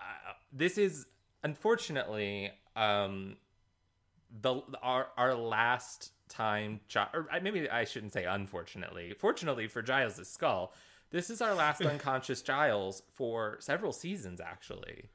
uh, 0.00 0.32
this 0.52 0.78
is 0.78 1.06
unfortunately 1.42 2.50
um 2.74 3.36
the 4.42 4.60
our 4.82 5.08
our 5.16 5.34
last 5.34 6.12
time 6.28 6.80
or 7.14 7.28
maybe 7.42 7.68
I 7.70 7.84
shouldn't 7.84 8.12
say 8.12 8.24
unfortunately 8.24 9.14
fortunately 9.18 9.68
for 9.68 9.82
Giles' 9.82 10.26
skull 10.28 10.72
this 11.10 11.30
is 11.30 11.40
our 11.40 11.54
last 11.54 11.80
unconscious 11.92 12.42
Giles 12.42 13.02
for 13.14 13.56
several 13.60 13.92
seasons 13.92 14.40
actually 14.40 15.10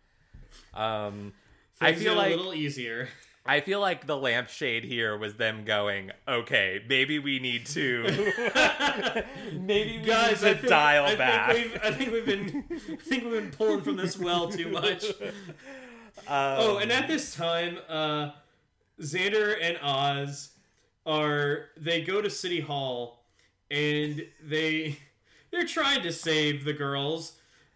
um 0.73 1.33
I 1.79 1.93
feel 1.93 2.15
like 2.15 2.33
a 2.33 2.35
little 2.35 2.53
easier. 2.53 3.09
I 3.43 3.59
feel 3.61 3.79
like 3.79 4.05
the 4.05 4.15
lampshade 4.15 4.83
here 4.83 5.17
was 5.17 5.33
them 5.33 5.65
going, 5.65 6.11
okay, 6.27 6.83
maybe 6.87 7.17
we 7.17 7.39
need 7.39 7.65
to, 7.67 8.03
maybe 9.53 9.97
we 9.97 10.05
Guys, 10.05 10.43
need 10.43 10.49
I 10.49 10.53
to 10.53 10.59
think, 10.59 10.69
dial 10.69 11.05
I 11.05 11.15
back. 11.15 11.55
Think 11.55 11.73
we've, 11.73 11.81
I 11.83 11.91
think 11.91 12.11
we've 12.11 12.25
been, 12.25 12.63
I 12.71 12.95
think 12.97 13.23
we've 13.23 13.33
been 13.33 13.49
pulling 13.49 13.81
from 13.81 13.95
this 13.95 14.15
well 14.19 14.47
too 14.47 14.69
much. 14.69 15.05
oh, 16.27 16.75
Um, 16.75 16.81
and 16.83 16.91
at 16.91 17.07
this 17.07 17.35
time, 17.35 17.79
uh, 17.89 18.29
Xander 19.01 19.55
and 19.59 19.77
Oz 19.81 20.49
are 21.05 21.69
they 21.77 22.01
go 22.01 22.21
to 22.21 22.29
City 22.29 22.59
Hall 22.59 23.23
and 23.69 24.25
they 24.43 24.99
they're 25.51 25.65
trying 25.65 26.03
to 26.03 26.11
save 26.11 26.63
the 26.63 26.73
girls. 26.73 27.33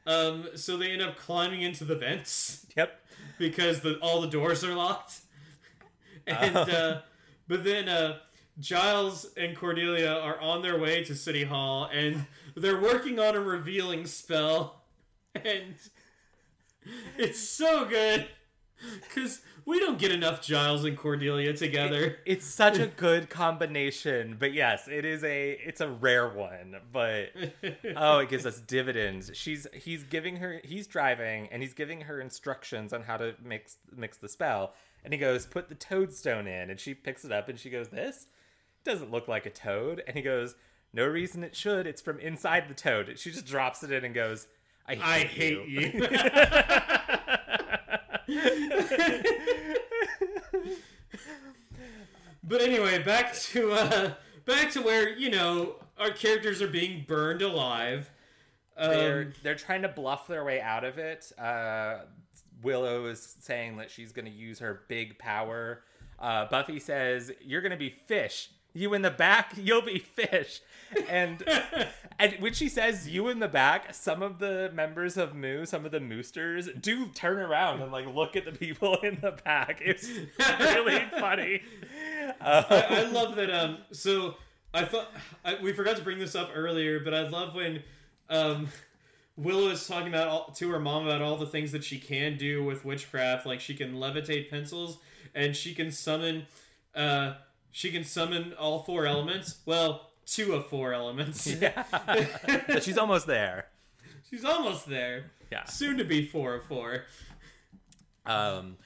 Um, 0.07 0.49
so 0.56 0.77
they 0.77 0.91
end 0.91 1.02
up 1.02 1.18
climbing 1.18 1.64
into 1.64 1.84
the 1.84 1.95
vents 1.95 2.68
yep. 2.77 3.02
because 3.39 3.81
the 3.81 3.97
all 3.99 4.22
the 4.22 4.27
doors 4.27 4.64
are 4.64 4.76
locked. 4.76 5.19
And 6.27 6.57
uh, 6.57 7.02
but 7.47 7.64
then 7.64 7.88
uh, 7.88 8.18
Giles 8.60 9.27
and 9.38 9.56
Cordelia 9.56 10.11
are 10.11 10.41
on 10.41 10.64
their 10.64 10.80
way 10.80 11.03
to 11.03 11.14
City 11.14 11.43
Hall 11.43 11.88
and 11.93 12.26
they're 12.56 12.81
working 12.81 13.19
on 13.19 13.35
a 13.35 13.39
revealing 13.39 14.07
spell, 14.07 14.81
and 15.35 15.76
it's 17.18 17.39
so 17.39 17.85
good 17.85 18.27
because 19.02 19.41
we 19.65 19.79
don't 19.79 19.97
get 19.97 20.11
enough 20.11 20.41
Giles 20.41 20.85
and 20.85 20.95
Cordelia 20.95 21.51
together. 21.53 22.19
It's 22.25 22.45
such 22.45 22.77
a 22.77 22.85
good 22.87 23.29
combination, 23.29 24.37
but 24.39 24.53
yes, 24.53 24.87
it 24.87 25.03
is 25.05 25.23
a 25.23 25.53
it's 25.53 25.81
a 25.81 25.89
rare 25.89 26.29
one, 26.29 26.75
but 26.93 27.29
oh, 27.95 28.19
it 28.19 28.29
gives 28.29 28.45
us 28.45 28.59
dividends. 28.59 29.31
She's 29.33 29.65
he's 29.73 30.03
giving 30.03 30.35
her 30.37 30.61
he's 30.63 30.85
driving 30.85 31.49
and 31.51 31.63
he's 31.63 31.73
giving 31.73 32.01
her 32.01 32.21
instructions 32.21 32.93
on 32.93 33.01
how 33.03 33.17
to 33.17 33.33
mix 33.43 33.77
mix 33.95 34.17
the 34.17 34.29
spell. 34.29 34.73
And 35.03 35.13
he 35.13 35.19
goes, 35.19 35.45
"Put 35.45 35.69
the 35.69 35.75
toadstone 35.75 36.47
in." 36.47 36.69
And 36.69 36.79
she 36.79 36.93
picks 36.93 37.25
it 37.25 37.31
up 37.31 37.49
and 37.49 37.59
she 37.59 37.69
goes, 37.69 37.89
"This 37.89 38.27
doesn't 38.83 39.11
look 39.11 39.27
like 39.27 39.47
a 39.47 39.51
toad." 39.51 40.03
And 40.05 40.15
he 40.15 40.21
goes, 40.21 40.55
"No 40.93 41.07
reason 41.07 41.43
it 41.43 41.55
should. 41.55 41.87
It's 41.87 42.01
from 42.01 42.19
inside 42.19 42.69
the 42.69 42.75
toad." 42.75 43.17
She 43.17 43.31
just 43.31 43.47
drops 43.47 43.81
it 43.83 43.91
in 43.91 44.05
and 44.05 44.13
goes, 44.13 44.47
"I 44.87 44.95
hate, 44.95 45.03
I 45.03 45.19
hate 45.19 45.67
you. 45.67 46.07
but 52.44 52.61
anyway, 52.61 53.02
back 53.02 53.34
to 53.36 53.72
uh, 53.72 54.14
back 54.45 54.72
to 54.72 54.82
where 54.82 55.10
you 55.10 55.30
know 55.30 55.76
our 55.98 56.11
characters 56.11 56.61
are 56.61 56.68
being 56.68 57.06
burned 57.07 57.41
alive. 57.41 58.10
Um, 58.77 58.90
they're 58.91 59.34
they're 59.44 59.56
trying 59.56 59.82
to 59.84 59.88
bluff 59.88 60.27
their 60.27 60.44
way 60.44 60.61
out 60.61 60.84
of 60.84 60.98
it. 60.98 61.32
Uh, 61.38 61.99
Willow 62.61 63.06
is 63.06 63.36
saying 63.40 63.77
that 63.77 63.91
she's 63.91 64.11
going 64.11 64.26
to 64.26 64.32
use 64.32 64.60
her 64.60 64.82
big 64.88 65.18
power. 65.18 65.84
Uh, 66.19 66.45
Buffy 66.45 66.80
says, 66.80 67.32
"You're 67.41 67.61
going 67.61 67.72
to 67.72 67.77
be 67.77 67.90
fish. 67.90 68.49
You 68.73 68.94
in 68.94 69.02
the 69.02 69.11
back, 69.11 69.53
you'll 69.57 69.82
be 69.82 69.99
fish." 69.99 70.61
And 71.10 71.44
and 72.20 72.36
when 72.40 72.53
she 72.53 72.70
says 72.70 73.07
"you 73.07 73.28
in 73.28 73.40
the 73.40 73.48
back," 73.48 73.94
some 73.94 74.22
of 74.22 74.40
the 74.40 74.72
members 74.74 75.18
of 75.18 75.36
Moo, 75.36 75.66
some 75.66 75.86
of 75.86 75.91
the 75.91 75.99
Moosters, 75.99 76.70
do 76.80 77.07
turn 77.07 77.38
around 77.38 77.82
and 77.82 77.91
like 77.91 78.07
look 78.07 78.36
at 78.36 78.45
the 78.45 78.52
people 78.52 78.95
in 79.03 79.20
the 79.22 79.32
back. 79.44 79.82
It's 79.84 80.10
really 80.60 81.03
funny. 81.20 81.62
Uh, 82.40 82.64
I, 82.70 82.86
I 82.90 83.03
love 83.03 83.36
that. 83.36 83.49
Um, 83.49 83.80
so 83.91 84.36
I 84.74 84.86
thought 84.86 85.12
I, 85.44 85.57
we 85.62 85.74
forgot 85.74 85.98
to 85.98 86.03
bring 86.03 86.20
this 86.20 86.36
up 86.36 86.52
earlier, 86.53 86.99
but 86.99 87.14
I 87.14 87.28
love 87.28 87.56
when 87.56 87.84
um, 88.30 88.70
Willow 89.38 89.70
is 89.70 89.86
talking 89.86 90.07
about 90.07 90.28
all, 90.28 90.52
to 90.56 90.70
her 90.72 90.80
mom 90.80 91.06
about 91.06 91.22
all 91.22 91.38
the 91.38 91.48
things 91.48 91.72
that 91.74 91.84
she 91.84 91.99
can 91.99 92.38
do 92.38 92.64
with 92.64 92.86
witchcraft. 92.86 93.45
Like 93.45 93.60
she 93.60 93.74
can 93.74 93.95
levitate 93.95 94.49
pencils, 94.49 94.99
and 95.34 95.56
she 95.56 95.74
can 95.74 95.91
summon. 95.91 96.45
Uh, 96.94 97.34
she 97.72 97.91
can 97.91 98.06
summon 98.06 98.53
all 98.53 98.84
four 98.84 99.06
elements. 99.06 99.57
Well, 99.66 100.12
two 100.26 100.53
of 100.53 100.68
four 100.68 100.93
elements. 100.93 101.47
yeah, 101.61 101.84
but 102.68 102.84
she's 102.84 102.97
almost 102.97 103.27
there. 103.27 103.68
She's 104.30 104.45
almost 104.45 104.88
there. 104.88 105.31
Yeah. 105.52 105.65
Soon 105.65 105.97
to 105.97 106.03
be 106.03 106.26
four 106.26 106.56
of 106.56 106.65
four. 106.65 107.03
Um, 108.26 108.77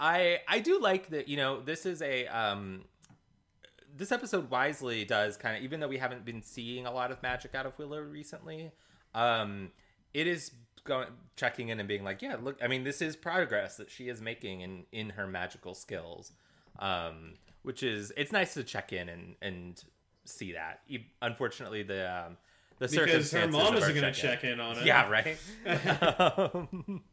I 0.00 0.40
I 0.48 0.58
do 0.60 0.80
like 0.80 1.10
that. 1.10 1.28
You 1.28 1.36
know, 1.36 1.60
this 1.60 1.86
is 1.86 2.02
a 2.02 2.26
um, 2.26 2.84
this 3.96 4.12
episode 4.12 4.50
wisely 4.50 5.04
does 5.04 5.36
kind 5.36 5.56
of 5.56 5.62
even 5.62 5.80
though 5.80 5.88
we 5.88 5.98
haven't 5.98 6.24
been 6.24 6.42
seeing 6.42 6.86
a 6.86 6.92
lot 6.92 7.10
of 7.10 7.22
magic 7.22 7.54
out 7.54 7.66
of 7.66 7.78
Willow 7.78 8.00
recently. 8.00 8.72
Um, 9.14 9.70
it 10.14 10.26
is 10.26 10.50
going 10.84 11.08
checking 11.36 11.68
in 11.68 11.78
and 11.78 11.88
being 11.88 12.04
like, 12.04 12.22
yeah, 12.22 12.36
look. 12.40 12.58
I 12.62 12.68
mean, 12.68 12.84
this 12.84 13.00
is 13.00 13.16
progress 13.16 13.76
that 13.76 13.90
she 13.90 14.08
is 14.08 14.20
making 14.20 14.60
in 14.62 14.84
in 14.92 15.10
her 15.10 15.26
magical 15.26 15.74
skills. 15.74 16.32
Um, 16.78 17.34
which 17.62 17.82
is 17.82 18.12
it's 18.16 18.32
nice 18.32 18.54
to 18.54 18.64
check 18.64 18.92
in 18.92 19.08
and 19.08 19.34
and 19.42 19.82
see 20.28 20.52
that. 20.52 20.80
Unfortunately, 21.22 21.82
the 21.82 22.26
um, 22.26 22.36
the 22.78 22.88
Because 22.88 23.30
her 23.32 23.48
mom 23.48 23.74
isn't 23.76 23.94
going 23.94 24.12
to 24.12 24.18
check-in- 24.20 24.60
on 24.60 24.78
it. 24.78 24.86
yeah, 24.86 25.08
right. 25.10 25.36
um, 25.66 27.02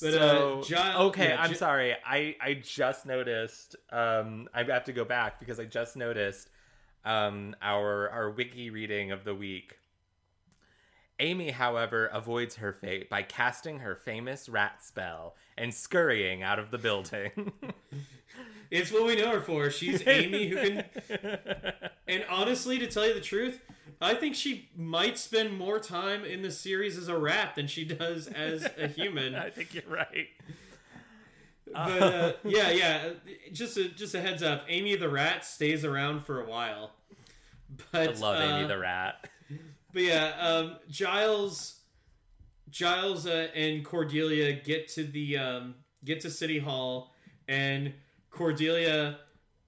But, 0.00 0.12
so 0.12 0.60
uh, 0.60 0.62
Giles- 0.64 1.00
okay, 1.10 1.28
yeah, 1.30 1.42
I'm 1.42 1.50
Gi- 1.50 1.56
sorry. 1.56 1.94
I 2.06 2.34
I 2.40 2.54
just 2.54 3.04
noticed. 3.06 3.76
Um, 3.90 4.48
I 4.54 4.62
have 4.62 4.84
to 4.84 4.92
go 4.92 5.04
back 5.04 5.38
because 5.40 5.60
I 5.60 5.64
just 5.64 5.96
noticed 5.96 6.48
um 7.04 7.54
our 7.60 8.08
our 8.10 8.30
wiki 8.30 8.70
reading 8.70 9.10
of 9.10 9.24
the 9.24 9.34
week. 9.34 9.76
Amy, 11.18 11.50
however, 11.50 12.06
avoids 12.06 12.56
her 12.56 12.72
fate 12.72 13.10
by 13.10 13.22
casting 13.22 13.80
her 13.80 13.94
famous 13.94 14.48
rat 14.48 14.82
spell 14.82 15.34
and 15.58 15.74
scurrying 15.74 16.42
out 16.42 16.58
of 16.58 16.70
the 16.70 16.78
building. 16.78 17.52
It's 18.70 18.92
what 18.92 19.04
we 19.06 19.16
know 19.16 19.30
her 19.30 19.40
for. 19.40 19.70
She's 19.70 20.06
Amy 20.06 20.48
who 20.48 20.56
can 20.56 20.84
And 22.08 22.24
honestly, 22.28 22.78
to 22.78 22.86
tell 22.86 23.06
you 23.06 23.14
the 23.14 23.20
truth, 23.20 23.60
I 24.00 24.14
think 24.14 24.34
she 24.34 24.68
might 24.76 25.18
spend 25.18 25.56
more 25.56 25.78
time 25.78 26.24
in 26.24 26.42
the 26.42 26.50
series 26.50 26.96
as 26.96 27.08
a 27.08 27.18
rat 27.18 27.54
than 27.54 27.66
she 27.66 27.84
does 27.84 28.26
as 28.26 28.66
a 28.78 28.88
human. 28.88 29.34
I 29.36 29.50
think 29.50 29.74
you're 29.74 29.82
right. 29.88 30.28
But 31.72 32.02
uh, 32.02 32.32
yeah, 32.44 32.70
yeah. 32.70 33.10
Just 33.52 33.76
a 33.76 33.88
just 33.88 34.14
a 34.14 34.20
heads 34.20 34.42
up. 34.42 34.64
Amy 34.68 34.96
the 34.96 35.08
rat 35.08 35.44
stays 35.44 35.84
around 35.84 36.24
for 36.24 36.40
a 36.40 36.48
while. 36.48 36.92
I 37.92 38.06
But 38.06 38.18
love 38.18 38.40
Amy 38.40 38.64
uh, 38.64 38.68
the 38.68 38.78
rat. 38.78 39.28
But 39.92 40.02
yeah, 40.02 40.32
um, 40.40 40.76
Giles, 40.88 41.80
Giles 42.70 43.26
uh, 43.26 43.48
and 43.54 43.84
Cordelia 43.84 44.52
get 44.52 44.88
to 44.94 45.04
the 45.04 45.36
um, 45.36 45.74
get 46.04 46.20
to 46.20 46.30
City 46.30 46.58
Hall, 46.58 47.12
and 47.48 47.92
Cordelia 48.30 49.18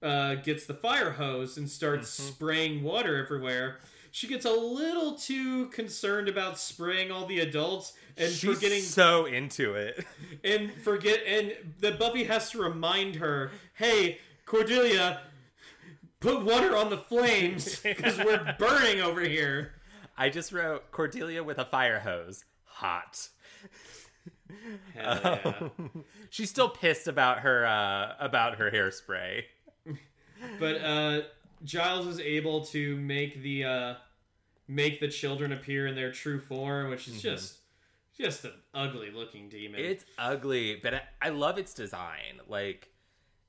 uh, 0.03 0.37
gets 0.37 0.67
the 0.67 0.75
fire 0.75 1.13
hose 1.13 1.57
and 1.57 1.69
starts 1.69 2.19
Mm-hmm. 2.19 2.33
spraying 2.33 2.83
water 2.83 3.17
everywhere. 3.23 3.79
She 4.11 4.27
gets 4.27 4.45
a 4.45 4.51
little 4.53 5.15
too 5.15 5.67
concerned 5.69 6.29
about 6.29 6.59
spraying 6.59 7.11
all 7.11 7.25
the 7.27 7.41
adults 7.41 7.95
and 8.17 8.31
She's 8.31 8.55
forgetting 8.57 8.83
so 8.83 9.25
into 9.25 9.75
it. 9.75 10.05
and 10.45 10.71
forget 10.73 11.21
and 11.27 11.53
that 11.81 11.99
Buffy 11.99 12.25
has 12.25 12.51
to 12.51 12.59
remind 12.63 13.17
her, 13.17 13.53
"Hey, 13.75 14.19
Cordelia, 14.45 15.23
put 16.21 16.43
water 16.45 16.77
on 16.77 16.91
the 16.91 16.99
flames 16.99 17.79
because 17.83 18.19
we're 18.19 18.55
burning 18.59 19.01
over 19.01 19.23
here." 19.23 19.73
I 20.19 20.29
just 20.29 20.53
wrote 20.53 20.91
Cordelia 20.91 21.43
with 21.43 21.59
a 21.59 21.65
fire 21.65 22.01
hose. 22.01 22.45
Hot. 22.65 23.29
Hell 24.95 25.21
yeah. 25.25 25.53
Um, 25.71 26.05
she's 26.31 26.51
still 26.51 26.69
pissed 26.69 27.09
about 27.09 27.41
her 27.41 27.67
uh, 27.67 28.15
about 28.19 28.57
her 28.57 28.71
hairspray. 28.71 29.43
But 30.59 30.77
uh, 30.83 31.21
Giles 31.65 32.07
is 32.07 32.19
able 32.21 32.65
to 32.67 32.97
make 32.97 33.43
the 33.43 33.65
uh, 33.65 33.95
make 34.69 35.01
the 35.01 35.09
children 35.09 35.53
appear 35.53 35.87
in 35.87 35.95
their 35.95 36.11
true 36.13 36.41
form, 36.41 36.91
which 36.91 37.07
is 37.09 37.23
just 37.23 37.59
just 38.19 38.45
an 38.45 38.53
ugly 38.75 39.11
looking 39.11 39.49
demon. 39.49 39.81
It's 39.81 40.05
ugly, 40.19 40.81
but 40.83 40.95
I, 40.95 41.03
I 41.23 41.29
love 41.31 41.59
its 41.59 41.75
design. 41.75 42.41
Like 42.49 42.89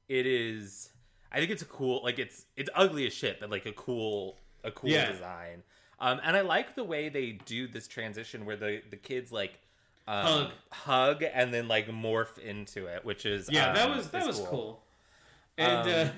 it 0.08 0.26
is. 0.28 0.90
I 1.32 1.40
think 1.40 1.50
it's 1.50 1.64
a 1.64 1.66
cool. 1.66 2.02
Like 2.04 2.20
it's 2.20 2.46
it's 2.56 2.70
ugly 2.76 3.08
as 3.08 3.14
shit, 3.14 3.40
but 3.40 3.50
like 3.50 3.66
a 3.66 3.72
cool 3.74 4.38
a 4.64 4.72
cool 4.72 4.92
Yeah. 4.92 5.12
design. 5.12 5.64
Um, 6.00 6.20
and 6.24 6.36
I 6.36 6.42
like 6.42 6.76
the 6.76 6.84
way 6.84 7.10
they 7.10 7.32
do 7.32 7.68
this 7.68 7.88
transition 7.88 8.46
where 8.46 8.56
the 8.56 8.82
the 8.90 8.98
kids 8.98 9.32
like 9.32 9.60
um, 10.08 10.26
Hug. 10.26 10.52
hug 10.72 11.24
and 11.34 11.54
then 11.54 11.68
like 11.68 11.88
morph 11.88 12.38
into 12.38 12.88
it, 12.88 13.06
which 13.06 13.26
is 13.26 13.50
yeah, 13.52 13.74
that 13.74 13.90
um, 13.90 13.98
was 13.98 14.10
that 14.10 14.26
was 14.28 14.40
cool. 14.40 14.82
And 15.58 15.88
Um, 15.90 16.08
uh, 16.08 16.10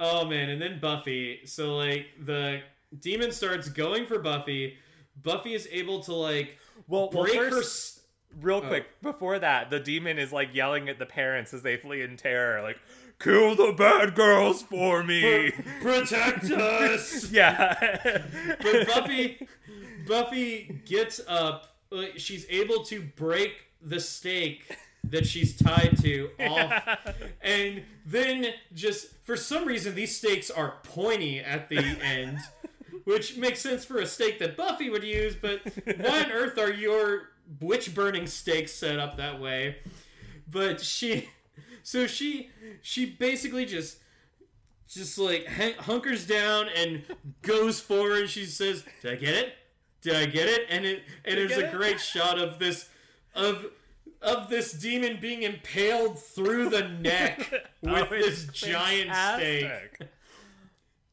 oh 0.00 0.24
man, 0.26 0.50
and 0.50 0.60
then 0.60 0.80
Buffy. 0.80 1.40
So 1.46 1.76
like 1.76 2.06
the 2.24 2.60
demon 3.00 3.32
starts 3.32 3.68
going 3.68 4.06
for 4.06 4.18
Buffy. 4.18 4.76
Buffy 5.22 5.54
is 5.54 5.66
able 5.72 6.00
to 6.04 6.12
like 6.14 6.56
Well, 6.88 7.10
well, 7.12 7.24
break 7.24 7.36
first- 7.38 7.96
her. 7.96 8.02
Real 8.42 8.58
Oh. 8.58 8.68
quick, 8.68 8.84
before 9.00 9.38
that, 9.38 9.70
the 9.70 9.80
demon 9.80 10.18
is 10.18 10.30
like 10.30 10.54
yelling 10.54 10.90
at 10.90 10.98
the 10.98 11.06
parents 11.06 11.54
as 11.54 11.62
they 11.62 11.78
flee 11.78 12.02
in 12.02 12.18
terror, 12.18 12.60
like, 12.60 12.78
kill 13.18 13.54
the 13.54 13.72
bad 13.72 14.14
girls 14.14 14.60
for 14.62 15.02
me. 15.02 15.52
Protect 15.80 16.44
us! 16.50 17.30
yeah. 17.30 18.22
but 18.62 18.86
Buffy, 18.86 19.48
Buffy 20.06 20.82
gets 20.84 21.18
up. 21.26 21.75
Like, 21.90 22.18
She's 22.18 22.46
able 22.48 22.84
to 22.84 23.02
break 23.02 23.52
the 23.82 24.00
stake 24.00 24.76
that 25.04 25.26
she's 25.26 25.56
tied 25.56 25.96
to 26.02 26.30
off. 26.40 26.98
And 27.40 27.82
then 28.04 28.46
just 28.74 29.06
for 29.22 29.36
some 29.36 29.66
reason 29.66 29.94
these 29.94 30.16
stakes 30.16 30.50
are 30.50 30.74
pointy 30.82 31.38
at 31.38 31.68
the 31.68 31.78
end 31.78 32.40
which 33.04 33.36
makes 33.36 33.60
sense 33.60 33.84
for 33.84 33.98
a 33.98 34.06
stake 34.06 34.40
that 34.40 34.56
buffy 34.56 34.90
would 34.90 35.04
use 35.04 35.36
but 35.36 35.60
why 35.98 36.24
on 36.24 36.32
earth 36.32 36.58
are 36.58 36.72
your 36.72 37.28
witch 37.60 37.94
burning 37.94 38.26
stakes 38.26 38.72
set 38.72 38.98
up 38.98 39.16
that 39.16 39.40
way? 39.40 39.76
But 40.50 40.80
she 40.80 41.28
so 41.84 42.08
she 42.08 42.50
she 42.82 43.06
basically 43.06 43.64
just 43.64 43.98
just 44.88 45.18
like 45.18 45.46
hunkers 45.80 46.26
down 46.26 46.66
and 46.76 47.04
goes 47.42 47.78
forward 47.80 48.28
she 48.28 48.44
says 48.44 48.84
did 49.02 49.12
i 49.12 49.14
get 49.14 49.34
it 49.34 49.54
did 50.06 50.14
i 50.16 50.24
get 50.24 50.48
it 50.48 50.66
and 50.70 50.84
it 50.86 51.02
and 51.24 51.36
there's 51.38 51.52
a 51.58 51.66
it? 51.66 51.72
great 51.72 52.00
shot 52.00 52.38
of 52.38 52.58
this 52.58 52.88
of 53.34 53.66
of 54.22 54.48
this 54.48 54.72
demon 54.72 55.18
being 55.20 55.42
impaled 55.42 56.18
through 56.18 56.68
the 56.70 56.88
neck 56.88 57.50
with 57.82 58.06
Oh, 58.10 58.16
this 58.16 58.46
giant 58.46 59.10
stake 59.14 59.62
fantastic. 59.64 60.08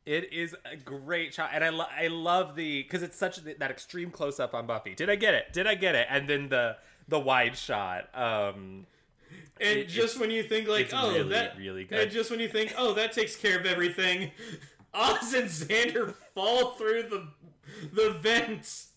It 0.06 0.34
is 0.34 0.54
a 0.70 0.76
great 0.76 1.34
shot, 1.34 1.52
and 1.54 1.64
I 1.64 1.70
lo- 1.70 1.86
I 1.98 2.08
love 2.08 2.56
the 2.58 2.84
because 2.84 3.04
it's 3.04 3.18
such 3.18 3.38
that 3.38 3.72
extreme 3.72 4.12
close 4.12 4.38
up 4.38 4.54
on 4.54 4.68
Buffy. 4.68 4.96
Did 4.96 5.10
I 5.10 5.16
get 5.16 5.34
it? 5.34 5.54
Did 5.54 5.66
I 5.66 5.76
get 5.76 5.96
it? 5.96 6.08
And 6.10 6.28
then 6.30 6.50
the 6.50 6.76
the 7.08 7.20
wide 7.20 7.56
shot. 7.56 8.10
Um, 8.14 8.86
and 9.62 9.80
It- 9.80 9.88
just 9.88 10.20
when 10.20 10.30
you 10.30 10.44
think 10.44 10.68
like 10.68 10.90
oh 10.94 11.14
really, 11.14 11.30
that 11.30 11.58
really 11.58 11.86
good. 11.86 12.00
and 12.00 12.12
just 12.12 12.30
when 12.32 12.42
you 12.42 12.50
think 12.50 12.74
oh 12.78 12.94
that 12.96 13.14
takes 13.14 13.36
care 13.38 13.58
of 13.58 13.66
everything 13.66 14.32
oz 14.94 15.34
and 15.34 15.46
xander 15.50 16.14
fall 16.36 16.72
through 16.72 17.04
the 17.04 17.26
the 17.92 18.12
vents 18.20 18.90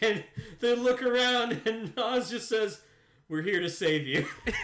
and 0.00 0.24
they 0.60 0.76
look 0.76 1.02
around 1.02 1.60
and 1.66 1.92
oz 1.98 2.30
just 2.30 2.48
says 2.48 2.80
we're 3.28 3.42
here 3.42 3.60
to 3.60 3.70
save 3.70 4.06
you 4.06 4.26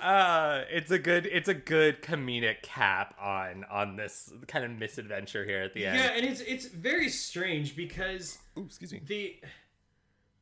uh, 0.00 0.62
it's 0.70 0.90
a 0.90 0.98
good 0.98 1.26
it's 1.26 1.48
a 1.48 1.54
good 1.54 2.02
comedic 2.02 2.62
cap 2.62 3.14
on 3.20 3.64
on 3.70 3.96
this 3.96 4.32
kind 4.46 4.64
of 4.64 4.70
misadventure 4.72 5.44
here 5.44 5.62
at 5.62 5.74
the 5.74 5.86
end. 5.86 5.96
yeah 5.96 6.10
and 6.14 6.24
it's 6.24 6.40
it's 6.40 6.66
very 6.66 7.08
strange 7.08 7.76
because 7.76 8.38
Ooh, 8.58 8.64
excuse 8.64 8.92
me. 8.92 9.00
the 9.06 9.36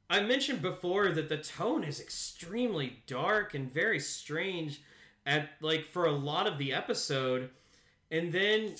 I 0.08 0.20
mentioned 0.22 0.60
before 0.60 1.12
that 1.12 1.28
the 1.28 1.36
tone 1.36 1.84
is 1.84 2.00
extremely 2.00 3.02
dark 3.06 3.54
and 3.54 3.72
very 3.72 4.00
strange 4.00 4.82
at 5.24 5.50
like 5.60 5.84
for 5.84 6.06
a 6.06 6.12
lot 6.12 6.46
of 6.46 6.58
the 6.58 6.72
episode 6.72 7.50
and 8.10 8.32
then 8.32 8.74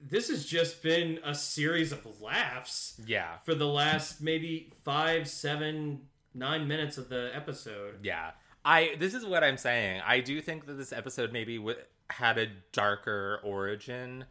this 0.00 0.28
has 0.28 0.44
just 0.46 0.82
been 0.82 1.18
a 1.24 1.34
series 1.34 1.92
of 1.92 2.06
laughs 2.20 3.00
Yeah, 3.04 3.38
for 3.44 3.54
the 3.54 3.66
last 3.66 4.20
maybe 4.22 4.72
five 4.84 5.28
seven 5.28 6.02
nine 6.34 6.68
minutes 6.68 6.98
of 6.98 7.08
the 7.08 7.30
episode 7.34 7.96
yeah. 8.02 8.30
I 8.64 8.96
this 8.98 9.14
is 9.14 9.24
what 9.24 9.42
I'm 9.44 9.56
saying. 9.56 10.02
I 10.06 10.20
do 10.20 10.40
think 10.40 10.66
that 10.66 10.74
this 10.74 10.92
episode 10.92 11.32
maybe 11.32 11.56
w- 11.56 11.76
had 12.10 12.38
a 12.38 12.46
darker 12.72 13.40
origin, 13.42 14.24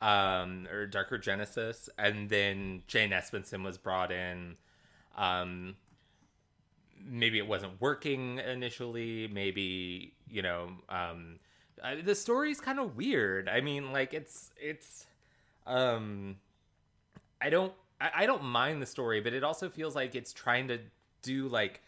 um, 0.00 0.66
or 0.72 0.86
darker 0.86 1.18
genesis, 1.18 1.88
and 1.98 2.28
then 2.28 2.82
Jane 2.86 3.10
Espenson 3.10 3.62
was 3.64 3.76
brought 3.76 4.10
in. 4.12 4.56
Um, 5.16 5.76
maybe 7.04 7.38
it 7.38 7.46
wasn't 7.46 7.80
working 7.80 8.38
initially. 8.38 9.28
Maybe 9.28 10.14
you 10.28 10.42
know, 10.42 10.70
um, 10.88 11.38
uh, 11.82 11.96
the 12.02 12.14
story's 12.14 12.60
kind 12.60 12.78
of 12.78 12.96
weird. 12.96 13.48
I 13.48 13.60
mean, 13.60 13.92
like 13.92 14.14
it's 14.14 14.50
it's, 14.60 15.06
um, 15.66 16.36
I 17.40 17.50
don't 17.50 17.72
I, 18.00 18.10
I 18.16 18.26
don't 18.26 18.44
mind 18.44 18.82
the 18.82 18.86
story, 18.86 19.20
but 19.20 19.32
it 19.32 19.44
also 19.44 19.68
feels 19.68 19.94
like 19.94 20.14
it's 20.14 20.32
trying 20.32 20.68
to 20.68 20.78
do 21.22 21.48
like 21.48 21.80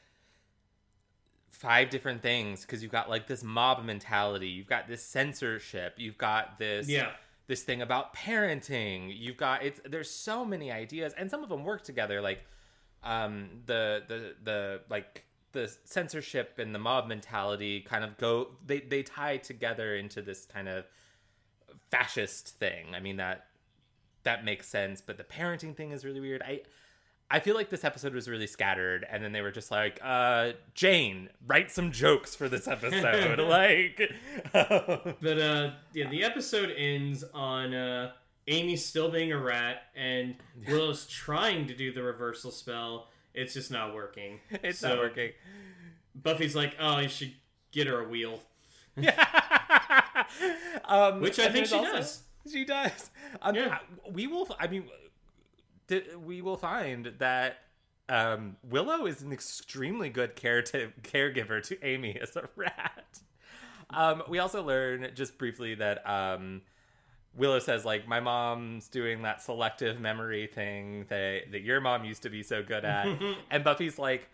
five 1.50 1.88
different 1.90 2.20
things 2.22 2.62
because 2.62 2.82
you've 2.82 2.92
got 2.92 3.08
like 3.08 3.26
this 3.26 3.42
mob 3.42 3.84
mentality, 3.84 4.48
you've 4.48 4.68
got 4.68 4.88
this 4.88 5.02
censorship, 5.02 5.94
you've 5.96 6.18
got 6.18 6.58
this 6.58 6.88
yeah 6.88 7.10
this 7.46 7.62
thing 7.62 7.82
about 7.82 8.14
parenting. 8.14 9.12
You've 9.16 9.36
got 9.36 9.62
it's 9.62 9.80
there's 9.84 10.10
so 10.10 10.44
many 10.44 10.72
ideas 10.72 11.12
and 11.16 11.30
some 11.30 11.42
of 11.42 11.48
them 11.48 11.64
work 11.64 11.82
together 11.82 12.20
like 12.20 12.44
um 13.04 13.48
the 13.66 14.02
the 14.08 14.34
the 14.42 14.80
like 14.90 15.24
the 15.56 15.74
censorship 15.84 16.58
and 16.58 16.74
the 16.74 16.78
mob 16.78 17.08
mentality 17.08 17.80
kind 17.80 18.04
of 18.04 18.18
go 18.18 18.48
they 18.64 18.80
they 18.80 19.02
tie 19.02 19.38
together 19.38 19.96
into 19.96 20.20
this 20.20 20.44
kind 20.44 20.68
of 20.68 20.84
fascist 21.90 22.58
thing. 22.58 22.94
I 22.94 23.00
mean 23.00 23.16
that 23.16 23.46
that 24.24 24.44
makes 24.44 24.68
sense, 24.68 25.00
but 25.00 25.16
the 25.16 25.24
parenting 25.24 25.74
thing 25.74 25.92
is 25.92 26.04
really 26.04 26.20
weird. 26.20 26.42
I 26.42 26.60
I 27.30 27.40
feel 27.40 27.54
like 27.54 27.70
this 27.70 27.84
episode 27.84 28.14
was 28.14 28.28
really 28.28 28.46
scattered, 28.46 29.04
and 29.10 29.24
then 29.24 29.32
they 29.32 29.40
were 29.40 29.50
just 29.50 29.72
like, 29.72 29.98
uh, 30.00 30.52
Jane, 30.74 31.28
write 31.44 31.72
some 31.72 31.90
jokes 31.90 32.36
for 32.36 32.48
this 32.48 32.68
episode. 32.68 33.38
like, 33.40 34.12
but 34.52 35.38
uh 35.40 35.70
yeah 35.94 36.08
the 36.10 36.22
episode 36.22 36.70
ends 36.76 37.24
on 37.32 37.72
uh 37.74 38.12
amy 38.46 38.76
still 38.76 39.10
being 39.10 39.32
a 39.32 39.38
rat 39.38 39.84
and 39.96 40.36
willow's 40.68 41.06
trying 41.06 41.66
to 41.66 41.74
do 41.74 41.92
the 41.92 42.02
reversal 42.02 42.52
spell 42.52 43.08
it's 43.36 43.54
just 43.54 43.70
not 43.70 43.94
working 43.94 44.40
it's 44.50 44.80
So- 44.80 44.88
not 44.90 44.98
working. 44.98 45.30
Buffy's 46.14 46.56
like, 46.56 46.74
oh, 46.80 46.98
you 46.98 47.08
should 47.08 47.34
get 47.72 47.86
her 47.86 48.00
a 48.00 48.08
wheel. 48.08 48.40
um, 50.86 51.20
Which 51.20 51.38
I 51.38 51.50
think 51.50 51.66
she 51.66 51.74
also- 51.74 51.92
does. 51.92 52.22
She 52.50 52.64
does. 52.64 53.10
Um, 53.42 53.54
Yeah. 53.54 53.78
We 54.10 54.26
will. 54.26 54.48
I 54.58 54.68
mean, 54.68 54.84
we 56.24 56.42
will 56.42 56.56
find 56.56 57.12
that 57.18 57.58
um, 58.08 58.56
Willow 58.62 59.06
is 59.06 59.20
an 59.22 59.32
extremely 59.32 60.08
good 60.10 60.36
care 60.36 60.62
to 60.62 60.92
caregiver 61.02 61.60
to 61.66 61.84
Amy 61.84 62.18
as 62.20 62.36
a 62.36 62.48
rat. 62.56 63.18
Um, 63.90 64.22
we 64.28 64.38
also 64.38 64.62
learn 64.62 65.10
just 65.14 65.38
briefly 65.38 65.74
that 65.74 66.08
um, 66.08 66.62
Willow 67.36 67.58
says 67.58 67.84
like 67.84 68.08
my 68.08 68.20
mom's 68.20 68.88
doing 68.88 69.22
that 69.22 69.42
selective 69.42 70.00
memory 70.00 70.46
thing 70.46 71.06
that 71.08 71.52
that 71.52 71.62
your 71.62 71.80
mom 71.80 72.04
used 72.04 72.22
to 72.22 72.30
be 72.30 72.42
so 72.42 72.62
good 72.62 72.84
at, 72.84 73.06
and 73.50 73.64
Buffy's 73.64 73.98
like 73.98 74.28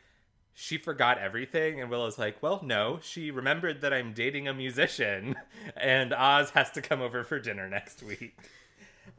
she 0.54 0.76
forgot 0.76 1.18
everything? 1.18 1.80
And 1.80 1.90
willow's 1.90 2.18
like 2.18 2.42
well 2.42 2.60
no 2.62 2.98
she 3.02 3.30
remembered 3.30 3.80
that 3.80 3.92
i'm 3.92 4.12
dating 4.12 4.48
a 4.48 4.54
musician. 4.54 5.34
And 5.76 6.12
oz 6.12 6.50
has 6.50 6.70
to 6.72 6.82
come 6.82 7.00
over 7.00 7.24
for 7.24 7.38
dinner 7.38 7.68
next 7.68 8.02
week. 8.02 8.36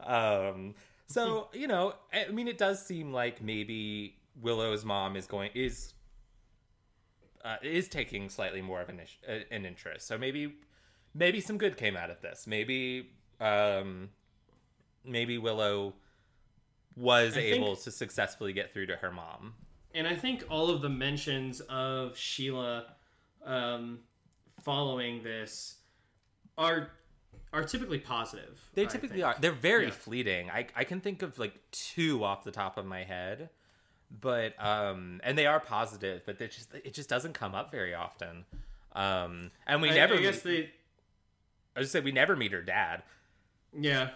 Um 0.00 0.74
so 1.06 1.48
you 1.52 1.66
know 1.66 1.94
i 2.12 2.28
mean 2.30 2.48
it 2.48 2.58
does 2.58 2.84
seem 2.84 3.12
like 3.12 3.42
maybe 3.42 4.16
willow's 4.40 4.84
mom 4.84 5.16
is 5.16 5.26
going 5.26 5.50
is 5.54 5.94
uh, 7.44 7.56
is 7.62 7.88
taking 7.88 8.30
slightly 8.30 8.62
more 8.62 8.80
of 8.80 8.88
an, 8.88 9.00
ish- 9.00 9.18
uh, 9.28 9.40
an 9.50 9.66
interest. 9.66 10.06
So 10.06 10.16
maybe 10.16 10.54
maybe 11.12 11.40
some 11.40 11.58
good 11.58 11.76
came 11.76 11.96
out 11.96 12.10
of 12.10 12.22
this. 12.22 12.46
Maybe 12.46 13.10
um 13.40 14.08
maybe 15.04 15.38
willow 15.38 15.94
was 16.96 17.36
I 17.36 17.40
think- 17.40 17.56
able 17.56 17.76
to 17.76 17.90
successfully 17.90 18.52
get 18.52 18.72
through 18.72 18.86
to 18.86 18.96
her 18.96 19.10
mom 19.10 19.54
And 19.94 20.06
I 20.08 20.14
think 20.16 20.44
all 20.48 20.70
of 20.70 20.80
the 20.82 20.88
mentions 20.88 21.60
of 21.62 22.16
Sheila 22.16 22.86
um, 23.44 24.00
following 24.62 25.22
this 25.22 25.76
are 26.56 26.90
are 27.52 27.62
typically 27.62 27.98
positive. 28.00 28.58
They 28.74 28.86
typically 28.86 29.22
are. 29.22 29.36
They're 29.38 29.52
very 29.52 29.84
Yeah. 29.86 29.90
fleeting. 29.92 30.50
I 30.50 30.66
I 30.74 30.82
can 30.84 31.00
think 31.00 31.22
of 31.22 31.38
like 31.38 31.54
two 31.70 32.24
off 32.24 32.42
the 32.42 32.50
top 32.50 32.76
of 32.78 32.84
my 32.86 33.04
head, 33.04 33.50
but 34.10 34.54
um, 34.64 35.20
and 35.22 35.36
they 35.38 35.46
are 35.46 35.60
positive, 35.60 36.22
but 36.26 36.38
they 36.38 36.48
just 36.48 36.72
it 36.74 36.94
just 36.94 37.08
doesn't 37.08 37.34
come 37.34 37.54
up 37.54 37.70
very 37.70 37.94
often. 37.94 38.44
Um, 38.92 39.50
and 39.66 39.80
we 39.82 39.90
I, 39.90 39.94
never. 39.94 40.14
I 40.14 40.18
guess 40.22 40.44
meet, 40.44 40.50
they. 40.62 40.70
I 41.76 41.80
was 41.80 41.90
say 41.92 42.00
we 42.00 42.10
never 42.12 42.34
meet 42.34 42.50
her 42.52 42.62
dad. 42.62 43.02
Yeah, 43.78 44.10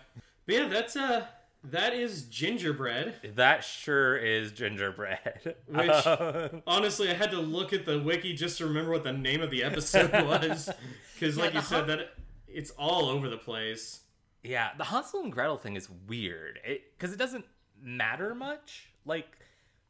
but 0.46 0.54
yeah, 0.54 0.68
that's 0.68 0.96
uh 0.96 1.26
that 1.64 1.92
is 1.92 2.22
gingerbread. 2.24 3.32
That 3.34 3.64
sure 3.64 4.16
is 4.16 4.52
gingerbread. 4.52 5.56
Which- 5.66 6.06
Um, 6.06 6.62
Honestly, 6.66 7.10
I 7.10 7.14
had 7.14 7.30
to 7.32 7.40
look 7.40 7.72
at 7.72 7.84
the 7.84 7.98
wiki 7.98 8.32
just 8.34 8.58
to 8.58 8.66
remember 8.66 8.92
what 8.92 9.02
the 9.04 9.12
name 9.12 9.40
of 9.42 9.50
the 9.50 9.64
episode 9.64 10.12
was, 10.24 10.70
because 11.14 11.36
like 11.36 11.54
you 11.54 11.60
the 11.60 11.66
said, 11.66 11.86
that 11.88 12.10
it's 12.46 12.70
all 12.78 13.06
over 13.08 13.28
the 13.28 13.36
place. 13.36 14.00
yeah, 14.44 14.70
the 14.78 14.84
Hansel 14.84 15.20
and 15.22 15.32
Gretel 15.32 15.56
thing 15.58 15.74
is 15.76 15.88
weird 16.06 16.60
because 16.96 17.12
it, 17.12 17.18
doesn't 17.18 17.44
matter 17.82 18.34
much. 18.36 18.90
Like 19.04 19.26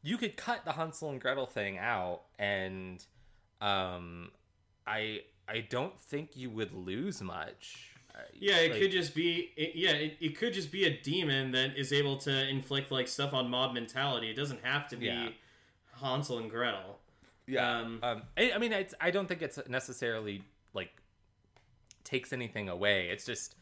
you 0.03 0.16
could 0.16 0.36
cut 0.36 0.65
the 0.65 0.73
Hansel 0.73 1.11
and 1.11 1.20
Gretel 1.20 1.47
thing 1.47 1.77
out, 1.78 2.23
and 2.39 3.05
um, 3.61 4.31
I 4.86 5.20
I 5.47 5.61
don't 5.69 6.01
think 6.01 6.35
you 6.36 6.49
would 6.51 6.73
lose 6.73 7.20
much. 7.20 7.88
Yeah, 8.35 8.59
it 8.59 8.70
like- 8.73 8.81
could 8.81 8.90
just 8.90 9.15
be. 9.15 9.53
It, 9.57 9.73
yeah, 9.74 9.90
it, 9.93 10.16
it 10.20 10.36
could 10.39 10.53
just 10.53 10.70
be 10.73 10.85
a 10.85 11.01
demon 11.03 11.53
that 11.53 11.77
is 11.77 11.93
able 11.93 12.16
to 12.19 12.49
inflict 12.49 12.90
like 12.90 13.09
stuff 13.09 13.32
on 13.35 13.49
mob 13.51 13.74
mentality. 13.74 14.31
It 14.31 14.35
doesn't 14.35 14.65
have 14.65 14.89
to 14.89 14.97
be 14.97 15.07
Yeah. 15.07 15.28
Hansel 16.01 16.39
and 16.39 16.51
Gretel. 16.51 16.99
Yeah. 17.47 17.78
Um, 17.81 17.99
Um, 18.03 18.23
I, 18.36 18.53
I 18.53 18.59
mean, 18.59 18.73
it's, 18.73 18.95
I 19.01 19.11
don't 19.11 19.27
think 19.27 19.43
it's 19.43 19.59
necessarily 19.69 20.43
like 20.74 20.90
takes 22.05 22.32
anything 22.32 22.69
away. 22.69 23.09
It's 23.09 23.24
just, 23.24 23.55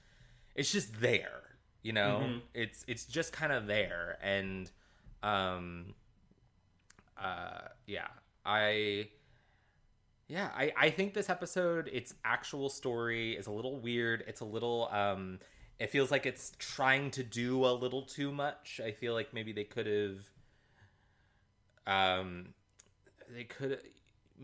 it's 0.54 0.72
just 0.72 1.00
there. 1.00 1.42
You 1.82 1.92
know, 1.92 2.20
Mhm. 2.24 2.40
it's 2.52 2.84
it's 2.88 3.04
just 3.04 3.32
kind 3.32 3.52
of 3.52 3.66
there, 3.68 4.18
and 4.20 4.68
um, 5.22 5.94
uh, 7.16 7.68
yeah, 7.86 8.08
I 8.44 9.08
yeah, 10.28 10.50
I, 10.54 10.72
I 10.76 10.90
think 10.90 11.14
this 11.14 11.30
episode, 11.30 11.88
its 11.92 12.14
actual 12.24 12.68
story 12.68 13.36
is 13.36 13.46
a 13.46 13.52
little 13.52 13.78
weird. 13.80 14.24
It's 14.26 14.40
a 14.40 14.44
little 14.44 14.88
um 14.92 15.38
it 15.78 15.90
feels 15.90 16.10
like 16.10 16.24
it's 16.26 16.52
trying 16.58 17.10
to 17.12 17.22
do 17.22 17.64
a 17.66 17.72
little 17.72 18.02
too 18.02 18.32
much. 18.32 18.80
I 18.84 18.92
feel 18.92 19.12
like 19.14 19.32
maybe 19.34 19.52
they 19.52 19.64
could 19.64 19.86
have 19.86 20.30
um 21.86 22.54
they 23.32 23.44
could 23.44 23.80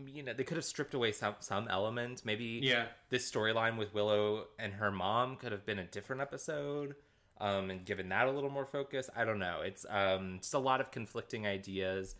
you 0.07 0.23
know, 0.23 0.33
they 0.33 0.43
could 0.43 0.57
have 0.57 0.65
stripped 0.65 0.95
away 0.95 1.11
some 1.11 1.35
some 1.39 1.67
element. 1.67 2.23
Maybe 2.25 2.59
Yeah. 2.63 2.85
this 3.09 3.29
storyline 3.31 3.77
with 3.77 3.93
Willow 3.93 4.47
and 4.57 4.73
her 4.73 4.89
mom 4.91 5.35
could 5.35 5.51
have 5.51 5.65
been 5.65 5.77
a 5.79 5.85
different 5.85 6.21
episode. 6.21 6.95
Um, 7.39 7.69
and 7.69 7.83
given 7.85 8.09
that 8.09 8.27
a 8.27 8.31
little 8.31 8.49
more 8.49 8.65
focus. 8.65 9.09
I 9.15 9.23
don't 9.25 9.39
know. 9.39 9.61
It's 9.63 9.85
um 9.89 10.39
just 10.41 10.53
a 10.53 10.59
lot 10.59 10.81
of 10.81 10.89
conflicting 10.91 11.45
ideas. 11.45 12.15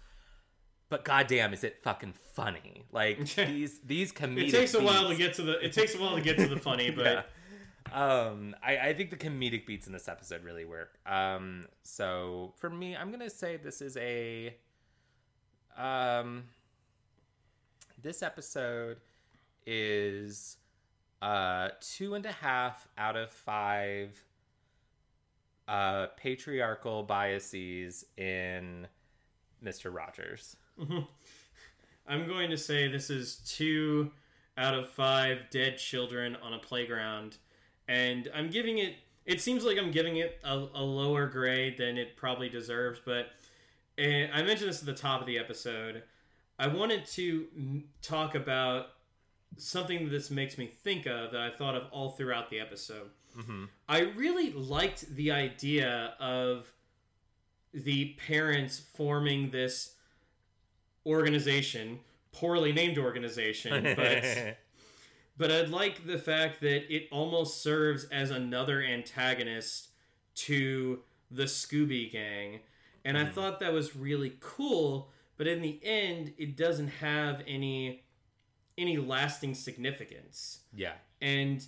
But 0.94 1.06
goddamn, 1.06 1.56
is 1.56 1.64
it 1.64 1.82
fucking 1.82 2.14
funny? 2.34 2.86
Like 2.92 3.18
these 3.36 3.80
these 3.80 4.12
comedic. 4.12 4.50
It 4.50 4.52
takes 4.52 4.76
a 4.76 4.80
while 4.80 5.10
to 5.10 5.16
get 5.16 5.34
to 5.34 5.42
the. 5.42 5.54
It 5.54 5.74
takes 5.74 5.96
a 5.96 5.98
while 5.98 6.14
to 6.14 6.22
get 6.22 6.38
to 6.38 6.48
the 6.48 6.60
funny, 6.60 6.92
but 6.96 7.26
Yeah. 7.92 8.20
Um, 8.28 8.56
I, 8.62 8.78
I 8.78 8.94
think 8.94 9.10
the 9.10 9.16
comedic 9.16 9.66
beats 9.66 9.88
in 9.88 9.94
this 9.94 10.08
episode 10.08 10.44
really 10.44 10.66
work. 10.66 11.00
Um, 11.08 11.66
so 11.82 12.54
for 12.58 12.70
me, 12.70 12.96
I'm 12.96 13.10
gonna 13.10 13.32
say 13.32 13.58
this 13.58 13.82
is 13.82 13.98
a 13.98 14.56
um 15.76 16.44
this 18.00 18.22
episode 18.22 18.98
is 19.66 20.58
uh 21.24 21.70
two 21.82 22.14
and 22.14 22.28
a 22.28 22.32
half 22.32 22.88
out 23.00 23.16
of 23.16 23.32
five 23.32 24.24
uh 25.68 26.06
patriarchal 26.18 27.02
biases 27.02 28.06
in 28.16 28.86
Mr. 29.66 29.92
Rogers. 29.92 30.56
I'm 32.08 32.28
going 32.28 32.50
to 32.50 32.58
say 32.58 32.88
this 32.88 33.10
is 33.10 33.38
two 33.46 34.12
out 34.58 34.74
of 34.74 34.90
five 34.90 35.50
dead 35.50 35.78
children 35.78 36.38
on 36.42 36.54
a 36.54 36.60
playground, 36.60 37.38
and 37.88 38.30
I'm 38.36 38.50
giving 38.50 38.78
it. 38.78 38.96
It 39.26 39.42
seems 39.42 39.64
like 39.64 39.78
I'm 39.78 39.92
giving 39.92 40.18
it 40.18 40.40
a, 40.44 40.68
a 40.76 40.84
lower 40.84 41.28
grade 41.28 41.78
than 41.78 41.98
it 41.98 42.18
probably 42.18 42.50
deserves, 42.50 43.00
but 43.06 43.28
I 43.98 44.42
mentioned 44.44 44.70
this 44.70 44.80
at 44.80 44.86
the 44.86 44.94
top 44.94 45.22
of 45.22 45.28
the 45.28 45.38
episode. 45.38 46.04
I 46.60 46.68
wanted 46.68 47.06
to 47.08 47.48
talk 48.02 48.36
about 48.36 48.88
something 49.58 50.06
that 50.06 50.10
this 50.10 50.32
makes 50.32 50.58
me 50.58 50.68
think 50.68 51.06
of 51.06 51.32
that 51.32 51.42
I 51.42 51.50
thought 51.52 51.76
of 51.76 51.84
all 51.92 52.12
throughout 52.12 52.50
the 52.50 52.60
episode. 52.60 53.10
Mm-hmm. 53.38 53.66
I 53.88 54.00
really 54.02 54.52
liked 54.52 55.16
the 55.16 55.32
idea 55.32 56.14
of 56.20 56.72
the 57.74 58.16
parents 58.28 58.82
forming 58.96 59.50
this 59.52 59.96
organization, 61.06 62.00
poorly 62.32 62.72
named 62.72 62.98
organization, 62.98 63.96
but 63.96 64.58
but 65.38 65.52
I 65.52 65.62
like 65.64 66.06
the 66.06 66.18
fact 66.18 66.62
that 66.62 66.94
it 66.94 67.08
almost 67.12 67.62
serves 67.62 68.06
as 68.06 68.30
another 68.30 68.82
antagonist 68.82 69.90
to 70.36 71.00
the 71.30 71.44
Scooby 71.44 72.12
Gang, 72.12 72.60
and 73.06 73.18
I 73.18 73.26
thought 73.26 73.60
that 73.60 73.74
was 73.74 73.96
really 73.96 74.38
cool. 74.40 75.10
But 75.36 75.48
in 75.48 75.62
the 75.62 75.80
end, 75.84 76.34
it 76.38 76.56
doesn't 76.56 76.88
have 76.88 77.42
any 77.48 78.04
any 78.78 78.98
lasting 78.98 79.54
significance 79.54 80.60
yeah. 80.76 80.94
and 81.22 81.64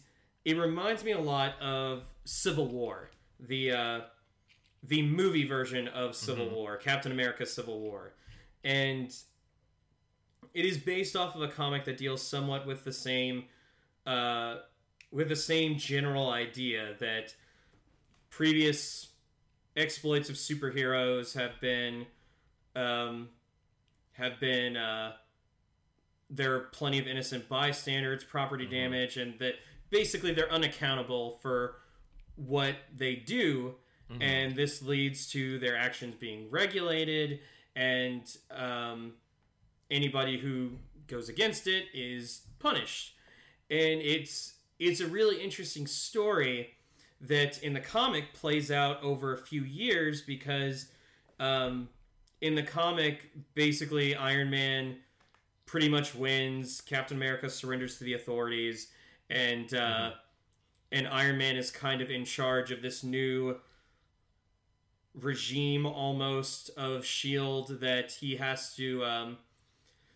it 0.45 0.57
reminds 0.57 1.03
me 1.03 1.11
a 1.11 1.19
lot 1.19 1.59
of 1.59 2.03
Civil 2.23 2.67
War, 2.67 3.09
the 3.39 3.71
uh, 3.71 4.01
the 4.83 5.01
movie 5.01 5.45
version 5.45 5.87
of 5.87 6.15
Civil 6.15 6.49
War, 6.49 6.77
Captain 6.77 7.11
America: 7.11 7.45
Civil 7.45 7.79
War, 7.79 8.13
and 8.65 9.15
it 10.53 10.65
is 10.65 10.77
based 10.77 11.15
off 11.15 11.35
of 11.35 11.41
a 11.41 11.47
comic 11.47 11.85
that 11.85 11.97
deals 11.97 12.21
somewhat 12.21 12.65
with 12.65 12.83
the 12.83 12.91
same 12.91 13.45
uh, 14.05 14.57
with 15.11 15.29
the 15.29 15.35
same 15.35 15.77
general 15.77 16.29
idea 16.29 16.95
that 16.99 17.35
previous 18.29 19.09
exploits 19.77 20.29
of 20.29 20.35
superheroes 20.35 21.39
have 21.39 21.61
been 21.61 22.05
um, 22.75 23.29
have 24.13 24.39
been 24.39 24.75
uh, 24.75 25.13
there 26.29 26.55
are 26.55 26.59
plenty 26.71 26.99
of 26.99 27.07
innocent 27.07 27.47
bystanders, 27.47 28.23
property 28.23 28.65
damage, 28.65 29.17
and 29.17 29.37
that 29.39 29.53
basically 29.89 30.33
they're 30.33 30.51
unaccountable 30.51 31.37
for 31.41 31.75
what 32.35 32.75
they 32.95 33.15
do, 33.15 33.75
and 34.21 34.55
this 34.55 34.81
leads 34.81 35.27
to 35.31 35.59
their 35.59 35.77
actions 35.77 36.15
being 36.19 36.49
regulated, 36.49 37.39
and 37.75 38.23
um, 38.51 39.13
anybody 39.91 40.37
who 40.37 40.71
goes 41.07 41.29
against 41.29 41.67
it 41.67 41.85
is 41.93 42.41
punished, 42.59 43.15
and 43.69 44.01
it's 44.01 44.53
it's 44.79 44.99
a 44.99 45.07
really 45.07 45.41
interesting 45.41 45.87
story 45.87 46.69
that 47.21 47.61
in 47.63 47.73
the 47.73 47.79
comic 47.79 48.33
plays 48.33 48.69
out 48.69 49.01
over 49.03 49.33
a 49.33 49.37
few 49.37 49.61
years 49.61 50.21
because 50.21 50.87
um, 51.39 51.89
in 52.41 52.55
the 52.55 52.63
comic 52.63 53.29
basically 53.53 54.15
Iron 54.15 54.49
Man 54.49 54.97
pretty 55.65 55.89
much 55.89 56.13
wins. 56.13 56.81
Captain 56.81 57.17
America 57.17 57.49
surrenders 57.49 57.97
to 57.97 58.03
the 58.03 58.13
authorities, 58.13 58.87
and 59.29 59.73
uh, 59.73 60.11
and 60.91 61.07
Iron 61.07 61.37
Man 61.37 61.55
is 61.55 61.71
kind 61.71 62.01
of 62.01 62.09
in 62.09 62.25
charge 62.25 62.71
of 62.71 62.81
this 62.81 63.03
new 63.03 63.57
regime 65.19 65.85
almost 65.85 66.69
of 66.77 67.05
Shield 67.05 67.79
that 67.79 68.11
he 68.11 68.35
has 68.35 68.75
to. 68.75 69.03
Um, 69.05 69.37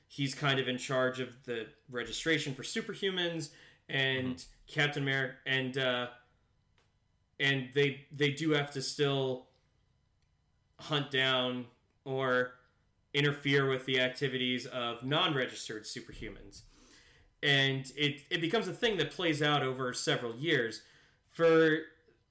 he's 0.07 0.35
kind 0.35 0.59
of 0.59 0.67
in 0.67 0.77
charge 0.77 1.19
of 1.19 1.43
the 1.45 1.67
registration 1.89 2.53
for 2.53 2.63
superhumans, 2.63 3.49
and 3.87 4.43
Captain 4.67 5.03
America 5.03 5.35
and 5.45 5.77
uh, 5.77 6.07
and 7.39 7.69
they 7.73 8.05
they 8.11 8.31
do 8.31 8.51
have 8.51 8.71
to 8.71 8.81
still 8.81 9.47
hunt 10.79 11.11
down 11.11 11.65
or 12.05 12.51
interfere 13.13 13.67
with 13.67 13.85
the 13.85 13.99
activities 13.99 14.65
of 14.67 15.03
non-registered 15.03 15.83
superhumans 15.83 16.61
and 17.41 17.91
it, 17.95 18.21
it 18.29 18.41
becomes 18.41 18.67
a 18.67 18.73
thing 18.73 18.97
that 18.97 19.11
plays 19.11 19.41
out 19.41 19.63
over 19.63 19.93
several 19.93 20.35
years 20.35 20.81
for 21.31 21.79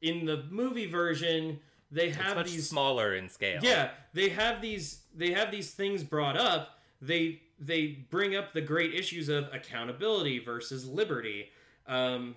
in 0.02 0.26
the 0.26 0.44
movie 0.50 0.86
version 0.86 1.60
they 1.90 2.10
have 2.10 2.36
much 2.36 2.50
these 2.50 2.68
smaller 2.68 3.14
in 3.14 3.28
scale. 3.28 3.60
yeah 3.62 3.90
they 4.12 4.28
have 4.30 4.60
these 4.60 5.02
they 5.14 5.32
have 5.32 5.50
these 5.50 5.70
things 5.72 6.02
brought 6.02 6.36
up. 6.36 6.78
They 7.00 7.42
they 7.58 8.06
bring 8.10 8.36
up 8.36 8.52
the 8.52 8.60
great 8.60 8.94
issues 8.94 9.28
of 9.28 9.48
accountability 9.52 10.38
versus 10.38 10.86
liberty. 10.86 11.50
Um, 11.86 12.36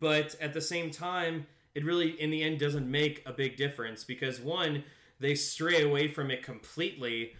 but 0.00 0.36
at 0.40 0.52
the 0.54 0.60
same 0.60 0.90
time 0.90 1.46
it 1.74 1.84
really 1.84 2.20
in 2.20 2.30
the 2.30 2.42
end 2.42 2.58
doesn't 2.58 2.90
make 2.90 3.22
a 3.26 3.32
big 3.32 3.56
difference 3.56 4.04
because 4.04 4.40
one 4.40 4.84
they 5.20 5.34
stray 5.34 5.82
away 5.82 6.08
from 6.08 6.30
it 6.30 6.42
completely 6.42 7.32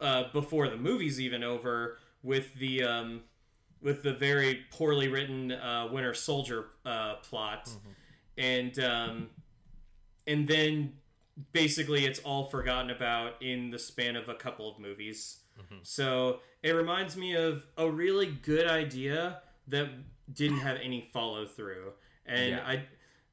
uh, 0.00 0.24
before 0.32 0.68
the 0.68 0.76
movie's 0.76 1.20
even 1.20 1.42
over 1.42 1.98
with 2.22 2.54
the 2.54 2.82
um, 2.82 3.22
with 3.80 4.02
the 4.02 4.12
very 4.14 4.60
poorly 4.70 5.08
written 5.08 5.52
uh, 5.52 5.88
Winter 5.92 6.14
Soldier 6.14 6.66
uh, 6.86 7.16
plot, 7.16 7.70
and 8.38 8.78
um, 8.80 9.28
and 10.26 10.48
then 10.48 10.94
basically 11.52 12.04
it's 12.04 12.20
all 12.20 12.46
forgotten 12.48 12.90
about 12.90 13.42
in 13.42 13.70
the 13.70 13.78
span 13.78 14.16
of 14.16 14.28
a 14.28 14.34
couple 14.34 14.70
of 14.70 14.78
movies. 14.78 15.38
Mm-hmm. 15.60 15.78
So 15.82 16.40
it 16.62 16.72
reminds 16.72 17.16
me 17.16 17.34
of 17.34 17.66
a 17.76 17.90
really 17.90 18.26
good 18.26 18.66
idea 18.66 19.40
that 19.68 19.88
didn't 20.32 20.58
have 20.58 20.78
any 20.82 21.08
follow 21.12 21.46
through, 21.46 21.92
and 22.26 22.50
Yeah. 22.50 22.66
I. 22.66 22.86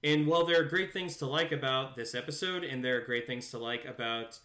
And 0.04 0.26
while 0.26 0.46
there 0.48 0.60
are 0.60 0.64
great 0.64 0.92
things 0.92 1.18
to 1.18 1.28
like 1.28 1.52
about 1.52 1.96
this 1.96 2.16
episode, 2.16 2.64
and 2.64 2.84
there 2.84 2.98
are 2.98 3.02
great 3.02 3.28
things 3.28 3.52
to 3.52 3.60
like 3.60 3.86
about 3.86 4.40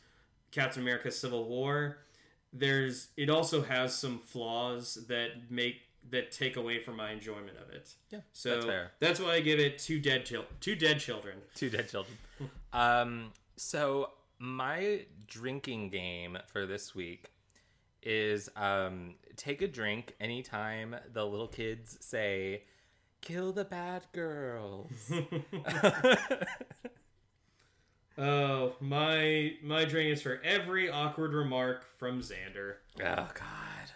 Captain 0.51 0.83
America: 0.83 1.11
Civil 1.11 1.49
War, 1.49 1.99
there's 2.53 3.09
it 3.17 3.31
also 3.31 3.63
has 3.63 3.95
some 3.95 4.19
flaws 4.19 5.07
that 5.09 5.51
make 5.51 5.77
that 6.11 6.31
take 6.33 6.57
away 6.57 6.79
from 6.79 6.97
my 6.97 7.11
enjoyment 7.11 7.57
of 7.59 7.75
it. 7.75 7.95
Yeah, 8.11 8.21
So 8.33 8.51
that's 8.55 8.65
fair. 8.67 8.93
that's 9.01 9.21
why 9.21 9.33
I 9.35 9.41
give 9.41 9.59
it 9.59 9.79
two 9.79 9.99
dead 10.01 10.25
chil- 10.27 10.45
two 10.61 10.75
dead 10.77 11.01
children. 11.01 11.39
Two 11.55 11.71
dead 11.71 11.89
children. 11.89 12.17
um, 12.73 13.33
so 13.57 14.11
my 14.39 15.07
drinking 15.27 15.91
game 15.91 16.39
for 16.47 16.67
this 16.67 16.95
week 16.95 17.31
is 18.03 18.49
um, 18.57 19.15
take 19.37 19.63
a 19.63 19.69
drink 19.69 20.15
anytime 20.21 20.95
the 21.13 21.25
little 21.27 21.49
kids 21.49 21.97
say, 22.01 22.63
"Kill 23.21 23.53
the 23.53 23.65
bad 23.65 24.07
girls." 24.13 24.91
Oh, 28.19 28.75
my 28.81 29.53
my 29.63 29.85
drink 29.85 30.11
is 30.11 30.23
for 30.23 30.41
every 30.43 30.89
awkward 30.89 31.35
remark 31.35 31.85
from 31.99 32.21
Xander. 32.23 32.77
Oh 32.99 33.29
God. 33.35 33.91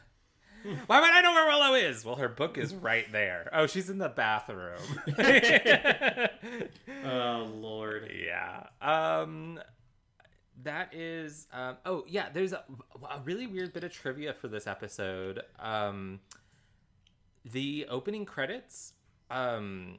Why 0.87 1.01
would 1.01 1.11
I 1.11 1.21
know 1.23 1.33
where 1.33 1.47
Willow 1.47 1.75
is? 1.75 2.05
Well, 2.05 2.17
her 2.17 2.29
book 2.29 2.59
is 2.59 2.75
right 2.75 3.11
there. 3.13 3.49
Oh, 3.53 3.67
she's 3.67 3.89
in 3.91 3.99
the 3.99 4.09
bathroom. 4.09 4.81
Oh 7.05 7.51
Lord. 7.55 8.11
yeah. 8.15 8.67
Um 8.81 9.59
that 10.63 10.93
is 10.95 11.47
um, 11.53 11.77
oh 11.87 12.05
yeah 12.07 12.27
there's 12.33 12.53
a, 12.53 12.63
a 13.11 13.21
really 13.25 13.47
weird 13.47 13.73
bit 13.73 13.83
of 13.85 13.93
trivia 13.93 14.35
for 14.35 14.47
this 14.49 14.67
episode 14.67 15.41
um, 15.59 16.21
the 17.51 17.87
opening 17.89 18.27
credits 18.27 18.93
um, 19.31 19.99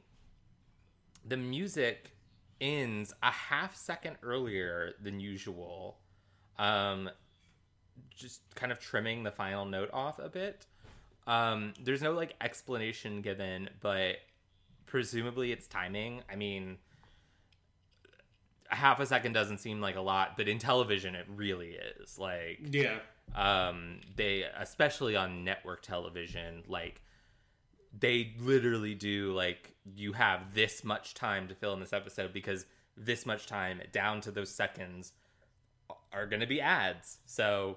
the 1.26 1.36
music 1.36 2.12
ends 2.60 3.12
a 3.24 3.30
half 3.32 3.74
second 3.74 4.16
earlier 4.22 4.92
than 5.02 5.18
usual 5.18 5.98
um, 6.60 7.10
just 8.14 8.40
kind 8.54 8.70
of 8.72 8.78
trimming 8.78 9.22
the 9.22 9.30
final 9.30 9.64
note 9.64 9.90
off 9.92 10.18
a 10.18 10.28
bit 10.28 10.66
um, 11.26 11.72
there's 11.82 12.02
no 12.02 12.12
like 12.12 12.34
explanation 12.40 13.22
given 13.22 13.68
but 13.80 14.16
presumably 14.86 15.52
it's 15.52 15.66
timing 15.66 16.22
i 16.30 16.34
mean 16.36 16.78
a 18.70 18.74
half 18.74 19.00
a 19.00 19.06
second 19.06 19.32
doesn't 19.32 19.58
seem 19.58 19.80
like 19.82 19.96
a 19.96 20.00
lot, 20.00 20.34
but 20.36 20.48
in 20.48 20.58
television 20.58 21.14
it 21.14 21.26
really 21.28 21.76
is. 22.00 22.18
Like 22.18 22.58
Yeah. 22.70 22.98
um 23.34 24.00
they 24.16 24.44
especially 24.56 25.14
on 25.14 25.44
network 25.44 25.82
television, 25.82 26.62
like 26.66 27.02
they 27.98 28.32
literally 28.40 28.94
do 28.94 29.34
like 29.34 29.74
you 29.94 30.14
have 30.14 30.54
this 30.54 30.84
much 30.84 31.12
time 31.12 31.48
to 31.48 31.54
fill 31.54 31.74
in 31.74 31.80
this 31.80 31.92
episode 31.92 32.32
because 32.32 32.64
this 32.96 33.26
much 33.26 33.46
time 33.46 33.82
down 33.92 34.22
to 34.22 34.30
those 34.30 34.50
seconds 34.50 35.12
are 36.12 36.26
going 36.26 36.40
to 36.40 36.46
be 36.46 36.60
ads. 36.60 37.18
So 37.26 37.76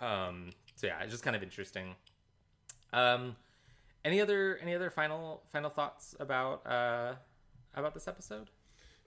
um 0.00 0.50
so 0.76 0.86
yeah, 0.86 1.00
it's 1.02 1.12
just 1.12 1.22
kind 1.24 1.36
of 1.36 1.42
interesting. 1.42 1.94
Um 2.92 3.36
any 4.04 4.20
other 4.20 4.58
any 4.62 4.74
other 4.74 4.90
final 4.90 5.42
final 5.52 5.70
thoughts 5.70 6.14
about 6.20 6.66
uh 6.66 7.14
about 7.74 7.94
this 7.94 8.08
episode? 8.08 8.50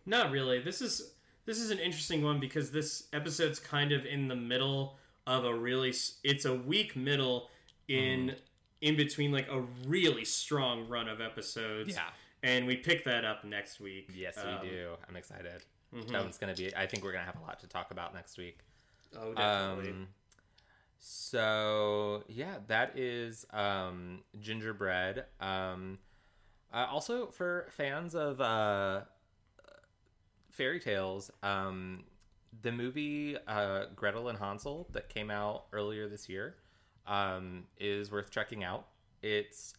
Not 0.06 0.32
really. 0.32 0.60
This 0.60 0.82
is 0.82 1.14
this 1.46 1.60
is 1.60 1.72
an 1.72 1.80
interesting 1.80 2.24
one 2.24 2.40
because 2.40 2.72
this 2.72 3.08
episode's 3.12 3.60
kind 3.60 3.92
of 3.92 4.06
in 4.06 4.28
the 4.28 4.36
middle 4.36 4.98
of 5.28 5.46
a 5.46 5.54
really 5.54 5.94
it's 6.24 6.46
a 6.46 6.54
weak 6.54 6.96
middle 6.96 7.50
in 7.88 8.28
Mm-hmm. 8.30 8.38
in 8.82 8.96
between 8.98 9.32
like 9.32 9.48
a 9.50 9.62
really 9.88 10.26
strong 10.26 10.88
run 10.88 11.08
of 11.10 11.20
episodes. 11.22 11.94
Yeah. 11.96 12.02
And 12.44 12.68
we 12.68 12.76
pick 12.78 13.06
that 13.06 13.24
up 13.26 13.44
next 13.46 13.80
week. 13.80 14.10
Yes, 14.14 14.38
Um, 14.38 14.60
we 14.62 14.70
do. 14.70 14.90
I'm 15.08 15.16
excited. 15.16 15.64
Mhm. 15.94 16.08
That 16.12 16.22
one's 16.22 16.38
gonna 16.38 16.56
be. 16.56 16.76
I 16.76 16.88
think 16.88 17.04
we're 17.04 17.12
gonna 17.12 17.26
have 17.26 17.40
a 17.40 17.42
lot 17.42 17.60
to 17.62 17.68
talk 17.68 17.92
about 17.92 18.14
next 18.14 18.38
week. 18.38 18.60
Oh, 19.16 19.34
definitely. 19.34 19.92
Um, 19.92 20.08
so 21.00 22.24
yeah, 22.28 22.58
that 22.68 22.98
is 22.98 23.46
um, 23.52 24.24
gingerbread. 24.40 25.26
Um, 25.40 26.00
uh, 26.74 26.88
also 26.90 27.28
for 27.28 27.68
fans 27.72 28.16
of 28.16 28.42
uh, 28.42 29.02
fairy 30.50 30.80
tales, 30.80 31.30
um, 31.44 32.06
the 32.62 32.72
movie 32.72 33.38
uh, 33.48 33.86
Gretel 33.96 34.30
and 34.30 34.38
Hansel 34.38 34.88
that 34.92 35.10
came 35.10 35.30
out 35.30 35.66
earlier 35.74 36.08
this 36.08 36.30
year 36.30 36.56
um, 37.08 37.66
is 37.78 38.12
worth 38.12 38.32
checking 38.32 38.64
out. 38.64 38.88
It's 39.22 39.74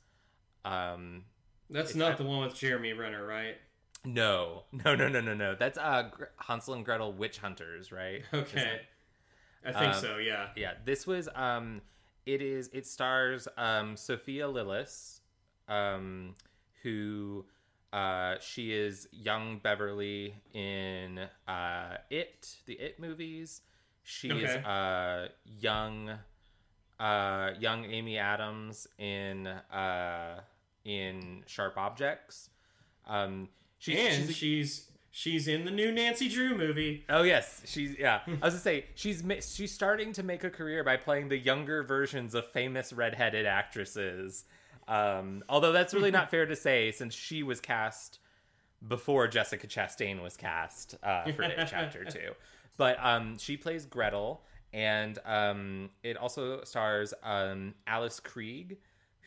um, 0.65 1.25
That's 1.71 1.91
it's 1.91 1.97
not 1.97 2.19
the 2.19 2.25
one 2.25 2.45
with 2.45 2.55
Jeremy 2.55 2.93
Renner, 2.93 3.27
right? 3.27 3.57
No, 4.05 4.65
no, 4.73 4.95
no, 4.95 5.09
no, 5.09 5.21
no, 5.21 5.35
no. 5.35 5.55
That's 5.55 5.79
uh, 5.79 6.11
Hansel 6.39 6.75
and 6.75 6.85
Gretel 6.85 7.13
Witch 7.13 7.39
Hunters, 7.39 7.91
right? 7.93 8.23
Okay. 8.33 8.81
I 9.67 9.73
think 9.73 9.95
Um, 9.95 10.01
so, 10.01 10.17
yeah. 10.19 10.49
yeah 10.57 10.75
this 10.85 11.07
was 11.07 11.27
um 11.35 11.81
it 12.27 12.43
is 12.43 12.69
it 12.75 12.87
stars 12.87 13.49
um 13.57 13.97
sophia 13.97 14.47
lillis 14.47 15.21
um 15.69 16.35
who 16.83 17.47
uh 17.91 18.35
she 18.41 18.75
is 18.75 19.09
young 19.11 19.59
beverly 19.59 20.35
in 20.53 21.19
uh 21.49 21.97
it 22.11 22.57
the 22.67 22.75
it 22.75 23.01
movies 23.01 23.63
she 24.03 24.29
is 24.29 24.51
uh 24.67 25.29
young 25.47 26.11
uh 27.01 27.51
young 27.59 27.87
amy 27.87 28.19
adams 28.19 28.87
in 28.99 29.47
uh 29.47 30.41
in 30.85 31.43
sharp 31.47 31.79
objects 31.79 32.51
um 33.07 33.49
she, 33.85 33.99
and 33.99 34.27
she's 34.27 34.37
she's 34.37 34.91
she's 35.11 35.49
in 35.49 35.67
the 35.67 35.71
new 35.71 35.93
Nancy 35.93 36.31
Drew 36.31 36.57
movie. 36.57 37.05
Oh 37.11 37.23
yes, 37.23 37.61
she's 37.67 37.99
yeah. 37.99 38.21
I 38.27 38.31
was 38.31 38.55
gonna 38.55 38.59
say 38.61 38.87
she's 38.95 39.23
she's 39.55 39.73
starting 39.73 40.15
to 40.15 40.23
make 40.23 40.43
a 40.43 40.49
career 40.49 40.83
by 40.83 40.97
playing 40.97 41.29
the 41.29 41.37
younger 41.37 41.83
versions 41.83 42.35
of 42.35 42.47
famous 42.47 42.95
redheaded 42.95 43.45
actresses. 43.45 44.45
Um, 44.89 45.45
although 45.51 45.73
that's 45.73 45.93
really 45.93 46.11
not 46.11 46.31
fair 46.33 46.47
to 46.47 46.57
say 46.57 46.93
since 46.93 47.15
she 47.15 47.43
was 47.43 47.61
cast 47.61 48.21
before 48.87 49.29
Jessica 49.29 49.67
Chastain 49.67 50.23
was 50.23 50.39
cast 50.39 50.97
uh, 51.03 51.31
for 51.33 51.43
Chapter 51.69 52.07
Two. 52.07 52.33
But 52.79 52.97
um, 53.05 53.37
she 53.37 53.59
plays 53.59 53.85
Gretel, 53.85 54.41
and 54.73 55.19
um, 55.27 55.91
it 56.03 56.17
also 56.17 56.65
stars 56.65 57.13
um, 57.23 57.75
Alice 57.87 58.19
Krige, 58.19 58.79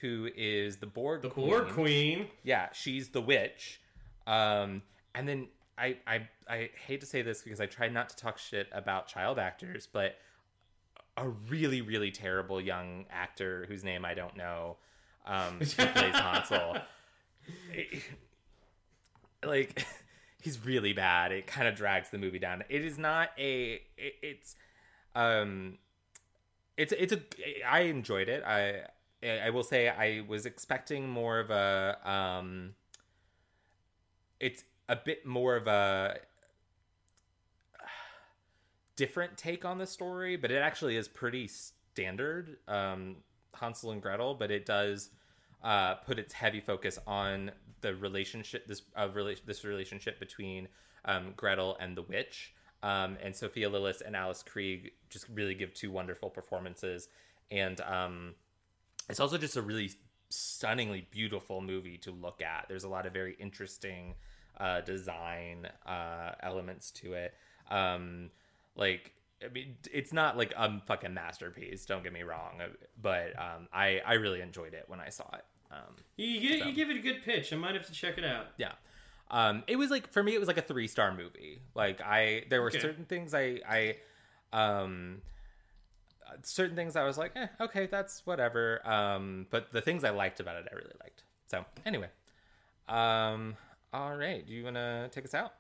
who 0.01 0.29
is 0.35 0.77
the 0.77 0.88
Borg 0.88 1.21
The 1.21 1.29
Queen. 1.29 1.47
Borg 1.47 1.67
Queen. 1.69 2.27
Yeah, 2.43 2.69
she's 2.73 3.09
the 3.09 3.21
witch. 3.21 3.81
Um, 4.27 4.83
and 5.15 5.27
then 5.27 5.47
I, 5.77 5.97
I 6.05 6.27
I 6.47 6.69
hate 6.85 6.99
to 6.99 7.07
say 7.07 7.23
this 7.23 7.41
because 7.41 7.59
I 7.59 7.65
try 7.65 7.87
not 7.87 8.09
to 8.09 8.15
talk 8.15 8.37
shit 8.37 8.67
about 8.71 9.07
child 9.07 9.39
actors, 9.39 9.87
but 9.91 10.17
a 11.15 11.27
really 11.29 11.81
really 11.81 12.11
terrible 12.11 12.61
young 12.61 13.05
actor 13.09 13.65
whose 13.67 13.83
name 13.83 14.05
I 14.05 14.13
don't 14.13 14.37
know, 14.37 14.77
um, 15.25 15.57
who 15.59 15.65
plays 15.65 16.15
Hansel. 16.15 16.77
like 19.45 19.85
he's 20.41 20.63
really 20.65 20.93
bad. 20.93 21.31
It 21.31 21.47
kind 21.47 21.67
of 21.67 21.75
drags 21.75 22.09
the 22.09 22.17
movie 22.17 22.39
down. 22.39 22.63
It 22.69 22.83
is 22.83 22.97
not 22.97 23.29
a. 23.37 23.81
It, 23.97 24.13
it's 24.21 24.55
um, 25.15 25.77
it's 26.75 26.93
it's 26.93 27.13
a. 27.13 27.21
I 27.67 27.81
enjoyed 27.81 28.29
it. 28.29 28.43
I 28.43 28.81
I 29.23 29.49
will 29.49 29.63
say 29.63 29.89
I 29.89 30.23
was 30.27 30.45
expecting 30.45 31.09
more 31.09 31.39
of 31.39 31.49
a 31.49 31.97
um. 32.09 32.73
It's 34.39 34.64
a 34.89 34.95
bit 34.95 35.26
more 35.26 35.55
of 35.55 35.68
a 35.68 36.19
different 38.95 39.38
take 39.38 39.65
on 39.65 39.77
the 39.77 39.88
story, 39.88 40.35
but 40.35 40.51
it 40.51 40.57
actually 40.57 40.97
is 40.97 41.07
pretty 41.07 41.47
standard. 41.47 42.57
Um, 42.68 43.18
Hansel 43.53 43.91
and 43.91 44.01
Gretel, 44.01 44.35
but 44.35 44.51
it 44.51 44.65
does 44.65 45.09
uh, 45.64 45.95
put 45.95 46.19
its 46.19 46.34
heavy 46.34 46.59
focus 46.59 46.99
on 47.07 47.51
the 47.81 47.95
relationship 47.95 48.68
this 48.68 48.81
uh, 48.95 49.07
rela- 49.09 49.43
this 49.45 49.64
relationship 49.64 50.19
between 50.19 50.68
um, 51.05 51.34
Gretel 51.35 51.77
and 51.80 51.95
the 51.95 52.03
witch. 52.03 52.53
Um, 52.84 53.18
and 53.23 53.35
Sophia 53.35 53.69
Lillis 53.69 54.01
and 54.05 54.15
Alice 54.15 54.43
Krige 54.43 54.91
just 55.09 55.26
really 55.30 55.55
give 55.55 55.73
two 55.73 55.89
wonderful 55.89 56.30
performances, 56.30 57.07
and 57.49 57.81
um, 57.81 58.35
it's 59.09 59.19
also 59.19 59.38
just 59.38 59.57
a 59.57 59.61
really 59.64 59.91
stunningly 60.29 61.07
beautiful 61.11 61.61
movie 61.61 61.97
to 61.99 62.11
look 62.11 62.41
at. 62.41 62.65
There's 62.67 62.83
a 62.83 62.89
lot 62.89 63.05
of 63.05 63.13
very 63.13 63.35
interesting 63.39 64.15
uh, 64.59 64.81
design 64.81 65.67
uh, 65.85 66.31
elements 66.41 66.91
to 66.91 67.13
it. 67.13 67.33
Um, 67.69 68.29
like, 68.75 69.13
I 69.43 69.49
mean, 69.49 69.77
it's 69.91 70.11
not 70.13 70.37
like 70.37 70.53
a 70.57 70.81
fucking 70.87 71.13
masterpiece. 71.13 71.85
Don't 71.85 72.03
get 72.03 72.11
me 72.13 72.23
wrong, 72.23 72.59
but 73.01 73.37
um, 73.39 73.67
I 73.71 74.01
I 74.05 74.13
really 74.13 74.41
enjoyed 74.41 74.73
it 74.73 74.85
when 74.87 74.99
I 74.99 75.09
saw 75.09 75.25
it. 75.33 75.45
Um, 75.71 75.95
You, 76.15 76.39
get, 76.39 76.59
So. 76.61 76.67
you 76.69 76.73
give 76.75 76.89
it 76.89 76.95
a 76.97 77.01
good 77.01 77.23
pitch. 77.23 77.51
I 77.53 77.55
might 77.57 77.75
have 77.75 77.85
to 77.87 77.91
check 77.91 78.17
it 78.17 78.23
out. 78.25 78.47
yeah. 78.57 78.71
Um, 79.29 79.63
it 79.67 79.75
was 79.75 79.91
like 79.91 80.11
for 80.13 80.23
me, 80.23 80.33
it 80.33 80.39
was 80.39 80.47
like 80.47 80.57
a 80.57 80.61
three 80.61 80.87
star 80.87 81.13
movie. 81.13 81.59
Like 81.75 81.99
I, 82.01 82.45
there 82.49 82.61
were 82.61 82.69
Okay. 82.69 82.79
certain 82.79 83.03
things 83.05 83.33
I, 83.33 83.59
I, 83.69 83.97
um, 84.53 85.21
certain 86.43 86.75
things 86.75 86.95
I 86.95 87.03
was 87.03 87.17
like, 87.17 87.31
eh, 87.35 87.47
okay, 87.61 87.87
that's 87.87 88.25
whatever. 88.25 88.87
Um, 88.87 89.47
but 89.49 89.71
the 89.71 89.81
things 89.81 90.03
I 90.03 90.09
liked 90.09 90.39
about 90.39 90.57
it, 90.57 90.67
I 90.71 90.75
really 90.75 90.95
liked. 91.01 91.23
So 91.47 91.65
anyway, 91.85 92.09
um, 92.87 93.55
all 93.93 94.15
right, 94.15 94.45
do 94.45 94.53
you 94.53 94.63
want 94.63 94.75
to 94.75 95.09
take 95.11 95.25
us 95.25 95.33
out? 95.33 95.53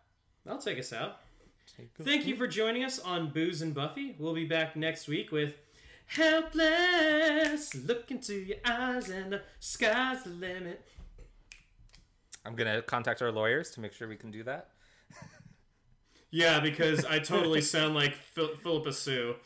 I'll 0.49 0.57
take 0.57 0.79
us 0.79 0.93
out. 0.93 1.17
Thank 2.01 2.25
you 2.25 2.35
for 2.35 2.47
joining 2.47 2.83
us 2.83 2.97
on 2.99 3.29
Booze 3.29 3.61
and 3.61 3.73
Buffy. 3.73 4.15
We'll 4.17 4.33
be 4.33 4.45
back 4.45 4.75
next 4.75 5.07
week 5.07 5.31
with 5.31 5.55
Helpless. 6.07 7.75
Look 7.75 8.09
into 8.09 8.33
your 8.33 8.57
eyes 8.65 9.09
and 9.09 9.33
the 9.33 9.41
sky's 9.59 10.23
the 10.23 10.29
limit. 10.29 10.81
I'm 12.45 12.55
gonna 12.55 12.81
contact 12.81 13.21
our 13.21 13.31
lawyers 13.31 13.71
to 13.71 13.81
make 13.81 13.91
sure 13.91 14.07
we 14.07 14.15
can 14.15 14.31
do 14.31 14.41
that. 14.43 14.69
Yeah, 16.37 16.59
because 16.59 17.03
I 17.03 17.17
totally 17.17 17.61
sound 17.75 17.95
like 17.95 18.13
Phil- 18.13 18.55
Phillipa 18.57 18.93
Soo. 18.93 19.37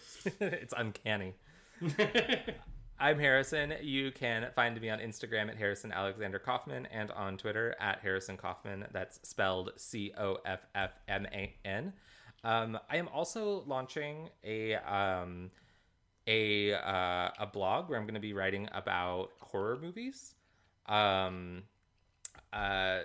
it's 0.41 0.73
uncanny. 0.76 1.35
I'm 2.99 3.18
Harrison. 3.18 3.76
You 3.81 4.11
can 4.11 4.47
find 4.57 4.80
me 4.80 4.89
on 4.89 4.99
Instagram 4.99 5.47
at 5.47 5.55
Harrison 5.55 5.93
Alexander 5.93 6.38
Coffman 6.38 6.88
and 6.91 7.09
on 7.11 7.38
Twitter 7.38 7.77
at 7.80 7.99
Harrison 7.99 8.35
Coffman. 8.35 8.88
That's 8.91 9.22
spelled 9.23 9.72
C 9.77 10.11
O 10.18 10.39
F 10.45 10.68
F 10.76 10.91
M 11.07 11.27
A 11.31 11.55
N. 11.63 11.93
Um, 12.43 12.77
I 12.89 12.97
am 12.97 13.07
also 13.07 13.63
launching 13.68 14.27
a 14.43 14.76
um, 14.76 15.49
a 16.27 16.73
uh, 16.73 17.30
a 17.39 17.47
blog 17.53 17.88
where 17.88 17.97
I'm 17.97 18.03
going 18.03 18.15
to 18.15 18.19
be 18.19 18.34
writing 18.34 18.68
about 18.73 19.30
horror 19.39 19.80
movies. 19.81 20.35
Um, 20.88 21.63
uh, 22.51 23.03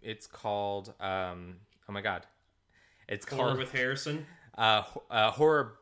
it's 0.00 0.28
called 0.28 0.94
um, 1.00 1.56
oh 1.88 1.92
my 1.92 2.02
god, 2.02 2.24
it's 3.10 3.28
Horror 3.28 3.48
called 3.48 3.58
with 3.58 3.72
Harrison. 3.72 4.24
uh, 4.56 4.82
uh, 5.10 5.30
horror 5.32 5.74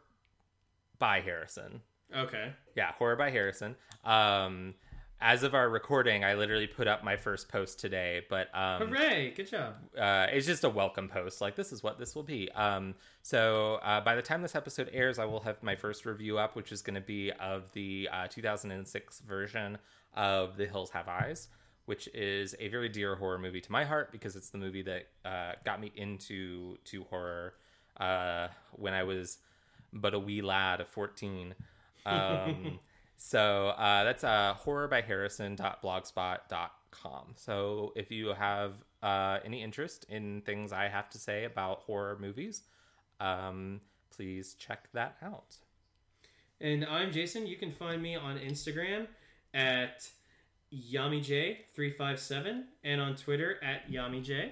by 0.98 1.20
Harrison. 1.20 1.82
Okay. 2.14 2.52
Yeah, 2.74 2.92
horror 2.92 3.16
by 3.16 3.30
Harrison. 3.30 3.76
Um, 4.05 4.74
as 5.20 5.42
of 5.42 5.52
our 5.52 5.68
recording, 5.68 6.24
I 6.24 6.34
literally 6.34 6.68
put 6.68 6.86
up 6.86 7.02
my 7.02 7.16
first 7.16 7.48
post 7.48 7.80
today, 7.80 8.22
but 8.30 8.48
um, 8.56 8.86
Hooray! 8.88 9.32
Good 9.36 9.50
job. 9.50 9.74
uh, 9.98 10.28
it's 10.30 10.46
just 10.46 10.62
a 10.62 10.68
welcome 10.68 11.09
post. 11.09 11.40
Like 11.40 11.56
this 11.56 11.72
is 11.72 11.82
what 11.82 11.98
this 11.98 12.14
will 12.14 12.22
be. 12.22 12.48
Um, 12.52 12.94
so 13.22 13.80
uh, 13.82 14.00
by 14.00 14.14
the 14.14 14.22
time 14.22 14.42
this 14.42 14.55
episode 14.55 14.88
airs, 14.92 15.18
I 15.18 15.24
will 15.24 15.40
have 15.40 15.60
my 15.62 15.74
first 15.74 16.06
review 16.06 16.38
up, 16.38 16.55
which 16.55 16.70
is 16.70 16.82
going 16.82 16.94
to 16.94 17.00
be 17.00 17.32
of 17.32 17.64
the 17.72 18.09
uh, 18.12 18.28
2006 18.28 19.20
version 19.20 19.78
of 20.14 20.56
The 20.56 20.66
Hills 20.66 20.90
Have 20.90 21.09
Eyes, 21.09 21.48
which 21.89 22.06
is 22.12 22.55
a 22.60 22.69
very 22.69 22.90
dear 22.90 23.15
horror 23.15 23.39
movie 23.39 23.62
to 23.62 23.73
my 23.73 23.82
heart 23.82 24.12
because 24.12 24.36
it's 24.36 24.51
the 24.51 24.59
movie 24.59 24.82
that 24.82 25.06
uh, 25.24 25.52
got 25.65 25.81
me 25.81 25.90
into 25.97 26.77
to 26.85 27.02
horror 27.05 27.55
uh, 27.98 28.48
when 28.73 28.93
I 28.93 29.05
was 29.05 29.39
but 29.90 30.12
a 30.12 30.19
wee 30.19 30.43
lad 30.43 30.82
of 30.82 30.89
14. 30.89 31.55
Um, 32.05 32.78
so 33.16 33.69
uh, 33.69 34.05
that's 34.05 34.23
uh, 34.23 34.55
horrorbyharrison.blogspot.com. 34.66 37.24
So 37.36 37.94
if 37.97 38.10
you 38.10 38.35
have 38.35 38.74
uh, 39.02 39.39
any 39.43 39.62
interest 39.62 40.05
in 40.10 40.43
things 40.43 40.74
I 40.74 40.89
have 40.89 41.09
to 41.09 41.19
say 41.19 41.44
about 41.44 41.85
horror 41.86 42.19
movies, 42.20 42.65
um, 43.19 43.81
please 44.15 44.56
check 44.59 44.90
that 44.93 45.16
out. 45.23 45.56
And 46.60 46.85
I'm 46.85 47.12
Jason. 47.12 47.47
You 47.47 47.56
can 47.56 47.70
find 47.70 48.02
me 48.02 48.15
on 48.15 48.36
Instagram 48.36 49.06
at 49.55 50.06
YamiJay357 50.73 52.62
and 52.85 53.01
on 53.01 53.16
Twitter 53.16 53.57
at 53.62 53.90
YamiJay. 53.90 54.51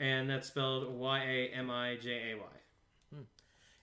And 0.00 0.28
that's 0.28 0.48
spelled 0.48 0.92
Y 0.92 1.20
A 1.20 1.48
M 1.54 1.70
I 1.70 1.96
J 1.96 2.32
A 2.32 2.36
Y. 2.36 2.44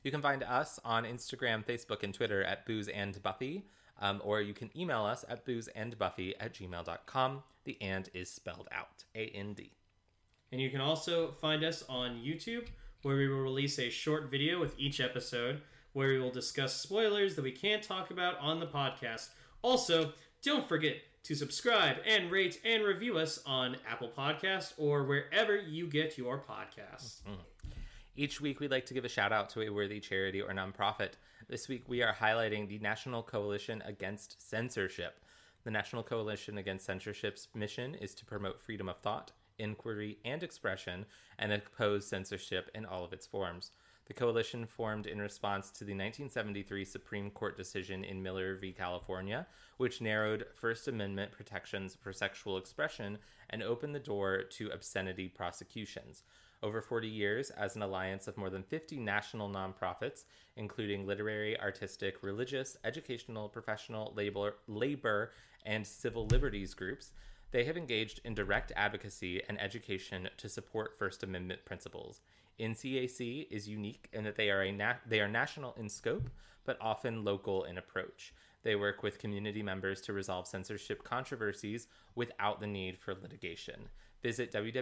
You 0.04 0.12
can 0.12 0.22
find 0.22 0.44
us 0.44 0.80
on 0.86 1.04
Instagram, 1.04 1.66
Facebook, 1.66 2.04
and 2.04 2.14
Twitter 2.14 2.44
at 2.44 2.66
Booze 2.66 2.88
and 2.88 3.22
Buffy, 3.22 3.66
um, 4.00 4.22
or 4.24 4.42
you 4.42 4.54
can 4.54 4.70
email 4.78 5.04
us 5.04 5.26
at 5.28 5.46
boozeandbuffy 5.46 6.36
at 6.40 6.54
gmail.com. 6.54 7.44
The 7.66 7.78
and 7.82 8.10
is 8.14 8.32
spelled 8.32 8.70
out 8.72 9.04
A 9.14 9.28
N 9.28 9.54
D. 9.54 9.74
And 10.52 10.62
you 10.62 10.70
can 10.70 10.82
also 10.82 11.32
find 11.32 11.64
us 11.64 11.84
on 11.90 12.16
YouTube, 12.16 12.68
where 13.02 13.18
we 13.18 13.28
will 13.28 13.42
release 13.42 13.78
a 13.78 13.90
short 13.90 14.32
video 14.32 14.60
with 14.60 14.74
each 14.80 15.00
episode, 15.00 15.62
where 15.94 16.10
we 16.10 16.20
will 16.20 16.32
discuss 16.32 16.76
spoilers 16.76 17.36
that 17.36 17.44
we 17.44 17.52
can't 17.52 17.84
talk 17.84 18.10
about 18.10 18.40
on 18.40 18.60
the 18.60 18.68
podcast. 18.68 19.30
Also, 19.62 20.14
don't 20.42 20.68
forget 20.68 20.96
to 21.24 21.36
subscribe 21.36 21.98
and 22.06 22.32
rate 22.32 22.60
and 22.66 22.84
review 22.84 23.18
us 23.18 23.40
on 23.46 23.78
Apple 23.88 24.12
Podcast 24.18 24.74
or 24.78 25.04
wherever 25.04 25.58
you 25.58 25.88
get 25.88 26.18
your 26.18 26.40
podcasts. 26.40 27.22
Mm-hmm. 27.24 27.70
Each 28.16 28.41
week, 28.41 28.60
we'd 28.60 28.72
like 28.72 28.86
to 28.88 28.94
give 28.94 29.06
a 29.06 29.10
shout 29.10 29.32
out 29.32 29.50
to 29.52 29.62
a 29.62 29.70
worthy 29.70 30.00
charity 30.00 30.41
or 30.41 30.54
nonprofit. 30.54 31.12
This 31.48 31.68
week, 31.68 31.84
we 31.88 32.04
are 32.04 32.14
highlighting 32.14 32.68
the 32.68 32.80
National 32.80 33.24
Coalition 33.24 33.82
Against 33.86 34.41
Censorship. 34.50 35.24
The 35.64 35.72
National 35.72 36.04
Coalition 36.04 36.58
Against 36.58 36.86
Censorship's 36.86 37.48
mission 37.54 37.96
is 37.96 38.14
to 38.16 38.26
promote 38.26 38.62
freedom 38.62 38.90
of 38.90 38.98
thought, 39.00 39.32
inquiry, 39.58 40.18
and 40.26 40.44
expression, 40.44 41.06
and 41.38 41.52
oppose 41.52 42.08
censorship 42.08 42.70
in 42.76 42.86
all 42.86 43.06
of 43.06 43.14
its 43.14 43.26
forms. 43.26 43.72
The 44.10 44.15
coalition 44.15 44.65
formed 44.65 45.06
in 45.06 45.22
response 45.22 45.69
to 45.69 45.84
the 45.84 45.94
1973 45.94 46.84
Supreme 46.84 47.30
Court 47.30 47.56
decision 47.56 48.03
in 48.03 48.23
Miller 48.23 48.56
v. 48.56 48.72
California, 48.72 49.45
which 49.77 50.02
narrowed 50.02 50.48
First 50.56 50.88
Amendment 50.88 51.31
protections 51.31 51.95
for 51.95 52.11
sexual 52.11 52.57
expression 52.57 53.19
and 53.52 53.61
opened 53.61 53.94
the 53.94 53.99
door 53.99 54.41
to 54.41 54.72
obscenity 54.72 55.27
prosecutions. 55.27 56.23
Over 56.64 56.81
40 56.81 57.07
years, 57.07 57.52
as 57.52 57.76
an 57.76 57.84
alliance 57.84 58.27
of 58.27 58.36
more 58.36 58.49
than 58.49 58.64
50 58.64 58.98
national 58.98 59.48
nonprofits, 59.48 60.23
including 60.56 61.06
literary, 61.06 61.60
artistic, 61.60 62.23
religious, 62.23 62.77
educational, 62.84 63.48
professional, 63.48 64.11
labor, 64.15 64.56
labor, 64.68 65.34
and 65.68 65.86
civil 65.86 66.26
liberties 66.26 66.73
groups, 66.73 67.11
they 67.52 67.64
have 67.64 67.77
engaged 67.77 68.22
in 68.23 68.34
direct 68.34 68.72
advocacy 68.76 69.44
and 69.48 69.61
education 69.61 70.30
to 70.38 70.49
support 70.49 70.98
First 70.98 71.22
Amendment 71.22 71.64
principles. 71.64 72.22
NCAC 72.60 73.48
is 73.49 73.68
unique 73.68 74.10
in 74.14 74.23
that 74.23 74.36
they 74.36 74.49
are 74.49 74.61
a 74.61 74.72
na- 74.72 74.95
they 75.07 75.19
are 75.19 75.27
national 75.27 75.73
in 75.77 75.90
scope, 75.90 76.30
but 76.65 76.77
often 76.81 77.23
local 77.23 77.64
in 77.64 77.77
approach. 77.77 78.34
They 78.64 78.76
work 78.76 79.03
with 79.03 79.19
community 79.19 79.64
members 79.64 80.02
to 80.02 80.14
resolve 80.14 80.48
censorship 80.48 81.03
controversies 81.03 81.88
without 82.15 82.60
the 82.60 82.68
need 82.68 82.98
for 82.98 83.14
litigation. 83.14 83.88
Visit 84.22 84.52
www.ncac.org 84.52 84.76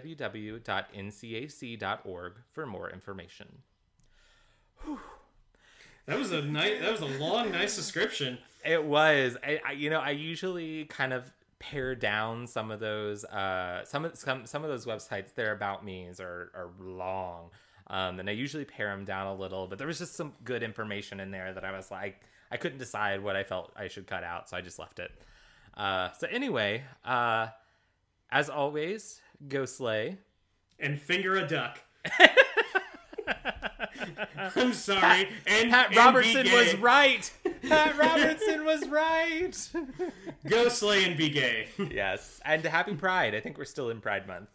for 2.51 2.65
more 2.65 2.89
information. 2.89 3.59
That 6.07 6.17
was 6.17 6.31
a 6.31 6.41
nice. 6.41 6.81
That 6.81 6.91
was 6.91 7.01
a 7.01 7.19
long, 7.19 7.51
nice 7.51 7.75
description. 7.75 8.39
It 8.65 8.83
was. 8.83 9.37
I, 9.43 9.59
I 9.65 9.73
you 9.73 9.89
know, 9.91 9.99
I 9.99 10.11
usually 10.11 10.85
kind 10.85 11.13
of 11.13 11.31
pare 11.59 11.95
down 11.95 12.45
some 12.45 12.69
of 12.69 12.79
those 12.79 13.25
uh 13.25 13.83
some 13.83 14.05
of 14.05 14.15
some 14.15 14.45
some 14.45 14.63
of 14.63 14.69
those 14.69 14.85
websites 14.85 15.33
their 15.33 15.51
about 15.51 15.83
me's 15.83 16.19
are 16.19 16.51
are 16.53 16.69
long. 16.79 17.49
Um 17.89 18.19
and 18.19 18.29
I 18.29 18.33
usually 18.33 18.65
pare 18.65 18.89
them 18.89 19.05
down 19.05 19.27
a 19.27 19.35
little, 19.35 19.67
but 19.67 19.77
there 19.77 19.87
was 19.87 19.99
just 19.99 20.15
some 20.15 20.33
good 20.43 20.63
information 20.63 21.19
in 21.19 21.31
there 21.31 21.53
that 21.53 21.63
I 21.63 21.71
was 21.71 21.89
like 21.91 22.21
I 22.51 22.57
couldn't 22.57 22.77
decide 22.77 23.21
what 23.23 23.35
I 23.35 23.43
felt 23.43 23.71
I 23.75 23.87
should 23.87 24.07
cut 24.07 24.23
out, 24.23 24.49
so 24.49 24.57
I 24.57 24.61
just 24.61 24.79
left 24.79 24.99
it. 24.99 25.11
Uh 25.75 26.11
so 26.13 26.27
anyway, 26.27 26.83
uh 27.05 27.47
as 28.31 28.49
always, 28.49 29.21
go 29.47 29.65
slay. 29.65 30.17
And 30.79 30.99
finger 30.99 31.35
a 31.35 31.47
duck. 31.47 31.79
I'm 34.55 34.73
sorry. 34.73 35.29
And 35.45 35.69
Pat 35.69 35.87
and 35.87 35.97
Robertson 35.97 36.43
be 36.43 36.49
gay. 36.49 36.55
was 36.55 36.75
right. 36.77 37.31
Pat 37.63 37.97
Robertson 37.97 38.65
was 38.65 38.87
right. 38.89 39.69
Go 40.47 40.69
slay 40.69 41.03
and 41.05 41.17
be 41.17 41.29
gay. 41.29 41.67
yes, 41.91 42.39
and 42.45 42.63
happy 42.63 42.95
Pride. 42.95 43.35
I 43.35 43.39
think 43.41 43.57
we're 43.57 43.65
still 43.65 43.89
in 43.89 43.99
Pride 43.99 44.27
Month. 44.27 44.49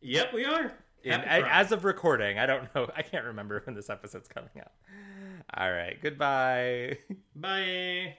yep, 0.00 0.32
we 0.34 0.44
are 0.44 0.72
in, 1.14 1.20
as 1.22 1.72
of 1.72 1.84
recording. 1.84 2.38
I 2.38 2.46
don't 2.46 2.74
know. 2.74 2.88
I 2.96 3.02
can't 3.02 3.24
remember 3.24 3.62
when 3.64 3.74
this 3.74 3.90
episode's 3.90 4.28
coming 4.28 4.50
out. 4.58 4.72
All 5.56 5.70
right. 5.70 5.96
Goodbye. 6.02 6.98
Bye. 7.36 8.16